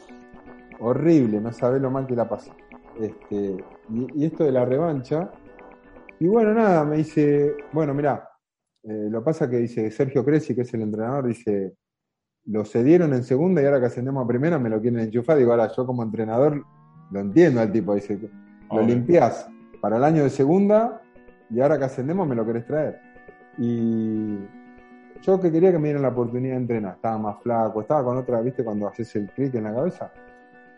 Horrible, 0.79 1.39
no 1.39 1.51
sabés 1.51 1.81
lo 1.81 1.91
mal 1.91 2.07
que 2.07 2.15
la 2.15 2.27
pasé. 2.27 2.51
Este, 2.99 3.63
y, 3.93 4.25
esto 4.25 4.43
de 4.43 4.53
la 4.53 4.65
revancha. 4.65 5.29
Y 6.19 6.27
bueno, 6.27 6.53
nada, 6.53 6.83
me 6.83 6.97
dice, 6.97 7.55
bueno, 7.71 7.93
mirá, 7.93 8.29
eh, 8.83 9.07
lo 9.09 9.23
pasa 9.23 9.49
que 9.49 9.57
dice 9.57 9.89
Sergio 9.89 10.25
Cresci, 10.25 10.53
que 10.53 10.61
es 10.61 10.73
el 10.73 10.81
entrenador, 10.81 11.27
dice, 11.27 11.75
lo 12.45 12.65
cedieron 12.65 13.13
en 13.13 13.23
segunda 13.23 13.61
y 13.61 13.65
ahora 13.65 13.79
que 13.79 13.85
ascendemos 13.87 14.23
a 14.23 14.27
primera 14.27 14.57
me 14.59 14.69
lo 14.69 14.81
quieren 14.81 14.99
enchufar. 14.99 15.37
Digo, 15.37 15.51
ahora 15.51 15.71
yo 15.75 15.85
como 15.85 16.03
entrenador 16.03 16.63
lo 17.11 17.19
entiendo 17.19 17.61
al 17.61 17.71
tipo, 17.71 17.93
dice, 17.95 18.19
lo 18.71 18.81
limpias 18.81 19.49
para 19.81 19.97
el 19.97 20.03
año 20.03 20.23
de 20.23 20.29
segunda 20.29 21.01
y 21.49 21.59
ahora 21.59 21.77
que 21.77 21.85
ascendemos 21.85 22.27
me 22.27 22.35
lo 22.35 22.45
querés 22.45 22.65
traer. 22.65 22.99
Y 23.57 24.37
yo 25.21 25.39
que 25.39 25.51
quería 25.51 25.71
que 25.71 25.79
me 25.79 25.89
dieran 25.89 26.03
la 26.03 26.09
oportunidad 26.09 26.53
de 26.53 26.61
entrenar, 26.61 26.95
estaba 26.95 27.17
más 27.17 27.41
flaco, 27.41 27.81
estaba 27.81 28.03
con 28.03 28.17
otra, 28.17 28.41
viste, 28.41 28.63
cuando 28.63 28.87
haces 28.87 29.15
el 29.15 29.29
clic 29.31 29.53
en 29.55 29.65
la 29.65 29.73
cabeza, 29.73 30.11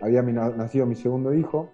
había 0.02 0.22
nacido 0.22 0.86
mi 0.86 0.96
segundo 0.96 1.34
hijo. 1.34 1.72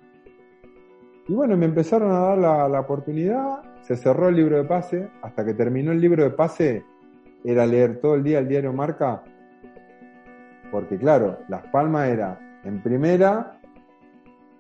Y 1.28 1.34
bueno, 1.34 1.58
me 1.58 1.66
empezaron 1.66 2.12
a 2.12 2.20
dar 2.20 2.38
la, 2.38 2.70
la 2.70 2.80
oportunidad, 2.80 3.62
se 3.82 3.96
cerró 3.96 4.30
el 4.30 4.36
libro 4.36 4.58
de 4.58 4.64
pase, 4.64 5.10
hasta 5.22 5.46
que 5.46 5.54
terminó 5.54 5.92
el 5.92 6.02
libro 6.02 6.24
de 6.24 6.32
pase, 6.32 6.84
era 7.44 7.66
leer 7.66 8.00
todo 8.02 8.16
el 8.16 8.24
día 8.24 8.40
el 8.40 8.48
diario 8.48 8.74
Marca, 8.74 9.24
porque 10.72 10.98
claro, 10.98 11.40
Las 11.48 11.64
Palmas 11.68 12.10
era 12.10 12.40
en 12.64 12.82
primera, 12.82 13.60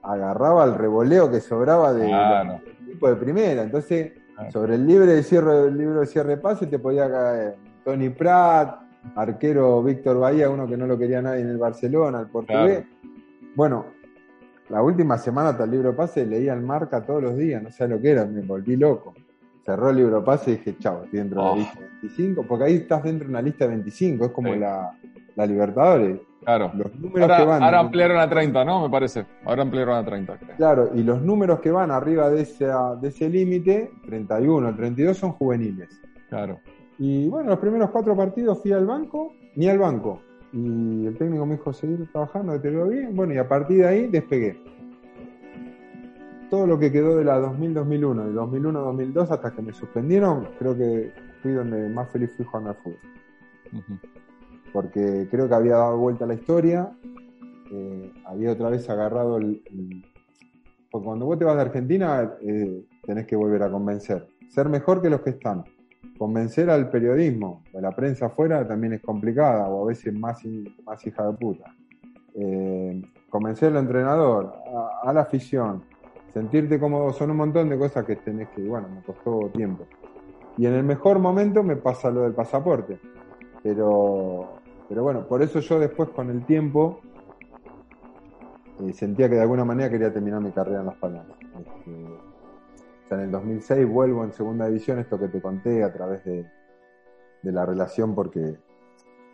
agarraba 0.01 0.63
el 0.65 0.75
revoleo 0.75 1.29
que 1.29 1.39
sobraba 1.39 1.93
de 1.93 2.09
tipo 2.85 3.09
de 3.09 3.15
primera. 3.15 3.63
Entonces, 3.63 4.13
sobre 4.49 4.75
el 4.75 4.87
libre 4.87 5.13
de 5.13 5.23
cierre, 5.23 5.67
el 5.67 5.77
libro 5.77 5.99
de 5.99 6.05
cierre 6.05 6.37
pase 6.37 6.67
te 6.67 6.79
podía 6.79 7.09
caer 7.09 7.55
Tony 7.83 8.09
Pratt, 8.09 8.81
arquero 9.15 9.83
Víctor 9.83 10.19
Bahía, 10.19 10.49
uno 10.49 10.67
que 10.67 10.77
no 10.77 10.87
lo 10.87 10.97
quería 10.97 11.21
nadie 11.21 11.41
en 11.41 11.49
el 11.49 11.57
Barcelona, 11.57 12.21
el 12.21 12.27
portugués. 12.27 12.85
Bueno, 13.55 13.85
la 14.69 14.81
última 14.81 15.17
semana 15.17 15.49
hasta 15.49 15.63
el 15.63 15.71
libro 15.71 15.95
pase 15.95 16.25
leía 16.25 16.53
el 16.53 16.61
marca 16.61 17.01
todos 17.01 17.23
los 17.23 17.37
días, 17.37 17.61
no 17.61 17.71
sé 17.71 17.87
lo 17.87 18.01
que 18.01 18.11
era, 18.11 18.25
me 18.25 18.41
volví 18.41 18.75
loco. 18.75 19.13
Cerró 19.65 19.89
el 19.89 19.97
libro 19.97 20.23
pase 20.23 20.51
y 20.51 20.55
dije, 20.55 20.77
chao, 20.77 21.03
estoy 21.03 21.19
dentro 21.19 21.41
de 21.41 21.45
la 21.45 21.51
oh. 21.51 21.57
lista 21.57 21.79
de 21.79 21.87
25, 22.01 22.43
porque 22.43 22.63
ahí 22.63 22.75
estás 22.75 23.03
dentro 23.03 23.27
de 23.27 23.31
una 23.31 23.41
lista 23.41 23.65
de 23.65 23.71
25, 23.71 24.25
es 24.25 24.31
como 24.31 24.55
la, 24.55 24.97
la 25.37 25.45
Libertadores. 25.45 26.19
Claro. 26.43 26.71
Los 26.75 26.93
números 26.95 27.21
ahora, 27.21 27.37
que 27.37 27.45
van. 27.45 27.63
Ahora 27.63 27.79
ampliaron 27.79 28.17
a 28.19 28.29
30, 28.29 28.65
¿no? 28.65 28.81
Me 28.83 28.89
parece. 28.89 29.25
Ahora 29.45 29.61
ampliaron 29.61 29.95
a 29.95 30.03
30. 30.03 30.37
Claro, 30.57 30.89
y 30.93 31.03
los 31.03 31.21
números 31.21 31.59
que 31.59 31.71
van 31.71 31.91
arriba 31.91 32.29
de, 32.29 32.43
de 32.43 33.07
ese 33.07 33.29
límite, 33.29 33.91
31, 34.05 34.75
32, 34.75 35.17
son 35.17 35.31
juveniles. 35.33 36.01
Claro. 36.29 36.59
Y 36.97 37.27
bueno, 37.29 37.51
los 37.51 37.59
primeros 37.59 37.91
cuatro 37.91 38.15
partidos 38.15 38.61
fui 38.61 38.71
al 38.71 38.85
banco, 38.85 39.33
ni 39.55 39.67
al 39.67 39.77
banco. 39.77 40.21
Y 40.51 41.05
el 41.05 41.15
técnico 41.17 41.45
me 41.45 41.55
dijo 41.55 41.71
seguir 41.71 42.09
trabajando, 42.11 42.59
te 42.59 42.69
veo 42.69 42.87
bien. 42.87 43.15
Bueno, 43.15 43.33
y 43.33 43.37
a 43.37 43.47
partir 43.47 43.79
de 43.79 43.87
ahí 43.87 44.07
despegué. 44.07 44.59
Todo 46.49 46.65
lo 46.65 46.79
que 46.79 46.91
quedó 46.91 47.17
de 47.17 47.25
la 47.25 47.39
2000-2001, 47.41 48.25
de 48.25 48.33
2001-2002 48.33 49.29
hasta 49.29 49.51
que 49.51 49.61
me 49.61 49.73
suspendieron, 49.73 50.47
creo 50.57 50.75
que 50.75 51.11
fui 51.43 51.51
donde 51.51 51.89
más 51.89 52.09
feliz 52.09 52.31
fui 52.35 52.45
jugando 52.45 52.69
al 52.69 52.77
fútbol 52.77 52.97
porque 54.77 55.27
creo 55.31 55.49
que 55.49 55.55
había 55.55 55.75
dado 55.77 55.97
vuelta 55.97 56.27
la 56.27 56.35
historia, 56.35 56.91
eh, 57.71 58.13
había 58.25 58.51
otra 58.51 58.69
vez 58.69 58.87
agarrado 58.91 59.37
el, 59.37 59.59
Porque 60.91 61.03
cuando 61.03 61.25
vos 61.25 61.39
te 61.39 61.45
vas 61.45 61.55
de 61.55 61.61
Argentina 61.63 62.35
eh, 62.41 62.85
tenés 63.03 63.25
que 63.25 63.35
volver 63.35 63.63
a 63.63 63.71
convencer, 63.71 64.27
ser 64.47 64.69
mejor 64.69 65.01
que 65.01 65.09
los 65.09 65.21
que 65.21 65.31
están, 65.31 65.63
convencer 66.19 66.69
al 66.69 66.91
periodismo, 66.91 67.63
a 67.75 67.81
la 67.81 67.89
prensa 67.89 68.27
afuera 68.27 68.67
también 68.67 68.93
es 68.93 69.01
complicada 69.01 69.67
o 69.67 69.83
a 69.83 69.87
veces 69.87 70.13
más, 70.13 70.43
más 70.85 71.07
hija 71.07 71.25
de 71.25 71.33
puta. 71.33 71.73
Eh, 72.35 73.01
convencer 73.31 73.71
al 73.71 73.77
entrenador, 73.77 74.53
a, 75.01 75.11
la 75.11 75.21
afición, 75.21 75.85
sentirte 76.35 76.79
cómodo, 76.79 77.13
son 77.13 77.31
un 77.31 77.37
montón 77.37 77.67
de 77.67 77.79
cosas 77.79 78.05
que 78.05 78.17
tenés 78.17 78.49
que, 78.49 78.61
bueno, 78.61 78.89
me 78.89 79.01
costó 79.01 79.49
tiempo. 79.55 79.87
Y 80.55 80.67
en 80.67 80.73
el 80.73 80.83
mejor 80.83 81.17
momento 81.17 81.63
me 81.63 81.77
pasa 81.77 82.11
lo 82.11 82.21
del 82.21 82.33
pasaporte. 82.33 82.99
Pero 83.63 84.56
pero 84.87 85.03
bueno, 85.03 85.27
por 85.27 85.41
eso 85.41 85.59
yo 85.59 85.79
después 85.79 86.09
con 86.09 86.29
el 86.29 86.45
tiempo 86.45 87.01
eh, 88.81 88.93
sentía 88.93 89.27
que 89.27 89.35
de 89.35 89.41
alguna 89.41 89.65
manera 89.65 89.89
quería 89.89 90.13
terminar 90.13 90.41
mi 90.41 90.51
carrera 90.51 90.81
en 90.81 90.85
Las 90.85 90.97
Palmas. 90.97 91.25
Este, 91.41 91.91
o 91.91 93.07
sea, 93.07 93.17
en 93.17 93.23
el 93.25 93.31
2006 93.31 93.87
vuelvo 93.87 94.23
en 94.23 94.31
segunda 94.33 94.67
división, 94.67 94.99
esto 94.99 95.19
que 95.19 95.27
te 95.27 95.41
conté 95.41 95.83
a 95.83 95.91
través 95.91 96.23
de, 96.23 96.45
la 97.43 97.65
relación, 97.65 98.13
porque, 98.13 98.57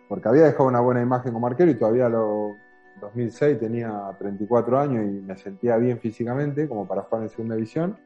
porque 0.07 0.27
había 0.29 0.43
dejado 0.43 0.69
una 0.69 0.79
buena 0.79 1.01
imagen 1.01 1.33
como 1.33 1.47
arquero 1.47 1.71
y 1.71 1.75
todavía 1.75 2.09
lo 2.09 2.55
2006 3.01 3.59
tenía 3.59 4.15
34 4.19 4.79
años 4.79 5.03
y 5.05 5.21
me 5.21 5.35
sentía 5.35 5.77
bien 5.77 5.97
físicamente 5.97 6.67
como 6.67 6.87
para 6.87 7.01
jugar 7.03 7.23
en 7.23 7.29
segunda 7.29 7.55
división. 7.55 7.97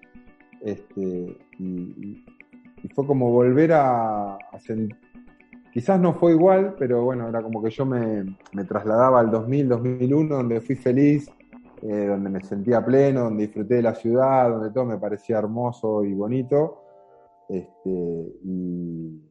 Este, 0.61 1.37
y, 1.59 2.25
fue 2.95 3.05
como 3.05 3.29
volver 3.31 3.73
a, 3.73 4.35
a, 4.35 4.59
Quizás 5.77 5.99
no 5.99 6.11
fue 6.11 6.31
igual, 6.31 6.73
pero 6.75 7.03
bueno, 7.03 7.29
era 7.29 7.43
como 7.43 7.61
que 7.61 7.69
yo 7.69 7.85
me, 7.85 8.35
trasladaba 8.67 9.19
al 9.19 9.29
2000, 9.29 9.69
2001, 9.69 10.35
donde 10.35 10.59
fui 10.59 10.75
feliz, 10.75 11.29
eh, 11.83 12.07
donde 12.07 12.31
me 12.31 12.41
sentía 12.41 12.83
pleno, 12.83 13.25
donde 13.25 13.43
disfruté 13.45 13.75
de 13.75 13.83
la 13.83 13.93
ciudad, 13.93 14.49
donde 14.49 14.71
todo 14.71 14.85
me 14.85 14.97
parecía 14.97 15.37
hermoso 15.37 16.03
y 16.03 16.15
bonito. 16.15 16.81
Este, 17.47 17.91
y, 18.43 19.21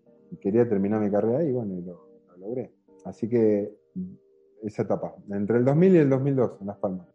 quería 0.41 0.69
terminar 0.69 1.01
mi 1.01 1.11
carrera 1.11 1.43
y 1.43 1.51
bueno, 1.51 1.81
lo, 1.85 2.37
logré. 2.39 2.71
Así 3.05 3.29
que 3.29 3.69
esa 4.63 4.83
etapa, 4.83 5.17
entre 5.29 5.59
el 5.59 5.65
2000 5.65 5.95
y 5.97 5.99
el 5.99 6.11
2002, 6.11 6.59
en 6.61 6.67
Las 6.69 6.77
Palmas. 6.77 7.09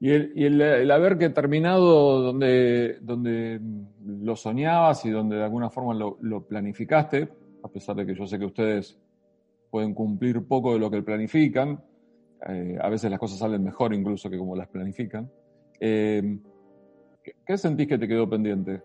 Y 0.00 0.10
el, 0.12 0.90
haber 0.90 1.16
que 1.16 1.30
terminado 1.30 2.20
donde, 2.20 2.98
donde 3.00 3.58
lo 4.04 4.36
soñabas 4.36 5.06
y 5.06 5.10
donde 5.10 5.36
de 5.36 5.44
alguna 5.44 5.70
forma 5.70 5.94
lo 5.94 6.42
planificaste, 6.46 7.39
a 7.62 7.68
pesar 7.68 7.96
de 7.96 8.06
que 8.06 8.14
yo 8.14 8.26
sé 8.26 8.38
que 8.38 8.46
ustedes 8.46 8.98
pueden 9.70 9.94
cumplir 9.94 10.46
poco 10.46 10.72
de 10.72 10.78
lo 10.78 10.90
que 10.90 11.02
planifican, 11.02 11.82
eh, 12.48 12.78
a 12.80 12.88
veces 12.88 13.10
las 13.10 13.20
cosas 13.20 13.38
salen 13.38 13.62
mejor 13.62 13.94
incluso 13.94 14.30
que 14.30 14.38
como 14.38 14.56
las 14.56 14.68
planifican. 14.68 15.30
Eh, 15.78 16.38
¿Qué 17.46 17.58
sentís 17.58 17.86
que 17.86 17.98
te 17.98 18.08
quedó 18.08 18.28
pendiente? 18.28 18.82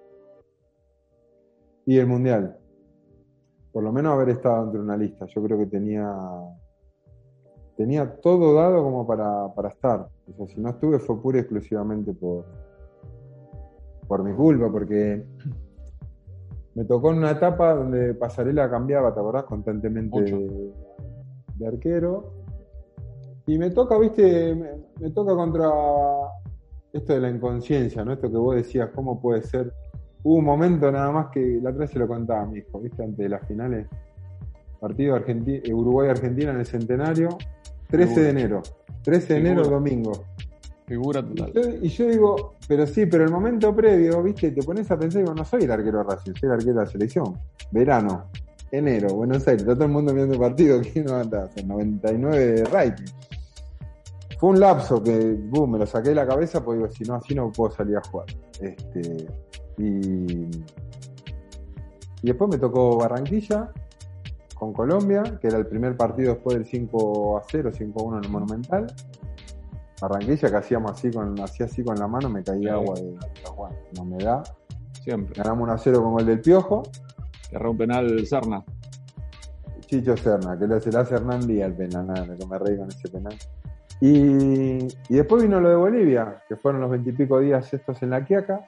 Y 1.86 1.98
el 1.98 2.08
Mundial. 2.08 2.58
Por 3.72 3.84
lo 3.84 3.92
menos 3.92 4.14
haber 4.14 4.30
estado 4.30 4.66
entre 4.66 4.80
una 4.80 4.98
lista. 4.98 5.26
Yo 5.28 5.44
creo 5.44 5.58
que 5.58 5.68
tenía, 5.68 6.14
tenía 7.78 8.16
todo 8.22 8.54
dado 8.54 8.84
como 8.84 9.06
para, 9.06 9.54
para 9.54 9.70
estar. 9.70 10.10
O 10.28 10.34
sea, 10.34 10.48
si 10.48 10.60
no 10.60 10.70
estuve 10.70 11.00
fue 11.00 11.22
pura 11.22 11.38
y 11.38 11.42
exclusivamente 11.42 12.14
por, 12.14 12.46
por 14.08 14.24
mi 14.24 14.34
culpa, 14.34 14.72
porque 14.72 15.26
me 16.76 16.84
tocó 16.84 17.12
en 17.12 17.20
una 17.20 17.32
etapa 17.32 17.74
donde 17.74 18.14
Pasarela 18.14 18.70
cambiaba, 18.70 19.14
¿te 19.14 19.20
acordás? 19.20 19.46
Constantemente 19.46 20.22
de, 20.22 21.68
arquero. 21.68 22.34
Y 23.48 23.58
me 23.58 23.70
toca, 23.70 23.98
viste, 23.98 24.54
me, 25.00 25.10
toca 25.12 25.34
contra 25.36 25.70
esto 26.92 27.14
de 27.14 27.22
la 27.22 27.30
inconsciencia, 27.30 28.04
¿no? 28.04 28.12
Esto 28.12 28.30
que 28.30 28.38
vos 28.38 28.56
decías, 28.56 28.90
¿cómo 28.94 29.22
puede 29.22 29.42
ser? 29.42 29.72
Hubo 30.24 30.36
un 30.36 30.46
momento 30.46 30.92
nada 30.92 31.12
más 31.12 31.28
que 31.28 31.60
la 31.62 31.70
otra 31.70 31.88
se 31.88 31.98
lo 31.98 32.08
contaba 32.08 32.42
a 32.42 32.46
mi 32.46 32.60
hijo, 32.60 32.82
¿viste? 32.82 33.04
Antes 33.04 33.20
de 33.20 33.30
las 33.30 33.48
finales. 33.48 33.88
Partido 34.80 35.18
Uruguay-Argentina 35.72 36.52
en 36.52 36.60
el 36.60 36.66
centenario, 36.66 37.38
13 37.90 38.22
de 38.22 38.30
enero. 38.30 38.62
13 39.04 39.34
de 39.34 39.40
enero, 39.40 39.64
domingo. 39.64 40.12
Figura 40.88 41.24
total. 41.24 41.80
Y 41.82 41.90
yo, 41.90 42.08
digo, 42.08 42.56
pero 42.68 42.86
sí, 42.86 43.06
pero 43.08 43.24
el 43.24 43.32
momento 43.32 43.76
previo, 43.76 44.22
viste, 44.22 44.52
te 44.52 44.62
pones 44.62 44.90
a 44.92 45.00
pensar, 45.00 45.24
digo, 45.24 45.34
no 45.34 45.44
soy 45.44 45.64
el 45.64 45.72
arquero 45.72 46.00
de 46.00 46.04
Racing, 46.04 46.34
soy 46.34 46.48
el 46.48 46.52
arquero 46.52 46.74
de 46.74 46.80
la 46.82 46.86
selección. 46.86 47.40
Verano, 47.72 48.30
enero, 48.72 49.16
Buenos 49.16 49.48
Aires, 49.48 49.66
todo 49.66 49.84
el 49.84 49.90
mundo 49.90 50.14
viendo 50.14 50.34
el 50.34 50.40
partido, 50.40 50.80
¿qué 50.94 51.04
no 51.04 51.16
anda? 51.16 51.50
99 51.66 52.38
de 52.38 52.66
rating. 52.66 53.06
Fue 54.38 54.50
un 54.50 54.60
lapso 54.60 55.02
que, 55.02 55.34
boom, 55.34 55.72
me 55.72 55.80
lo 55.80 55.88
saqué 55.88 56.10
de 56.10 56.16
la 56.16 56.28
cabeza, 56.28 56.64
porque 56.64 56.80
digo, 56.80 56.92
si 56.92 57.04
no, 57.04 57.16
así 57.16 57.34
no 57.34 57.52
puedo 57.52 57.72
salir 57.72 57.98
a 57.98 58.02
jugar. 58.02 58.28
Este, 58.60 59.28
y, 59.78 60.52
y 62.22 62.28
después 62.28 62.50
me 62.50 62.58
tocó 62.58 62.98
Barranquilla 62.98 63.72
con 64.56 64.74
Colombia, 64.74 65.24
que 65.42 65.48
era 65.48 65.58
el 65.58 65.68
primer 65.68 65.98
partido 65.98 66.34
después 66.34 66.58
del 66.58 66.66
5 66.66 67.38
a 67.38 67.44
0, 67.50 67.72
5 67.74 68.00
a 68.00 68.04
1 68.04 68.18
en 68.18 68.24
el 68.24 68.30
Monumental. 68.30 68.88
Barranquilla 70.02 70.50
que 70.50 70.56
hacíamos 70.58 70.92
así 70.92 71.12
con, 71.12 71.40
hacía 71.40 71.66
así 71.68 71.84
con 71.84 71.96
la 71.98 72.08
mano, 72.08 72.30
me 72.30 72.44
caía 72.44 72.74
agua 72.74 72.96
de 72.96 73.14
la 73.14 73.70
no 73.98 74.06
me 74.06 74.24
da. 74.24 74.44
Siempre. 75.04 75.34
Ganamos 75.36 75.64
1 75.64 75.74
a 75.74 75.78
0 75.78 76.04
con 76.04 76.20
el 76.20 76.26
del 76.26 76.42
Piojo. 76.42 76.84
Que 77.50 77.58
un 77.58 77.78
penal 77.78 78.26
Serna. 78.26 78.64
Chicho 79.82 80.18
Serna, 80.18 80.58
que 80.58 80.66
hace, 80.74 80.90
el 80.90 80.98
hace 80.98 81.16
Hernán 81.16 81.46
Díaz 81.46 81.70
el 81.70 81.76
penal, 81.76 82.08
nada, 82.08 82.36
que 82.36 82.46
me 82.46 82.58
reí 82.58 82.78
con 82.78 82.88
ese 82.88 83.08
penal. 83.08 83.36
Y, 84.02 84.78
y 85.10 85.16
después 85.16 85.44
vino 85.44 85.60
lo 85.62 85.70
de 85.70 85.76
Bolivia, 85.76 86.44
que 86.50 86.56
fueron 86.56 86.82
los 86.82 86.90
veintipico 86.90 87.40
días 87.40 87.72
estos 87.74 88.02
en 88.02 88.10
la 88.10 88.26
Quiaca. 88.26 88.68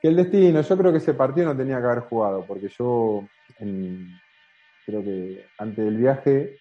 Que 0.00 0.08
el 0.08 0.16
destino, 0.16 0.60
yo 0.60 0.76
creo 0.76 0.92
que 0.92 0.98
ese 0.98 1.14
partido 1.14 1.46
no 1.48 1.56
tenía 1.56 1.78
que 1.80 1.86
haber 1.86 2.00
jugado, 2.00 2.44
porque 2.46 2.68
yo 2.68 3.22
en- 3.58 4.08
creo 4.84 5.02
que 5.02 5.46
antes 5.58 5.84
del 5.84 5.96
viaje 5.96 6.56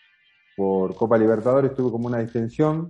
por 0.56 0.96
Copa 0.96 1.18
Libertadores 1.18 1.74
tuve 1.76 1.92
como 1.92 2.08
una 2.08 2.20
distensión, 2.20 2.88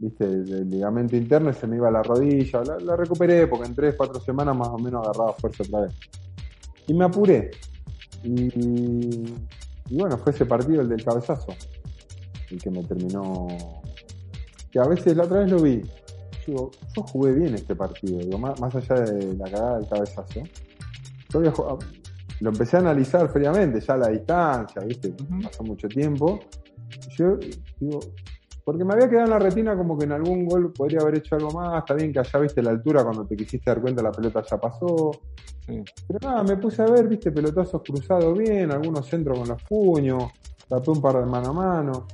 viste, 0.00 0.26
del 0.26 0.68
ligamento 0.68 1.14
interno 1.14 1.50
y 1.50 1.54
se 1.54 1.66
me 1.66 1.76
iba 1.76 1.90
la 1.90 2.02
rodilla, 2.02 2.64
la, 2.64 2.78
la 2.78 2.96
recuperé 2.96 3.46
porque 3.46 3.66
en 3.68 3.74
tres, 3.74 3.94
cuatro 3.96 4.20
semanas 4.20 4.56
más 4.56 4.68
o 4.68 4.78
menos 4.78 5.06
agarraba 5.06 5.34
fuerza 5.34 5.62
otra 5.62 5.82
vez. 5.82 5.92
Y 6.86 6.94
me 6.94 7.04
apuré. 7.04 7.50
Y, 8.24 9.34
y 9.88 9.96
bueno, 9.96 10.18
fue 10.18 10.32
ese 10.32 10.46
partido 10.46 10.80
el 10.82 10.88
del 10.88 11.04
cabezazo, 11.04 11.54
el 12.50 12.60
que 12.60 12.70
me 12.70 12.82
terminó 12.84 13.46
que 14.70 14.78
a 14.78 14.86
veces 14.86 15.16
la 15.16 15.24
otra 15.24 15.40
vez 15.40 15.50
lo 15.50 15.60
vi. 15.60 15.82
Digo, 16.46 16.70
yo 16.96 17.02
jugué 17.02 17.32
bien 17.32 17.54
este 17.54 17.74
partido, 17.76 18.18
digo, 18.18 18.38
más, 18.38 18.58
más 18.60 18.74
allá 18.74 19.02
de 19.02 19.34
la 19.34 19.50
cagada 19.50 19.78
del 19.78 19.88
cabezazo. 19.88 20.42
Yo 21.32 21.40
lo 22.40 22.50
empecé 22.50 22.76
a 22.76 22.80
analizar 22.80 23.28
fríamente, 23.30 23.80
ya 23.80 23.94
a 23.94 23.98
la 23.98 24.08
distancia, 24.08 24.82
¿viste? 24.82 25.14
Pasó 25.42 25.62
mucho 25.62 25.86
tiempo. 25.88 26.40
Yo 27.16 27.36
digo, 27.78 28.00
porque 28.70 28.84
me 28.84 28.94
había 28.94 29.08
quedado 29.08 29.24
en 29.24 29.30
la 29.30 29.38
retina 29.40 29.76
como 29.76 29.98
que 29.98 30.04
en 30.04 30.12
algún 30.12 30.46
gol 30.46 30.72
podría 30.72 31.00
haber 31.00 31.16
hecho 31.16 31.34
algo 31.34 31.50
más, 31.50 31.78
está 31.78 31.92
bien 31.94 32.12
que 32.12 32.20
allá 32.20 32.38
viste 32.38 32.62
la 32.62 32.70
altura 32.70 33.02
cuando 33.02 33.26
te 33.26 33.34
quisiste 33.34 33.68
dar 33.68 33.80
cuenta 33.80 34.00
la 34.00 34.12
pelota 34.12 34.44
ya 34.48 34.58
pasó. 34.58 35.10
Sí. 35.66 35.82
Pero 36.06 36.20
nada, 36.22 36.44
me 36.44 36.56
puse 36.56 36.80
a 36.80 36.86
ver, 36.86 37.08
viste, 37.08 37.32
pelotazos 37.32 37.82
cruzados 37.82 38.38
bien, 38.38 38.70
algunos 38.70 39.08
centros 39.08 39.40
con 39.40 39.48
los 39.48 39.60
puños, 39.64 40.22
tapé 40.68 40.88
un 40.88 41.02
par 41.02 41.16
de 41.16 41.26
mano 41.26 41.48
a 41.48 41.52
mano. 41.52 42.06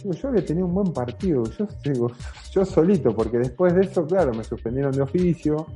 Digo, 0.00 0.14
yo 0.14 0.28
había 0.28 0.44
tenido 0.44 0.68
un 0.68 0.74
buen 0.74 0.92
partido, 0.92 1.42
yo 1.42 1.66
digo, 1.82 2.12
yo 2.52 2.64
solito, 2.64 3.12
porque 3.12 3.38
después 3.38 3.74
de 3.74 3.80
eso, 3.80 4.06
claro, 4.06 4.32
me 4.32 4.44
suspendieron 4.44 4.92
de 4.92 5.02
oficio, 5.02 5.66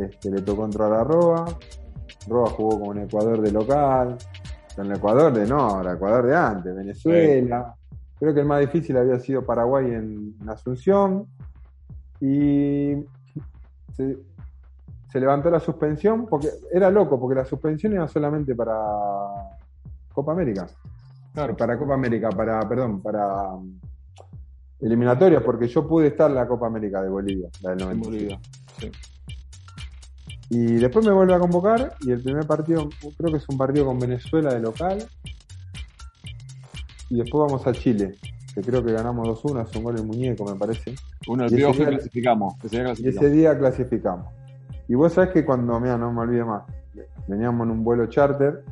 este, 0.00 0.30
le 0.30 0.40
tocó 0.40 0.64
entrar 0.64 0.90
a 0.94 1.04
Roa, 1.04 1.44
Roa 2.26 2.48
jugó 2.48 2.86
con 2.86 2.98
Ecuador 3.00 3.42
de 3.42 3.52
local, 3.52 4.16
con 4.74 4.86
el 4.86 4.96
Ecuador 4.96 5.30
de 5.30 5.46
no, 5.46 5.82
el 5.82 5.94
Ecuador 5.94 6.26
de 6.26 6.34
antes, 6.34 6.74
Venezuela, 6.74 7.76
creo 8.18 8.34
que 8.34 8.40
el 8.40 8.46
más 8.46 8.60
difícil 8.60 8.96
había 8.96 9.18
sido 9.18 9.44
Paraguay 9.44 9.86
en, 9.86 10.34
Asunción, 10.48 11.26
y 12.20 12.94
se, 13.92 14.18
se 15.10 15.20
levantó 15.20 15.50
la 15.50 15.60
suspensión, 15.60 16.26
porque 16.26 16.48
era 16.72 16.90
loco, 16.90 17.20
porque 17.20 17.36
la 17.36 17.44
suspensión 17.44 17.92
era 17.92 18.08
solamente 18.08 18.54
para 18.54 18.74
Copa 20.12 20.32
América. 20.32 20.66
Claro. 21.34 21.56
Para 21.56 21.76
Copa 21.76 21.94
América, 21.94 22.30
para, 22.30 22.60
perdón, 22.68 23.02
para 23.02 23.52
um, 23.52 23.78
eliminatorias, 24.80 25.42
porque 25.42 25.66
yo 25.66 25.86
pude 25.86 26.08
estar 26.08 26.30
en 26.30 26.36
la 26.36 26.46
Copa 26.46 26.68
América 26.68 27.02
de 27.02 27.08
Bolivia, 27.08 27.48
la 27.62 27.70
del 27.70 27.80
En 27.80 27.86
90. 28.00 28.08
Bolivia. 28.08 28.40
Sí. 28.78 28.90
Y 30.50 30.74
después 30.74 31.04
me 31.04 31.12
vuelve 31.12 31.34
a 31.34 31.38
convocar 31.40 31.94
y 32.02 32.12
el 32.12 32.22
primer 32.22 32.46
partido, 32.46 32.88
creo 33.16 33.32
que 33.32 33.38
es 33.38 33.48
un 33.48 33.58
partido 33.58 33.86
con 33.86 33.98
Venezuela 33.98 34.54
de 34.54 34.60
local. 34.60 35.04
Y 37.10 37.16
después 37.18 37.46
vamos 37.46 37.66
a 37.66 37.72
Chile, 37.72 38.14
que 38.54 38.60
creo 38.62 38.84
que 38.84 38.92
ganamos 38.92 39.26
2-1, 39.28 39.62
es 39.68 39.76
un 39.76 39.84
gol 39.84 39.96
el 39.96 40.06
muñeco, 40.06 40.44
me 40.44 40.54
parece. 40.58 40.94
Uno 41.28 41.44
del 41.44 41.56
día- 41.56 41.70
clasificamos. 41.72 42.54
Ese 42.64 42.68
día 42.76 42.80
Y 42.80 42.84
clasificamos. 42.84 43.22
ese 43.24 43.30
día 43.30 43.58
clasificamos. 43.58 44.26
Y 44.88 44.94
vos 44.94 45.12
sabés 45.12 45.30
que 45.30 45.44
cuando, 45.44 45.78
mira, 45.80 45.96
no 45.98 46.12
me 46.12 46.20
olvide 46.20 46.44
más, 46.44 46.64
veníamos 47.26 47.66
en 47.66 47.72
un 47.72 47.84
vuelo 47.84 48.06
charter, 48.06 48.64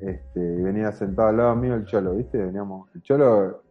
este, 0.00 0.40
y 0.40 0.62
venía 0.62 0.92
sentado 0.92 1.28
al 1.28 1.36
lado 1.38 1.56
mío 1.56 1.74
el 1.74 1.84
Cholo, 1.86 2.14
¿viste? 2.14 2.38
Veníamos, 2.38 2.88
el 2.94 3.02
Cholo, 3.02 3.62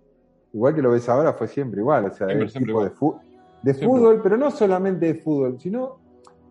igual 0.54 0.74
que 0.74 0.82
lo 0.82 0.92
ves 0.92 1.08
ahora, 1.10 1.34
fue 1.34 1.48
siempre 1.48 1.80
igual, 1.82 2.06
o 2.06 2.14
sea, 2.14 2.28
Siempre, 2.28 2.50
siempre 2.50 2.72
tipo 2.72 2.84
de, 2.84 2.90
fu- 2.92 3.16
de 3.62 3.74
Siempre. 3.74 4.00
fútbol, 4.00 4.20
pero 4.24 4.38
no 4.38 4.50
solamente 4.52 5.06
de 5.08 5.16
fútbol, 5.16 5.60
sino 5.60 5.98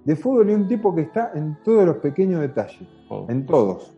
de 0.04 0.16
fútbol 0.16 0.50
y 0.50 0.54
un 0.54 0.68
tipo 0.68 0.94
que 0.94 1.02
está 1.02 1.32
en 1.34 1.56
todos 1.64 1.84
los 1.84 1.96
pequeños 1.96 2.40
detalles, 2.40 2.88
Todo. 3.08 3.26
en 3.28 3.44
todos. 3.46 3.92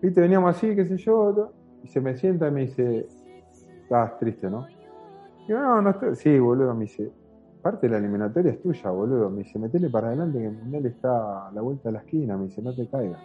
¿Viste? 0.00 0.20
Veníamos 0.20 0.56
así, 0.56 0.74
qué 0.74 0.84
sé 0.86 0.96
yo, 0.98 1.52
y 1.82 1.88
se 1.88 2.00
me 2.00 2.16
sienta 2.16 2.48
y 2.48 2.50
me 2.50 2.60
dice, 2.62 3.06
estás 3.82 4.18
triste, 4.18 4.48
¿no? 4.48 4.66
Digo, 5.46 5.60
no, 5.60 5.82
no 5.82 5.90
estoy. 5.90 6.16
Sí, 6.16 6.38
boludo, 6.38 6.74
me 6.74 6.82
dice, 6.82 7.10
parte 7.60 7.86
de 7.86 7.92
la 7.92 7.98
eliminatoria 7.98 8.52
es 8.52 8.62
tuya, 8.62 8.90
boludo. 8.90 9.30
Me 9.30 9.42
dice, 9.42 9.58
metele 9.58 9.90
para 9.90 10.08
adelante 10.08 10.38
que 10.38 10.46
el 10.46 10.52
mundial 10.52 10.86
está 10.86 11.48
a 11.48 11.52
la 11.52 11.60
vuelta 11.60 11.88
de 11.88 11.92
la 11.94 11.98
esquina. 12.00 12.36
Me 12.36 12.44
dice, 12.44 12.62
no 12.62 12.74
te 12.74 12.88
caigas. 12.88 13.20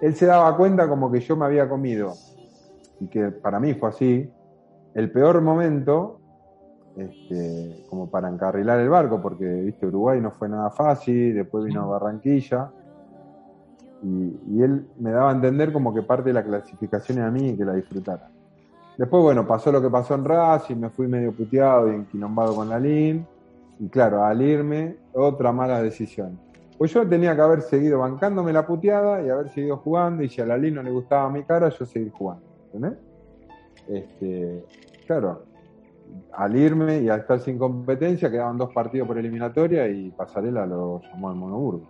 Él 0.00 0.14
se 0.14 0.26
daba 0.26 0.56
cuenta 0.56 0.88
como 0.88 1.10
que 1.10 1.20
yo 1.20 1.36
me 1.36 1.46
había 1.46 1.68
comido, 1.68 2.12
y 3.00 3.06
que 3.06 3.30
para 3.30 3.58
mí 3.58 3.74
fue 3.74 3.88
así, 3.88 4.30
el 4.94 5.10
peor 5.10 5.40
momento, 5.40 6.20
este, 6.96 7.84
como 7.88 8.10
para 8.10 8.28
encarrilar 8.28 8.80
el 8.80 8.88
barco, 8.88 9.22
porque, 9.22 9.44
viste, 9.44 9.86
Uruguay 9.86 10.20
no 10.20 10.30
fue 10.30 10.48
nada 10.48 10.70
fácil, 10.70 11.34
después 11.34 11.64
vino 11.64 11.88
Barranquilla, 11.88 12.70
y, 14.06 14.40
y 14.48 14.62
él 14.62 14.86
me 14.98 15.10
daba 15.10 15.30
a 15.30 15.34
entender 15.34 15.72
como 15.72 15.92
que 15.92 16.02
parte 16.02 16.30
de 16.30 16.34
la 16.34 16.44
clasificación 16.44 17.18
era 17.18 17.26
a 17.26 17.30
mí 17.30 17.48
y 17.50 17.56
que 17.56 17.64
la 17.64 17.74
disfrutara. 17.74 18.30
Después, 18.96 19.22
bueno, 19.22 19.46
pasó 19.46 19.70
lo 19.72 19.82
que 19.82 19.90
pasó 19.90 20.14
en 20.14 20.24
Racing, 20.24 20.76
me 20.76 20.90
fui 20.90 21.06
medio 21.06 21.32
puteado 21.32 21.92
y 21.92 21.96
enquilombado 21.96 22.54
con 22.54 22.68
la 22.68 22.78
LIN. 22.78 23.26
Y 23.78 23.88
claro, 23.88 24.24
al 24.24 24.40
irme, 24.40 24.96
otra 25.12 25.52
mala 25.52 25.82
decisión. 25.82 26.38
Pues 26.78 26.92
yo 26.92 27.06
tenía 27.06 27.34
que 27.34 27.42
haber 27.42 27.62
seguido 27.62 27.98
bancándome 27.98 28.52
la 28.52 28.66
puteada 28.66 29.22
y 29.22 29.28
haber 29.28 29.50
seguido 29.50 29.76
jugando. 29.78 30.22
Y 30.22 30.28
si 30.28 30.40
a 30.40 30.46
la 30.46 30.56
LIN 30.56 30.76
no 30.76 30.82
le 30.82 30.90
gustaba 30.90 31.28
mi 31.28 31.42
cara, 31.42 31.68
yo 31.68 31.84
seguir 31.84 32.10
jugando. 32.12 32.42
Este, 33.88 34.64
claro, 35.06 35.42
al 36.32 36.56
irme 36.56 37.00
y 37.00 37.08
al 37.08 37.20
estar 37.20 37.40
sin 37.40 37.58
competencia, 37.58 38.30
quedaban 38.30 38.56
dos 38.56 38.72
partidos 38.72 39.06
por 39.08 39.18
eliminatoria 39.18 39.88
y 39.88 40.10
Pasarela 40.10 40.64
lo 40.64 41.02
llamó 41.02 41.28
al 41.28 41.36
Monoburgo. 41.36 41.88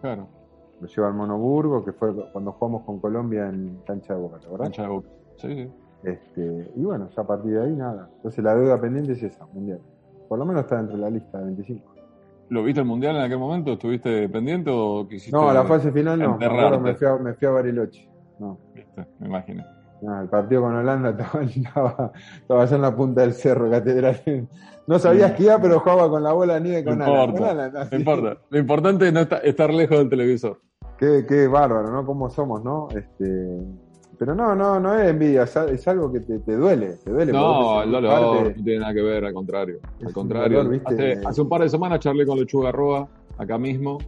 Claro. 0.00 0.37
Lo 0.80 0.86
lleva 0.86 1.08
al 1.08 1.14
Monoburgo, 1.14 1.84
que 1.84 1.92
fue 1.92 2.14
cuando 2.32 2.52
jugamos 2.52 2.82
con 2.84 3.00
Colombia 3.00 3.48
en 3.48 3.80
cancha 3.86 4.14
de 4.14 4.20
Boca, 4.20 4.38
¿te 4.38 4.46
acordás? 4.46 4.68
Cancha 4.68 4.82
de 4.82 4.88
Boca. 4.88 5.08
Sí, 5.36 5.54
sí. 5.54 5.70
Este, 6.04 6.70
y 6.76 6.82
bueno, 6.84 7.08
ya 7.16 7.22
a 7.22 7.26
partir 7.26 7.52
de 7.52 7.64
ahí 7.64 7.74
nada. 7.74 8.08
Entonces 8.16 8.44
la 8.44 8.54
deuda 8.54 8.80
pendiente 8.80 9.12
es 9.12 9.22
esa, 9.22 9.44
mundial. 9.46 9.80
Por 10.28 10.38
lo 10.38 10.44
menos 10.46 10.62
está 10.62 10.76
dentro 10.76 10.96
de 10.96 11.02
la 11.02 11.10
lista 11.10 11.38
de 11.38 11.44
25. 11.46 11.94
¿Lo 12.50 12.62
viste 12.62 12.80
el 12.80 12.86
mundial 12.86 13.16
en 13.16 13.22
aquel 13.22 13.38
momento? 13.38 13.72
¿Estuviste 13.72 14.28
pendiente 14.28 14.70
o 14.72 15.06
quisiste.? 15.08 15.36
No, 15.36 15.52
la 15.52 15.64
fase 15.64 15.90
final 15.90 16.18
no. 16.18 16.38
Me, 16.38 16.94
fui 16.94 17.06
a, 17.06 17.16
me 17.16 17.34
fui 17.34 17.46
a 17.46 17.50
Bariloche. 17.50 18.08
No, 18.38 18.56
Viste, 18.74 19.04
me 19.18 19.26
imagino. 19.26 19.64
no, 20.00 20.20
el 20.22 20.28
partido 20.28 20.62
con 20.62 20.74
Holanda 20.76 21.10
estaba, 21.18 21.42
estaba, 21.42 22.12
estaba 22.40 22.62
allá 22.62 22.76
en 22.76 22.82
la 22.82 22.94
punta 22.96 23.20
del 23.22 23.32
cerro, 23.32 23.68
catedral. 23.68 24.48
No 24.86 24.98
sabía 24.98 25.26
esquiar, 25.26 25.60
pero 25.60 25.80
jugaba 25.80 26.08
con 26.08 26.22
la 26.22 26.32
bola 26.32 26.54
de 26.54 26.60
nieve 26.60 26.82
No 26.84 26.90
con 26.92 27.02
Alan. 27.02 27.28
importa. 27.30 27.88
No 27.90 27.96
importa. 27.98 28.36
Lo 28.48 28.58
importante 28.58 29.08
es 29.08 29.12
no 29.12 29.20
esta- 29.20 29.38
estar 29.38 29.74
lejos 29.74 29.98
del 29.98 30.08
televisor. 30.08 30.60
Qué, 30.98 31.24
qué 31.28 31.46
bárbaro, 31.46 31.90
¿no? 31.92 32.04
¿Cómo 32.04 32.28
somos, 32.28 32.64
no? 32.64 32.88
Este, 32.96 33.58
pero 34.18 34.34
no, 34.34 34.54
no, 34.56 34.80
no 34.80 34.98
es 34.98 35.08
envidia, 35.10 35.44
es, 35.44 35.56
al- 35.56 35.70
es 35.70 35.86
algo 35.86 36.12
que 36.12 36.20
te, 36.20 36.40
te 36.40 36.56
duele, 36.56 36.96
te 37.04 37.10
duele. 37.12 37.32
No, 37.32 37.82
el 37.82 37.92
dolor 37.92 38.10
parte- 38.10 38.54
no 38.58 38.64
tiene 38.64 38.80
nada 38.80 38.94
que 38.94 39.02
ver, 39.02 39.24
al 39.24 39.32
contrario. 39.32 39.78
Al 40.04 40.12
contrario. 40.12 40.58
hace, 40.84 41.12
hace 41.28 41.42
un 41.42 41.48
par 41.48 41.62
de 41.62 41.68
semanas 41.68 42.00
charlé 42.00 42.26
con 42.26 42.38
Lechuga 42.38 42.72
Roa, 42.72 43.08
acá 43.36 43.58
mismo, 43.58 43.98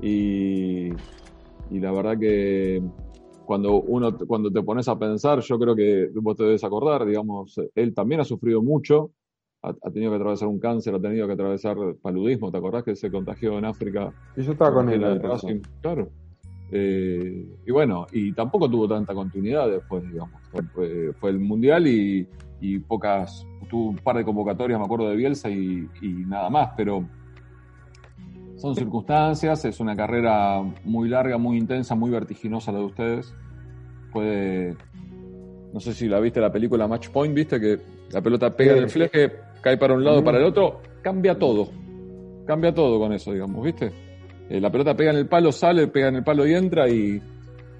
y, 0.00 0.88
y 1.70 1.78
la 1.78 1.92
verdad 1.92 2.18
que 2.18 2.82
cuando 3.44 3.80
uno 3.82 4.16
cuando 4.26 4.50
te 4.50 4.62
pones 4.62 4.88
a 4.88 4.98
pensar, 4.98 5.40
yo 5.40 5.58
creo 5.58 5.76
que 5.76 6.10
vos 6.14 6.36
te 6.36 6.42
debes 6.44 6.64
acordar, 6.64 7.04
digamos, 7.06 7.60
él 7.76 7.94
también 7.94 8.20
ha 8.20 8.24
sufrido 8.24 8.60
mucho, 8.62 9.12
ha, 9.62 9.68
ha 9.82 9.90
tenido 9.92 10.10
que 10.10 10.16
atravesar 10.16 10.48
un 10.48 10.58
cáncer, 10.58 10.94
ha 10.96 11.00
tenido 11.00 11.26
que 11.28 11.34
atravesar 11.34 11.76
paludismo, 12.02 12.50
¿te 12.50 12.58
acordás 12.58 12.82
que 12.82 12.96
se 12.96 13.08
contagió 13.10 13.56
en 13.58 13.66
África? 13.66 14.12
Y 14.36 14.42
yo 14.42 14.52
estaba 14.52 14.72
con 14.74 14.88
él. 14.88 15.20
Claro. 15.80 16.08
Eh, 16.72 17.46
y 17.66 17.70
bueno, 17.72 18.06
y 18.12 18.32
tampoco 18.32 18.70
tuvo 18.70 18.86
tanta 18.88 19.12
continuidad 19.14 19.68
después, 19.68 20.02
digamos. 20.08 20.40
Fue, 20.72 21.12
fue 21.14 21.30
el 21.30 21.40
Mundial 21.40 21.86
y, 21.86 22.26
y 22.60 22.78
pocas, 22.78 23.46
tuvo 23.68 23.90
un 23.90 23.96
par 23.96 24.16
de 24.16 24.24
convocatorias, 24.24 24.78
me 24.78 24.84
acuerdo 24.84 25.08
de 25.08 25.16
Bielsa 25.16 25.50
y, 25.50 25.88
y 26.00 26.08
nada 26.26 26.48
más, 26.50 26.70
pero 26.76 27.04
son 28.56 28.74
circunstancias, 28.74 29.64
es 29.64 29.80
una 29.80 29.96
carrera 29.96 30.60
muy 30.84 31.08
larga, 31.08 31.38
muy 31.38 31.56
intensa, 31.56 31.94
muy 31.94 32.10
vertiginosa 32.10 32.70
la 32.72 32.78
de 32.78 32.84
ustedes. 32.84 33.34
Puede, 34.12 34.76
no 35.72 35.80
sé 35.80 35.94
si 35.94 36.08
la 36.08 36.20
viste 36.20 36.40
la 36.40 36.52
película 36.52 36.86
Match 36.86 37.08
Point, 37.08 37.34
viste 37.34 37.58
que 37.58 37.78
la 38.12 38.20
pelota 38.20 38.54
pega 38.54 38.72
Sí. 38.72 38.78
en 38.78 38.84
el 38.84 38.90
fleje, 38.90 39.32
cae 39.62 39.78
para 39.78 39.94
un 39.94 40.04
lado, 40.04 40.22
para 40.22 40.38
el 40.38 40.44
otro, 40.44 40.80
cambia 41.02 41.38
todo. 41.38 41.68
Cambia 42.46 42.74
todo 42.74 42.98
con 42.98 43.12
eso, 43.12 43.32
digamos, 43.32 43.64
¿viste? 43.64 43.92
Eh, 44.50 44.60
la 44.60 44.70
pelota 44.70 44.96
pega 44.96 45.12
en 45.12 45.16
el 45.16 45.28
palo, 45.28 45.52
sale, 45.52 45.86
pega 45.86 46.08
en 46.08 46.16
el 46.16 46.24
palo 46.24 46.46
y 46.46 46.54
entra 46.54 46.88
y, 46.88 47.22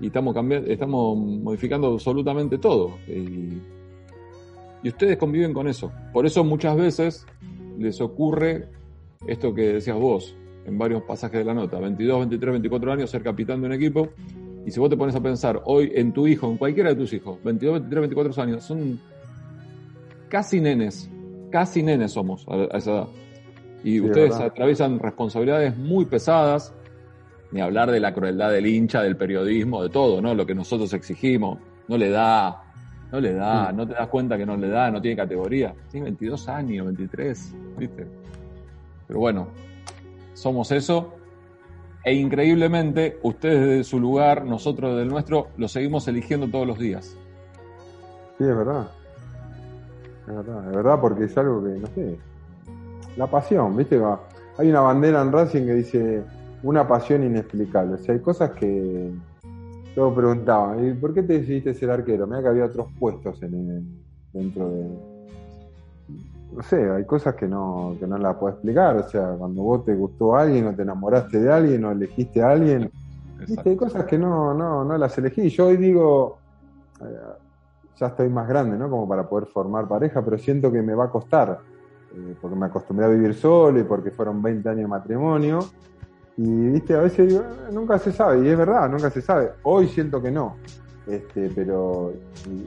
estamos 0.01 0.33
cambiando, 0.33 0.71
estamos 0.71 1.19
modificando 1.19 1.89
absolutamente 1.89 2.59
todo. 2.59 2.97
Y, 3.09 3.59
y 4.83 4.89
ustedes 4.89 5.19
conviven 5.19 5.53
con 5.53 5.67
eso. 5.69 5.93
Por 6.13 6.25
eso 6.25 6.45
muchas 6.45 6.77
veces 6.77 7.27
les 7.77 8.01
ocurre 8.01 8.69
esto 9.27 9.53
que 9.53 9.75
decías 9.75 9.99
vos 9.99 10.35
en 10.65 10.79
varios 10.79 11.03
pasajes 11.03 11.41
de 11.41 11.45
la 11.45 11.55
nota, 11.55 11.79
22, 11.79 12.21
23, 12.21 12.53
24 12.53 12.93
años, 12.93 13.11
ser 13.11 13.23
capitán 13.23 13.61
de 13.61 13.67
un 13.67 13.73
equipo. 13.73 14.09
Y 14.65 14.71
si 14.71 14.79
vos 14.79 14.91
te 14.91 14.97
pones 14.97 15.15
a 15.17 15.21
pensar 15.21 15.61
hoy 15.65 15.91
en 15.95 16.13
tu 16.13 16.27
hijo, 16.27 16.49
en 16.49 16.57
cualquiera 16.57 16.91
de 16.91 16.97
tus 16.97 17.13
hijos, 17.13 17.43
22, 17.43 17.81
23, 17.81 18.01
24 18.01 18.43
años, 18.43 18.65
son 18.65 19.01
casi 20.29 20.61
nenes, 20.61 21.11
casi 21.51 21.83
nenes 21.83 22.13
somos 22.13 22.47
a, 22.49 22.77
esa 22.77 22.91
edad. 22.93 23.09
Y 23.83 24.01
ustedes 24.01 24.35
atraviesan 24.35 24.99
responsabilidades 24.99 25.77
muy 25.77 26.05
pesadas, 26.05 26.75
ni 27.51 27.61
hablar 27.61 27.91
de 27.91 28.01
la 28.01 28.13
crueldad 28.13 28.51
del 28.51 28.67
hincha, 28.67 29.03
del 29.03 29.17
periodismo, 29.17 29.83
de 29.83 29.89
todo, 29.89 30.21
¿no? 30.21 30.35
Lo 30.35 30.47
que 30.47 30.55
nosotros 30.55 30.93
exigimos, 30.93 31.59
no 31.89 31.97
le 31.97 32.11
da, 32.11 32.63
no 33.11 33.21
le 33.21 33.33
da, 33.35 33.73
no 33.73 33.87
te 33.87 33.95
das 33.95 34.09
cuenta 34.09 34.37
que 34.37 34.47
no 34.47 34.57
le 34.57 34.69
da, 34.69 34.91
no 34.91 35.01
tiene 35.01 35.17
categoría. 35.17 35.75
Tiene 35.91 36.05
22 36.05 36.49
años, 36.49 36.87
23, 36.87 37.55
¿viste? 37.79 38.07
Pero 39.07 39.19
bueno, 39.19 39.49
somos 40.35 40.71
eso. 40.71 41.15
E 42.05 42.15
increíblemente, 42.15 43.19
ustedes 43.23 43.61
desde 43.61 43.85
su 43.85 43.99
lugar, 43.99 44.45
nosotros 44.45 44.93
desde 44.93 45.03
el 45.03 45.09
nuestro, 45.09 45.49
lo 45.57 45.69
seguimos 45.69 46.07
eligiendo 46.09 46.49
todos 46.49 46.67
los 46.67 46.79
días. 46.79 47.17
Sí, 48.39 48.45
es 48.45 48.57
verdad. 48.57 48.91
Es 50.27 50.35
verdad, 50.35 50.69
es 50.69 50.77
verdad, 50.77 51.01
porque 51.01 51.25
es 51.25 51.37
algo 51.37 51.63
que, 51.65 51.71
no 51.71 51.87
sé, 51.89 52.19
la 53.17 53.27
pasión, 53.27 53.77
¿viste? 53.77 54.01
Hay 54.59 54.71
una 54.71 54.81
bandera 54.81 55.23
en 55.23 55.33
Racing 55.33 55.65
que 55.65 55.75
dice 55.75 56.23
una 56.63 56.87
pasión 56.87 57.23
inexplicable. 57.25 57.95
O 57.95 57.99
sea, 57.99 58.15
hay 58.15 58.21
cosas 58.21 58.51
que 58.51 59.13
todos 59.95 60.15
preguntaban, 60.15 60.87
¿y 60.87 60.93
por 60.95 61.15
qué 61.15 61.23
te 61.23 61.35
decidiste 61.35 61.75
ser 61.75 61.91
arquero? 61.91 62.27
Mira 62.27 62.43
que 62.43 62.49
había 62.49 62.65
otros 62.67 62.89
puestos 62.99 63.43
en 63.43 64.03
dentro 64.33 64.69
de... 64.71 64.89
No 66.53 66.63
sé, 66.63 66.91
hay 66.91 67.05
cosas 67.05 67.37
que 67.37 67.47
no, 67.47 67.97
que 67.99 68.07
no 68.07 68.19
las 68.19 68.37
puedo 68.37 68.53
explicar. 68.53 68.97
O 68.97 69.09
sea, 69.09 69.35
cuando 69.39 69.63
vos 69.63 69.85
te 69.85 69.95
gustó 69.95 70.35
a 70.35 70.43
alguien 70.43 70.67
o 70.67 70.75
te 70.75 70.83
enamoraste 70.83 71.41
de 71.41 71.53
alguien 71.53 71.85
o 71.85 71.93
elegiste 71.93 72.43
a 72.43 72.51
alguien, 72.51 72.91
¿viste? 73.47 73.71
hay 73.71 73.77
cosas 73.77 74.05
que 74.05 74.19
no, 74.19 74.53
no, 74.53 74.85
no 74.85 74.99
las 74.99 75.17
elegí. 75.19 75.49
Yo 75.49 75.69
hoy 75.69 75.77
digo, 75.77 76.39
eh, 77.01 77.05
ya 77.97 78.07
estoy 78.09 78.29
más 78.29 78.49
grande, 78.49 78.77
¿no? 78.77 78.91
Como 78.91 79.07
para 79.07 79.29
poder 79.29 79.47
formar 79.47 79.87
pareja, 79.87 80.25
pero 80.25 80.39
siento 80.39 80.73
que 80.73 80.83
me 80.83 80.95
va 80.95 81.05
a 81.05 81.11
costar, 81.11 81.61
eh, 82.15 82.35
porque 82.41 82.57
me 82.57 82.67
acostumbré 82.67 83.07
a 83.07 83.09
vivir 83.09 83.35
solo 83.35 83.79
y 83.79 83.85
porque 83.85 84.11
fueron 84.11 84.43
20 84.43 84.69
años 84.69 84.83
de 84.83 84.89
matrimonio 84.89 85.61
y 86.37 86.69
viste, 86.71 86.95
a 86.95 87.01
veces 87.01 87.29
digo, 87.29 87.43
ah, 87.45 87.71
nunca 87.71 87.99
se 87.99 88.13
sabe, 88.13 88.47
y 88.47 88.49
es 88.49 88.57
verdad, 88.57 88.89
nunca 88.89 89.11
se 89.11 89.21
sabe. 89.21 89.51
Hoy 89.63 89.89
siento 89.89 90.23
que 90.23 90.31
no. 90.31 90.57
Este, 91.07 91.51
pero 91.55 92.15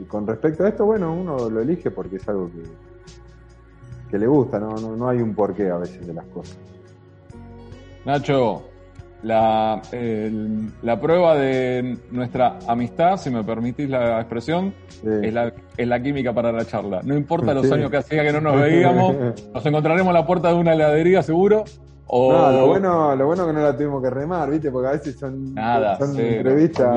con 0.07 0.27
respecto 0.27 0.63
a 0.63 0.69
esto, 0.69 0.85
bueno, 0.85 1.13
uno 1.13 1.49
lo 1.49 1.61
elige 1.61 1.89
porque 1.89 2.17
es 2.17 2.27
algo 2.29 2.51
que, 2.51 2.63
que 4.11 4.19
le 4.19 4.27
gusta, 4.27 4.59
¿no? 4.59 4.75
No, 4.75 5.07
hay 5.07 5.21
un 5.21 5.33
porqué 5.33 5.71
a 5.71 5.77
veces 5.77 6.05
de 6.05 6.13
las 6.13 6.25
cosas. 6.25 6.57
Nacho, 8.05 8.63
la, 9.23 9.81
la 10.81 10.99
prueba 10.99 11.35
de 11.35 11.97
nuestra 12.11 12.59
amistad, 12.67 13.17
si 13.17 13.29
me 13.29 13.43
permitís 13.43 13.89
la 13.89 14.19
expresión, 14.19 14.73
es, 15.03 15.33
la, 15.33 15.53
es, 15.77 15.87
la, 15.87 16.01
química 16.01 16.33
para 16.33 16.51
la 16.51 16.65
charla. 16.65 17.01
No 17.03 17.15
importa 17.15 17.53
los 17.53 17.71
años 17.71 17.89
que 17.89 17.97
hacía 17.97 18.23
que 18.23 18.31
no 18.31 18.41
nos 18.41 18.59
veíamos, 18.59 19.15
nos 19.53 19.65
encontraremos 19.65 20.09
a 20.09 20.13
la 20.13 20.25
puerta 20.25 20.49
de 20.49 20.55
una 20.55 20.73
heladería 20.73 21.23
seguro 21.23 21.63
no, 22.13 22.51
lo 22.51 22.67
bueno, 22.67 23.15
lo 23.15 23.25
bueno 23.25 23.47
que 23.47 23.53
no 23.53 23.61
la 23.61 23.75
tuvimos 23.75 24.03
que 24.03 24.09
remar, 24.09 24.49
¿viste? 24.49 24.71
Porque 24.71 24.87
a 24.87 24.91
veces 24.91 25.17
son, 25.17 25.53
Nada, 25.53 25.97
son 25.97 26.19
entrevistas. 26.19 26.95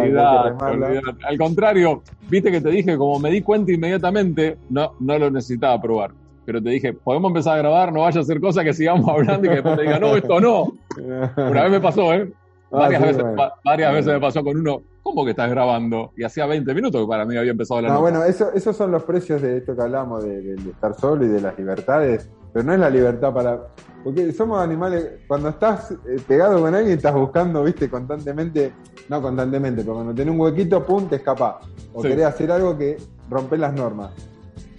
Al 1.24 1.38
contrario, 1.38 2.02
viste 2.28 2.50
que 2.50 2.60
te 2.60 2.70
dije, 2.70 2.96
como 2.96 3.18
me 3.18 3.30
di 3.30 3.40
cuenta 3.40 3.72
inmediatamente, 3.72 4.58
no, 4.68 4.92
no 5.00 5.18
lo 5.18 5.30
necesitaba 5.30 5.80
probar. 5.80 6.10
Pero 6.46 6.62
te 6.62 6.70
dije, 6.70 6.94
podemos 6.94 7.30
empezar 7.30 7.54
a 7.54 7.58
grabar, 7.58 7.92
no 7.92 8.00
vaya 8.00 8.20
a 8.20 8.22
hacer 8.22 8.40
cosas 8.40 8.64
que 8.64 8.72
sigamos 8.72 9.06
hablando 9.12 9.46
y 9.46 9.48
que 9.48 9.54
después 9.56 9.76
te 9.76 9.82
diga, 9.82 9.98
no, 9.98 10.16
esto 10.16 10.40
no. 10.40 10.72
Una 10.96 11.62
vez 11.64 11.70
me 11.70 11.80
pasó, 11.80 12.14
¿eh? 12.14 12.32
Ah, 12.72 12.78
varias, 12.78 13.02
veces, 13.02 13.24
varias 13.64 13.92
veces 13.92 14.12
me 14.12 14.20
pasó 14.20 14.42
con 14.42 14.56
uno, 14.56 14.82
¿cómo 15.02 15.24
que 15.24 15.30
estás 15.30 15.48
grabando? 15.50 16.12
Y 16.16 16.24
hacía 16.24 16.46
20 16.46 16.74
minutos 16.74 17.00
que 17.00 17.06
para 17.06 17.24
mí 17.24 17.36
había 17.36 17.52
empezado 17.52 17.80
la 17.80 17.88
No, 17.90 18.00
bueno, 18.00 18.24
eso, 18.24 18.52
esos 18.54 18.76
son 18.76 18.90
los 18.90 19.04
precios 19.04 19.40
de 19.42 19.58
esto 19.58 19.76
que 19.76 19.82
hablamos, 19.82 20.24
de, 20.24 20.42
de 20.42 20.70
estar 20.70 20.94
solo 20.94 21.24
y 21.24 21.28
de 21.28 21.40
las 21.40 21.56
libertades. 21.58 22.28
Pero 22.52 22.64
no 22.64 22.72
es 22.72 22.80
la 22.80 22.90
libertad 22.90 23.32
para 23.32 23.68
porque 24.06 24.32
somos 24.32 24.60
animales, 24.60 25.24
cuando 25.26 25.48
estás 25.48 25.90
eh, 25.90 26.16
pegado 26.28 26.60
con 26.60 26.72
alguien, 26.72 26.96
estás 26.96 27.12
buscando, 27.12 27.64
viste, 27.64 27.90
constantemente, 27.90 28.72
no 29.08 29.20
constantemente, 29.20 29.82
pero 29.82 29.94
cuando 29.94 30.14
tenés 30.14 30.32
un 30.32 30.38
huequito, 30.38 30.86
pum, 30.86 31.08
te 31.08 31.16
escapás. 31.16 31.56
O 31.92 32.02
querés 32.02 32.24
hacer 32.24 32.52
algo 32.52 32.78
que 32.78 32.98
rompe 33.28 33.58
las 33.58 33.74
normas. 33.74 34.12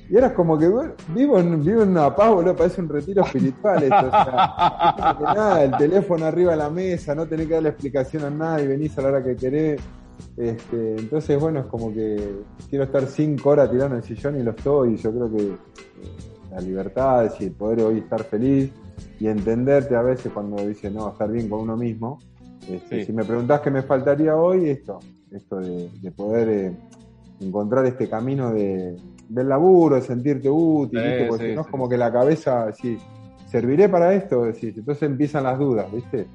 Y 0.09 0.15
eras 0.15 0.31
como 0.33 0.57
que 0.57 0.67
vivo 0.67 1.39
en, 1.39 1.63
vivo 1.63 1.83
en 1.83 1.89
una 1.89 2.15
paz, 2.15 2.33
boludo, 2.33 2.55
parece 2.55 2.81
un 2.81 2.87
retiro 2.87 3.23
espiritual 3.25 3.83
esto. 3.83 4.07
O 4.07 4.09
sea, 4.09 5.17
nada, 5.19 5.63
el 5.63 5.77
teléfono 5.77 6.25
arriba 6.25 6.51
de 6.51 6.57
la 6.57 6.69
mesa, 6.69 7.13
no 7.13 7.25
tenés 7.25 7.47
que 7.47 7.55
darle 7.55 7.69
explicación 7.69 8.23
a 8.23 8.29
nadie, 8.29 8.67
venís 8.67 8.97
a 8.97 9.01
la 9.01 9.09
hora 9.09 9.23
que 9.23 9.35
querés. 9.35 9.81
Este, 10.37 10.95
entonces, 10.97 11.39
bueno, 11.39 11.59
es 11.59 11.65
como 11.65 11.93
que 11.93 12.41
quiero 12.69 12.85
estar 12.85 13.05
cinco 13.05 13.49
horas 13.49 13.69
tirando 13.69 13.95
en 13.95 14.01
el 14.01 14.07
sillón 14.07 14.39
y 14.39 14.43
lo 14.43 14.51
estoy. 14.51 14.93
Y 14.93 14.97
yo 14.97 15.11
creo 15.11 15.29
que 15.29 15.43
eh, 15.43 15.57
la 16.51 16.61
libertad 16.61 17.29
y 17.39 17.43
el 17.45 17.51
poder 17.51 17.81
hoy 17.81 17.99
estar 17.99 18.23
feliz 18.23 18.71
y 19.19 19.27
entenderte 19.27 19.95
a 19.95 20.01
veces 20.01 20.31
cuando 20.31 20.65
dice 20.65 20.89
no, 20.89 21.09
estar 21.09 21.29
bien 21.29 21.49
con 21.49 21.61
uno 21.61 21.75
mismo. 21.75 22.19
Este, 22.69 23.05
si 23.05 23.11
me 23.11 23.25
preguntás 23.25 23.61
qué 23.61 23.71
me 23.71 23.81
faltaría 23.81 24.35
hoy, 24.35 24.69
esto, 24.69 24.99
esto 25.31 25.57
de, 25.57 26.11
poder 26.15 26.49
eh, 26.49 26.77
encontrar 27.39 27.85
este 27.85 28.09
camino 28.09 28.51
de, 28.51 28.97
del 29.29 29.49
laburo, 29.49 29.95
de 29.95 30.01
sentirte 30.01 30.49
útil, 30.49 31.01
porque 31.29 31.55
no 31.55 31.61
es 31.61 31.67
como 31.67 31.87
que 31.89 31.97
la 31.97 32.11
cabeza, 32.11 32.71
sí, 32.73 32.97
¿serviré 33.47 33.89
para 33.89 34.13
esto? 34.13 34.45
entonces 34.45 35.03
empiezan 35.03 35.43
las 35.43 35.57
dudas, 35.59 35.91
¿viste? 35.91 36.27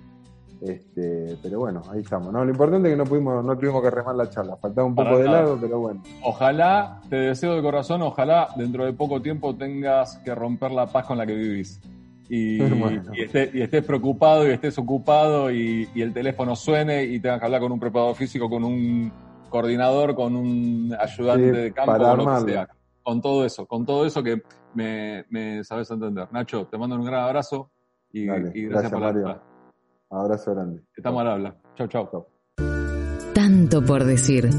Este, 0.61 1.37
pero 1.43 1.59
bueno, 1.59 1.83
ahí 1.91 2.03
estamos. 2.03 2.33
¿no? 2.33 2.45
Lo 2.45 2.51
importante 2.51 2.89
es 2.89 2.93
que 2.93 2.99
no 2.99 3.05
pudimos, 3.05 3.45
no 3.45 3.59
tuvimos 3.59 3.83
que 3.83 3.91
remar 3.91 4.15
la 4.15 4.31
charla, 4.31 4.57
faltaba 4.57 4.87
un 4.87 4.95
poco 4.95 5.19
de 5.19 5.25
lado, 5.25 5.59
pero 5.61 5.81
bueno. 5.81 6.03
Ojalá, 6.23 7.01
te 7.11 7.17
deseo 7.17 7.57
de 7.57 7.63
corazón, 7.63 8.01
ojalá 8.03 8.49
dentro 8.57 8.85
de 8.85 8.93
poco 8.93 9.21
tiempo 9.21 9.57
tengas 9.57 10.19
que 10.19 10.35
romper 10.35 10.71
la 10.71 10.87
paz 10.87 11.07
con 11.07 11.19
la 11.19 11.27
que 11.27 11.35
vivís 11.35 11.81
y, 12.29 12.61
estés, 13.15 13.85
preocupado 13.85 14.49
y 14.49 14.53
estés 14.53 14.79
ocupado 14.79 15.51
y, 15.51 15.89
el 15.95 16.13
teléfono 16.15 16.57
suene 16.57 17.05
y 17.05 17.21
tengas 17.21 17.41
que 17.41 17.45
hablar 17.45 17.61
con 17.61 17.73
un 17.73 17.81
preparador 17.81 18.15
físico, 18.15 18.49
con 18.49 18.65
un 18.65 19.13
coordinador, 19.51 20.15
con 20.15 20.35
un 20.35 20.97
ayudante 20.99 21.53
de 21.53 21.73
campo, 21.73 21.99
lo 21.99 22.45
que 22.45 22.53
sea. 22.53 22.69
Con 23.03 23.21
todo 23.21 23.45
eso, 23.45 23.67
con 23.67 23.85
todo 23.85 24.07
eso 24.07 24.23
que 24.23 24.43
me, 24.75 25.65
sabes 25.65 25.91
entender. 25.91 26.29
Nacho, 26.33 26.67
te 26.67 26.79
mando 26.79 26.97
un 26.97 27.05
gran 27.05 27.25
abrazo 27.25 27.71
y, 28.13 28.27
gracias, 28.27 28.93
por 28.93 29.01
la 29.01 29.43
Abrazo 30.11 30.55
grande. 30.55 30.83
Estamos 30.95 31.23
al 31.23 31.29
habla. 31.29 31.57
Chau, 31.75 31.89
chau. 31.89 32.27
Tanto 33.35 33.83
por 33.83 34.05
decir. 34.05 34.51